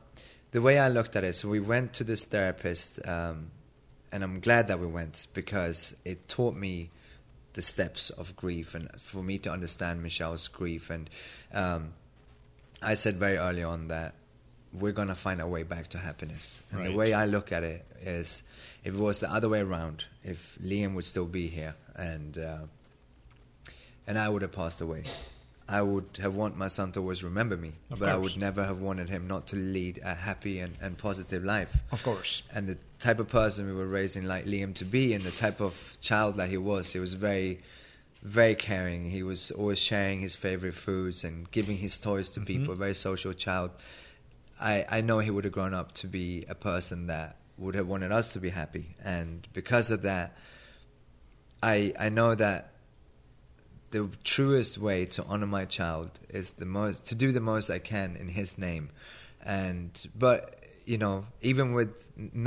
the 0.52 0.62
way 0.62 0.78
I 0.80 0.88
looked 0.88 1.16
at 1.16 1.24
it, 1.24 1.36
so 1.36 1.50
we 1.50 1.60
went 1.60 1.94
to 1.94 2.04
this 2.04 2.24
therapist, 2.24 3.00
um, 3.08 3.52
and 4.12 4.24
I'm 4.24 4.40
glad 4.40 4.68
that 4.68 4.80
we 4.80 4.88
went 4.88 5.28
because 5.34 5.96
it 6.06 6.30
taught 6.30 6.56
me 6.56 6.92
the 7.54 7.62
steps 7.62 8.10
of 8.10 8.36
grief 8.36 8.76
and 8.76 8.90
for 9.00 9.24
me 9.24 9.38
to 9.40 9.52
understand 9.52 10.02
Michelle's 10.02 10.48
grief. 10.48 10.90
And 10.90 11.10
um, 11.54 11.94
I 12.82 12.96
said 12.96 13.18
very 13.18 13.38
early 13.38 13.64
on 13.64 13.88
that 13.88 14.16
we're 14.74 14.92
going 14.92 15.08
to 15.08 15.16
find 15.16 15.40
our 15.40 15.48
way 15.48 15.64
back 15.64 15.88
to 15.90 16.00
happiness. 16.00 16.60
And 16.72 16.86
the 16.86 16.94
way 16.94 17.14
I 17.14 17.26
look 17.26 17.52
at 17.52 17.64
it 17.64 17.86
is 18.02 18.42
if 18.84 18.94
it 18.94 19.00
was 19.00 19.20
the 19.20 19.32
other 19.32 19.48
way 19.48 19.62
around, 19.62 20.06
if 20.24 20.58
Liam 20.64 20.96
would 20.96 21.06
still 21.06 21.26
be 21.26 21.48
here 21.48 21.76
and 21.96 22.38
uh, 22.38 22.58
and 24.08 24.18
I 24.18 24.30
would 24.30 24.42
have 24.42 24.52
passed 24.52 24.82
away. 24.82 25.04
I 25.68 25.82
would 25.82 26.20
have 26.22 26.36
wanted 26.36 26.58
my 26.58 26.68
son 26.68 26.92
to 26.92 27.00
always 27.00 27.24
remember 27.24 27.56
me, 27.56 27.74
Of 27.90 28.00
but 28.00 28.10
I 28.10 28.18
would 28.18 28.38
never 28.38 28.64
have 28.66 28.80
wanted 28.80 29.10
him 29.10 29.28
not 29.28 29.48
to 29.48 29.56
lead 29.56 30.00
a 30.04 30.14
happy 30.14 30.60
and, 30.60 30.76
and 30.82 30.98
positive 30.98 31.44
life 31.44 31.78
Of 31.92 32.04
course. 32.04 32.44
and 32.54 32.68
the 32.68 32.78
type 33.00 33.20
of 33.20 33.30
person 33.30 33.66
we 33.66 33.74
were 33.74 33.88
raising 33.88 34.26
like 34.26 34.46
Liam 34.46 34.74
to 34.76 34.86
be, 34.86 35.14
and 35.14 35.24
the 35.24 35.32
type 35.32 35.62
of 35.62 35.98
child 36.02 36.36
that 36.38 36.50
he 36.50 36.58
was, 36.58 36.92
he 36.94 37.00
was 37.00 37.14
very, 37.14 37.62
very 38.22 38.56
caring. 38.56 39.10
He 39.10 39.24
was 39.24 39.52
always 39.52 39.80
sharing 39.80 40.20
his 40.20 40.36
favorite 40.36 40.76
foods 40.76 41.24
and 41.24 41.50
giving 41.52 41.78
his 41.78 41.98
toys 41.98 42.30
to 42.32 42.40
mm-hmm. 42.40 42.48
people. 42.48 42.74
A 42.74 42.78
very 42.78 42.94
social 42.94 43.34
child. 43.34 43.72
I 44.60 44.86
I 44.90 45.02
know 45.02 45.20
he 45.20 45.30
would 45.30 45.44
have 45.46 45.54
grown 45.54 45.74
up 45.74 45.94
to 45.96 46.08
be 46.08 46.46
a 46.50 46.56
person 46.56 47.08
that 47.08 47.38
would 47.58 47.76
have 47.76 47.88
wanted 47.88 48.12
us 48.12 48.34
to 48.34 48.40
be 48.40 48.50
happy, 48.50 48.96
and 49.04 49.48
because 49.54 49.92
of 49.92 50.02
that, 50.04 50.38
I 51.62 51.94
I 52.00 52.10
know 52.10 52.36
that 52.36 52.73
the 53.96 54.04
truest 54.24 54.74
way 54.88 55.00
to 55.16 55.22
honor 55.32 55.48
my 55.60 55.66
child 55.78 56.10
is 56.40 56.48
the 56.62 56.66
most 56.66 57.06
to 57.10 57.16
do 57.24 57.28
the 57.40 57.46
most 57.54 57.66
I 57.78 57.80
can 57.94 58.10
in 58.24 58.28
his 58.40 58.50
name, 58.68 58.86
and 59.60 59.90
but 60.26 60.36
you 60.92 60.98
know 60.98 61.26
even 61.42 61.74
with 61.78 61.90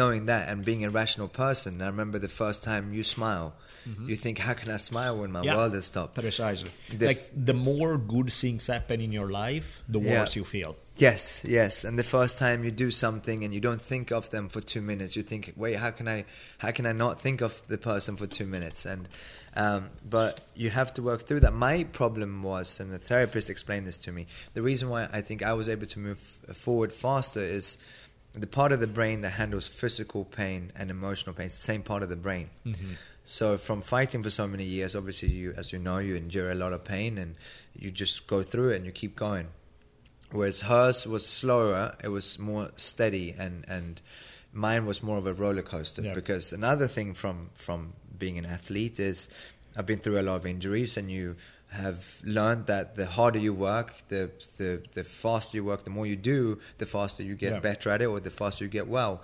knowing 0.01 0.27
that 0.27 0.43
and 0.51 0.65
being 0.71 0.85
a 0.85 0.91
rational 0.91 1.29
person, 1.29 1.81
I 1.83 1.87
remember 1.95 2.19
the 2.29 2.35
first 2.43 2.63
time 2.71 2.93
you 2.99 3.03
smile, 3.17 3.49
mm-hmm. 3.89 4.09
you 4.11 4.17
think 4.25 4.39
how 4.39 4.55
can 4.61 4.71
I 4.71 4.77
smile 4.91 5.15
when 5.21 5.31
my 5.33 5.43
Yeah. 5.43 5.57
world 5.57 5.75
is 5.75 5.87
stopped? 5.93 6.15
Precisely. 6.15 6.71
The 7.01 7.07
like 7.13 7.25
the 7.51 7.55
more 7.71 7.93
good 8.15 8.31
things 8.33 8.67
happen 8.67 9.01
in 9.07 9.13
your 9.19 9.31
life, 9.45 9.69
the 9.89 10.01
Yeah. 10.01 10.13
worse 10.21 10.37
you 10.37 10.45
feel. 10.45 10.77
Yes, 10.99 11.45
yes. 11.45 11.85
And 11.85 11.99
the 11.99 12.05
first 12.05 12.39
time 12.39 12.65
you 12.65 12.71
do 12.71 12.91
something 12.91 13.45
and 13.45 13.53
you 13.53 13.61
don't 13.61 13.83
think 13.83 14.11
of 14.11 14.31
them 14.31 14.49
for 14.49 14.63
two 14.63 14.81
minutes, 14.81 15.15
you 15.15 15.23
think, 15.23 15.53
"Wait, 15.55 15.77
how 15.77 15.91
can 15.91 16.09
I? 16.09 16.25
How 16.59 16.71
can 16.71 16.87
I 16.87 16.93
not 16.93 17.21
think 17.21 17.43
of 17.43 17.63
the 17.69 17.77
person 17.77 18.17
for 18.17 18.27
two 18.27 18.47
minutes?" 18.47 18.87
And 18.87 19.09
um, 19.55 19.91
but 20.09 20.41
you 20.55 20.71
have 20.71 20.95
to 20.95 21.03
work 21.03 21.27
through 21.27 21.41
that. 21.41 21.53
My 21.53 21.85
problem 21.85 22.43
was, 22.43 22.81
and 22.81 22.91
the 22.91 22.99
therapist 22.99 23.51
explained 23.51 23.87
this 23.87 23.99
to 23.99 24.13
me. 24.13 24.27
The 24.55 24.63
reason 24.63 24.89
why 24.89 25.09
I 25.13 25.21
think 25.21 25.43
I 25.43 25.53
was 25.53 25.69
able 25.69 25.87
to 25.87 25.99
move 25.99 26.19
forward 26.55 26.95
faster 26.95 27.41
is 27.41 27.77
the 28.33 28.47
part 28.47 28.73
of 28.73 28.81
the 28.81 28.87
brain 28.87 29.21
that 29.21 29.31
handles 29.31 29.69
physical 29.69 30.25
pain 30.25 30.73
and 30.77 30.91
emotional 30.91 31.35
pain. 31.35 31.47
It's 31.47 31.57
the 31.57 31.63
same 31.63 31.83
part 31.83 32.03
of 32.03 32.09
the 32.09 32.17
brain. 32.17 32.49
So 33.25 33.59
from 33.59 33.83
fighting 33.83 34.23
for 34.23 34.31
so 34.31 34.47
many 34.47 34.65
years, 34.65 34.95
obviously, 34.95 35.31
you, 35.31 35.53
as 35.57 35.73
you 35.73 35.79
know, 35.79 35.99
you 35.99 36.17
endure 36.17 36.51
a 36.51 36.55
lot 36.55 36.73
of 36.73 36.85
pain 36.85 37.19
and 37.19 37.35
you 37.75 37.91
just 37.91 38.27
go 38.27 38.43
through 38.43 38.71
it 38.71 38.77
and 38.77 38.87
you 38.87 38.93
keep 38.93 39.17
going 39.17 39.49
whereas 40.37 40.61
hers 40.63 41.07
was 41.07 41.25
slower 41.27 41.95
it 42.03 42.09
was 42.09 42.39
more 42.39 42.71
steady 42.77 43.35
and 43.39 43.65
and 43.69 44.01
mine 44.53 44.85
was 44.87 45.03
more 45.03 45.19
of 45.19 45.27
a 45.27 45.35
roller 45.35 45.63
coaster 45.63 46.03
Yeah. 46.03 46.15
because 46.15 46.53
another 46.53 46.89
thing 46.89 47.15
from 47.15 47.51
from 47.55 47.93
being 48.19 48.39
an 48.39 48.47
athlete 48.47 48.99
is 49.01 49.29
i've 49.77 49.87
been 49.87 49.99
through 49.99 50.19
a 50.21 50.23
lot 50.31 50.37
of 50.37 50.47
injuries 50.47 50.97
and 50.97 51.11
you 51.11 51.37
have 51.69 52.21
learned 52.25 52.67
that 52.67 52.95
the 52.97 53.07
harder 53.07 53.39
you 53.39 53.53
work 53.53 53.93
the 54.09 54.31
the 54.57 54.83
the 54.95 55.05
faster 55.05 55.57
you 55.59 55.65
work 55.65 55.85
the 55.85 55.91
more 55.91 56.07
you 56.07 56.17
do 56.17 56.59
the 56.79 56.87
faster 56.87 57.23
you 57.23 57.35
get 57.35 57.53
Yeah. 57.53 57.61
better 57.61 57.91
at 57.91 58.01
it 58.03 58.07
or 58.07 58.21
the 58.21 58.31
faster 58.31 58.65
you 58.65 58.71
get 58.71 58.87
well 58.89 59.23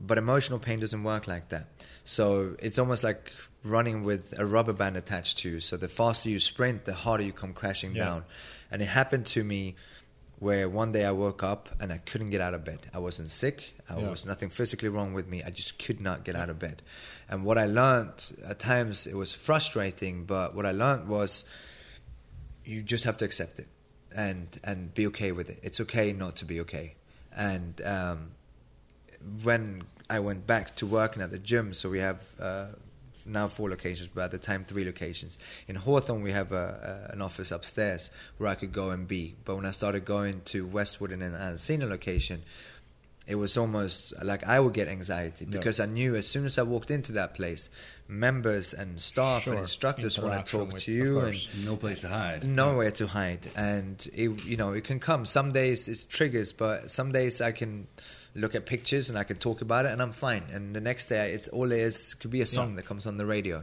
but 0.00 0.16
emotional 0.18 0.58
pain 0.60 0.78
doesn't 0.78 1.02
work 1.02 1.26
like 1.26 1.48
that. 1.48 1.66
So 2.04 2.54
it's 2.60 2.78
almost 2.78 3.02
like 3.02 3.32
running 3.64 4.04
with 4.04 4.32
a 4.38 4.46
rubber 4.46 4.72
band 4.72 4.96
attached 4.96 5.38
to 5.38 5.48
you. 5.50 5.58
So 5.60 5.76
the 5.76 5.88
faster 5.88 6.28
you 6.28 6.38
sprint, 6.38 6.84
the 6.84 6.94
harder 6.94 7.24
you 7.24 7.32
come 7.32 7.52
crashing 7.52 7.96
Yeah. 7.96 8.04
down. 8.04 8.24
And 8.70 8.80
it 8.80 8.86
happened 9.00 9.26
to 9.26 9.42
me 9.42 9.74
where 10.40 10.68
one 10.68 10.92
day 10.92 11.04
I 11.04 11.10
woke 11.10 11.42
up 11.42 11.68
and 11.80 11.92
I 11.92 11.98
couldn't 11.98 12.30
get 12.30 12.40
out 12.40 12.54
of 12.54 12.64
bed. 12.64 12.78
I 12.94 12.98
wasn't 12.98 13.30
sick. 13.30 13.74
I 13.88 13.98
Yeah. 13.98 14.10
was 14.10 14.24
nothing 14.24 14.50
physically 14.50 14.88
wrong 14.88 15.12
with 15.12 15.26
me. 15.26 15.42
I 15.42 15.50
just 15.50 15.78
could 15.84 16.00
not 16.00 16.24
get 16.24 16.36
out 16.36 16.48
of 16.48 16.58
bed. 16.58 16.82
And 17.28 17.44
what 17.44 17.58
I 17.58 17.66
learned 17.66 18.36
at 18.44 18.58
times 18.58 19.06
it 19.06 19.14
was 19.14 19.32
frustrating, 19.32 20.24
but 20.24 20.54
what 20.54 20.64
I 20.64 20.70
learned 20.70 21.08
was 21.08 21.44
you 22.64 22.82
just 22.82 23.04
have 23.04 23.16
to 23.16 23.24
accept 23.24 23.58
it 23.58 23.66
and 24.14 24.60
and 24.62 24.94
be 24.94 25.06
okay 25.08 25.32
with 25.32 25.50
it. 25.50 25.58
It's 25.62 25.80
okay 25.80 26.12
not 26.12 26.36
to 26.36 26.44
be 26.44 26.60
okay. 26.60 26.94
And 27.34 27.80
um, 27.82 28.30
when 29.42 29.84
I 30.08 30.20
went 30.20 30.46
back 30.46 30.76
to 30.76 30.86
working 30.86 31.22
at 31.22 31.30
the 31.30 31.38
gym, 31.38 31.74
so 31.74 31.90
we 31.90 31.98
have 31.98 32.22
uh, 32.40 32.66
now 33.28 33.48
four 33.48 33.68
locations, 33.70 34.10
but 34.14 34.24
at 34.24 34.30
the 34.30 34.38
time 34.38 34.64
three 34.64 34.84
locations. 34.84 35.38
In 35.66 35.76
Hawthorne, 35.76 36.22
we 36.22 36.32
have 36.32 36.52
a, 36.52 37.08
a, 37.08 37.12
an 37.12 37.22
office 37.22 37.50
upstairs 37.50 38.10
where 38.38 38.48
I 38.48 38.54
could 38.54 38.72
go 38.72 38.90
and 38.90 39.06
be. 39.06 39.36
But 39.44 39.56
when 39.56 39.66
I 39.66 39.70
started 39.70 40.04
going 40.04 40.42
to 40.46 40.66
Westwood 40.66 41.12
and 41.12 41.22
an 41.22 41.32
Encino 41.32 41.88
location, 41.88 42.42
it 43.28 43.34
was 43.36 43.56
almost 43.58 44.12
like 44.24 44.42
I 44.46 44.58
would 44.58 44.72
get 44.74 44.88
anxiety 44.88 45.44
Yeah. 45.44 45.58
because 45.58 45.78
I 45.80 45.86
knew 45.86 46.16
as 46.16 46.26
soon 46.26 46.46
as 46.46 46.56
I 46.58 46.62
walked 46.62 46.90
into 46.90 47.12
that 47.12 47.34
place, 47.34 47.68
members 48.08 48.72
and 48.72 49.00
staff 49.00 49.46
and 49.46 49.58
instructors 49.58 50.18
want 50.18 50.46
to 50.46 50.50
talk 50.58 50.72
with- 50.72 50.82
to 50.84 50.92
of 50.92 51.06
you 51.06 51.20
and. 51.20 51.64
No 51.64 51.76
place 51.76 52.00
to 52.00 52.08
hide. 52.08 52.42
nowhere 52.44 52.90
to 52.92 53.06
hide 53.06 53.50
and 53.54 53.94
it 54.14 54.30
you 54.46 54.56
know 54.56 54.72
it 54.72 54.84
can 54.84 54.98
come 54.98 55.26
some 55.26 55.52
days 55.52 55.88
it's 55.88 56.04
triggers 56.06 56.54
but 56.54 56.90
some 56.90 57.12
days 57.12 57.40
i 57.42 57.52
can 57.52 57.86
look 58.34 58.54
at 58.54 58.64
pictures 58.64 59.10
and 59.10 59.18
i 59.18 59.24
can 59.24 59.36
talk 59.36 59.60
about 59.60 59.84
it 59.84 59.92
and 59.92 60.00
i'm 60.00 60.12
fine 60.12 60.44
and 60.54 60.74
the 60.74 60.80
next 60.80 61.06
day 61.06 61.32
it's 61.34 61.48
all 61.48 61.70
it 61.70 61.78
is 61.78 62.14
could 62.14 62.30
be 62.30 62.40
a 62.40 62.46
song 62.46 62.70
Yeah. 62.70 62.76
that 62.76 62.86
comes 62.86 63.06
on 63.06 63.18
the 63.18 63.26
radio 63.26 63.62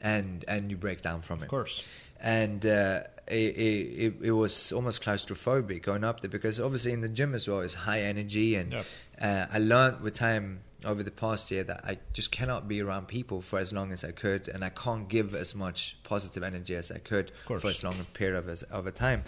and 0.00 0.44
and 0.46 0.70
you 0.70 0.76
break 0.76 1.02
down 1.02 1.22
from 1.22 1.38
it 1.40 1.44
Of 1.44 1.48
course. 1.48 1.82
and 2.20 2.64
uh, 2.64 3.02
it, 3.28 3.34
it, 3.34 4.14
it, 4.22 4.30
was 4.32 4.72
almost 4.72 5.02
claustrophobic 5.02 5.82
going 5.82 6.04
up 6.04 6.20
there 6.20 6.30
because 6.30 6.58
obviously 6.60 6.92
in 6.92 7.00
the 7.00 7.08
gym 7.08 7.34
as 7.34 7.46
well 7.46 7.60
is 7.60 7.74
high 7.74 8.02
energy 8.02 8.56
and 8.56 8.72
Yep. 8.72 8.86
uh, 9.20 9.46
I 9.50 9.58
learned 9.58 10.00
with 10.00 10.14
time 10.14 10.60
over 10.84 11.02
the 11.02 11.12
past 11.12 11.50
year 11.50 11.62
that 11.62 11.84
I 11.84 11.98
just 12.12 12.32
cannot 12.32 12.66
be 12.66 12.82
around 12.82 13.06
people 13.06 13.40
for 13.40 13.60
as 13.60 13.72
long 13.72 13.92
as 13.92 14.02
I 14.02 14.10
could 14.10 14.48
and 14.48 14.64
I 14.64 14.70
can't 14.70 15.08
give 15.08 15.34
as 15.34 15.54
much 15.54 15.96
positive 16.02 16.42
energy 16.42 16.74
as 16.74 16.90
I 16.90 16.98
could 16.98 17.30
for 17.46 17.68
as 17.68 17.84
long 17.84 18.00
a 18.00 18.04
period 18.04 18.36
of, 18.36 18.48
as, 18.48 18.64
of 18.64 18.86
a 18.86 18.92
time 18.92 19.22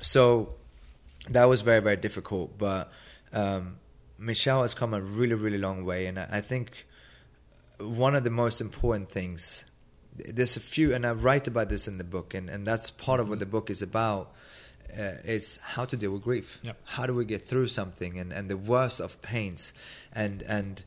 so 0.00 0.54
that 1.30 1.44
was 1.44 1.62
very 1.62 1.80
very 1.80 1.96
difficult. 1.96 2.58
But 2.58 2.90
um, 3.32 3.76
Michelle 4.18 4.62
has 4.62 4.74
come 4.74 4.94
a 4.94 5.00
really 5.00 5.34
really 5.34 5.58
long 5.58 5.84
way, 5.84 6.06
and 6.06 6.18
I, 6.18 6.28
I 6.30 6.40
think 6.40 6.86
one 7.78 8.14
of 8.14 8.24
the 8.24 8.30
most 8.30 8.60
important 8.60 9.10
things. 9.10 9.64
There's 10.26 10.56
a 10.56 10.60
few, 10.60 10.94
and 10.94 11.06
I 11.06 11.12
write 11.12 11.46
about 11.46 11.68
this 11.68 11.88
in 11.88 11.98
the 11.98 12.04
book, 12.04 12.34
and, 12.34 12.48
and 12.50 12.66
that's 12.66 12.90
part 12.90 13.20
of 13.20 13.28
what 13.28 13.38
the 13.38 13.46
book 13.46 13.70
is 13.70 13.82
about. 13.82 14.32
Uh, 14.90 15.20
it's 15.24 15.58
how 15.58 15.84
to 15.84 15.96
deal 15.96 16.10
with 16.12 16.22
grief. 16.22 16.58
Yep. 16.62 16.76
How 16.84 17.06
do 17.06 17.14
we 17.14 17.24
get 17.24 17.46
through 17.46 17.68
something, 17.68 18.18
and, 18.18 18.32
and 18.32 18.48
the 18.48 18.56
worst 18.56 19.00
of 19.00 19.20
pains, 19.22 19.72
and 20.12 20.42
and 20.42 20.84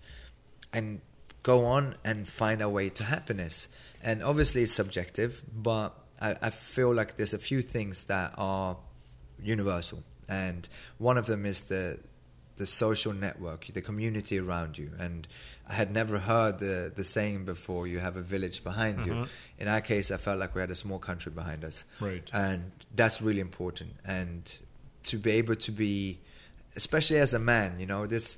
and 0.73 1.01
go 1.43 1.65
on 1.65 1.95
and 2.03 2.27
find 2.27 2.61
our 2.61 2.69
way 2.69 2.89
to 2.89 3.03
happiness. 3.03 3.67
And 4.01 4.23
obviously, 4.23 4.63
it's 4.63 4.73
subjective, 4.73 5.43
but 5.53 5.95
I, 6.19 6.35
I 6.41 6.49
feel 6.49 6.93
like 6.93 7.17
there's 7.17 7.33
a 7.33 7.39
few 7.39 7.61
things 7.61 8.05
that 8.05 8.33
are 8.37 8.77
universal, 9.41 10.03
and 10.27 10.67
one 10.97 11.17
of 11.17 11.27
them 11.27 11.45
is 11.45 11.63
the 11.63 11.99
the 12.57 12.65
social 12.67 13.13
network, 13.13 13.65
the 13.73 13.81
community 13.81 14.39
around 14.39 14.77
you. 14.77 14.91
And 14.99 15.27
had 15.71 15.91
never 15.91 16.19
heard 16.19 16.59
the 16.59 16.91
the 16.95 17.03
saying 17.03 17.45
before: 17.45 17.87
"You 17.87 17.99
have 17.99 18.15
a 18.17 18.21
village 18.21 18.63
behind 18.63 19.05
you." 19.05 19.13
Mhm. 19.13 19.27
In 19.59 19.67
our 19.67 19.81
case, 19.81 20.11
I 20.11 20.17
felt 20.17 20.39
like 20.39 20.53
we 20.55 20.61
had 20.61 20.71
a 20.71 20.75
small 20.75 20.99
country 20.99 21.31
behind 21.31 21.63
us, 21.63 21.83
Right. 21.99 22.29
and 22.33 22.71
that's 22.95 23.21
really 23.21 23.39
important. 23.41 23.95
And 24.05 24.51
to 25.03 25.17
be 25.17 25.31
able 25.31 25.55
to 25.55 25.71
be, 25.71 26.19
especially 26.75 27.19
as 27.19 27.33
a 27.33 27.39
man, 27.39 27.79
you 27.79 27.85
know, 27.85 28.05
this 28.05 28.37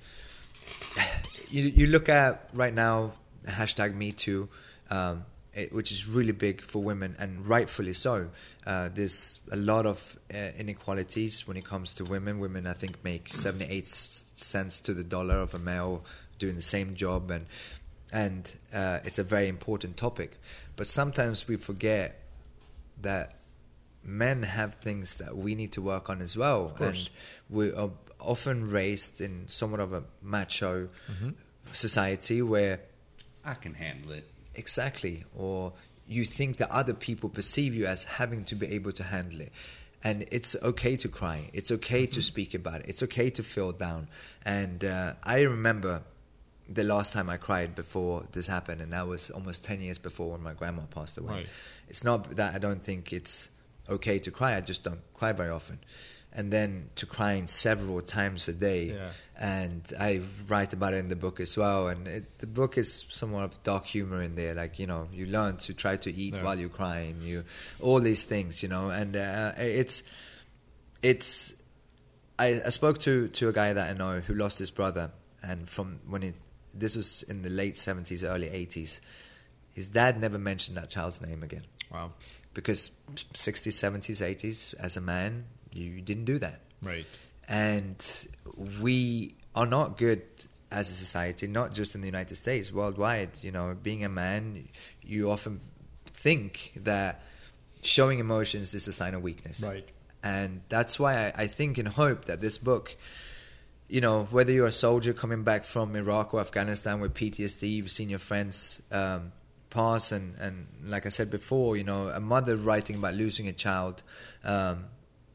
you 1.50 1.64
you 1.64 1.88
look 1.88 2.10
at 2.10 2.50
right 2.54 2.74
now 2.74 3.14
hashtag 3.48 3.94
Me 3.96 4.12
Too, 4.12 4.48
um, 4.90 5.26
it, 5.54 5.72
which 5.74 5.92
is 5.92 6.08
really 6.08 6.32
big 6.32 6.62
for 6.62 6.82
women 6.82 7.16
and 7.20 7.48
rightfully 7.48 7.94
so. 7.94 8.30
Uh, 8.66 8.90
there's 8.94 9.40
a 9.52 9.56
lot 9.58 9.86
of 9.86 10.18
uh, 10.34 10.38
inequalities 10.58 11.46
when 11.48 11.58
it 11.58 11.66
comes 11.66 11.94
to 11.96 12.06
women. 12.06 12.40
Women, 12.40 12.66
I 12.66 12.74
think, 12.74 13.04
make 13.04 13.34
78 13.34 13.88
cents 13.88 14.80
to 14.82 14.94
the 14.94 15.04
dollar 15.04 15.36
of 15.40 15.54
a 15.54 15.60
male 15.60 16.06
doing 16.44 16.56
the 16.64 16.70
same 16.78 16.90
job, 17.06 17.32
and 17.36 17.46
and 18.12 18.42
uh, 18.74 19.00
it's 19.08 19.20
a 19.20 19.28
very 19.36 19.48
important 19.48 19.94
topic. 19.98 20.32
But 20.76 20.88
sometimes 20.88 21.48
we 21.48 21.56
forget 21.58 22.10
that 23.02 23.28
men 24.04 24.44
have 24.44 24.72
things 24.88 25.16
that 25.22 25.32
we 25.46 25.56
need 25.56 25.72
to 25.78 25.82
work 25.82 26.10
on 26.10 26.22
as 26.22 26.34
well, 26.44 26.62
and 26.80 27.10
we 27.50 27.72
are 27.82 27.92
often 28.20 28.58
raised 28.80 29.22
in 29.22 29.34
somewhat 29.48 29.80
of 29.80 29.94
a 29.94 30.04
macho 30.22 30.90
society 31.74 32.42
where 32.42 32.80
I 33.46 33.56
can 33.64 33.74
handle 33.76 34.12
it. 34.20 34.26
exactly, 34.56 35.24
or 35.36 35.74
you 36.08 36.26
think 36.26 36.58
that 36.58 36.70
other 36.70 36.94
people 36.94 37.30
perceive 37.30 37.74
you 37.74 37.86
as 37.86 38.04
having 38.20 38.44
to 38.46 38.56
be 38.56 38.68
able 38.78 38.92
to 38.92 39.04
handle 39.04 39.40
it. 39.42 39.52
And 40.06 40.26
it's 40.32 40.54
okay 40.62 40.98
to 40.98 41.08
cry. 41.08 41.50
It's 41.54 41.72
okay 41.72 42.06
to 42.08 42.22
speak 42.22 42.54
about 42.54 42.82
it. 42.82 42.88
It's 42.90 43.02
okay 43.04 43.30
to 43.38 43.42
feel 43.42 43.72
down. 43.72 44.10
And 44.44 44.84
uh, 44.84 45.14
I 45.24 45.38
remember 45.42 46.02
the 46.74 46.84
last 46.84 47.14
time 47.14 47.30
I 47.30 47.38
cried 47.38 47.76
before 47.76 48.24
this 48.32 48.48
happened, 48.48 48.82
and 48.82 48.92
that 48.94 49.08
was 49.08 49.30
almost 49.30 49.64
10 49.64 49.82
years 49.82 49.98
before 49.98 50.32
when 50.32 50.42
my 50.42 50.54
grandma 50.54 50.84
passed 50.84 51.18
away. 51.18 51.34
Right. 51.34 51.48
It's 51.90 52.04
not 52.04 52.36
that 52.36 52.56
I 52.56 52.60
don't 52.60 52.84
think 52.84 53.14
it's 53.14 53.50
okay 53.90 54.20
to 54.20 54.32
cry, 54.32 54.56
I 54.56 54.62
just 54.62 54.84
don't 54.84 55.02
cry 55.14 55.32
very 55.32 55.50
often. 55.50 55.80
And 56.36 56.52
then 56.52 56.90
to 56.96 57.06
crying 57.06 57.48
several 57.48 58.02
times 58.02 58.48
a 58.48 58.54
day. 58.54 58.86
Yeah. 58.86 59.10
And 59.38 59.84
I 60.00 60.22
write 60.48 60.74
about 60.74 60.94
it 60.96 60.98
in 60.98 61.10
the 61.10 61.16
book 61.16 61.40
as 61.40 61.56
well. 61.56 61.88
And 61.90 62.08
it, 62.08 62.40
the 62.40 62.48
book 62.48 62.76
is 62.76 63.06
somewhat 63.10 63.44
of 63.44 63.64
dark 63.64 63.86
humor 63.86 64.20
in 64.24 64.34
there. 64.34 64.56
Like, 64.56 64.80
you 64.80 64.88
know, 64.88 65.10
you 65.14 65.28
learn 65.28 65.58
to 65.58 65.76
try 65.76 65.96
to 65.98 66.12
eat 66.12 66.34
Yeah. 66.34 66.44
while 66.44 66.58
you're 66.58 66.70
crying, 66.70 67.22
you, 67.22 67.44
all 67.80 68.00
these 68.00 68.24
things, 68.24 68.64
you 68.64 68.70
know. 68.70 68.90
And 68.90 69.16
uh, 69.16 69.52
it's, 69.58 70.02
it's, 71.04 71.54
I, 72.40 72.64
I 72.66 72.70
spoke 72.70 72.98
to, 73.02 73.28
to 73.28 73.50
a 73.50 73.54
guy 73.54 73.74
that 73.74 73.92
I 73.92 73.94
know 73.94 74.20
who 74.20 74.34
lost 74.34 74.58
his 74.58 74.72
brother, 74.72 75.12
and 75.44 75.70
from 75.70 76.00
when 76.08 76.24
it, 76.24 76.36
this 76.74 76.96
was 76.96 77.24
in 77.24 77.42
the 77.42 77.50
late 77.50 77.78
seventies, 77.78 78.24
early 78.24 78.50
eighties, 78.50 79.00
his 79.74 79.90
dad 79.90 80.20
never 80.20 80.38
mentioned 80.38 80.78
that 80.78 80.90
child's 80.90 81.22
name 81.22 81.44
again 81.44 81.64
Wow. 81.92 82.14
because 82.54 82.92
sixties, 83.34 83.78
seventies, 83.78 84.22
eighties, 84.22 84.74
as 84.80 84.98
a 84.98 85.02
man, 85.02 85.46
you 85.72 86.02
didn't 86.02 86.26
do 86.26 86.40
that, 86.40 86.62
Right. 86.82 87.06
and 87.48 88.28
we 88.82 89.36
are 89.56 89.66
not 89.66 89.98
good 89.98 90.22
as 90.72 90.90
a 90.90 90.94
society, 90.94 91.46
not 91.48 91.74
just 91.74 91.94
in 91.94 92.02
the 92.02 92.08
United 92.08 92.36
States, 92.36 92.72
worldwide. 92.72 93.30
You 93.44 93.52
know, 93.52 93.76
being 93.82 94.04
a 94.04 94.10
man, 94.10 94.68
you 95.04 95.30
often 95.30 95.62
think 96.06 96.74
that 96.76 97.22
showing 97.84 98.18
emotions 98.20 98.74
is 98.74 98.88
a 98.88 98.92
sign 98.92 99.14
of 99.14 99.22
weakness, 99.22 99.62
Right. 99.62 99.88
and 100.24 100.62
that's 100.70 100.98
why 100.98 101.28
I, 101.28 101.44
I 101.44 101.48
think 101.48 101.78
and 101.78 101.88
hope 101.88 102.26
that 102.26 102.42
this 102.42 102.58
book, 102.58 102.96
you 103.94 104.02
know, 104.02 104.24
whether 104.32 104.52
you're 104.52 104.66
a 104.66 104.72
soldier 104.72 105.14
coming 105.14 105.44
back 105.44 105.64
from 105.64 105.96
Iraq 105.96 106.34
or 106.34 106.40
Afghanistan 106.40 107.00
with 107.00 107.14
PTSD, 107.14 107.70
you've 107.70 107.92
seen 107.92 108.10
your 108.10 108.18
friends 108.18 108.82
um, 108.92 109.32
pass, 109.70 110.12
and, 110.12 110.36
and 110.40 110.66
like 110.84 111.06
I 111.06 111.10
said 111.10 111.30
before, 111.30 111.78
you 111.78 111.84
know, 111.84 112.08
a 112.08 112.20
mother 112.20 112.58
writing 112.58 112.96
about 112.96 113.14
losing 113.14 113.48
a 113.48 113.54
child 113.54 114.02
um, 114.44 114.86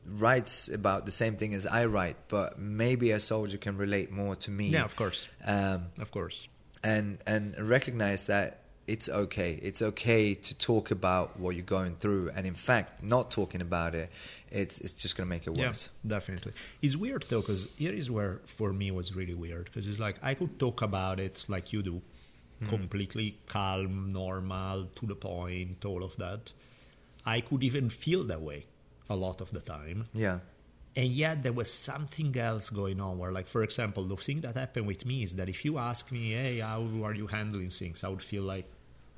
writes 0.05 0.69
about 0.69 1.07
the 1.07 1.13
same 1.13 1.37
thing 1.37 1.55
as 1.55 1.67
I 1.69 1.85
write, 1.85 2.17
but 2.27 2.59
maybe 2.59 3.13
a 3.13 3.21
soldier 3.21 3.59
can 3.59 3.77
relate 3.77 4.11
more 4.11 4.35
to 4.35 4.51
me. 4.51 4.71
Yeah, 4.71 4.85
of 4.85 4.97
course. 4.97 5.29
Um, 5.45 5.93
Of 6.01 6.11
course. 6.11 6.49
and 6.83 7.19
and 7.29 7.55
recognize 7.61 8.25
that 8.25 8.63
it's 8.89 9.09
okay. 9.09 9.61
It's 9.63 9.83
okay 9.83 10.35
to 10.35 10.55
talk 10.55 10.91
about 10.91 11.39
what 11.39 11.55
you're 11.55 11.65
going 11.79 11.97
through, 12.01 12.31
and 12.35 12.47
in 12.47 12.55
fact, 12.55 13.03
not 13.03 13.31
talking 13.31 13.61
about 13.61 13.95
it, 13.95 14.11
it's 14.51 14.81
it's 14.81 14.95
just 14.95 15.17
gonna 15.17 15.29
make 15.29 15.47
it 15.47 15.55
worse. 15.55 15.91
Yeah, 16.03 16.17
definitely. 16.17 16.53
It's 16.81 16.97
weird 16.97 17.27
though, 17.29 17.43
because 17.43 17.69
here 17.77 17.93
is 17.93 18.11
where 18.11 18.41
for 18.57 18.73
me 18.73 18.91
was 18.91 19.15
really 19.15 19.35
weird. 19.35 19.67
Because 19.67 19.87
it's 19.89 19.99
like 19.99 20.17
I 20.23 20.35
could 20.35 20.59
talk 20.59 20.83
about 20.83 21.21
it 21.21 21.45
like 21.49 21.73
you 21.73 21.83
do, 21.83 22.01
hmm. 22.61 22.67
completely 22.67 23.39
calm, 23.47 24.13
normal, 24.13 24.87
to 24.97 25.07
the 25.07 25.15
point, 25.15 25.85
all 25.85 26.03
of 26.03 26.17
that. 26.17 26.53
I 27.27 27.43
could 27.43 27.63
even 27.63 27.91
feel 27.91 28.25
that 28.25 28.41
way 28.41 28.65
a 29.11 29.17
lot 29.17 29.41
of 29.43 29.51
the 29.51 29.61
time. 29.61 30.05
Yeah, 30.15 30.39
And 30.97 31.09
yet 31.11 31.43
there 31.43 31.53
was 31.53 31.73
something 31.73 32.37
else 32.37 32.71
going 32.71 33.01
on 33.01 33.19
where, 33.19 33.33
like, 33.33 33.47
for 33.47 33.63
example, 33.63 34.05
the 34.05 34.17
thing 34.17 34.41
that 34.41 34.57
happened 34.57 34.87
with 34.87 35.05
me 35.05 35.23
is 35.23 35.35
that 35.35 35.49
if 35.49 35.65
you 35.65 35.79
ask 35.79 36.11
me, 36.11 36.33
hey, 36.33 36.61
how 36.61 36.83
are 37.05 37.15
you 37.15 37.27
handling 37.27 37.71
things? 37.71 38.03
I 38.03 38.09
would 38.09 38.23
feel 38.23 38.43
like, 38.43 38.67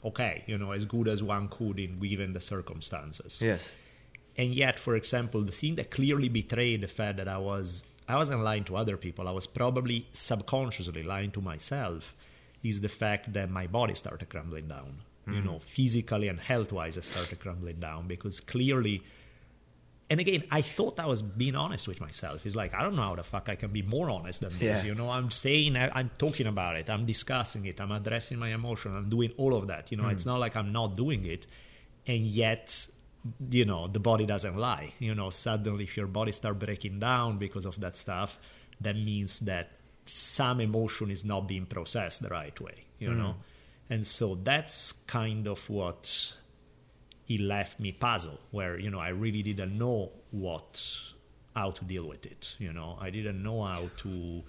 okay, 0.05 0.45
you 0.47 0.57
know, 0.59 0.73
as 0.73 0.85
good 0.85 1.09
as 1.09 1.23
one 1.23 1.49
could 1.49 1.79
in 1.79 1.99
given 1.99 2.33
the 2.33 2.41
circumstances. 2.41 3.39
yes, 3.41 3.75
And 4.37 4.55
yet, 4.55 4.79
for 4.79 4.95
example, 4.97 5.43
the 5.43 5.53
thing 5.53 5.75
that 5.77 5.91
clearly 5.91 6.29
betrayed 6.29 6.81
the 6.81 6.89
fact 6.89 7.17
that 7.19 7.29
I 7.29 7.39
was 7.39 7.85
I 8.09 8.17
wasn't 8.17 8.43
lying 8.43 8.65
to 8.65 8.77
other 8.77 8.97
people, 8.97 9.29
I 9.29 9.31
was 9.31 9.47
probably 9.47 10.09
subconsciously 10.13 11.05
lying 11.05 11.31
to 11.33 11.41
myself, 11.41 12.17
is 12.63 12.81
the 12.81 12.89
fact 12.89 13.33
that 13.35 13.51
my 13.51 13.67
body 13.69 13.95
started 13.95 14.29
crumbling 14.29 14.69
down. 14.69 15.03
You 15.27 15.41
hmm. 15.41 15.47
know, 15.47 15.59
physically 15.61 16.29
and 16.29 16.41
health 16.41 16.73
wise, 16.73 16.99
I 16.99 17.03
started 17.03 17.39
crumbling 17.41 17.81
down 17.81 18.09
because 18.09 18.41
clearly. 18.41 19.03
And 20.11 20.19
again, 20.19 20.43
I 20.51 20.61
thought 20.61 20.99
I 20.99 21.07
was 21.07 21.23
being 21.23 21.55
honest 21.55 21.87
with 21.87 22.01
myself. 22.01 22.45
It's 22.45 22.57
like 22.57 22.75
I 22.75 22.83
don't 22.83 22.97
know 22.97 23.03
how 23.03 23.15
the 23.15 23.23
fuck 23.23 23.49
I 23.49 23.55
can 23.55 23.71
be 23.71 23.83
more 23.83 24.11
honest 24.11 24.41
than 24.41 24.51
this. 24.59 24.83
Yeah. 24.83 24.89
You 24.89 24.95
know, 24.97 25.09
I'm 25.09 25.31
saying, 25.31 25.77
I- 25.77 25.93
I'm 25.95 26.11
talking 26.19 26.49
about 26.49 26.75
it, 26.77 26.91
I'm 26.91 27.07
discussing 27.07 27.65
it, 27.67 27.81
I'm 27.81 27.93
addressing 27.93 28.37
my 28.37 28.53
emotion, 28.53 28.97
I'm 28.97 29.09
doing 29.09 29.33
all 29.37 29.55
of 29.55 29.69
that. 29.69 29.93
You 29.93 29.99
know, 29.99 30.09
it's 30.09 30.25
hmm. 30.25 30.31
not 30.31 30.41
like 30.41 30.57
I'm 30.57 30.73
not 30.73 30.97
doing 30.97 31.25
it, 31.25 31.47
and 32.09 32.27
yet, 32.27 32.89
you 33.51 33.65
know, 33.65 33.87
the 33.87 34.01
body 34.01 34.27
doesn't 34.27 34.57
lie. 34.57 34.95
You 34.99 35.15
know, 35.15 35.31
suddenly 35.31 35.85
if 35.85 35.97
your 35.97 36.09
body 36.09 36.33
start 36.33 36.59
breaking 36.59 36.99
down 36.99 37.39
because 37.39 37.65
of 37.65 37.79
that 37.79 37.97
stuff, 37.97 38.37
that 38.81 38.97
means 38.97 39.39
that 39.41 39.71
some 40.07 40.61
emotion 40.61 41.11
is 41.13 41.25
not 41.25 41.47
being 41.47 41.67
processed 41.67 42.21
the 42.21 42.31
right 42.31 42.61
way. 42.61 42.87
You 42.99 43.13
hmm. 43.13 43.19
know, 43.19 43.35
and 43.89 44.05
so 44.05 44.35
that's 44.35 44.91
kind 45.07 45.47
of 45.47 45.71
what 45.71 46.33
it 47.31 47.41
left 47.41 47.79
me 47.79 47.93
puzzled 47.93 48.41
where 48.51 48.79
you 48.79 48.91
know 48.91 48.99
i 48.99 49.09
really 49.09 49.43
didn't 49.43 49.79
know 49.79 50.11
what 50.33 50.83
how 51.55 51.71
to 51.71 51.85
deal 51.85 52.07
with 52.07 52.25
it 52.27 52.55
you 52.59 52.73
know? 52.73 52.97
I 53.01 53.11
didn't 53.11 53.43
know 53.43 53.65
how 53.65 53.91
to 53.99 54.43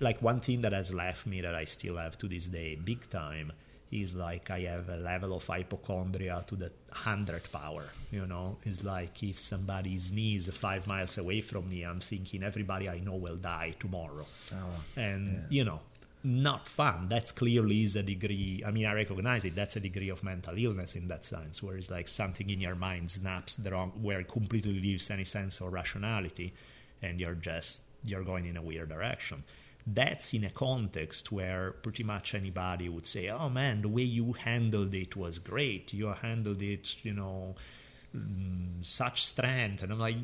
like 0.00 0.20
one 0.20 0.40
thing 0.40 0.62
that 0.62 0.72
has 0.72 0.92
left 0.92 1.26
me 1.26 1.40
that 1.40 1.54
i 1.54 1.64
still 1.64 1.96
have 1.96 2.18
to 2.18 2.28
this 2.28 2.46
day 2.46 2.74
big 2.74 3.08
time 3.10 3.52
is 3.92 4.14
like 4.14 4.50
i 4.50 4.60
have 4.60 4.88
a 4.88 4.96
level 4.96 5.34
of 5.34 5.46
hypochondria 5.46 6.44
to 6.46 6.56
the 6.56 6.70
hundred 6.90 7.42
power 7.52 7.84
you 8.10 8.26
know? 8.26 8.56
It's 8.64 8.82
like 8.82 9.22
if 9.22 9.38
somebody 9.38 9.96
sneezes 9.98 10.54
five 10.56 10.86
miles 10.86 11.18
away 11.18 11.40
from 11.40 11.68
me 11.68 11.82
i'm 11.82 12.00
thinking 12.00 12.42
everybody 12.42 12.88
i 12.88 12.98
know 12.98 13.16
will 13.16 13.36
die 13.36 13.74
tomorrow. 13.78 14.26
Oh, 14.52 15.00
and 15.00 15.44
you 15.50 15.64
know 15.64 15.80
not 16.26 16.66
fun. 16.66 17.08
That 17.08 17.34
clearly 17.36 17.84
is 17.84 17.94
a 17.94 18.02
degree 18.02 18.62
i 18.66 18.70
mean 18.72 18.84
i 18.84 18.92
recognize 18.92 19.44
it 19.44 19.54
that's 19.54 19.76
a 19.76 19.80
degree 19.80 20.08
of 20.08 20.24
mental 20.24 20.54
illness 20.56 20.96
in 20.96 21.06
that 21.08 21.24
sense 21.24 21.62
where 21.62 21.76
it's 21.76 21.88
like 21.88 22.08
something 22.08 22.50
in 22.50 22.60
your 22.60 22.74
mind 22.74 23.10
snaps 23.12 23.54
the 23.56 23.70
wrong 23.70 23.92
where 24.02 24.20
it 24.20 24.28
completely 24.28 24.80
leaves 24.80 25.08
any 25.08 25.24
sense 25.24 25.60
of 25.60 25.72
rationality 25.72 26.52
and 27.00 27.20
you're 27.20 27.34
just 27.34 27.80
you're 28.04 28.24
going 28.24 28.46
in 28.46 28.56
a 28.56 28.62
weird 28.62 28.88
direction. 28.88 29.44
That's 29.86 30.34
in 30.34 30.44
a 30.44 30.50
context 30.50 31.30
where 31.30 31.72
pretty 31.72 32.02
much 32.02 32.34
anybody 32.34 32.88
would 32.88 33.06
say 33.06 33.28
oh 33.28 33.48
man 33.48 33.82
the 33.82 33.88
way 33.88 34.02
you 34.02 34.32
handled 34.32 34.94
it 34.94 35.14
was 35.14 35.38
great. 35.38 35.92
You 35.92 36.08
handled 36.08 36.60
it 36.60 36.96
you 37.04 37.12
know 37.12 37.54
mm, 38.16 38.84
such 38.84 39.24
strength, 39.24 39.82
and 39.82 39.92
I'm 39.92 39.98
like, 39.98 40.16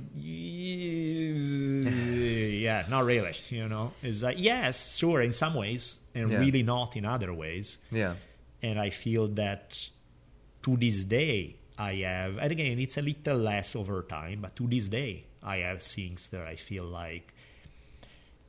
yeah, 1.85 2.85
not 2.89 3.05
really. 3.05 3.37
You 3.49 3.69
know, 3.69 3.93
it's 4.03 4.23
like 4.23 4.37
yes, 4.39 4.97
sure, 4.97 5.21
in 5.23 5.33
some 5.33 5.55
ways, 5.55 5.99
and 6.15 6.31
Yeah. 6.31 6.39
really 6.39 6.63
not 6.63 6.97
in 6.97 7.05
other 7.05 7.33
ways. 7.33 7.79
Yeah. 7.91 8.15
And 8.63 8.79
I 8.79 8.91
feel 8.91 9.29
that 9.29 9.89
to 10.63 10.77
this 10.77 11.05
day, 11.05 11.57
I 11.79 11.95
have, 12.07 12.39
and 12.39 12.53
again, 12.53 12.79
it's 12.79 12.97
a 12.97 13.03
little 13.03 13.39
less 13.39 13.75
over 13.75 14.03
time, 14.03 14.41
but 14.43 14.55
to 14.57 14.69
this 14.69 14.89
day, 14.89 15.25
I 15.43 15.57
have 15.59 15.83
things 15.83 16.29
that 16.29 16.47
I 16.47 16.57
feel 16.57 16.85
like 16.85 17.35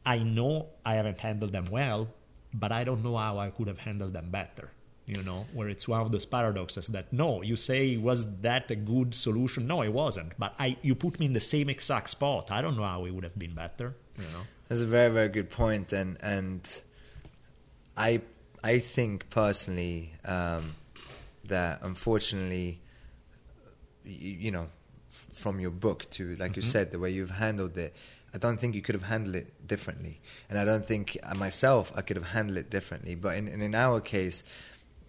I 0.05 0.19
know 0.19 0.67
I 0.85 0.95
haven't 0.95 1.19
handled 1.19 1.51
them 1.53 1.65
well, 1.71 2.09
but 2.53 2.71
I 2.71 2.83
don't 2.83 3.03
know 3.03 3.17
how 3.17 3.39
I 3.39 3.49
could 3.49 3.67
have 3.67 3.79
handled 3.79 4.13
them 4.13 4.29
better. 4.29 4.69
You 5.05 5.21
know, 5.21 5.45
where 5.53 5.67
it's 5.67 5.85
one 5.85 5.99
of 5.99 6.13
those 6.13 6.25
paradoxes 6.25 6.87
that 6.87 7.11
no, 7.11 7.41
you 7.41 7.57
say 7.57 7.97
was 7.97 8.25
that 8.41 8.71
a 8.71 8.75
good 8.75 9.13
solution? 9.13 9.67
No, 9.67 9.81
it 9.81 9.91
wasn't. 9.91 10.31
But 10.39 10.55
I, 10.57 10.77
you 10.81 10.95
put 10.95 11.19
me 11.19 11.25
in 11.25 11.33
the 11.33 11.41
same 11.41 11.69
exact 11.69 12.09
spot. 12.09 12.51
I 12.51 12.61
don't 12.61 12.77
know 12.77 12.83
how 12.83 13.03
it 13.05 13.11
would 13.11 13.25
have 13.25 13.37
been 13.37 13.53
better. 13.53 13.95
You 14.17 14.23
know, 14.25 14.43
That's 14.69 14.79
a 14.79 14.85
very 14.85 15.11
very 15.11 15.27
good 15.27 15.49
point, 15.49 15.91
and 15.91 16.17
and 16.21 16.83
I 17.97 18.21
I 18.63 18.79
think 18.79 19.29
personally 19.29 20.13
um, 20.23 20.75
that 21.45 21.79
unfortunately, 21.81 22.79
you, 24.05 24.31
you 24.45 24.51
know, 24.51 24.67
f- 25.11 25.35
from 25.37 25.59
your 25.59 25.71
book 25.71 26.09
to 26.11 26.37
like 26.37 26.55
you 26.55 26.61
said, 26.61 26.91
the 26.91 26.99
way 26.99 27.09
you've 27.11 27.31
handled 27.31 27.77
it, 27.77 27.93
I 28.33 28.37
don't 28.37 28.57
think 28.57 28.73
you 28.73 28.81
could 28.81 28.95
have 28.95 29.03
handled 29.03 29.35
it 29.35 29.67
differently, 29.67 30.21
and 30.49 30.57
I 30.57 30.63
don't 30.63 30.85
think 30.85 31.17
uh, 31.23 31.35
myself 31.35 31.91
I 31.93 32.01
could 32.03 32.15
have 32.15 32.27
handled 32.27 32.57
it 32.57 32.69
differently. 32.69 33.15
But 33.15 33.35
in 33.35 33.49
in, 33.49 33.61
in 33.61 33.75
our 33.75 33.99
case. 33.99 34.43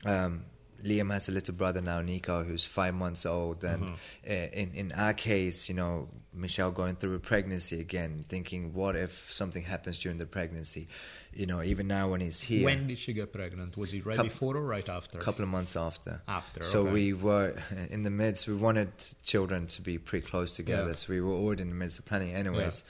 Um, 0.05 0.45
Liam 0.85 1.11
has 1.13 1.31
a 1.31 1.33
little 1.33 1.55
brother 1.55 1.81
now, 1.81 2.03
Nico, 2.03 2.45
who's 2.45 2.63
five 2.67 2.93
months 2.95 3.25
old, 3.25 3.65
and 3.65 3.93
uh, 4.29 4.33
in 4.33 4.73
in 4.75 4.93
our 4.93 5.15
case, 5.15 5.67
you 5.67 5.75
know, 5.75 6.09
Michelle 6.35 6.71
going 6.73 6.97
through 6.97 7.15
a 7.15 7.19
pregnancy 7.19 7.81
again, 7.81 8.27
thinking, 8.29 8.75
what 8.75 8.95
if 8.95 9.33
something 9.33 9.63
happens 9.63 9.99
during 9.99 10.19
the 10.19 10.27
pregnancy? 10.27 10.89
You 11.33 11.47
know, 11.47 11.63
even 11.63 11.87
now 11.87 12.11
when 12.11 12.21
he's 12.21 12.39
here, 12.43 12.67
when 12.67 12.87
did 12.87 12.99
she 12.99 13.15
get 13.15 13.33
pregnant? 13.33 13.79
Was 13.79 13.95
it 13.95 14.05
right 14.05 14.19
Coup- 14.19 14.25
before 14.25 14.59
or 14.59 14.63
right 14.63 14.87
after? 14.87 15.19
a 15.19 15.23
couple 15.23 15.43
of 15.43 15.49
months 15.49 15.75
after. 15.75 16.21
After, 16.29 16.63
So 16.63 16.81
okay. 16.83 16.93
we 16.93 17.13
were 17.15 17.55
in 17.89 18.03
the 18.03 18.11
midst. 18.11 18.47
We 18.47 18.55
wanted 18.55 18.93
children 19.25 19.67
to 19.69 19.81
be 19.81 19.97
pretty 19.97 20.27
close 20.27 20.53
together. 20.53 20.89
Yeah. 20.89 20.95
So 20.97 21.15
we 21.15 21.23
were 21.23 21.33
already 21.33 21.63
in 21.63 21.71
the 21.71 21.77
midst 21.77 21.99
of 21.99 22.05
planning. 22.05 22.35
Anyways, 22.35 22.83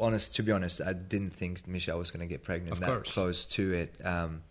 honest 0.00 0.34
to 0.36 0.42
be 0.42 0.50
honest, 0.50 0.80
I 0.80 0.94
didn't 0.94 1.34
think 1.36 1.66
Michelle 1.68 1.98
was 1.98 2.10
going 2.10 2.26
to 2.26 2.32
get 2.34 2.42
pregnant 2.42 2.72
Of 2.72 2.80
that 2.80 2.86
course. 2.88 3.10
close 3.12 3.44
to 3.56 3.72
it, 3.72 3.94
um, 4.04 4.42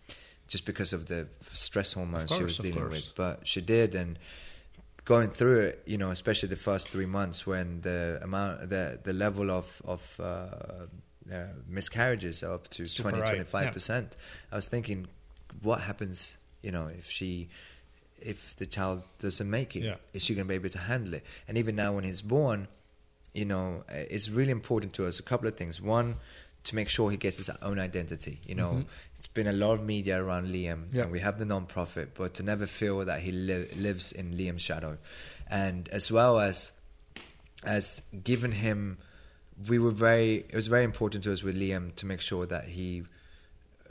just 0.48 0.64
because 0.66 0.92
of 0.92 1.06
the 1.06 1.26
stress 1.52 1.92
hormones 1.94 2.30
she 2.30 2.42
was 2.42 2.58
dealing 2.58 2.90
with. 2.90 3.14
But 3.14 3.46
she 3.46 3.60
did, 3.60 3.94
and 3.94 4.18
going 5.04 5.30
through 5.30 5.60
it, 5.60 5.82
you 5.86 5.98
know, 5.98 6.10
especially 6.10 6.48
the 6.48 6.56
first 6.56 6.88
three 6.88 7.06
months 7.06 7.46
when 7.46 7.80
the 7.82 8.18
amount, 8.22 8.68
the 8.68 8.98
the 9.02 9.12
level 9.12 9.50
of 9.50 9.82
of 9.84 10.02
uh, 10.20 10.24
uh, 11.32 11.46
miscarriages 11.68 12.42
are 12.42 12.54
up 12.54 12.68
to 12.68 12.86
Super 12.86 13.10
20, 13.10 13.22
high, 13.24 13.34
25 13.34 13.72
percent. 13.72 14.16
I 14.52 14.56
was 14.56 14.66
thinking, 14.66 15.06
what 15.62 15.80
happens, 15.82 16.36
you 16.62 16.70
know, 16.70 16.86
if 16.86 17.10
she, 17.10 17.48
if 18.20 18.56
the 18.56 18.66
child 18.66 19.02
doesn't 19.18 19.48
make 19.50 19.74
it, 19.76 19.84
Yeah. 19.84 19.96
is 20.12 20.22
she 20.22 20.34
going 20.34 20.46
to 20.46 20.48
be 20.48 20.54
able 20.54 20.70
to 20.70 20.78
handle 20.78 21.14
it? 21.14 21.24
And 21.48 21.56
even 21.58 21.76
now, 21.76 21.92
when 21.94 22.04
he's 22.04 22.22
born, 22.22 22.68
you 23.32 23.44
know, 23.44 23.84
it's 23.88 24.28
really 24.28 24.50
important 24.52 24.92
to 24.94 25.06
us. 25.06 25.18
A 25.18 25.22
couple 25.22 25.48
of 25.48 25.54
things. 25.56 25.80
One, 25.80 26.16
to 26.64 26.74
make 26.74 26.88
sure 26.88 27.10
he 27.10 27.16
gets 27.16 27.36
his 27.36 27.50
own 27.62 27.78
identity. 27.78 28.40
You 28.46 28.54
know, 28.54 28.72
Mhm. 28.72 28.86
it's 29.16 29.26
been 29.26 29.46
a 29.46 29.52
lot 29.52 29.74
of 29.74 29.84
media 29.84 30.22
around 30.22 30.48
Liam, 30.48 30.86
Yeah. 30.92 31.02
and 31.02 31.12
we 31.12 31.20
have 31.20 31.38
the 31.38 31.44
non-profit, 31.44 32.14
but 32.14 32.34
to 32.34 32.42
never 32.42 32.66
feel 32.66 33.04
that 33.04 33.20
he 33.20 33.32
li- 33.32 33.68
lives 33.76 34.12
in 34.12 34.34
Liam's 34.34 34.62
shadow, 34.62 34.98
and 35.48 35.88
as 35.90 36.10
well 36.10 36.38
as 36.40 36.72
as 37.62 38.02
given 38.22 38.52
him, 38.52 38.98
we 39.68 39.78
were 39.78 39.90
very. 39.90 40.44
It 40.50 40.54
was 40.54 40.66
very 40.68 40.84
important 40.84 41.24
to 41.24 41.32
us 41.32 41.42
with 41.42 41.56
Liam 41.56 41.94
to 41.96 42.04
make 42.06 42.20
sure 42.20 42.44
that 42.46 42.68
he 42.68 43.04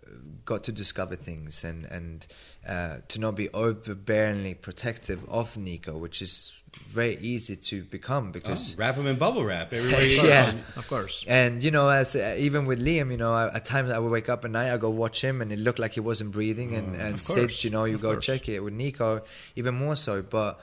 uh, 0.06 0.10
got 0.46 0.64
to 0.66 0.72
discover 0.72 1.16
things 1.16 1.64
and 1.64 1.86
and 1.86 2.28
uh, 2.68 2.98
to 3.08 3.20
not 3.20 3.36
be 3.36 3.48
overbearingly 3.50 4.60
protective 4.62 5.28
of 5.30 5.58
Nico, 5.58 5.98
which 5.98 6.22
is 6.22 6.54
very 6.88 7.18
easy 7.22 7.56
to 7.56 7.84
become 7.84 8.28
Oh, 8.28 8.32
because 8.32 8.76
wrap 8.76 8.96
them 8.96 9.08
in 9.08 9.18
bubble 9.18 9.44
wrap 9.44 9.74
everywhere 9.78 10.04
you 10.04 10.28
Yeah. 10.28 10.52
go. 10.52 10.58
Of 10.78 10.88
course. 10.88 11.24
and 11.28 11.64
you 11.64 11.72
know, 11.72 11.90
as 11.90 12.16
uh, 12.16 12.36
even 12.38 12.66
with 12.66 12.80
Liam, 12.80 13.12
you 13.12 13.18
know, 13.18 13.34
I, 13.34 13.54
at 13.56 13.66
times 13.66 13.90
I 13.92 14.00
would 14.00 14.12
wake 14.12 14.30
up 14.30 14.46
at 14.46 14.52
night, 14.52 14.72
I 14.74 14.78
go 14.78 14.90
watch 14.90 15.24
him, 15.24 15.42
and 15.42 15.52
it 15.52 15.60
looked 15.60 15.80
like 15.80 15.94
he 15.94 16.00
wasn't 16.02 16.32
breathing. 16.32 16.76
And 16.76 16.96
and 16.96 17.16
Of 17.16 17.22
Sid, 17.22 17.64
you 17.64 17.70
know, 17.70 17.86
you 17.86 17.96
of 17.96 18.02
go 18.02 18.14
course. 18.14 18.26
check 18.26 18.48
it 18.50 18.60
with 18.60 18.74
Nico, 18.74 19.22
even 19.56 19.76
more 19.76 19.96
so. 19.96 20.22
But 20.22 20.60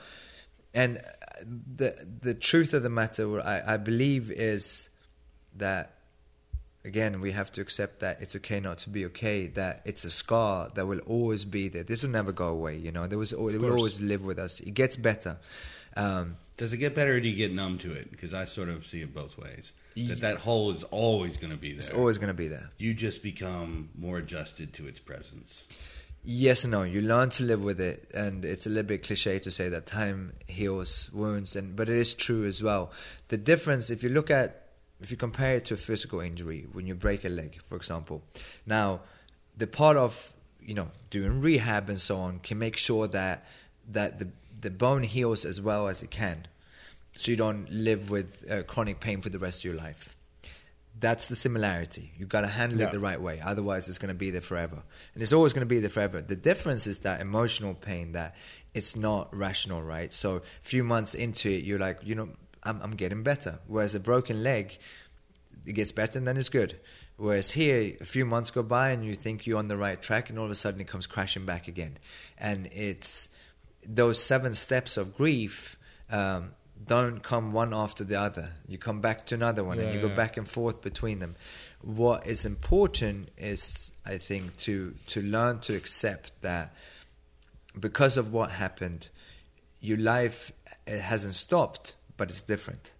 and 0.73 0.97
uh, 0.97 1.01
the 1.77 2.07
the 2.21 2.33
truth 2.33 2.73
of 2.73 2.83
the 2.83 2.89
matter, 2.89 3.41
I, 3.41 3.73
I 3.73 3.77
believe, 3.77 4.31
is 4.31 4.89
that 5.57 5.95
again 6.83 7.21
we 7.21 7.31
have 7.31 7.51
to 7.51 7.61
accept 7.61 7.99
that 7.99 8.19
it's 8.21 8.35
okay 8.37 8.59
not 8.59 8.77
to 8.79 8.89
be 8.89 9.05
okay. 9.05 9.47
That 9.47 9.81
it's 9.85 10.03
a 10.05 10.09
scar 10.09 10.69
that 10.75 10.87
will 10.87 10.99
always 10.99 11.45
be 11.45 11.67
there. 11.69 11.83
This 11.83 12.03
will 12.03 12.09
never 12.09 12.31
go 12.31 12.47
away. 12.47 12.77
You 12.77 12.91
know, 12.91 13.05
there 13.07 13.17
was 13.19 13.33
al- 13.33 13.49
it 13.49 13.59
will 13.59 13.73
always 13.73 13.99
live 14.01 14.23
with 14.23 14.39
us. 14.39 14.59
It 14.61 14.73
gets 14.73 14.95
better. 14.95 15.37
Um, 15.95 16.37
Does 16.57 16.73
it 16.73 16.77
get 16.77 16.95
better 16.95 17.15
or 17.15 17.19
do 17.19 17.27
you 17.27 17.35
get 17.35 17.51
numb 17.53 17.77
to 17.79 17.91
it? 17.91 18.11
Because 18.11 18.33
I 18.33 18.45
sort 18.45 18.69
of 18.69 18.85
see 18.85 19.01
it 19.01 19.13
both 19.13 19.37
ways. 19.37 19.73
That 19.95 20.21
that 20.21 20.37
hole 20.37 20.71
is 20.71 20.83
always 20.85 21.37
going 21.37 21.51
to 21.51 21.57
be 21.57 21.71
there. 21.71 21.79
it's 21.79 21.89
always 21.89 22.17
going 22.17 22.29
to 22.29 22.33
be 22.33 22.47
there. 22.47 22.69
you 22.77 22.93
just 22.93 23.21
become 23.23 23.89
more 23.97 24.17
adjusted 24.17 24.73
to 24.73 24.87
its 24.87 24.99
presence. 24.99 25.63
Yes 26.23 26.63
and 26.63 26.71
no. 26.71 26.83
You 26.83 27.01
learn 27.01 27.31
to 27.31 27.43
live 27.43 27.63
with 27.63 27.81
it, 27.81 28.09
and 28.13 28.45
it's 28.45 28.65
a 28.67 28.69
little 28.69 28.87
bit 28.87 29.03
cliche 29.03 29.39
to 29.39 29.49
say 29.49 29.69
that 29.69 29.87
time 29.87 30.33
heals 30.47 31.09
wounds, 31.11 31.55
and 31.55 31.75
but 31.75 31.89
it 31.89 31.97
is 31.97 32.13
true 32.13 32.45
as 32.45 32.61
well. 32.61 32.91
The 33.29 33.37
difference, 33.37 33.89
if 33.89 34.03
you 34.03 34.09
look 34.09 34.29
at, 34.29 34.67
if 35.01 35.09
you 35.09 35.17
compare 35.17 35.55
it 35.55 35.65
to 35.65 35.73
a 35.73 35.77
physical 35.77 36.19
injury, 36.19 36.67
when 36.71 36.85
you 36.85 36.93
break 36.93 37.25
a 37.25 37.29
leg, 37.29 37.59
for 37.67 37.75
example, 37.75 38.21
now 38.67 39.01
the 39.57 39.65
part 39.65 39.97
of 39.97 40.33
you 40.61 40.75
know 40.75 40.89
doing 41.09 41.41
rehab 41.41 41.89
and 41.89 41.99
so 41.99 42.17
on 42.19 42.37
can 42.39 42.59
make 42.59 42.77
sure 42.77 43.07
that 43.07 43.45
that 43.89 44.19
the 44.19 44.29
the 44.61 44.69
bone 44.71 45.03
heals 45.03 45.45
as 45.45 45.59
well 45.59 45.87
as 45.87 46.01
it 46.01 46.11
can, 46.11 46.47
so 47.15 47.31
you 47.31 47.37
don't 47.37 47.69
live 47.69 48.09
with 48.09 48.45
uh, 48.49 48.63
chronic 48.63 48.99
pain 48.99 49.21
for 49.21 49.29
the 49.29 49.39
rest 49.39 49.59
of 49.59 49.65
your 49.65 49.75
life. 49.75 50.15
That's 50.99 51.27
the 51.27 51.35
similarity. 51.35 52.11
You've 52.17 52.29
got 52.29 52.41
to 52.41 52.47
handle 52.47 52.79
Yeah. 52.79 52.87
it 52.87 52.91
the 52.91 52.99
right 52.99 53.19
way. 53.19 53.39
Otherwise, 53.41 53.89
it's 53.89 53.97
going 53.97 54.09
to 54.13 54.13
be 54.19 54.29
there 54.29 54.41
forever. 54.41 54.83
And 55.13 55.23
it's 55.23 55.33
always 55.33 55.51
going 55.53 55.61
to 55.61 55.65
be 55.75 55.79
there 55.79 55.89
forever. 55.89 56.21
The 56.21 56.35
difference 56.35 56.85
is 56.85 56.99
that 56.99 57.21
emotional 57.21 57.73
pain, 57.73 58.11
that 58.11 58.35
it's 58.73 58.95
not 58.95 59.35
rational, 59.35 59.81
right? 59.81 60.13
So, 60.13 60.35
a 60.37 60.41
few 60.61 60.83
months 60.83 61.15
into 61.15 61.49
it, 61.49 61.63
you're 61.63 61.79
like, 61.79 61.99
you 62.03 62.13
know, 62.15 62.29
I'm, 62.63 62.79
I'm 62.81 62.91
getting 62.95 63.23
better. 63.23 63.59
Whereas 63.67 63.95
a 63.95 63.99
broken 63.99 64.43
leg, 64.43 64.77
it 65.65 65.73
gets 65.73 65.91
better 65.91 66.19
and 66.19 66.27
then 66.27 66.37
it's 66.37 66.49
good. 66.49 66.79
Whereas 67.17 67.51
here, 67.51 67.95
a 68.01 68.05
few 68.05 68.25
months 68.25 68.51
go 68.51 68.61
by 68.63 68.91
and 68.91 69.05
you 69.05 69.15
think 69.15 69.47
you're 69.47 69.57
on 69.59 69.67
the 69.69 69.77
right 69.77 69.99
track, 70.01 70.29
and 70.29 70.37
all 70.37 70.45
of 70.45 70.51
a 70.51 70.55
sudden 70.55 70.81
it 70.81 70.87
comes 70.87 71.07
crashing 71.07 71.45
back 71.45 71.67
again. 71.67 71.97
And 72.37 72.67
it's 72.73 73.29
those 73.87 74.21
seven 74.21 74.55
steps 74.55 74.97
of 74.97 75.15
grief 75.15 75.77
um, 76.09 76.51
don't 76.85 77.21
come 77.21 77.53
one 77.53 77.73
after 77.73 78.03
the 78.03 78.19
other. 78.19 78.51
You 78.67 78.77
come 78.77 79.01
back 79.01 79.25
to 79.27 79.35
another 79.35 79.63
one, 79.63 79.79
and 79.79 79.89
Yeah, 79.89 79.95
you 79.95 80.01
go 80.01 80.15
back 80.15 80.37
and 80.37 80.47
forth 80.47 80.81
between 80.81 81.19
them. 81.19 81.35
What 81.81 82.25
is 82.27 82.45
important 82.45 83.29
is, 83.37 83.91
I 84.05 84.17
think, 84.17 84.57
to 84.57 84.95
to 85.07 85.21
learn 85.21 85.59
to 85.61 85.75
accept 85.75 86.31
that 86.41 86.73
because 87.79 88.17
of 88.17 88.33
what 88.33 88.51
happened, 88.51 89.09
your 89.79 89.97
life 89.97 90.51
it 90.87 90.99
hasn't 90.99 91.35
stopped, 91.35 91.95
but 92.17 92.29
it's 92.29 92.41
different. 92.41 92.93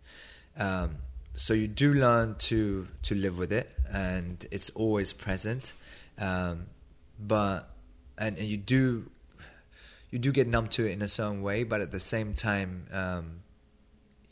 Um, 0.57 0.97
so 1.33 1.53
you 1.53 1.67
do 1.67 1.93
learn 1.93 2.35
to 2.49 2.87
to 3.03 3.15
live 3.15 3.37
with 3.37 3.51
it, 3.51 3.71
and 3.91 4.45
it's 4.51 4.69
always 4.71 5.13
present. 5.13 5.73
Um, 6.17 6.67
but 7.19 7.69
and, 8.17 8.37
and 8.37 8.47
you 8.47 8.57
do 8.57 9.09
you 10.11 10.19
do 10.19 10.31
get 10.31 10.47
numb 10.47 10.67
to 10.67 10.85
it 10.85 10.91
in 10.91 11.01
a 11.01 11.07
certain 11.07 11.41
way, 11.41 11.63
but 11.63 11.81
at 11.81 11.91
the 11.91 11.99
same 11.99 12.33
time, 12.33 12.85
um, 12.91 13.39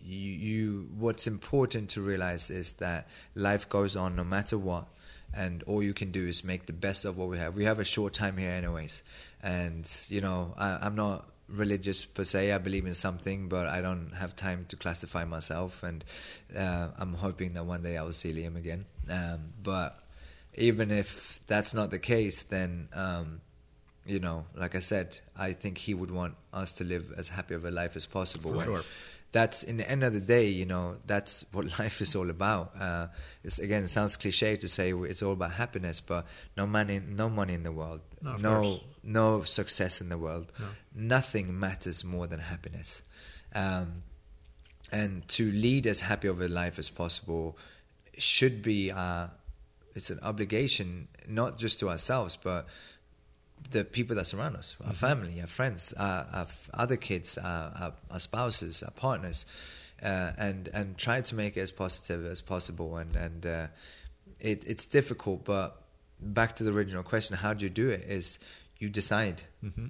you, 0.01 0.31
you 0.31 0.89
what's 0.97 1.25
important 1.25 1.89
to 1.91 2.01
realize 2.01 2.49
is 2.49 2.73
that 2.73 3.07
life 3.33 3.67
goes 3.69 3.95
on 3.95 4.15
no 4.15 4.23
matter 4.23 4.57
what, 4.57 4.87
and 5.33 5.63
all 5.63 5.81
you 5.81 5.93
can 5.93 6.11
do 6.11 6.27
is 6.27 6.43
make 6.43 6.65
the 6.65 6.73
best 6.73 7.05
of 7.05 7.17
what 7.17 7.29
we 7.29 7.37
have. 7.37 7.55
We 7.55 7.63
have 7.63 7.79
a 7.79 7.85
short 7.85 8.13
time 8.13 8.37
here, 8.37 8.51
anyways, 8.51 9.03
and 9.41 9.89
you 10.09 10.21
know 10.21 10.53
I, 10.57 10.79
I'm 10.81 10.95
not 10.95 11.29
religious 11.47 12.05
per 12.05 12.25
se. 12.25 12.51
I 12.51 12.57
believe 12.57 12.85
in 12.85 12.93
something, 12.93 13.47
but 13.47 13.67
I 13.67 13.81
don't 13.81 14.11
have 14.17 14.35
time 14.35 14.65
to 14.69 14.75
classify 14.75 15.23
myself, 15.23 15.81
and 15.81 16.03
uh, 16.55 16.89
I'm 16.97 17.13
hoping 17.13 17.53
that 17.53 17.65
one 17.65 17.83
day 17.83 17.97
I 17.97 18.03
will 18.03 18.13
see 18.13 18.33
Liam 18.33 18.57
again. 18.57 18.85
Um, 19.09 19.53
but 19.63 19.97
even 20.55 20.91
if 20.91 21.41
that's 21.47 21.73
not 21.73 21.89
the 21.89 21.99
case, 21.99 22.41
then 22.43 22.89
um, 22.93 23.41
you 24.05 24.19
know, 24.19 24.45
like 24.55 24.75
I 24.75 24.79
said, 24.79 25.19
I 25.37 25.53
think 25.53 25.77
he 25.77 25.93
would 25.93 26.11
want 26.11 26.35
us 26.53 26.71
to 26.73 26.83
live 26.83 27.13
as 27.17 27.29
happy 27.29 27.53
of 27.53 27.65
a 27.65 27.71
life 27.71 27.95
as 27.95 28.05
possible. 28.05 28.53
For 28.53 28.63
sure. 28.63 28.81
That's 29.31 29.61
in 29.61 29.77
the 29.77 29.87
end 29.87 30.03
of 30.03 30.13
the 30.13 30.19
day, 30.19 30.47
you 30.47 30.65
know, 30.65 30.95
that's 31.05 31.45
what 31.51 31.77
life 31.79 32.01
is 32.01 32.15
all 32.15 32.29
about. 32.29 32.73
Uh, 32.79 33.07
it's, 33.43 33.59
again, 33.59 33.83
it 33.83 33.89
sounds 33.89 34.15
cliche 34.17 34.57
to 34.57 34.67
say 34.67 34.91
it's 34.93 35.21
all 35.21 35.33
about 35.33 35.51
happiness, 35.51 36.01
but 36.01 36.25
no 36.57 36.65
money, 36.65 36.99
no 36.99 37.29
money 37.29 37.53
in 37.53 37.63
the 37.63 37.71
world, 37.71 38.01
No, 38.23 38.37
no, 38.37 38.79
no 39.03 39.43
success 39.43 40.01
in 40.01 40.09
the 40.09 40.17
world, 40.17 40.51
No. 40.59 40.65
nothing 40.95 41.59
matters 41.59 42.03
more 42.03 42.25
than 42.25 42.39
happiness. 42.39 43.03
Um, 43.53 44.03
and 44.91 45.27
to 45.29 45.51
lead 45.51 45.85
as 45.85 45.99
happy 46.01 46.27
of 46.27 46.41
a 46.41 46.47
life 46.47 46.79
as 46.79 46.89
possible 46.89 47.55
should 48.17 48.61
be 48.63 48.91
uh, 48.91 49.27
it's 49.95 50.09
an 50.09 50.19
obligation 50.23 51.07
not 51.27 51.57
just 51.57 51.79
to 51.79 51.89
ourselves 51.89 52.37
but 52.41 52.65
the 53.71 53.83
people 53.83 54.15
that 54.15 54.25
surround 54.25 54.55
us 54.55 54.75
our 54.85 54.93
family 54.93 55.39
our 55.41 55.47
friends 55.47 55.93
our, 55.97 56.25
our 56.33 56.41
f- 56.41 56.69
other 56.73 56.97
kids 56.97 57.37
our, 57.37 57.71
our, 57.79 57.93
our 58.09 58.19
spouses 58.19 58.81
our 58.83 58.91
partners 58.91 59.45
uh, 60.03 60.31
and 60.37 60.69
and 60.73 60.97
try 60.97 61.21
to 61.21 61.35
make 61.35 61.57
it 61.57 61.61
as 61.61 61.71
positive 61.71 62.25
as 62.25 62.41
possible. 62.41 62.97
And 62.97 63.15
and 63.15 63.45
uh, 63.45 63.67
it, 64.39 64.63
it's 64.65 64.87
difficult 64.87 65.43
but 65.43 65.81
back 66.21 66.55
to 66.57 66.63
the 66.63 66.71
original 66.71 67.03
question 67.03 67.37
how 67.37 67.53
do 67.53 67.63
you 67.63 67.69
do 67.69 67.89
it 67.89 68.05
is 68.07 68.39
you 68.77 68.89
decide. 68.89 69.43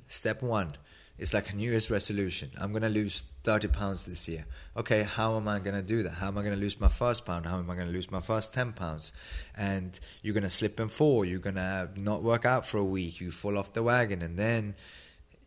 Step 0.08 0.42
one 0.42 0.78
it's 1.20 1.34
like 1.34 1.50
a 1.52 1.56
New 1.56 1.70
Year's 1.70 1.90
resolution. 1.92 2.50
I'm 2.58 2.72
going 2.72 2.82
to 2.84 2.90
lose 2.90 3.24
30 3.44 3.68
pounds 3.68 4.04
this 4.04 4.28
year. 4.28 4.46
Okay, 4.78 5.04
how 5.04 5.36
am 5.38 5.48
I 5.48 5.60
going 5.60 5.76
to 5.76 5.82
do 5.82 6.02
that? 6.04 6.12
How 6.14 6.28
am 6.30 6.38
I 6.38 6.42
going 6.44 6.56
to 6.56 6.60
lose 6.60 6.80
my 6.80 6.88
first 6.88 7.26
pound? 7.26 7.46
How 7.46 7.58
am 7.60 7.70
I 7.70 7.76
going 7.76 7.88
to 7.88 7.94
lose 7.94 8.10
my 8.10 8.22
first 8.22 8.54
10 8.54 8.74
pounds? 8.74 9.12
And 9.56 10.00
you're 10.22 10.34
going 10.34 10.44
to 10.44 10.50
slip 10.50 10.80
and 10.80 10.92
fall. 10.92 11.26
You're 11.26 11.40
going 11.40 11.56
to 11.56 11.90
not 11.96 12.24
work 12.24 12.46
out 12.46 12.66
for 12.66 12.78
a 12.78 12.84
week. 12.86 13.20
You 13.22 13.32
fall 13.32 13.58
off 13.58 13.74
the 13.74 13.84
wagon. 13.84 14.22
And 14.22 14.40
then 14.40 14.76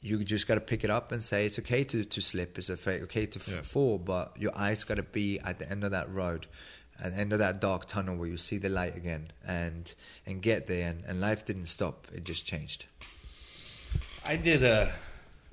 you 0.00 0.22
just 0.24 0.46
got 0.46 0.56
to 0.56 0.60
pick 0.60 0.84
it 0.84 0.90
up 0.90 1.10
and 1.12 1.22
say 1.22 1.46
it's 1.46 1.58
okay 1.60 1.84
to, 1.84 2.04
to 2.04 2.20
slip. 2.20 2.58
It's 2.58 2.68
okay 2.70 3.26
to 3.26 3.50
Yeah. 3.50 3.62
fall. 3.62 3.98
But 3.98 4.36
your 4.38 4.52
eyes 4.56 4.84
got 4.84 4.96
to 4.96 5.02
be 5.02 5.38
at 5.40 5.58
the 5.58 5.70
end 5.70 5.84
of 5.84 5.90
that 5.92 6.12
road. 6.12 6.46
At 7.02 7.14
the 7.14 7.20
end 7.20 7.32
of 7.32 7.38
that 7.40 7.60
dark 7.60 7.86
tunnel 7.86 8.16
where 8.16 8.28
you 8.28 8.36
see 8.36 8.58
the 8.58 8.68
light 8.68 8.94
again 8.96 9.32
and 9.44 9.92
and 10.26 10.40
get 10.40 10.66
there 10.68 10.88
and, 10.90 11.02
and 11.06 11.20
life 11.20 11.44
didn't 11.44 11.66
stop 11.66 12.06
it 12.14 12.22
just 12.22 12.46
changed 12.46 12.84
I 14.24 14.36
did 14.36 14.62
a 14.62 14.92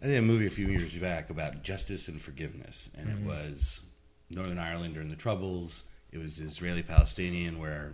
I 0.01 0.07
did 0.07 0.17
a 0.17 0.21
movie 0.21 0.47
a 0.47 0.49
few 0.49 0.67
years 0.67 0.93
back 0.93 1.29
about 1.29 1.61
justice 1.63 2.07
and 2.07 2.21
forgiveness, 2.21 2.89
and 2.97 3.07
Mm-hmm. 3.07 3.23
it 3.23 3.27
was 3.27 3.81
Northern 4.29 4.59
Ireland 4.59 4.93
during 4.93 5.09
the 5.09 5.15
Troubles. 5.15 5.83
It 6.11 6.17
was 6.19 6.39
Israeli 6.39 6.83
Palestinian 6.83 7.59
where 7.59 7.93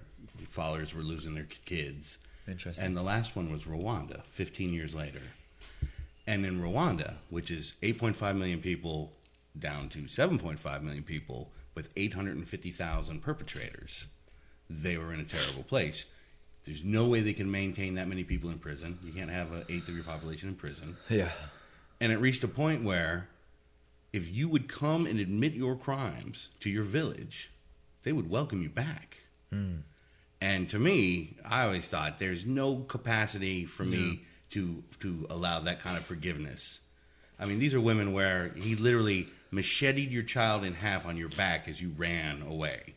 fathers 0.50 0.94
were 0.94 1.02
losing 1.02 1.34
their 1.34 1.48
kids. 1.66 2.18
Interesting. 2.48 2.86
And 2.86 2.96
the 2.96 3.02
last 3.02 3.36
one 3.36 3.52
was 3.52 3.64
Rwanda, 3.64 4.24
15 4.26 4.72
years 4.72 4.94
later. 4.94 5.22
And 6.28 6.46
in 6.46 6.62
Rwanda, 6.62 7.16
which 7.30 7.50
is 7.50 7.74
8.5 7.82 8.38
million 8.38 8.62
people 8.62 9.12
down 9.58 9.90
to 9.90 10.00
7.5 10.04 10.82
million 10.84 11.04
people 11.04 11.50
with 11.74 11.90
850,000 11.96 13.22
perpetrators, 13.22 14.08
they 14.70 14.98
were 14.98 15.14
in 15.14 15.20
a 15.20 15.26
terrible 15.26 15.64
place. 15.64 16.06
There's 16.66 16.84
no 16.84 17.06
way 17.06 17.22
they 17.22 17.34
can 17.34 17.50
maintain 17.50 17.96
that 17.96 18.08
many 18.08 18.24
people 18.24 18.50
in 18.50 18.58
prison. 18.60 18.98
You 19.04 19.12
can't 19.12 19.30
have 19.30 19.52
an 19.52 19.66
eighth 19.70 19.88
of 19.88 19.96
your 19.96 20.04
population 20.04 20.50
in 20.50 20.56
prison. 20.56 20.98
yeah 21.10 21.30
And 22.00 22.12
it 22.12 22.18
reached 22.18 22.44
a 22.44 22.48
point 22.48 22.84
where 22.84 23.30
if 24.14 24.34
you 24.34 24.48
would 24.50 24.68
come 24.68 25.06
and 25.06 25.20
admit 25.20 25.54
your 25.54 25.76
crimes 25.76 26.50
to 26.62 26.70
your 26.70 26.84
village, 26.84 27.52
they 28.04 28.12
would 28.12 28.30
welcome 28.30 28.62
you 28.62 28.70
back. 28.70 29.18
Hmm. 29.50 29.78
And 30.42 30.70
to 30.70 30.80
me, 30.80 31.36
I 31.46 31.66
always 31.66 31.88
thought 31.88 32.20
there's 32.20 32.46
no 32.46 32.78
capacity 32.78 33.66
for 33.66 33.84
me 33.84 34.22
to 34.52 34.84
to 35.00 35.26
allow 35.30 35.60
that 35.62 35.80
kind 35.80 35.98
of 35.98 36.06
forgiveness. 36.06 36.80
I 37.40 37.46
mean, 37.46 37.60
these 37.60 37.74
are 37.74 37.82
women 37.82 38.14
where 38.14 38.50
he 38.56 38.76
literally 38.76 39.28
macheted 39.52 40.12
your 40.12 40.24
child 40.24 40.64
in 40.64 40.74
half 40.74 41.06
on 41.06 41.18
your 41.18 41.30
back 41.30 41.68
as 41.68 41.82
you 41.82 41.94
ran 41.98 42.42
away. 42.42 42.94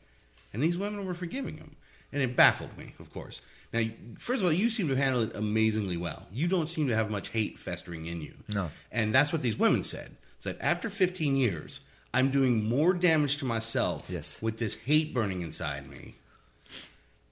And 0.53 0.63
these 0.63 0.79
women 0.79 1.05
were 1.05 1.15
forgiving 1.15 1.57
him. 1.57 1.77
And 2.13 2.23
it 2.23 2.37
baffled 2.37 2.77
me, 2.79 2.95
of 2.99 3.13
course. 3.13 3.41
Now, 3.73 3.83
first 4.19 4.41
of 4.41 4.47
all, 4.47 4.53
you 4.53 4.71
seem 4.71 4.89
to 4.89 4.97
handle 4.97 5.23
it 5.23 5.35
amazingly 5.37 5.97
well. 5.99 6.27
You 6.33 6.49
don't 6.49 6.69
seem 6.69 6.89
to 6.89 6.95
have 6.95 7.11
much 7.11 7.29
hate 7.29 7.59
festering 7.59 8.07
in 8.07 8.23
you. 8.23 8.33
No. 8.49 8.71
And 8.91 9.15
that's 9.15 9.31
what 9.33 9.43
these 9.43 9.59
women 9.59 9.85
said. 9.85 10.17
Said, 10.41 10.57
after 10.61 10.89
15 10.89 11.37
years, 11.37 11.81
I'm 12.15 12.31
doing 12.31 12.67
more 12.67 12.95
damage 12.95 13.37
to 13.39 13.45
myself 13.45 14.07
Yes. 14.09 14.41
with 14.41 14.57
this 14.59 14.75
hate 14.87 15.13
burning 15.13 15.43
inside 15.43 15.87
me. 15.89 16.15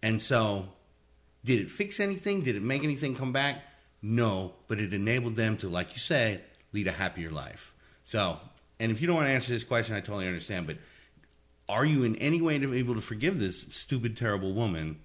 And 0.03 0.21
so, 0.21 0.69
did 1.45 1.61
it 1.61 1.71
fix 1.71 1.99
anything? 2.01 2.43
Did 2.43 2.57
it 2.57 2.63
make 2.63 2.85
anything 2.85 3.15
come 3.17 3.33
back? 3.33 3.65
No, 4.03 4.53
but 4.69 4.79
it 4.79 4.93
enabled 4.93 5.37
them 5.37 5.57
to, 5.59 5.69
like 5.69 5.95
you 5.95 5.99
say, 6.01 6.41
lead 6.73 6.87
a 6.87 6.93
happier 6.93 7.31
life. 7.31 7.73
So, 8.05 8.39
and 8.79 8.93
if 8.93 9.01
you 9.01 9.07
don't 9.07 9.17
want 9.17 9.29
to 9.29 9.33
answer 9.33 9.53
this 9.53 9.65
question, 9.65 9.97
I 9.97 10.01
totally 10.01 10.27
understand. 10.27 10.67
But 10.67 10.77
are 11.69 11.85
you 11.85 12.05
in 12.05 12.17
any 12.17 12.41
way 12.41 12.55
able 12.55 12.95
to 12.95 13.01
forgive 13.01 13.39
this 13.39 13.67
stupid, 13.71 14.17
terrible 14.17 14.53
woman? 14.53 15.01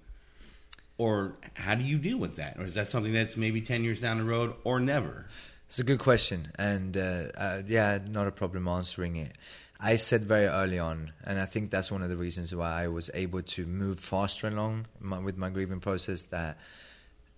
Or 0.98 1.36
how 1.54 1.74
do 1.74 1.82
you 1.82 1.98
deal 1.98 2.18
with 2.18 2.36
that? 2.36 2.58
Or 2.58 2.64
is 2.64 2.74
that 2.74 2.88
something 2.88 3.12
that's 3.12 3.36
maybe 3.36 3.60
10 3.60 3.82
years 3.82 3.98
down 3.98 4.18
the 4.18 4.24
road 4.24 4.54
or 4.62 4.78
never? 4.78 5.26
It's 5.66 5.78
a 5.78 5.84
good 5.84 6.00
question, 6.00 6.52
and 6.56 6.98
uh, 6.98 7.28
uh, 7.34 7.62
yeah, 7.66 7.98
not 8.06 8.26
a 8.26 8.30
problem 8.30 8.68
answering 8.68 9.16
it. 9.16 9.38
I 9.80 9.96
said 9.96 10.22
very 10.22 10.46
early 10.46 10.78
on, 10.78 11.12
and 11.24 11.40
I 11.40 11.46
think 11.46 11.70
that's 11.70 11.90
one 11.90 12.02
of 12.02 12.10
the 12.10 12.16
reasons 12.16 12.54
why 12.54 12.82
I 12.82 12.88
was 12.88 13.10
able 13.14 13.40
to 13.42 13.64
move 13.64 13.98
faster 13.98 14.48
along 14.48 14.86
my, 15.00 15.18
with 15.18 15.38
my 15.38 15.48
grieving 15.48 15.80
process. 15.80 16.24
That 16.24 16.58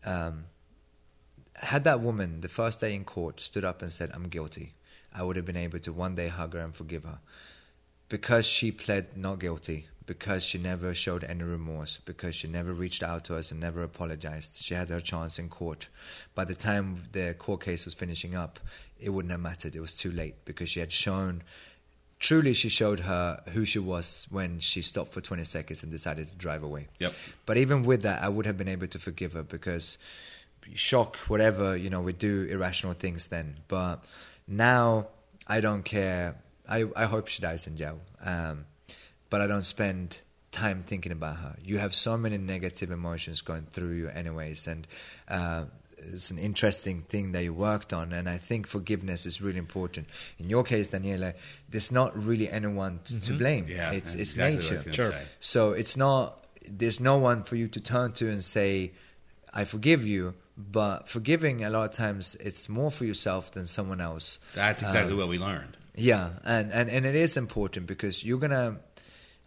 um, 0.05 0.47
had 1.55 1.85
that 1.85 2.01
woman 2.01 2.41
the 2.41 2.49
first 2.49 2.81
day 2.81 2.93
in 2.93 3.05
court 3.05 3.41
stood 3.41 3.65
up 3.65 3.83
and 3.83 3.93
said, 3.93 4.11
"I'm 4.13 4.25
guilty," 4.25 4.75
I 5.15 5.23
would 5.23 5.37
have 5.37 5.45
been 5.45 5.57
able 5.57 5.79
to 5.79 5.93
one 5.93 6.17
day 6.17 6.27
hug 6.27 6.55
her 6.55 6.59
and 6.59 6.75
forgive 6.75 7.05
her 7.05 7.21
because 8.09 8.47
she 8.47 8.71
pled 8.71 9.17
not 9.17 9.39
guilty, 9.39 9.87
because 10.07 10.45
she 10.45 10.59
never 10.59 10.95
showed 10.95 11.25
any 11.25 11.43
remorse, 11.43 11.99
because 12.05 12.35
she 12.35 12.47
never 12.47 12.73
reached 12.73 13.03
out 13.03 13.25
to 13.25 13.37
us 13.37 13.51
and 13.51 13.61
never 13.61 13.83
apologized. 13.83 14.63
She 14.63 14.75
had 14.75 14.91
her 14.91 15.01
chance 15.01 15.39
in 15.39 15.49
court. 15.49 15.89
By 16.35 16.45
the 16.45 16.55
time 16.55 17.05
the 17.13 17.35
court 17.39 17.63
case 17.63 17.85
was 17.85 17.95
finishing 17.95 18.35
up, 18.35 18.61
it 19.01 19.11
wouldn't 19.11 19.33
have 19.33 19.41
mattered. 19.41 19.75
It 19.77 19.81
was 19.81 19.95
too 19.95 20.13
late 20.13 20.45
because 20.45 20.69
she 20.69 20.81
had 20.81 20.93
shown. 20.93 21.43
Truly, 22.19 22.55
she 22.55 22.69
showed 22.69 23.01
her 23.01 23.43
who 23.53 23.65
she 23.65 23.79
was 23.79 24.27
when 24.31 24.61
she 24.61 24.83
stopped 24.83 25.13
for 25.13 25.21
20 25.21 25.45
seconds 25.45 25.83
and 25.83 25.91
decided 25.91 26.29
to 26.29 26.35
drive 26.35 26.63
away. 26.63 26.89
Yep. 26.99 27.13
But 27.45 27.57
even 27.57 27.83
with 27.83 28.03
that, 28.03 28.23
I 28.23 28.29
would 28.29 28.47
have 28.47 28.57
been 28.57 28.69
able 28.69 28.87
to 28.87 28.99
forgive 28.99 29.33
her 29.33 29.43
because 29.43 29.99
shock, 30.73 31.17
whatever, 31.29 31.77
you 31.77 31.91
know, 31.91 32.01
we 32.01 32.13
do 32.13 32.45
irrational 32.45 32.95
things 32.95 33.27
then. 33.27 33.57
But 33.69 34.05
now 34.47 35.09
I 35.47 35.61
don't 35.61 35.83
care. 35.83 36.37
I, 36.69 36.87
I 36.97 37.05
hope 37.05 37.29
she 37.29 37.43
dies 37.43 37.67
in 37.67 37.77
jail. 37.77 38.01
Um, 38.25 38.67
but 39.31 39.41
I 39.41 39.47
don't 39.47 39.63
spend 39.63 40.19
time 40.53 40.83
thinking 40.83 41.13
about 41.13 41.37
her. 41.39 41.57
You 41.63 41.79
have 41.79 41.95
so 41.95 42.17
many 42.17 42.39
negative 42.39 42.91
emotions 42.91 43.41
going 43.41 43.67
through 43.73 43.93
you, 43.93 44.09
anyways. 44.09 44.67
And 44.67 44.87
uh, 45.29 45.65
it's 45.99 46.31
an 46.31 46.39
interesting 46.39 47.03
thing 47.03 47.33
that 47.33 47.43
you 47.43 47.53
worked 47.53 47.93
on. 47.93 48.13
And 48.13 48.29
I 48.29 48.39
think 48.39 48.67
forgiveness 48.67 49.27
is 49.27 49.43
really 49.43 49.59
important. 49.59 50.07
In 50.39 50.49
your 50.49 50.63
case, 50.63 50.89
Daniele, 50.89 51.33
there's 51.69 51.91
not 51.91 52.17
really 52.17 52.49
anyone 52.49 53.01
t- 53.05 53.19
to 53.21 53.37
blame. 53.37 53.67
Yeah, 53.69 53.91
it's, 53.91 54.15
it's 54.15 54.33
exactly 54.33 54.57
nature. 54.57 54.93
Sure. 54.93 55.15
So 55.41 55.73
it's 55.73 55.97
not, 55.97 56.45
there's 56.69 57.01
no 57.01 57.19
one 57.19 57.43
for 57.43 57.57
you 57.57 57.67
to 57.69 57.81
turn 57.81 58.13
to 58.13 58.31
and 58.31 58.45
say, 58.45 58.93
I 59.53 59.65
forgive 59.65 60.07
you. 60.07 60.35
But 60.57 61.09
forgiving, 61.09 61.65
a 61.65 61.71
lot 61.71 61.91
of 61.91 61.97
times, 61.97 62.37
it's 62.39 62.69
more 62.69 62.93
for 62.93 63.05
yourself 63.05 63.51
than 63.51 63.67
someone 63.67 64.01
else. 64.01 64.39
That's 64.55 64.83
exactly 64.83 65.15
Um, 65.15 65.19
what 65.19 65.29
we 65.29 65.37
learned. 65.37 65.77
Yeah, 65.95 66.31
and, 66.45 66.73
and, 66.73 66.91
and 66.91 67.07
it 67.07 67.15
is 67.15 67.37
important 67.37 67.87
because 67.87 68.25
you're 68.25 68.39
gonna 68.39 68.79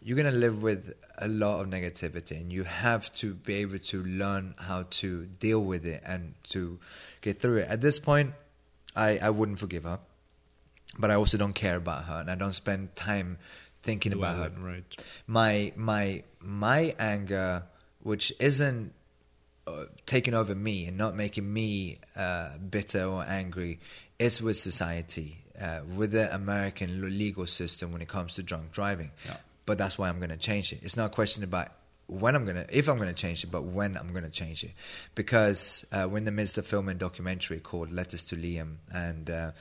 you're 0.02 0.16
gonna 0.16 0.32
live 0.32 0.64
with 0.64 0.94
a 1.18 1.28
lot 1.28 1.60
of 1.60 1.68
negativity, 1.68 2.32
and 2.32 2.52
you 2.52 2.64
have 2.64 3.12
to 3.14 3.34
be 3.34 3.56
able 3.56 3.80
to 3.80 4.04
learn 4.04 4.56
how 4.58 4.86
to 4.90 5.26
deal 5.26 5.64
with 5.64 5.86
it 5.86 6.02
and 6.06 6.36
to 6.52 6.80
get 7.22 7.42
through 7.42 7.58
it. 7.58 7.68
At 7.68 7.82
this 7.82 8.00
point, 8.00 8.34
I 8.96 9.18
I 9.18 9.30
wouldn't 9.30 9.60
forgive 9.60 9.84
her, 9.84 10.00
but 10.98 11.12
I 11.12 11.16
also 11.16 11.38
don't 11.38 11.54
care 11.54 11.76
about 11.76 12.06
her, 12.06 12.20
and 12.22 12.32
I 12.32 12.36
don't 12.36 12.54
spend 12.54 12.96
time 12.96 13.38
thinking 13.84 14.14
about 14.14 14.36
her 14.38 14.52
right. 14.60 15.06
my 15.28 15.72
my 15.76 16.24
my 16.40 16.96
anger, 17.00 17.64
which 18.02 18.32
isn't 18.40 18.94
uh, 19.66 19.86
taking 20.06 20.34
over 20.34 20.56
me 20.56 20.86
and 20.86 20.98
not 20.98 21.16
making 21.16 21.52
me 21.52 22.00
uh, 22.16 22.58
bitter 22.58 23.04
or 23.06 23.24
angry, 23.24 23.80
is 24.18 24.42
with 24.42 24.58
society, 24.58 25.44
uh, 25.60 25.82
with 25.96 26.12
the 26.12 26.34
American 26.34 27.18
legal 27.18 27.48
system 27.48 27.92
when 27.92 28.02
it 28.02 28.08
comes 28.08 28.36
to 28.36 28.44
drunk 28.44 28.72
driving. 28.72 29.12
Yeah. 29.26 29.38
But 29.66 29.78
that's 29.78 29.98
why 29.98 30.08
I'm 30.10 30.20
going 30.20 30.30
to 30.30 30.38
change 30.38 30.72
it. 30.72 30.80
It's 30.82 30.96
not 30.96 31.08
a 31.08 31.14
question 31.14 31.44
about 31.44 31.72
when 32.08 32.36
I'm 32.36 32.46
gonna, 32.46 32.66
if 32.70 32.88
I'm 32.88 32.98
gonna 32.98 33.14
change 33.14 33.44
it, 33.44 33.52
but 33.52 33.64
when 33.64 33.98
I'm 33.98 34.14
gonna 34.14 34.30
change 34.30 34.64
it, 34.64 34.72
because 35.14 35.86
uh, 35.92 36.08
we're 36.10 36.20
in 36.20 36.26
the 36.26 36.32
midst 36.32 36.58
of 36.58 36.66
filming 36.66 36.96
a 36.96 37.00
documentary 37.00 37.60
called 37.60 37.92
"Letters 37.92 38.24
to 38.26 38.36
Liam," 38.36 38.78
and 38.94 39.30
uh, 39.30 39.52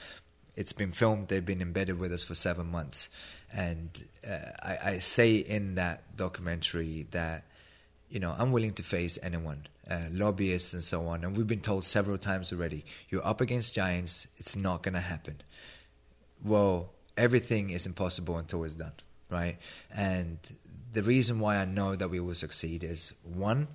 it's 0.54 0.72
been 0.72 0.92
filmed. 0.92 1.28
They've 1.28 1.44
been 1.44 1.60
embedded 1.60 1.98
with 1.98 2.12
us 2.12 2.24
for 2.24 2.34
seven 2.34 2.70
months, 2.70 3.08
and 3.52 3.90
uh, 4.26 4.52
I, 4.62 4.78
I 4.84 4.98
say 4.98 5.36
in 5.36 5.74
that 5.74 6.16
documentary 6.16 7.06
that 7.10 7.44
you 8.08 8.20
know 8.20 8.34
I'm 8.38 8.52
willing 8.52 8.74
to 8.74 8.84
face 8.84 9.18
anyone, 9.24 9.66
uh, 9.90 10.02
lobbyists 10.12 10.72
and 10.72 10.84
so 10.84 11.08
on. 11.08 11.24
And 11.24 11.36
we've 11.36 11.48
been 11.48 11.60
told 11.60 11.84
several 11.84 12.16
times 12.16 12.52
already, 12.52 12.84
you're 13.10 13.26
up 13.26 13.40
against 13.40 13.74
giants. 13.74 14.28
It's 14.38 14.54
not 14.54 14.84
gonna 14.84 15.00
happen. 15.00 15.42
Well, 16.46 16.90
everything 17.16 17.70
is 17.70 17.86
impossible 17.86 18.38
until 18.38 18.62
it's 18.62 18.76
done, 18.76 18.92
right? 19.30 19.58
And 19.92 20.38
the 20.92 21.02
reason 21.02 21.40
why 21.40 21.56
I 21.56 21.64
know 21.64 21.96
that 21.96 22.08
we 22.08 22.20
will 22.20 22.36
succeed 22.36 22.84
is 22.84 23.12
one, 23.24 23.66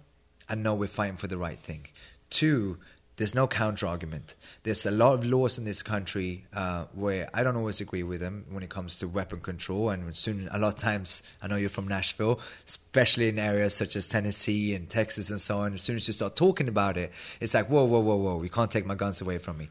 I 0.48 0.56
know 0.56 0.74
we're 0.74 0.88
fighting 0.88 1.18
for 1.18 1.28
the 1.28 1.38
right 1.38 1.60
thing. 1.60 1.88
Two, 2.30 2.78
there's 3.18 3.36
no 3.36 3.46
counter 3.46 3.88
argument. 3.88 4.36
There's 4.64 4.86
a 4.86 4.92
lot 4.92 5.14
of 5.14 5.26
laws 5.26 5.58
in 5.58 5.66
this 5.66 5.84
country 5.84 6.46
uh, 6.54 6.86
where 6.94 7.30
I 7.34 7.44
don't 7.44 7.58
always 7.58 7.82
agree 7.82 8.04
with 8.04 8.22
them 8.22 8.46
when 8.50 8.64
it 8.64 8.70
comes 8.70 8.96
to 8.96 9.08
weapon 9.08 9.42
control. 9.42 9.90
And 9.90 10.16
soon, 10.16 10.48
a 10.52 10.58
lot 10.58 10.70
of 10.70 10.80
times, 10.80 11.22
I 11.42 11.48
know 11.48 11.58
you're 11.58 11.70
from 11.70 11.90
Nashville, 11.90 12.40
especially 12.66 13.28
in 13.28 13.38
areas 13.38 13.76
such 13.76 13.98
as 13.98 14.08
Tennessee 14.08 14.74
and 14.74 14.90
Texas 14.90 15.30
and 15.30 15.42
so 15.42 15.60
on. 15.60 15.74
As 15.74 15.82
soon 15.82 15.98
as 15.98 16.08
you 16.08 16.14
start 16.14 16.38
talking 16.38 16.70
about 16.70 16.96
it, 16.98 17.12
it's 17.42 17.54
like, 17.54 17.68
whoa, 17.68 17.84
whoa, 17.84 18.00
whoa, 18.00 18.16
whoa, 18.16 18.42
you 18.42 18.50
can't 18.50 18.72
take 18.72 18.86
my 18.86 18.96
guns 18.96 19.20
away 19.20 19.40
from 19.40 19.58
me. 19.58 19.68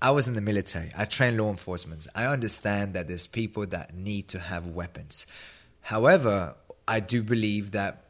I 0.00 0.10
was 0.12 0.28
in 0.28 0.34
the 0.34 0.40
military. 0.40 0.90
I 0.96 1.04
trained 1.04 1.38
law 1.38 1.50
enforcement. 1.50 2.06
I 2.14 2.26
understand 2.26 2.94
that 2.94 3.08
there's 3.08 3.26
people 3.26 3.66
that 3.66 3.94
need 3.94 4.28
to 4.28 4.38
have 4.38 4.66
weapons. 4.66 5.26
However, 5.80 6.54
I 6.86 7.00
do 7.00 7.22
believe 7.22 7.72
that 7.72 8.04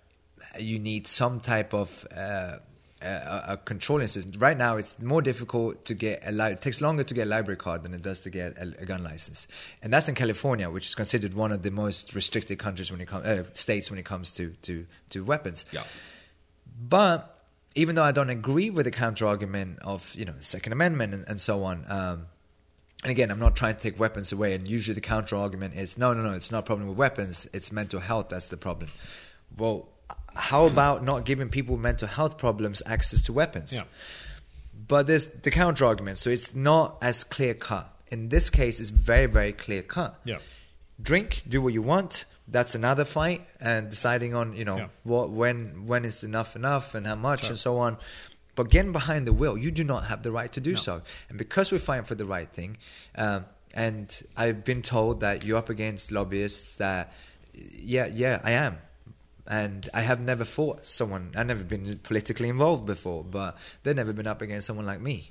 you 0.59 0.79
need 0.79 1.07
some 1.07 1.41
type 1.41 1.73
of 1.73 2.07
uh, 2.15 2.59
a, 3.01 3.45
a 3.49 3.57
controlling 3.65 4.09
system. 4.09 4.33
Right 4.39 4.57
now, 4.57 4.77
it's 4.77 4.99
more 5.01 5.23
difficult 5.23 5.85
to 5.87 5.95
get 5.95 6.23
a 6.25 6.33
li- 6.33 6.53
it 6.53 6.61
takes 6.61 6.81
longer 6.81 7.05
to 7.05 7.15
get 7.15 7.27
a 7.27 7.31
library 7.31 7.57
card 7.57 7.83
than 7.83 7.95
it 7.95 8.03
does 8.03 8.21
to 8.21 8.31
get 8.31 8.57
a, 8.59 8.63
a 8.81 8.87
gun 8.87 9.05
license, 9.05 9.47
and 9.83 9.93
that's 9.93 10.09
in 10.09 10.15
California, 10.15 10.69
which 10.71 10.89
is 10.89 10.95
considered 10.95 11.35
one 11.35 11.53
of 11.53 11.63
the 11.63 11.71
most 11.71 12.15
restricted 12.15 12.59
countries 12.59 12.91
when 12.91 13.01
it 13.01 13.07
comes 13.07 13.25
uh, 13.25 13.45
states 13.53 13.91
when 13.91 13.99
it 13.99 14.05
comes 14.05 14.31
to 14.33 14.55
to 14.63 14.87
to 15.11 15.25
weapons. 15.25 15.65
Yeah. 15.71 15.85
But 16.81 17.38
even 17.79 17.95
though 17.95 18.03
I 18.03 18.13
don't 18.13 18.29
agree 18.29 18.71
with 18.71 18.85
the 18.87 18.91
counter 18.91 19.27
argument 19.27 19.79
of 19.83 20.13
you 20.17 20.25
know 20.25 20.35
Second 20.41 20.73
Amendment 20.73 21.15
and, 21.15 21.25
and 21.29 21.41
so 21.41 21.65
on. 21.65 21.85
Um, 21.89 22.27
and 23.05 23.13
again, 23.13 23.31
I'm 23.31 23.39
not 23.39 23.55
trying 23.55 23.77
to 23.77 23.81
take 23.81 23.99
weapons 24.01 24.33
away. 24.33 24.55
And 24.55 24.67
usually, 24.67 24.95
the 24.95 25.01
counter 25.01 25.37
argument 25.37 25.75
is, 25.75 25.97
no, 25.97 26.13
no, 26.13 26.23
no, 26.23 26.33
it's 26.33 26.51
not 26.51 26.59
a 26.59 26.63
problem 26.63 26.89
with 26.89 26.99
weapons. 26.99 27.47
It's 27.53 27.71
mental 27.71 28.01
health 28.01 28.29
that's 28.31 28.49
the 28.49 28.57
problem. 28.57 28.91
Well, 29.57 29.89
how 30.35 30.67
about 30.67 31.05
not 31.05 31.25
giving 31.25 31.49
people 31.49 31.77
with 31.77 31.83
mental 31.83 32.09
health 32.09 32.39
problems 32.39 32.83
access 32.87 33.23
to 33.23 33.33
weapons? 33.33 33.73
Yeah. 33.73 33.85
But 34.89 35.07
there's 35.07 35.27
the 35.27 35.53
counter 35.53 35.85
argument, 35.87 36.19
so 36.19 36.31
it's 36.31 36.57
not 36.57 36.99
as 37.01 37.23
clear 37.23 37.55
cut. 37.55 37.89
In 38.09 38.31
this 38.31 38.51
case, 38.51 38.81
it's 38.81 38.91
very, 38.91 39.27
very 39.27 39.53
clear 39.53 39.83
cut. 39.83 40.19
Yeah. 40.25 40.39
Drink, 41.01 41.43
do 41.49 41.63
what 41.63 41.73
you 41.73 41.83
want. 41.83 42.25
That's 42.49 42.75
another 42.75 43.05
fight, 43.05 43.47
and 43.61 43.89
deciding 43.91 44.35
on 44.35 44.55
you 44.57 44.65
know 44.65 44.77
Yeah. 44.79 44.89
what 45.05 45.31
when 45.31 45.87
when 45.87 46.05
is 46.05 46.25
enough 46.25 46.57
enough 46.57 46.95
and 46.95 47.07
how 47.07 47.15
much 47.15 47.43
Sure. 47.43 47.51
and 47.51 47.59
so 47.59 47.79
on. 47.79 47.99
But 48.57 48.71
getting 48.71 48.91
behind 48.93 49.27
the 49.27 49.33
wheel, 49.33 49.57
you 49.57 49.71
do 49.71 49.85
not 49.85 50.05
have 50.07 50.23
the 50.25 50.33
right 50.33 50.51
to 50.53 50.61
do 50.61 50.73
No. 50.73 50.81
so. 50.81 51.03
And 51.29 51.39
because 51.39 51.71
we're 51.71 51.79
fighting 51.79 52.07
for 52.07 52.17
the 52.17 52.25
right 52.27 52.51
thing, 52.53 52.79
um, 53.15 53.45
and 53.75 54.21
I've 54.37 54.65
been 54.65 54.83
told 54.83 55.21
that 55.21 55.45
you're 55.45 55.59
up 55.59 55.69
against 55.69 56.11
lobbyists 56.11 56.75
that, 56.77 57.13
yeah, 57.55 58.07
yeah, 58.07 58.41
I 58.43 58.53
am. 58.53 58.79
And 59.47 59.89
I 59.95 60.01
have 60.01 60.21
never 60.21 60.45
fought 60.45 60.85
someone, 60.87 61.31
I've 61.37 61.47
never 61.47 61.63
been 61.63 62.01
politically 62.03 62.49
involved 62.49 62.85
before, 62.87 63.23
but 63.23 63.57
they've 63.85 63.95
never 63.95 64.13
been 64.13 64.27
up 64.27 64.43
against 64.43 64.67
someone 64.67 64.85
like 64.87 65.01
me. 65.01 65.31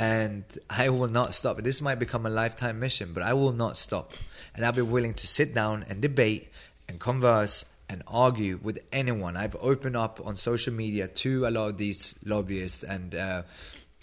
And 0.00 0.44
I 0.70 0.88
will 0.88 1.08
not 1.08 1.34
stop. 1.34 1.58
This 1.58 1.82
might 1.82 1.98
become 1.98 2.24
a 2.24 2.30
lifetime 2.30 2.80
mission, 2.80 3.12
but 3.12 3.22
I 3.22 3.34
will 3.34 3.52
not 3.52 3.76
stop. 3.76 4.14
And 4.54 4.64
I'll 4.64 4.72
be 4.72 4.80
willing 4.80 5.12
to 5.12 5.26
sit 5.26 5.54
down 5.54 5.84
and 5.90 6.00
debate 6.00 6.48
and 6.88 6.98
converse 6.98 7.66
and 7.86 8.02
argue 8.06 8.58
with 8.62 8.78
anyone. 8.92 9.36
I've 9.36 9.56
opened 9.60 9.98
up 9.98 10.18
on 10.24 10.36
social 10.38 10.72
media 10.72 11.06
to 11.06 11.46
a 11.46 11.50
lot 11.50 11.68
of 11.68 11.76
these 11.76 12.14
lobbyists 12.24 12.82
and 12.82 13.14
uh, 13.14 13.42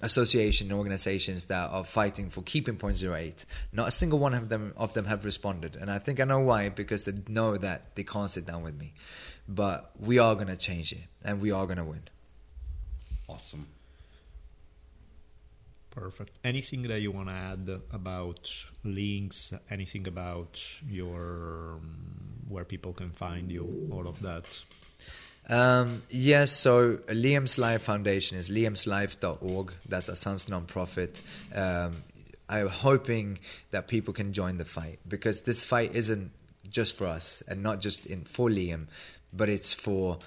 association 0.03 0.71
organizations 0.71 1.45
that 1.45 1.71
are 1.71 1.83
fighting 1.83 2.29
for 2.29 2.43
keeping 2.43 2.77
point 2.77 2.97
zero 2.97 3.15
eight. 3.15 3.45
Not 3.73 3.87
a 3.87 3.91
single 3.91 4.19
one 4.19 4.35
of 4.35 4.49
them 4.49 4.73
of 4.77 4.93
them 4.93 5.05
have 5.05 5.25
responded, 5.25 5.75
and 5.75 5.89
I 5.89 5.97
think 5.97 6.19
I 6.19 6.25
know 6.25 6.41
why 6.41 6.69
because 6.69 7.05
they 7.05 7.13
know 7.27 7.57
that 7.57 7.95
they 7.95 8.03
can't 8.03 8.29
sit 8.29 8.45
down 8.45 8.61
with 8.61 8.77
me. 8.77 8.93
But 9.49 9.89
we 9.99 10.19
are 10.19 10.35
going 10.35 10.47
to 10.47 10.57
change 10.57 10.91
it, 10.91 11.05
and 11.23 11.41
we 11.41 11.49
are 11.49 11.65
going 11.65 11.77
to 11.77 11.85
win. 11.85 12.03
Awesome. 13.27 13.67
Perfect. 15.97 16.37
Anything 16.43 16.83
that 16.83 17.01
you 17.01 17.11
want 17.11 17.29
to 17.29 17.33
add 17.33 17.81
about 17.91 18.51
links? 18.83 19.51
Anything 19.71 20.07
about 20.07 20.61
your 20.87 21.77
um, 21.77 22.43
where 22.47 22.63
people 22.63 22.93
can 22.93 23.09
find 23.09 23.51
you? 23.51 23.89
All 23.91 24.07
of 24.07 24.21
that. 24.21 24.45
Um, 25.49 26.03
yes, 26.09 26.51
so 26.51 26.97
Liam's 27.07 27.57
Life 27.57 27.81
Foundation 27.81 28.37
is 28.37 28.47
liamslife.org. 28.47 29.73
That's 29.89 30.07
our 30.07 30.15
son's 30.15 30.45
nonprofit. 30.45 31.19
Um, 31.55 32.03
I'm 32.47 32.67
hoping 32.67 33.39
that 33.71 33.87
people 33.87 34.13
can 34.13 34.33
join 34.33 34.57
the 34.57 34.65
fight 34.65 34.99
because 35.07 35.41
this 35.41 35.65
fight 35.65 35.95
isn't 35.95 36.31
just 36.69 36.95
for 36.95 37.07
us 37.07 37.41
and 37.47 37.63
not 37.63 37.81
just 37.81 38.05
in 38.05 38.23
for 38.23 38.49
Liam, 38.49 38.85
but 39.33 39.49
it's 39.49 39.73
for 39.73 40.19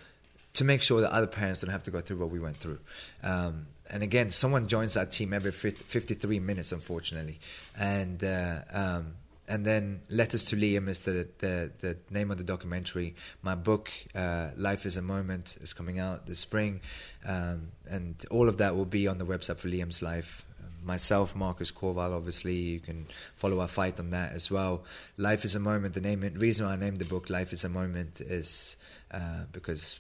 to 0.55 0.65
make 0.65 0.83
sure 0.83 1.01
that 1.01 1.13
other 1.13 1.29
parents 1.29 1.61
don't 1.61 1.71
have 1.71 1.85
to 1.85 1.93
go 1.93 2.01
through 2.01 2.17
what 2.17 2.31
we 2.31 2.41
went 2.41 2.57
through. 2.57 2.81
Um, 3.23 3.67
and 3.91 4.03
again, 4.03 4.31
someone 4.31 4.69
joins 4.69 4.97
our 4.97 5.07
team 5.07 5.33
every 5.33 5.53
50, 5.53 5.85
53 5.85 6.39
minutes, 6.41 6.73
unfortunately, 6.73 7.41
and 7.77 8.23
uh, 8.23 8.61
um, 8.73 9.15
and 9.51 9.67
then 9.67 10.03
Letters 10.09 10.45
to 10.47 10.57
Liam 10.57 10.89
is 10.89 11.01
the, 11.01 11.27
the, 11.39 11.73
the 11.81 11.97
name 12.09 12.31
of 12.31 12.39
the 12.39 12.45
documentary. 12.45 13.17
My 13.43 13.57
book, 13.57 13.91
uh, 14.15 14.51
Life 14.57 14.87
is 14.87 14.97
a 14.97 15.03
Moment, 15.03 15.59
is 15.61 15.73
coming 15.73 15.99
out 15.99 16.29
this 16.29 16.39
spring. 16.39 16.81
Um, 17.27 17.73
and 17.89 18.25
all 18.31 18.49
of 18.49 18.59
that 18.59 18.77
will 18.77 18.85
be 18.85 19.09
on 19.09 19.19
the 19.19 19.27
website 19.27 19.57
for 19.57 19.67
Liam's 19.67 20.03
Life. 20.03 20.47
Myself, 20.85 21.35
Marcus 21.35 21.73
Kowal, 21.73 22.17
obviously, 22.17 22.55
you 22.55 22.79
can 22.79 23.09
follow 23.35 23.59
our 23.59 23.67
fight 23.67 23.99
on 23.99 24.11
that 24.11 24.35
as 24.35 24.53
well. 24.53 24.85
Life 25.17 25.45
is 25.45 25.57
a 25.57 25.61
Moment, 25.61 25.95
the 25.95 26.01
name, 26.01 26.21
reason 26.37 26.65
I 26.65 26.77
named 26.77 27.01
the 27.01 27.05
book 27.05 27.29
Life 27.29 27.53
is 27.53 27.65
a 27.65 27.69
Moment 27.69 28.21
is 28.21 28.77
uh, 29.11 29.47
because 29.51 29.99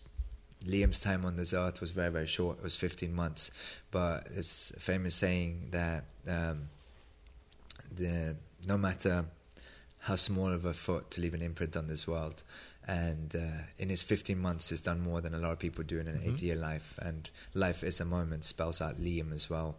Liam's 0.66 1.00
time 1.00 1.24
on 1.24 1.36
this 1.36 1.52
earth 1.52 1.80
was 1.80 1.90
very, 1.90 2.10
very 2.10 2.26
short. 2.26 2.58
It 2.58 2.64
was 2.64 2.76
15 2.76 3.14
months. 3.14 3.50
But 3.90 4.28
it's 4.34 4.72
a 4.76 4.80
famous 4.80 5.14
saying 5.14 5.68
that 5.70 6.04
um, 6.28 6.68
the, 7.94 8.36
no 8.66 8.76
matter 8.76 9.24
how 10.00 10.16
small 10.16 10.52
of 10.52 10.64
a 10.64 10.72
foot 10.72 11.10
to 11.12 11.20
leave 11.20 11.34
an 11.34 11.42
imprint 11.42 11.76
on 11.76 11.86
this 11.86 12.06
world. 12.06 12.42
And 12.86 13.36
uh, 13.36 13.62
in 13.78 13.90
his 13.90 14.02
15 14.02 14.38
months, 14.38 14.70
he's 14.70 14.80
done 14.80 15.00
more 15.00 15.20
than 15.20 15.34
a 15.34 15.38
lot 15.38 15.52
of 15.52 15.58
people 15.58 15.84
do 15.84 15.98
in 15.98 16.08
an 16.08 16.20
eight 16.24 16.42
year 16.42 16.56
life. 16.56 16.98
And 17.00 17.28
life 17.54 17.84
is 17.84 18.00
a 18.00 18.04
moment 18.04 18.44
spells 18.44 18.80
out 18.80 19.00
Liam 19.00 19.32
as 19.32 19.50
well. 19.50 19.76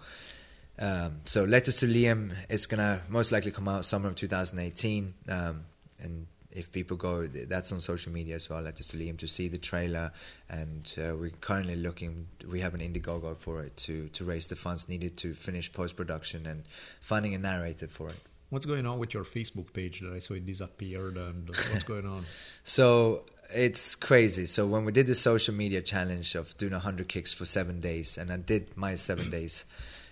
Um, 0.80 1.22
so, 1.26 1.44
Letters 1.44 1.76
to 1.78 1.88
Liam 1.88 2.34
is 2.50 2.66
going 2.68 2.80
to 2.80 3.02
most 3.10 3.32
likely 3.32 3.52
come 3.52 3.68
out 3.68 3.86
summer 3.86 4.08
of 4.08 4.16
2018. 4.16 5.14
Um, 5.28 5.66
and 6.00 6.28
if 6.52 6.72
people 6.72 6.98
go, 6.98 7.28
that's 7.28 7.72
on 7.72 7.82
social 7.82 8.12
media 8.12 8.36
as 8.36 8.50
well, 8.50 8.64
to 8.64 8.72
Liam, 8.72 9.18
to 9.20 9.28
see 9.28 9.48
the 9.48 9.58
trailer. 9.58 10.12
And 10.50 10.92
uh, 10.98 11.16
we're 11.16 11.32
currently 11.42 11.76
looking, 11.76 12.28
we 12.50 12.60
have 12.62 12.74
an 12.74 12.82
Indiegogo 12.82 13.38
for 13.38 13.62
it 13.62 13.78
to, 13.78 14.08
to 14.10 14.26
raise 14.26 14.48
the 14.48 14.56
funds 14.56 14.90
needed 14.90 15.18
to 15.18 15.34
finish 15.34 15.72
post 15.72 15.96
production 15.96 16.46
and 16.46 16.64
finding 17.00 17.34
a 17.34 17.38
narrator 17.38 17.88
for 17.88 18.10
it. 18.10 18.20
What's 18.50 18.66
going 18.66 18.86
on 18.86 19.00
with 19.00 19.14
your 19.14 19.24
Facebook 19.24 19.72
page 19.72 20.02
that 20.02 20.12
I 20.12 20.20
saw 20.20 20.34
it 20.34 20.46
disappeared? 20.46 21.16
And 21.16 21.48
what's 21.48 21.84
going 21.84 22.06
on? 22.06 22.26
So 22.64 23.24
it's 23.54 23.96
crazy. 23.96 24.46
So 24.46 24.68
when 24.68 24.86
we 24.86 24.92
did 24.92 25.08
the 25.08 25.16
social 25.16 25.54
media 25.54 25.82
challenge 25.82 26.36
of 26.36 26.58
doing 26.58 26.74
100 26.74 27.08
kicks 27.08 27.34
for 27.34 27.46
seven 27.46 27.80
days, 27.80 28.18
and 28.18 28.32
I 28.32 28.38
did 28.38 28.76
my 28.76 28.96
seven 28.98 29.30
days, 29.38 29.64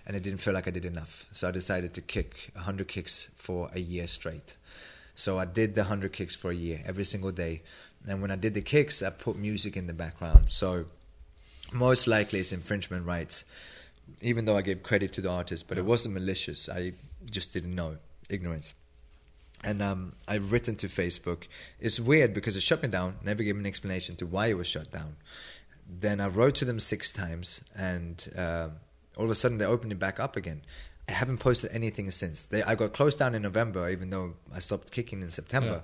and 0.06 0.16
it 0.16 0.22
didn't 0.22 0.40
feel 0.40 0.54
like 0.54 0.66
I 0.66 0.70
did 0.70 0.84
enough. 0.84 1.26
So 1.32 1.48
I 1.48 1.50
decided 1.50 1.92
to 1.94 2.00
kick 2.00 2.50
100 2.54 2.88
kicks 2.88 3.28
for 3.36 3.70
a 3.74 3.80
year 3.80 4.06
straight. 4.06 4.56
So 5.14 5.38
I 5.38 5.44
did 5.44 5.74
the 5.74 5.82
100 5.82 6.12
kicks 6.12 6.34
for 6.34 6.50
a 6.50 6.54
year, 6.54 6.82
every 6.84 7.04
single 7.04 7.32
day. 7.32 7.62
And 8.08 8.22
when 8.22 8.30
I 8.30 8.36
did 8.36 8.54
the 8.54 8.62
kicks, 8.62 9.02
I 9.02 9.10
put 9.10 9.36
music 9.36 9.76
in 9.76 9.86
the 9.86 9.92
background. 9.92 10.48
So 10.48 10.86
most 11.72 12.06
likely 12.06 12.40
it's 12.40 12.52
infringement 12.52 13.06
rights, 13.06 13.44
even 14.22 14.44
though 14.44 14.56
I 14.56 14.62
gave 14.62 14.82
credit 14.82 15.12
to 15.14 15.20
the 15.20 15.30
artist, 15.30 15.68
but 15.68 15.78
it 15.78 15.84
wasn't 15.84 16.14
malicious. 16.14 16.68
I 16.68 16.92
just 17.30 17.52
didn't 17.52 17.74
know. 17.74 17.96
Ignorance 18.28 18.74
and 19.62 19.82
um, 19.82 20.12
I've 20.26 20.52
written 20.52 20.76
to 20.76 20.88
Facebook. 20.88 21.44
It's 21.78 22.00
weird 22.00 22.32
because 22.32 22.56
it 22.56 22.62
shut 22.62 22.82
me 22.82 22.88
down. 22.88 23.16
Never 23.22 23.42
gave 23.42 23.54
me 23.54 23.60
an 23.60 23.66
explanation 23.66 24.16
to 24.16 24.26
why 24.26 24.46
it 24.46 24.54
was 24.54 24.66
shut 24.66 24.90
down. 24.90 25.16
Then 25.88 26.20
I 26.20 26.28
wrote 26.28 26.54
to 26.56 26.64
them 26.64 26.80
six 26.80 27.10
times, 27.10 27.60
and 27.76 28.32
uh, 28.36 28.68
all 29.16 29.24
of 29.24 29.30
a 29.30 29.34
sudden 29.34 29.58
they 29.58 29.64
opened 29.64 29.92
it 29.92 29.98
back 29.98 30.20
up 30.20 30.36
again. 30.36 30.62
I 31.10 31.14
haven't 31.14 31.38
posted 31.38 31.70
anything 31.72 32.10
since. 32.10 32.44
They, 32.44 32.62
I 32.62 32.74
got 32.76 32.92
closed 32.92 33.18
down 33.18 33.34
in 33.34 33.42
November, 33.42 33.90
even 33.90 34.10
though 34.10 34.34
I 34.54 34.60
stopped 34.60 34.92
kicking 34.92 35.22
in 35.22 35.30
September. 35.30 35.82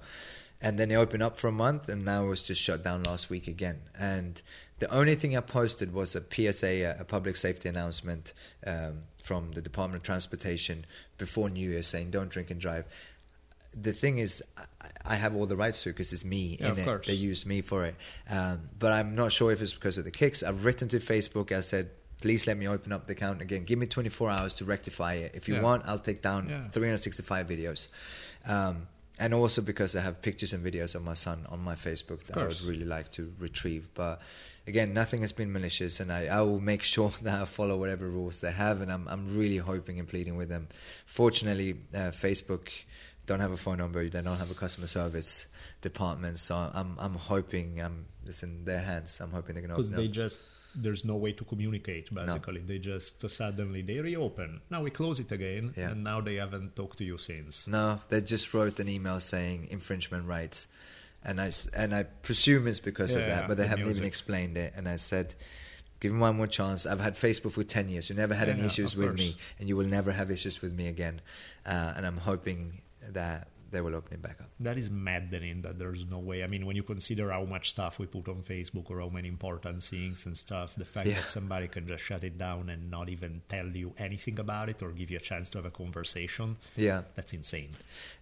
And 0.60 0.78
then 0.78 0.88
they 0.88 0.96
opened 0.96 1.22
up 1.22 1.36
for 1.36 1.48
a 1.48 1.52
month, 1.52 1.88
and 1.88 2.04
now 2.04 2.24
it 2.24 2.28
was 2.28 2.42
just 2.42 2.60
shut 2.62 2.82
down 2.82 3.02
last 3.02 3.28
week 3.28 3.46
again. 3.46 3.80
And 3.98 4.40
the 4.78 4.88
only 4.90 5.14
thing 5.14 5.36
I 5.36 5.40
posted 5.40 5.92
was 5.92 6.16
a 6.16 6.22
PSA, 6.30 6.66
a, 6.66 7.00
a 7.00 7.04
public 7.04 7.36
safety 7.36 7.68
announcement 7.68 8.32
um, 8.66 9.02
from 9.22 9.50
the 9.52 9.60
Department 9.60 10.00
of 10.00 10.02
Transportation 10.04 10.86
before 11.18 11.50
New 11.50 11.68
Year 11.70 11.82
saying 11.82 12.10
don't 12.10 12.30
drink 12.30 12.50
and 12.50 12.60
drive 12.60 12.86
the 13.78 13.92
thing 13.92 14.16
is, 14.16 14.42
I- 15.04 15.16
have 15.16 15.36
all 15.36 15.44
the 15.44 15.54
rights 15.56 15.82
to 15.82 15.90
it 15.90 15.92
because 15.92 16.10
it's 16.14 16.24
me 16.24 16.56
Yeah, 16.58 16.66
in 16.66 16.72
of 16.72 16.78
it. 16.78 16.84
course. 16.86 17.06
They 17.06 17.12
use 17.12 17.44
me 17.44 17.60
for 17.60 17.84
it. 17.84 17.94
Um, 18.26 18.70
but 18.78 18.90
I'm 18.92 19.14
not 19.14 19.32
sure 19.32 19.52
if 19.52 19.60
it's 19.60 19.74
because 19.74 19.98
of 19.98 20.04
the 20.04 20.10
kicks. 20.10 20.42
I've 20.42 20.64
written 20.64 20.88
to 20.88 20.98
Facebook. 20.98 21.52
I 21.54 21.60
said, 21.60 21.90
please 22.20 22.46
let 22.46 22.56
me 22.56 22.66
open 22.68 22.92
up 22.92 23.06
the 23.06 23.12
account 23.12 23.42
again. 23.42 23.64
Give 23.64 23.78
me 23.78 23.86
24 23.86 24.30
hours 24.30 24.54
to 24.54 24.64
rectify 24.64 25.14
it. 25.14 25.32
If 25.34 25.48
you 25.48 25.54
Yeah. 25.56 25.62
want, 25.62 25.84
I'll 25.86 25.98
take 25.98 26.22
down 26.22 26.48
Yeah. 26.48 26.68
365 26.70 27.46
videos. 27.46 27.88
Um, 28.46 28.88
and 29.18 29.32
also 29.32 29.62
because 29.62 29.96
I 29.96 30.02
have 30.02 30.20
pictures 30.20 30.52
and 30.52 30.62
videos 30.64 30.94
of 30.94 31.02
my 31.02 31.14
son 31.14 31.46
on 31.48 31.60
my 31.60 31.74
Facebook 31.74 32.24
that 32.26 32.36
I 32.36 32.46
would 32.46 32.60
really 32.62 32.84
like 32.84 33.10
to 33.12 33.32
retrieve. 33.38 33.88
But 33.94 34.20
again, 34.66 34.92
nothing 34.92 35.22
has 35.22 35.32
been 35.32 35.50
malicious, 35.52 36.00
and 36.00 36.12
I, 36.12 36.26
I 36.26 36.42
will 36.42 36.60
make 36.60 36.82
sure 36.94 37.10
that 37.22 37.40
I 37.42 37.44
follow 37.46 37.78
whatever 37.78 38.08
rules 38.08 38.40
they 38.40 38.52
have, 38.52 38.82
and 38.82 38.92
I'm 38.92 39.08
I'm 39.08 39.36
really 39.38 39.56
hoping 39.56 39.98
and 39.98 40.06
pleading 40.06 40.36
with 40.36 40.50
them. 40.50 40.68
Fortunately, 41.06 41.76
uh, 41.94 42.10
Facebook 42.10 42.68
don't 43.24 43.40
have 43.40 43.52
a 43.52 43.56
phone 43.56 43.78
number, 43.78 44.06
they 44.08 44.20
don't 44.20 44.36
have 44.38 44.50
a 44.50 44.54
customer 44.54 44.86
service 44.86 45.46
department, 45.80 46.38
so 46.38 46.54
I'm 46.74 46.96
I'm 46.98 47.14
hoping 47.14 47.80
I'm 47.80 48.04
it's 48.26 48.42
in 48.42 48.64
their 48.66 48.80
hands. 48.82 49.18
I'm 49.20 49.30
hoping 49.30 49.54
they're 49.54 49.62
gonna 49.62 49.76
because 49.76 49.88
open 49.90 50.02
they 50.02 50.08
up. 50.08 50.12
just 50.12 50.42
there's 50.76 51.04
no 51.04 51.16
way 51.16 51.32
to 51.32 51.44
communicate 51.44 52.12
basically 52.14 52.60
they 52.60 52.78
just 52.78 53.28
suddenly 53.30 53.82
they 53.82 53.98
reopen 53.98 54.60
now 54.70 54.82
we 54.82 54.90
close 54.90 55.18
it 55.18 55.30
again 55.32 55.72
Yeah. 55.76 55.90
and 55.90 56.04
now 56.04 56.20
they 56.20 56.36
haven't 56.36 56.76
talked 56.76 56.98
to 56.98 57.04
you 57.04 57.18
since 57.18 57.66
No, 57.66 58.00
they 58.10 58.20
just 58.20 58.52
wrote 58.54 58.78
an 58.80 58.88
email 58.88 59.18
saying 59.20 59.68
infringement 59.70 60.24
rights, 60.26 60.58
and 61.24 61.40
I 61.40 61.50
and 61.74 61.94
I 61.94 62.02
presume 62.28 62.66
it's 62.68 62.80
because 62.90 63.12
of 63.14 63.22
that, 63.32 63.48
but 63.48 63.56
they 63.56 63.64
the 63.64 63.68
haven't 63.68 63.88
even 63.88 64.04
explained 64.04 64.56
it. 64.56 64.70
And 64.76 64.86
I 64.88 64.96
said, 64.96 65.34
give 66.00 66.12
me 66.12 66.18
one 66.18 66.36
more 66.36 66.46
chance. 66.46 66.86
I've 66.86 67.00
had 67.08 67.14
Facebook 67.14 67.52
for 67.52 67.64
ten 67.64 67.88
years. 67.88 68.08
You 68.10 68.14
never 68.16 68.34
had 68.34 68.46
Yeah, 68.48 68.54
any 68.54 68.62
yeah, 68.62 68.68
issues 68.72 68.94
with 68.96 69.08
course. 69.08 69.18
me, 69.24 69.36
and 69.58 69.68
you 69.68 69.76
will 69.78 69.90
never 69.98 70.12
have 70.12 70.30
issues 70.30 70.60
with 70.62 70.72
me 70.80 70.86
again. 70.94 71.20
Uh, 71.64 71.94
and 71.96 72.06
I'm 72.06 72.18
hoping 72.18 72.82
that 73.18 73.48
they 73.70 73.80
will 73.80 73.94
open 73.94 74.14
it 74.14 74.22
back 74.22 74.40
up. 74.40 74.48
that 74.60 74.78
is 74.78 74.90
maddening 74.90 75.62
that 75.62 75.78
there's 75.78 76.04
no 76.06 76.18
way 76.18 76.42
i 76.44 76.46
mean 76.46 76.64
when 76.66 76.76
you 76.76 76.82
consider 76.82 77.30
how 77.30 77.44
much 77.44 77.70
stuff 77.70 77.98
we 77.98 78.06
put 78.06 78.28
on 78.28 78.42
facebook 78.42 78.90
or 78.90 79.00
how 79.00 79.08
many 79.08 79.28
important 79.28 79.82
things 79.82 80.24
and 80.26 80.36
stuff 80.38 80.74
the 80.76 80.84
fact 80.84 81.08
Yeah. 81.08 81.16
that 81.20 81.28
somebody 81.28 81.68
can 81.68 81.86
just 81.86 82.02
shut 82.04 82.24
it 82.24 82.38
down 82.38 82.68
and 82.70 82.90
not 82.90 83.08
even 83.08 83.42
tell 83.48 83.66
you 83.68 83.92
anything 83.98 84.38
about 84.38 84.68
it 84.68 84.82
or 84.82 84.90
give 84.92 85.10
you 85.10 85.16
a 85.16 85.20
chance 85.20 85.50
to 85.50 85.58
have 85.58 85.66
a 85.66 85.70
conversation 85.70 86.56
Yeah. 86.76 87.02
that's 87.14 87.32
insane 87.32 87.70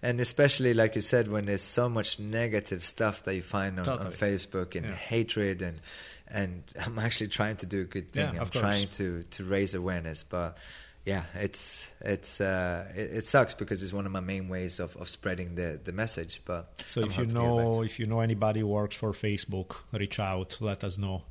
And 0.03 0.20
especially, 0.20 0.74
like 0.74 0.95
you 0.95 1.01
said, 1.03 1.28
when 1.28 1.47
there's 1.47 1.62
so 1.62 1.88
much 1.88 2.18
negative 2.18 2.84
stuff 2.84 3.22
that 3.24 3.34
you 3.34 3.42
find 3.42 3.78
on, 3.80 3.88
on 3.88 4.12
Facebook 4.12 4.74
and 4.76 4.86
Yeah. 4.86 4.95
hatred, 4.95 5.62
and 5.62 5.80
and 6.28 6.62
I'm 6.84 6.99
actually 6.99 7.28
trying 7.28 7.57
to 7.57 7.66
do 7.66 7.80
a 7.82 7.84
good 7.84 8.11
thing. 8.11 8.24
Yeah, 8.34 8.40
I'm 8.40 8.49
course. 8.49 8.61
trying 8.61 8.88
to 9.01 9.22
to 9.36 9.45
raise 9.45 9.74
awareness, 9.74 10.22
but 10.24 10.59
yeah, 11.05 11.25
it's 11.35 11.91
it's 12.01 12.41
uh, 12.41 12.87
it, 12.97 13.19
it 13.19 13.27
sucks 13.27 13.55
because 13.55 13.83
it's 13.83 13.93
one 13.93 14.07
of 14.07 14.13
my 14.13 14.21
main 14.21 14.49
ways 14.49 14.81
of, 14.81 14.97
of 14.97 15.09
spreading 15.09 15.55
the, 15.55 15.79
the 15.85 15.93
message. 15.93 16.41
But 16.45 16.73
So 16.87 17.03
I'm 17.03 17.11
if 17.11 17.19
you 17.19 17.25
hoping 17.25 17.35
to 17.35 17.41
get 17.43 17.57
back. 17.57 17.65
know 17.67 17.83
if 17.83 17.99
you 17.99 18.07
know 18.07 18.21
anybody 18.21 18.61
who 18.61 18.69
works 18.69 18.97
for 18.97 19.13
Facebook, 19.13 19.77
reach 19.93 20.19
out, 20.19 20.57
let 20.61 20.83
us 20.83 20.97
know, 20.99 21.23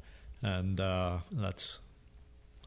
and 0.41 0.79
uh, 0.79 1.17
let's 1.35 1.79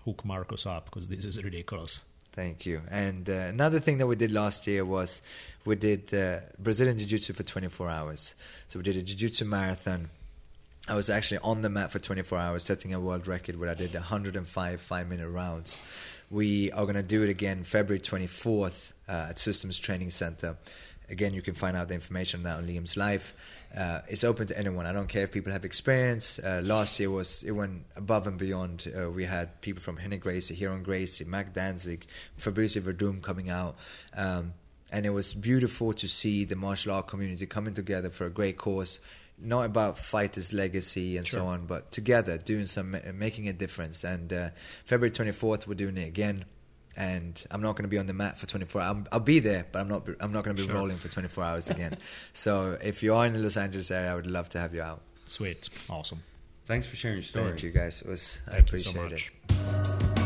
hook 0.05 0.25
Marcus 0.25 0.67
up 0.67 0.87
because 0.87 1.07
this 1.09 1.25
is 1.25 1.43
ridiculous. 1.43 2.01
Thank 2.33 2.67
you. 2.67 2.83
And 2.91 3.31
uh, 3.31 3.33
another 3.33 3.81
thing 3.81 3.97
that 3.99 4.07
we 4.07 4.15
did 4.17 4.31
last 4.31 4.67
year 4.67 4.85
was 4.85 5.23
we 5.65 5.75
did 5.77 6.13
uh, 6.13 6.41
Brazilian 6.59 6.99
Jiu 6.99 7.07
Jitsu 7.07 7.33
for 7.33 7.43
24 7.43 7.89
hours. 7.89 8.35
So 8.69 8.79
we 8.79 8.83
did 8.83 8.97
a 8.97 9.03
Jiu 9.03 9.17
Jitsu 9.17 9.47
marathon. 9.47 10.11
I 10.87 10.95
was 10.95 11.09
actually 11.09 11.39
on 11.39 11.63
the 11.63 11.71
mat 11.71 11.91
for 11.91 11.99
24 11.99 12.39
hours, 12.39 12.63
setting 12.63 12.93
a 12.93 13.01
world 13.01 13.27
record 13.27 13.59
where 13.59 13.71
I 13.71 13.75
did 13.75 13.95
105 13.95 14.81
five 14.81 15.09
minute 15.09 15.29
rounds. 15.31 15.79
We 16.31 16.73
are 16.73 16.83
going 16.85 16.97
to 16.97 17.05
do 17.05 17.23
it 17.23 17.29
again 17.29 17.63
February 17.63 18.01
24th 18.01 18.93
uh, 19.09 19.29
at 19.31 19.39
Systems 19.39 19.79
Training 19.79 20.11
Center. 20.11 20.57
Again, 21.09 21.35
you 21.35 21.43
can 21.43 21.55
find 21.55 21.77
out 21.77 21.87
the 21.87 21.95
information 21.95 22.41
on 22.41 22.45
that 22.45 22.57
on 22.57 22.67
Liam's 22.67 22.97
life. 22.97 23.33
Uh, 23.77 24.01
it's 24.09 24.25
open 24.25 24.49
to 24.49 24.59
anyone. 24.59 24.87
I 24.87 24.93
don't 24.93 25.09
care 25.09 25.23
if 25.23 25.31
people 25.31 25.53
have 25.53 25.65
experience. 25.65 26.41
Uh, 26.41 26.63
last 26.65 26.99
year 26.99 27.11
was 27.11 27.45
it 27.45 27.53
went 27.53 27.85
above 27.95 28.27
and 28.27 28.39
beyond. 28.39 28.93
Uh, 28.93 29.09
we 29.09 29.25
had 29.25 29.61
people 29.61 29.81
from 29.81 29.99
Rener 29.99 30.19
Gracie, 30.19 30.57
Ryron 30.57 30.83
Gracie, 30.83 31.25
Mac 31.25 31.53
Danzig, 31.53 32.07
Fabricio 32.37 32.83
Werdum 32.83 33.23
coming 33.23 33.49
out. 33.49 33.77
Um, 34.17 34.55
and 34.91 35.07
it 35.07 35.11
was 35.11 35.33
beautiful 35.33 35.93
to 35.93 36.09
see 36.09 36.45
the 36.45 36.57
martial 36.57 36.93
art 36.93 37.07
community 37.07 37.47
coming 37.47 37.75
together 37.75 38.11
for 38.11 38.27
a 38.27 38.31
great 38.31 38.57
cause 38.57 38.99
not 39.39 39.63
about 39.67 39.99
fighters 39.99 40.53
legacy 40.53 41.17
and 41.19 41.27
so 41.27 41.47
on 41.47 41.67
but 41.67 41.93
together 41.93 42.39
doing 42.39 42.67
some 42.67 42.97
making 43.15 43.49
a 43.49 43.53
difference 43.53 44.03
and 44.05 44.33
uh, 44.33 44.49
february 44.85 45.11
24th 45.11 45.67
we're 45.67 45.75
doing 45.75 45.97
it 45.99 46.09
again 46.09 46.45
and 46.97 47.45
i'm 47.51 47.61
not 47.61 47.73
going 47.73 47.83
to 47.83 47.89
be 47.89 47.99
on 47.99 48.07
the 48.07 48.15
mat 48.15 48.39
for 48.39 48.47
24 48.47 48.81
hours 48.81 49.05
i'll 49.13 49.21
be 49.21 49.39
there 49.39 49.67
but 49.73 49.81
i'm 49.81 49.89
not 49.89 50.09
i'm 50.21 50.33
not 50.33 50.43
going 50.45 50.57
to 50.57 50.63
be 50.63 50.67
Sure. 50.69 50.77
rolling 50.77 50.97
for 50.97 51.09
24 51.09 51.45
hours 51.45 51.69
again 51.69 51.97
so 52.33 52.79
if 52.83 53.03
you 53.03 53.15
are 53.15 53.27
in 53.27 53.35
the 53.35 53.39
los 53.39 53.57
angeles 53.59 53.91
area 53.91 54.11
i 54.11 54.15
would 54.15 54.27
love 54.27 54.49
to 54.49 54.59
have 54.59 54.75
you 54.75 54.81
out 54.83 55.03
Sweet, 55.27 55.69
awesome. 55.91 56.23
Thanks 56.67 56.87
for 56.87 56.97
sharing 56.97 57.17
your 57.19 57.23
story. 57.23 57.51
thank 57.51 57.63
you 57.63 57.71
guys 57.73 58.01
it 58.01 58.09
was 58.09 58.39
i 58.49 58.53
Thank 58.53 58.73
you 58.73 58.79
so 58.79 58.91
appreciate 58.91 59.11
much. 59.13 59.33
it 60.19 60.26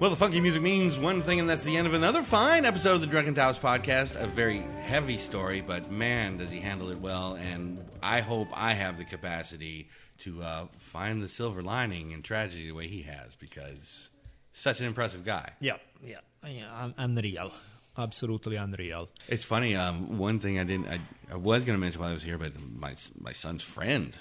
Well, 0.00 0.10
the 0.10 0.16
funky 0.16 0.40
music 0.40 0.62
means 0.62 0.96
one 0.96 1.22
thing, 1.22 1.40
and 1.40 1.50
that's 1.50 1.64
the 1.64 1.76
end 1.76 1.88
of 1.88 1.92
another 1.92 2.22
fine 2.22 2.64
episode 2.64 2.94
of 2.94 3.00
the 3.00 3.08
Drunken 3.08 3.34
Taoist 3.34 3.60
podcast. 3.60 4.14
A 4.14 4.28
very 4.28 4.58
heavy 4.84 5.18
story, 5.18 5.60
but 5.60 5.90
man, 5.90 6.36
does 6.36 6.52
he 6.52 6.60
handle 6.60 6.90
it 6.90 7.00
well. 7.00 7.34
And 7.34 7.84
I 8.00 8.20
hope 8.20 8.46
I 8.54 8.74
have 8.74 8.96
the 8.96 9.04
capacity 9.04 9.88
to 10.20 10.40
uh, 10.40 10.66
find 10.78 11.20
the 11.20 11.26
silver 11.26 11.62
lining 11.62 12.12
in 12.12 12.22
tragedy 12.22 12.68
the 12.68 12.74
way 12.74 12.86
he 12.86 13.02
has, 13.02 13.34
because 13.40 14.08
such 14.52 14.78
an 14.78 14.86
impressive 14.86 15.24
guy. 15.24 15.50
Yeah, 15.58 15.78
yeah, 16.00 16.20
yeah 16.46 16.80
un- 16.80 16.94
unreal, 16.96 17.52
absolutely 17.96 18.54
unreal. 18.54 19.08
It's 19.26 19.44
funny. 19.44 19.74
Um, 19.74 20.16
one 20.16 20.38
thing 20.38 20.60
I 20.60 20.64
didn't, 20.64 20.86
I, 20.86 21.00
I 21.32 21.36
was 21.36 21.64
going 21.64 21.76
to 21.76 21.80
mention 21.80 22.00
while 22.00 22.10
I 22.10 22.14
was 22.14 22.22
here, 22.22 22.38
but 22.38 22.52
my 22.72 22.94
my 23.20 23.32
son's 23.32 23.64
friend, 23.64 24.14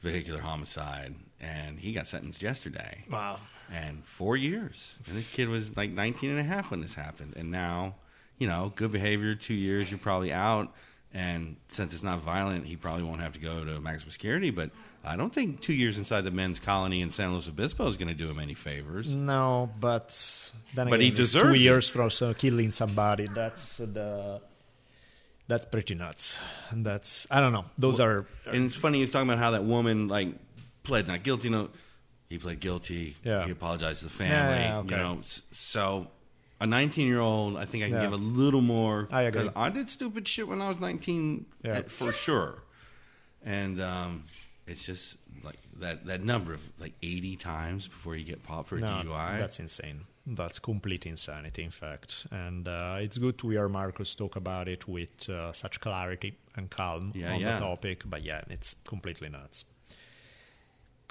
vehicular 0.00 0.40
homicide, 0.40 1.16
and 1.38 1.78
he 1.78 1.92
got 1.92 2.08
sentenced 2.08 2.40
yesterday. 2.40 3.04
Wow. 3.10 3.40
And 3.72 4.04
four 4.04 4.36
years. 4.36 4.94
And 5.06 5.16
this 5.16 5.28
kid 5.28 5.48
was 5.48 5.76
like 5.76 5.90
19 5.90 6.30
and 6.30 6.38
a 6.40 6.42
half 6.42 6.70
when 6.70 6.80
this 6.80 6.94
happened. 6.94 7.34
And 7.36 7.50
now, 7.50 7.94
you 8.38 8.48
know, 8.48 8.72
good 8.74 8.92
behavior, 8.92 9.34
two 9.34 9.54
years, 9.54 9.90
you're 9.90 9.98
probably 9.98 10.32
out. 10.32 10.72
And 11.12 11.56
since 11.68 11.92
it's 11.92 12.02
not 12.04 12.20
violent, 12.20 12.66
he 12.66 12.76
probably 12.76 13.02
won't 13.02 13.20
have 13.20 13.32
to 13.32 13.40
go 13.40 13.64
to 13.64 13.80
maximum 13.80 14.12
security. 14.12 14.50
But 14.50 14.70
I 15.04 15.16
don't 15.16 15.32
think 15.34 15.60
two 15.60 15.72
years 15.72 15.98
inside 15.98 16.20
the 16.22 16.30
men's 16.30 16.60
colony 16.60 17.00
in 17.00 17.10
San 17.10 17.32
Luis 17.32 17.48
Obispo 17.48 17.88
is 17.88 17.96
going 17.96 18.08
to 18.08 18.14
do 18.14 18.28
him 18.30 18.38
any 18.38 18.54
favors. 18.54 19.12
No, 19.14 19.70
but 19.80 20.10
then 20.74 20.88
But 20.88 21.00
he 21.00 21.08
again, 21.08 21.20
it's 21.20 21.32
deserves 21.32 21.48
two 21.48 21.54
it. 21.54 21.60
years 21.60 21.88
for 21.88 22.10
so 22.10 22.32
killing 22.34 22.70
somebody. 22.70 23.26
That's 23.26 23.78
the 23.78 24.40
that's 25.48 25.66
pretty 25.66 25.96
nuts. 25.96 26.38
And 26.70 26.86
that's 26.86 27.26
I 27.28 27.40
don't 27.40 27.52
know. 27.52 27.64
Those 27.76 27.98
are 27.98 28.24
And 28.46 28.66
it's 28.66 28.76
funny, 28.76 29.00
he's 29.00 29.10
talking 29.10 29.28
about 29.28 29.42
how 29.42 29.50
that 29.50 29.64
woman, 29.64 30.06
like, 30.06 30.28
pled 30.84 31.08
not 31.08 31.24
guilty. 31.24 31.48
You 31.48 31.50
know, 31.50 31.68
he 32.30 32.38
pled 32.38 32.60
guilty. 32.60 33.16
Yeah. 33.24 33.44
He 33.44 33.50
apologized 33.50 33.98
to 33.98 34.04
the 34.06 34.10
family. 34.10 34.60
Yeah, 34.64 34.78
okay. 34.78 34.90
You 34.92 34.96
know, 34.96 35.20
so 35.52 36.08
a 36.60 36.66
19 36.66 37.06
year 37.06 37.20
old, 37.20 37.56
I 37.58 37.64
think 37.66 37.82
I 37.84 37.88
can 37.88 37.96
Yeah. 37.96 38.02
give 38.02 38.12
a 38.12 38.16
little 38.16 38.60
more. 38.62 39.08
I 39.12 39.22
agree. 39.22 39.42
'cause 39.42 39.52
I 39.56 39.68
did 39.68 39.90
stupid 39.90 40.26
shit 40.28 40.46
when 40.48 40.62
I 40.62 40.68
was 40.68 40.80
19, 40.80 41.46
Yeah. 41.64 41.78
uh, 41.78 41.82
for 41.82 42.12
sure. 42.12 42.62
And 43.44 43.80
um, 43.80 44.24
it's 44.66 44.84
just 44.86 45.16
like 45.42 45.58
that, 45.80 46.06
that 46.06 46.22
number 46.22 46.54
of 46.54 46.60
like 46.78 46.92
80 47.02 47.34
times 47.36 47.88
before 47.88 48.14
you 48.16 48.24
get 48.24 48.42
popped 48.44 48.68
for 48.68 48.76
a 48.76 48.80
no, 48.80 49.02
DUI. 49.04 49.38
that's 49.38 49.58
insane. 49.58 50.02
That's 50.26 50.58
complete 50.60 51.06
insanity, 51.06 51.64
in 51.64 51.70
fact. 51.72 52.26
And 52.30 52.68
uh, 52.68 52.98
it's 53.00 53.18
good 53.18 53.38
to 53.38 53.48
hear 53.48 53.68
Marcus 53.68 54.14
talk 54.14 54.36
about 54.36 54.68
it 54.68 54.86
with 54.86 55.28
uh, 55.28 55.52
such 55.52 55.80
clarity 55.80 56.38
and 56.56 56.70
calm 56.70 57.10
Yeah, 57.14 57.32
on 57.34 57.42
the 57.42 57.58
topic. 57.58 58.02
But 58.08 58.22
yeah, 58.22 58.42
it's 58.50 58.76
completely 58.86 59.30
nuts. 59.30 59.64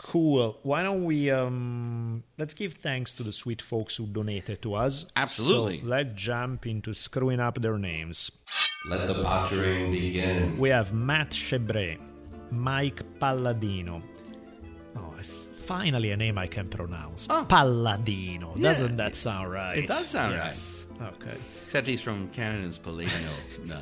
Cool. 0.02 0.58
Why 0.64 0.82
don't 0.82 1.04
we 1.04 1.30
um, 1.30 2.24
let's 2.38 2.54
give 2.54 2.76
thanks 2.76 3.14
to 3.16 3.24
the 3.24 3.34
sweet 3.34 3.62
folks 3.62 3.98
who 3.98 4.06
donated 4.08 4.62
to 4.62 4.74
us. 4.76 5.06
Absolutely. 5.16 5.82
So 5.82 5.88
let's 5.88 6.14
jump 6.16 6.66
into 6.66 6.94
screwing 6.94 7.42
up 7.42 7.62
their 7.62 7.78
names. 7.78 8.32
Let 8.88 9.08
the 9.08 9.22
pottering 9.24 9.92
begin. 9.92 10.58
We 10.58 10.70
have 10.70 10.94
Matt 10.94 11.32
Chebre, 11.32 12.00
Mike 12.50 13.02
Palladino. 13.20 14.02
Oh, 14.96 15.14
finally 15.66 16.12
a 16.12 16.18
name 16.18 16.38
I 16.38 16.48
can 16.48 16.70
pronounce. 16.70 17.28
Oh. 17.30 17.46
Palladino. 17.48 18.54
Yeah, 18.56 18.64
Doesn't 18.64 18.96
that 18.98 19.18
sound 19.18 19.52
right? 19.52 19.80
it 19.80 19.88
does 19.88 20.08
sound 20.08 20.34
yes. 20.34 20.88
right. 20.98 21.12
Okay. 21.22 21.38
Except 21.66 21.86
he's 21.86 22.02
from 22.02 22.30
Canada's 22.30 22.80
Palladino. 22.80 23.30
no. 23.66 23.82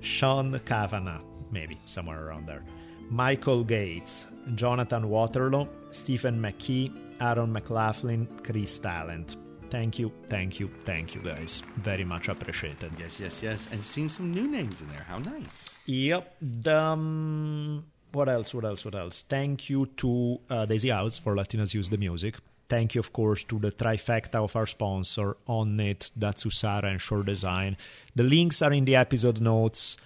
Sean 0.00 0.56
Kavanagh, 0.64 1.22
maybe 1.50 1.76
somewhere 1.86 2.24
around 2.24 2.46
there. 2.46 2.62
Michael 3.10 3.64
Gates, 3.64 4.26
Jonathan 4.54 5.08
Waterloo, 5.08 5.66
Stephen 5.90 6.40
McKee, 6.40 6.92
Aaron 7.20 7.52
McLaughlin, 7.52 8.28
Chris 8.42 8.78
Talent. 8.78 9.36
Thank 9.70 9.98
you, 9.98 10.10
thank 10.28 10.58
you, 10.60 10.70
thank 10.84 11.14
you, 11.14 11.20
guys. 11.20 11.62
Very 11.76 12.04
much 12.04 12.28
appreciated. 12.28 12.90
Yes, 12.98 13.20
yes, 13.20 13.42
yes. 13.42 13.68
And 13.70 13.82
seeing 13.82 14.08
some 14.08 14.32
new 14.32 14.48
names 14.48 14.80
in 14.80 14.88
there. 14.88 15.04
How 15.06 15.18
nice. 15.18 15.44
Yep. 15.84 16.36
The, 16.40 16.76
um, 16.78 17.84
what 18.12 18.28
else? 18.30 18.54
What 18.54 18.64
else? 18.64 18.84
What 18.84 18.94
else? 18.94 19.24
Thank 19.28 19.68
you 19.68 19.86
to 19.98 20.40
uh, 20.48 20.64
Daisy 20.64 20.88
House 20.88 21.18
for 21.18 21.36
letting 21.36 21.60
us 21.60 21.74
use 21.74 21.90
the 21.90 21.98
music. 21.98 22.36
thank 22.68 22.94
you, 22.94 23.00
of 23.00 23.12
course, 23.12 23.44
to 23.44 23.58
the 23.58 23.72
trifecta 23.72 24.36
of 24.36 24.54
our 24.54 24.66
sponsor, 24.66 25.36
Onnit, 25.48 26.10
Datsusara, 26.18 26.84
and 26.84 27.00
Shore 27.00 27.22
Design. 27.22 27.76
The 28.14 28.22
links 28.22 28.60
are 28.62 28.72
in 28.72 28.84
the 28.84 28.96
episode 28.96 29.40
notes. 29.40 29.96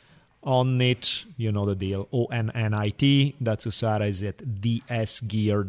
Onnit, 0.45 1.25
you 1.37 1.53
know 1.53 1.67
the 1.67 1.75
deal. 1.75 2.09
O 2.13 2.27
N 2.27 2.51
N 2.55 2.75
I 2.75 2.91
T. 2.91 3.35
Datsusara 3.43 4.09
is 4.09 4.23
at 4.23 4.39
dsgear.com. 4.39 5.67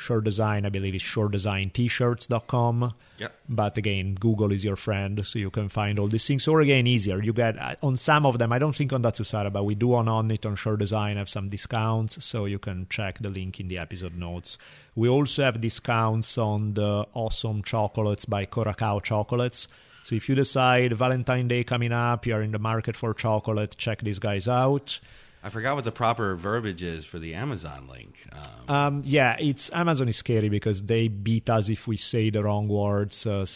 Shore 0.00 0.22
Design, 0.22 0.64
I 0.64 0.70
believe, 0.70 0.94
is 0.94 1.02
shoredesignt-shirts.com. 1.02 2.94
Yep. 3.18 3.34
But 3.48 3.76
again, 3.76 4.14
Google 4.14 4.50
is 4.50 4.64
your 4.64 4.76
friend, 4.76 5.24
so 5.26 5.38
you 5.38 5.50
can 5.50 5.68
find 5.68 5.98
all 5.98 6.08
these 6.08 6.26
things. 6.26 6.48
Or 6.48 6.62
again, 6.62 6.86
easier. 6.86 7.22
You 7.22 7.34
get 7.34 7.58
uh, 7.58 7.76
on 7.82 7.98
some 7.98 8.24
of 8.24 8.38
them. 8.38 8.50
I 8.50 8.58
don't 8.58 8.74
think 8.74 8.94
on 8.94 9.02
that 9.02 9.14
Datsusara, 9.14 9.52
but 9.52 9.64
we 9.64 9.74
do 9.74 9.92
on 9.94 10.06
Onnit 10.06 10.46
on 10.46 10.56
Shore 10.56 10.78
Design 10.78 11.18
have 11.18 11.28
some 11.28 11.50
discounts, 11.50 12.24
so 12.24 12.46
you 12.46 12.58
can 12.58 12.86
check 12.88 13.18
the 13.18 13.28
link 13.28 13.60
in 13.60 13.68
the 13.68 13.76
episode 13.78 14.16
notes. 14.16 14.56
We 14.94 15.08
also 15.08 15.42
have 15.42 15.60
discounts 15.60 16.38
on 16.38 16.74
the 16.74 17.06
awesome 17.12 17.62
chocolates 17.62 18.24
by 18.24 18.46
Coracao 18.46 19.00
Chocolates. 19.00 19.68
So 20.02 20.14
if 20.16 20.28
you 20.28 20.34
decide 20.34 20.92
Valentine 20.94 21.48
Day 21.48 21.64
coming 21.64 21.92
up, 21.92 22.26
you're 22.26 22.42
in 22.42 22.52
the 22.52 22.58
market 22.58 22.96
for 22.96 23.14
chocolate, 23.14 23.76
check 23.76 24.00
these 24.00 24.18
guys 24.18 24.48
out. 24.48 24.98
I 25.42 25.48
forgot 25.48 25.74
what 25.74 25.84
the 25.84 25.92
proper 25.92 26.34
verbiage 26.36 26.82
is 26.82 27.06
for 27.06 27.18
the 27.18 27.32
Amazon 27.34 27.88
link. 27.88 28.26
Um, 28.30 28.74
Um, 28.76 29.02
yeah, 29.06 29.36
it's 29.40 29.70
Amazon 29.72 30.06
is 30.10 30.18
scary 30.18 30.50
because 30.50 30.82
they 30.82 31.08
beat 31.08 31.48
us 31.48 31.70
if 31.70 31.86
we 31.86 31.96
say 31.96 32.28
the 32.28 32.44
wrong 32.44 32.68
words. 32.68 33.24
Uh, 33.24 33.46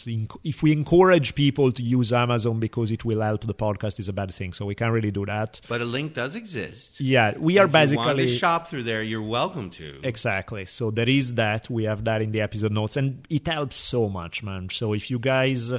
if 0.43 0.63
we 0.63 0.71
encourage 0.71 1.35
people 1.35 1.71
to 1.71 1.83
use 1.83 2.11
Amazon 2.11 2.59
because 2.59 2.89
it 2.89 3.05
will 3.05 3.21
help 3.21 3.45
the 3.45 3.53
podcast, 3.53 3.99
is 3.99 4.09
a 4.09 4.13
bad 4.13 4.33
thing. 4.33 4.51
So 4.51 4.65
we 4.65 4.73
can't 4.73 4.93
really 4.93 5.11
do 5.11 5.27
that. 5.27 5.61
but 5.69 5.79
a 5.79 5.85
link 5.85 6.15
does 6.15 6.35
exist. 6.35 6.99
Yeah, 6.99 7.37
we 7.37 7.59
are 7.59 7.65
If 7.65 7.71
you 7.91 7.97
want 7.97 8.17
basically 8.17 8.27
to 8.29 8.33
shop 8.35 8.67
through 8.67 8.83
there. 8.83 9.03
You're 9.03 9.21
welcome 9.21 9.69
to. 9.71 9.99
Exactly. 10.01 10.65
So 10.65 10.89
there 10.89 11.07
is 11.07 11.35
that. 11.35 11.69
We 11.69 11.83
have 11.83 12.03
that 12.05 12.19
in 12.23 12.31
the 12.31 12.41
episode 12.41 12.71
notes, 12.71 12.97
and 12.97 13.23
it 13.29 13.47
helps 13.47 13.75
so 13.75 14.09
much, 14.09 14.41
man. 14.41 14.69
So 14.71 14.93
if 14.93 15.11
you 15.11 15.19
guys. 15.19 15.71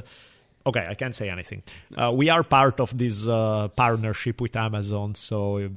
Okay, 0.67 0.85
I 0.87 0.93
can't 0.95 1.15
say 1.15 1.29
anything. 1.29 1.63
Uh, 1.95 2.11
we 2.13 2.29
are 2.29 2.43
part 2.43 2.79
of 2.79 2.95
this 2.97 3.25
uh, 3.27 3.69
partnership 3.69 4.41
with 4.41 4.55
Amazon, 4.55 5.15
so 5.15 5.69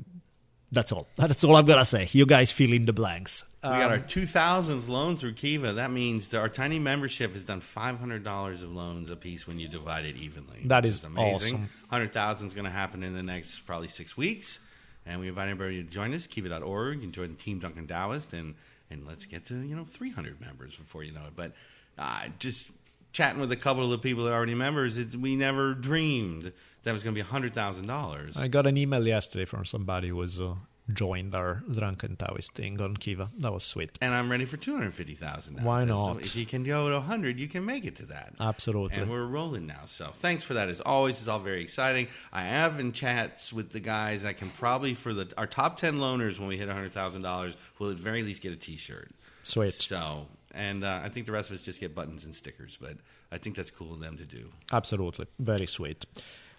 that's 0.72 0.92
all. 0.92 1.06
That's 1.16 1.42
all 1.44 1.56
I'm 1.56 1.66
gonna 1.66 1.84
say. 1.84 2.08
You 2.12 2.26
guys 2.26 2.50
fill 2.52 2.72
in 2.72 2.86
the 2.86 2.92
blanks. 2.92 3.44
we 3.64 3.68
Um, 3.70 3.78
got 3.80 3.90
our 3.90 3.98
2000th 3.98 4.88
loan 4.88 5.16
through 5.16 5.34
Kiva. 5.34 5.72
That 5.74 5.90
means 5.90 6.32
our 6.34 6.48
tiny 6.48 6.78
membership 6.78 7.32
has 7.34 7.44
done 7.44 7.60
$500 7.60 8.62
of 8.62 8.72
loans 8.72 9.10
apiece 9.10 9.46
when 9.48 9.58
you 9.58 9.66
divide 9.68 10.04
it 10.04 10.16
evenly. 10.16 10.60
That 10.66 10.84
is, 10.84 10.98
is 10.98 11.04
amazing. 11.04 11.54
awesome. 11.54 11.68
100,000 11.88 12.46
is 12.48 12.54
going 12.54 12.66
to 12.66 12.70
happen 12.70 13.02
in 13.02 13.14
the 13.14 13.22
next 13.22 13.66
probably 13.66 13.88
six 13.88 14.16
weeks. 14.16 14.60
And 15.06 15.18
we 15.20 15.26
invite 15.28 15.48
everybody 15.48 15.82
to 15.82 15.90
join 15.90 16.14
us, 16.14 16.26
kiva.org, 16.28 17.02
and 17.02 17.12
join 17.12 17.30
the 17.30 17.34
Team 17.42 17.58
Drunken 17.58 17.86
Taoist, 17.88 18.32
and, 18.32 18.54
and 18.90 19.06
let's 19.08 19.26
get 19.26 19.46
to, 19.46 19.60
you 19.60 19.74
know, 19.74 19.84
300 19.84 20.40
members 20.40 20.76
before 20.76 21.02
you 21.02 21.10
know 21.12 21.22
it. 21.26 21.34
But 21.34 21.52
uh, 21.98 22.26
just 22.38 22.68
chatting 23.12 23.40
with 23.40 23.52
a 23.52 23.56
couple 23.56 23.84
of 23.84 23.90
the 23.90 23.98
people 23.98 24.24
that 24.24 24.30
are 24.30 24.36
already 24.36 24.54
members, 24.54 24.98
it, 24.98 25.14
we 25.14 25.36
never 25.36 25.74
dreamed 25.74 26.52
that 26.82 26.92
was 26.92 27.02
going 27.02 27.14
to 27.14 27.22
be 27.22 27.28
$100,000. 27.28 28.36
I 28.36 28.48
got 28.48 28.66
an 28.66 28.76
email 28.76 29.06
yesterday 29.06 29.44
from 29.44 29.64
somebody 29.64 30.08
who 30.08 30.16
was 30.16 30.40
uh, 30.40 30.54
joined 30.92 31.34
our 31.34 31.62
drunken 31.70 32.16
Taoist 32.16 32.52
thing 32.54 32.80
on 32.80 32.96
Kiva. 32.96 33.28
That 33.38 33.52
was 33.52 33.62
sweet. 33.64 33.98
and 34.00 34.14
I'm 34.14 34.30
ready 34.30 34.44
for 34.44 34.56
250000 34.56 35.56
now. 35.56 35.62
Why 35.64 35.84
not? 35.84 36.20
If 36.20 36.36
you 36.36 36.46
can 36.46 36.64
go 36.64 36.88
to 36.88 36.94
100, 36.96 37.38
you 37.38 37.48
can 37.48 37.64
make 37.64 37.84
it 37.84 37.96
to 37.96 38.06
that. 38.06 38.34
Absolutely. 38.40 38.98
And 38.98 39.10
we're 39.10 39.26
rolling 39.26 39.66
now. 39.66 39.82
So 39.86 40.10
thanks 40.14 40.42
for 40.42 40.54
that. 40.54 40.68
As 40.68 40.80
always, 40.80 41.18
it's 41.18 41.28
all 41.28 41.38
very 41.38 41.62
exciting. 41.62 42.08
I 42.32 42.42
have 42.42 42.80
in 42.80 42.92
chats 42.92 43.52
with 43.52 43.72
the 43.72 43.80
guys. 43.80 44.24
I 44.24 44.32
can 44.32 44.50
probably, 44.50 44.94
for 44.94 45.12
the 45.12 45.32
our 45.36 45.46
top 45.46 45.78
10 45.78 45.96
loaners 45.96 46.38
when 46.38 46.48
we 46.48 46.56
hit 46.56 46.68
$100,000, 46.68 47.54
will 47.78 47.90
at 47.90 47.96
very 47.96 48.22
least 48.22 48.42
get 48.42 48.52
a 48.52 48.56
t 48.56 48.76
shirt. 48.76 49.10
Sweet. 49.44 49.74
So, 49.74 50.26
and 50.54 50.84
uh, 50.84 51.00
I 51.02 51.08
think 51.08 51.26
the 51.26 51.32
rest 51.32 51.50
of 51.50 51.56
us 51.56 51.62
just 51.62 51.80
get 51.80 51.94
buttons 51.94 52.24
and 52.24 52.34
stickers, 52.34 52.78
but 52.80 52.96
I 53.30 53.38
think 53.38 53.56
that's 53.56 53.70
cool 53.70 53.92
of 53.92 54.00
them 54.00 54.16
to 54.16 54.24
do. 54.24 54.50
Absolutely. 54.72 55.26
Very 55.38 55.66
sweet. 55.66 56.06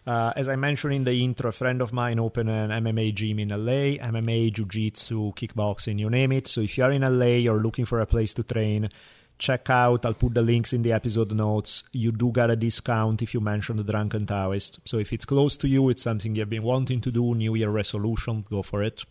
Uh, 0.05 0.33
as 0.35 0.49
I 0.49 0.55
mentioned 0.55 0.93
in 0.93 1.03
the 1.03 1.23
intro, 1.23 1.49
a 1.49 1.51
friend 1.51 1.81
of 1.81 1.93
mine 1.93 2.19
opened 2.19 2.49
an 2.49 2.71
MMA 2.71 3.13
gym 3.13 3.39
in 3.39 3.49
LA, 3.49 3.97
MMA, 4.03 4.51
Jiu 4.51 4.65
Jitsu, 4.65 5.31
kickboxing, 5.33 5.99
you 5.99 6.09
name 6.09 6.31
it. 6.31 6.47
So 6.47 6.61
if 6.61 6.77
you 6.77 6.83
are 6.83 6.91
in 6.91 7.03
LA 7.03 7.51
or 7.51 7.59
looking 7.59 7.85
for 7.85 7.99
a 7.99 8.07
place 8.07 8.33
to 8.35 8.43
train, 8.43 8.89
check 9.37 9.69
out. 9.69 10.05
I'll 10.05 10.15
put 10.15 10.33
the 10.33 10.41
links 10.41 10.73
in 10.73 10.81
the 10.81 10.93
episode 10.93 11.33
notes. 11.33 11.83
You 11.93 12.11
do 12.11 12.31
get 12.31 12.49
a 12.49 12.55
discount 12.55 13.21
if 13.21 13.33
you 13.35 13.41
mention 13.41 13.77
the 13.77 13.83
Drunken 13.83 14.25
Taoist. 14.25 14.79
So 14.85 14.97
if 14.97 15.13
it's 15.13 15.25
close 15.25 15.55
to 15.57 15.67
you, 15.67 15.89
it's 15.89 16.03
something 16.03 16.35
you've 16.35 16.49
been 16.49 16.63
wanting 16.63 17.01
to 17.01 17.11
do, 17.11 17.35
New 17.35 17.53
Year 17.53 17.69
resolution, 17.69 18.45
go 18.49 18.63
for 18.63 18.81
it. 18.83 19.03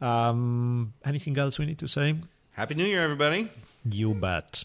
Um, 0.00 0.94
anything 1.04 1.36
else 1.36 1.58
we 1.58 1.66
need 1.66 1.78
to 1.78 1.88
say? 1.88 2.14
Happy 2.52 2.74
New 2.74 2.86
Year, 2.86 3.02
everybody. 3.02 3.50
You 3.90 4.14
bet. 4.14 4.64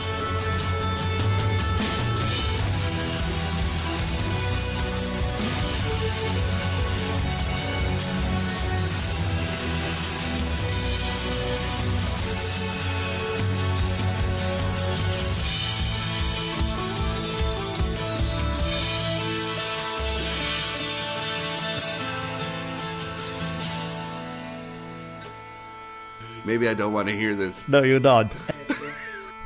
Maybe 26.51 26.67
I 26.67 26.73
don't 26.73 26.91
want 26.91 27.07
to 27.07 27.15
hear 27.15 27.33
this. 27.33 27.65
No, 27.69 27.81
you 27.81 27.97
don't. 27.99 28.29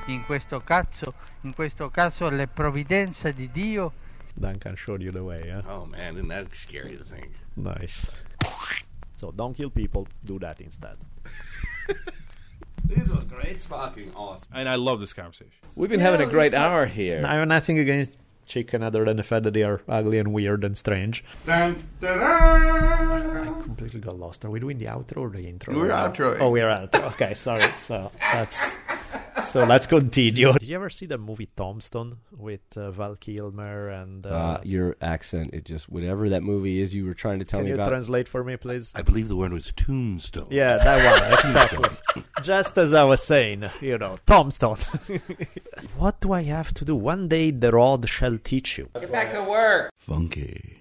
In 0.07 0.23
questo 0.26 0.60
caso, 0.61 1.14
in 1.44 1.53
questo 1.53 1.91
caso 1.91 2.30
le 2.30 2.48
provvidenze 2.48 3.32
di 3.32 3.48
Dio 3.52 3.94
Duncan 4.34 4.76
showed 4.76 5.03
you 5.03 5.11
the 5.11 5.22
way, 5.22 5.40
yeah? 5.45 5.61
Oh, 5.68 5.86
man, 5.86 6.15
isn't 6.15 6.30
that 6.30 6.48
scary 6.56 6.98
to 6.98 7.03
think? 7.03 7.30
Nice. 7.56 8.11
So 9.15 9.32
don't 9.32 9.56
kill 9.56 9.69
people, 9.69 10.07
do 10.23 10.40
that 10.40 10.60
instead. 10.61 10.98
This 12.88 13.10
was 13.10 13.23
great. 13.23 13.57
It's 13.57 13.65
fucking 13.65 14.11
awesome. 14.15 14.48
And 14.53 14.68
I 14.69 14.76
love 14.76 14.99
this 14.99 15.14
conversation. 15.14 15.52
We've 15.76 15.90
been 15.90 15.99
having 15.99 16.22
a 16.22 16.30
great 16.30 16.53
hour 16.53 16.86
here. 16.86 17.22
I 17.26 17.36
have 17.36 17.48
nothing 17.48 17.80
against 17.80 18.18
chicken 18.45 18.84
other 18.84 19.05
than 19.05 19.17
the 19.17 19.23
fact 19.23 19.43
that 19.43 19.53
they 19.53 19.63
are 19.63 19.81
ugly 19.88 20.19
and 20.19 20.34
weird 20.34 20.63
and 20.63 20.77
strange. 20.77 21.23
Dun, 21.45 21.88
dun, 21.99 22.19
I 22.19 23.45
completely 23.63 23.99
got 23.99 24.17
lost. 24.19 24.45
Are 24.45 24.49
we 24.49 24.59
doing 24.59 24.77
the 24.77 24.85
outro 24.85 25.17
or 25.17 25.30
the 25.30 25.47
intro? 25.47 25.76
We're 25.76 25.89
outroing. 25.89 26.39
Oh, 26.39 26.49
we're 26.49 26.69
outro. 26.69 27.07
Okay, 27.13 27.34
sorry. 27.34 27.72
So 27.76 28.11
that's 28.34 28.77
so 29.45 29.63
let's 29.65 29.88
continue. 29.88 30.51
Did 30.59 30.67
you 30.67 30.76
ever 30.76 30.89
see 30.89 31.05
the 31.05 31.17
movie 31.17 31.49
Tombstone 31.55 32.17
with 32.31 32.61
uh, 32.77 32.91
Val 32.91 33.15
Kilmer 33.15 33.89
and? 33.89 34.26
Uh, 34.26 34.30
Uh, 34.30 34.61
your 34.63 34.95
accent, 35.01 35.53
it 35.53 35.65
just 35.65 35.89
whatever 35.89 36.30
that 36.30 36.43
movie 36.43 36.80
is 36.81 36.93
you 36.93 37.05
were 37.05 37.13
trying 37.13 37.39
to 37.39 37.45
tell 37.45 37.59
me? 37.61 37.65
can 37.65 37.72
me 37.73 37.76
you 37.77 37.81
about. 37.81 37.89
translate 37.89 38.27
for 38.27 38.43
me, 38.43 38.57
please? 38.57 38.91
I 38.95 39.01
believe 39.01 39.27
the 39.27 39.35
word 39.35 39.53
was 39.53 39.72
tombstone. 39.76 40.47
Yeah, 40.49 40.77
that 40.77 40.97
one 41.03 41.34
exactly. 41.39 42.23
Just 42.43 42.77
as 42.77 42.93
I 42.93 43.03
was 43.03 43.23
saying, 43.23 43.69
you 43.81 43.97
know, 43.97 44.17
Tombstone. 44.26 44.77
what 45.97 46.19
do 46.22 46.31
I 46.34 46.43
have 46.43 46.73
to 46.76 46.85
do? 46.85 46.95
One 46.95 47.27
day 47.27 47.51
the 47.51 47.72
rod 47.72 48.07
shall 48.09 48.38
teach 48.38 48.77
you. 48.77 48.89
Get 48.99 49.11
back 49.11 49.34
to 49.34 49.43
work. 49.43 49.91
Funky. 49.97 50.74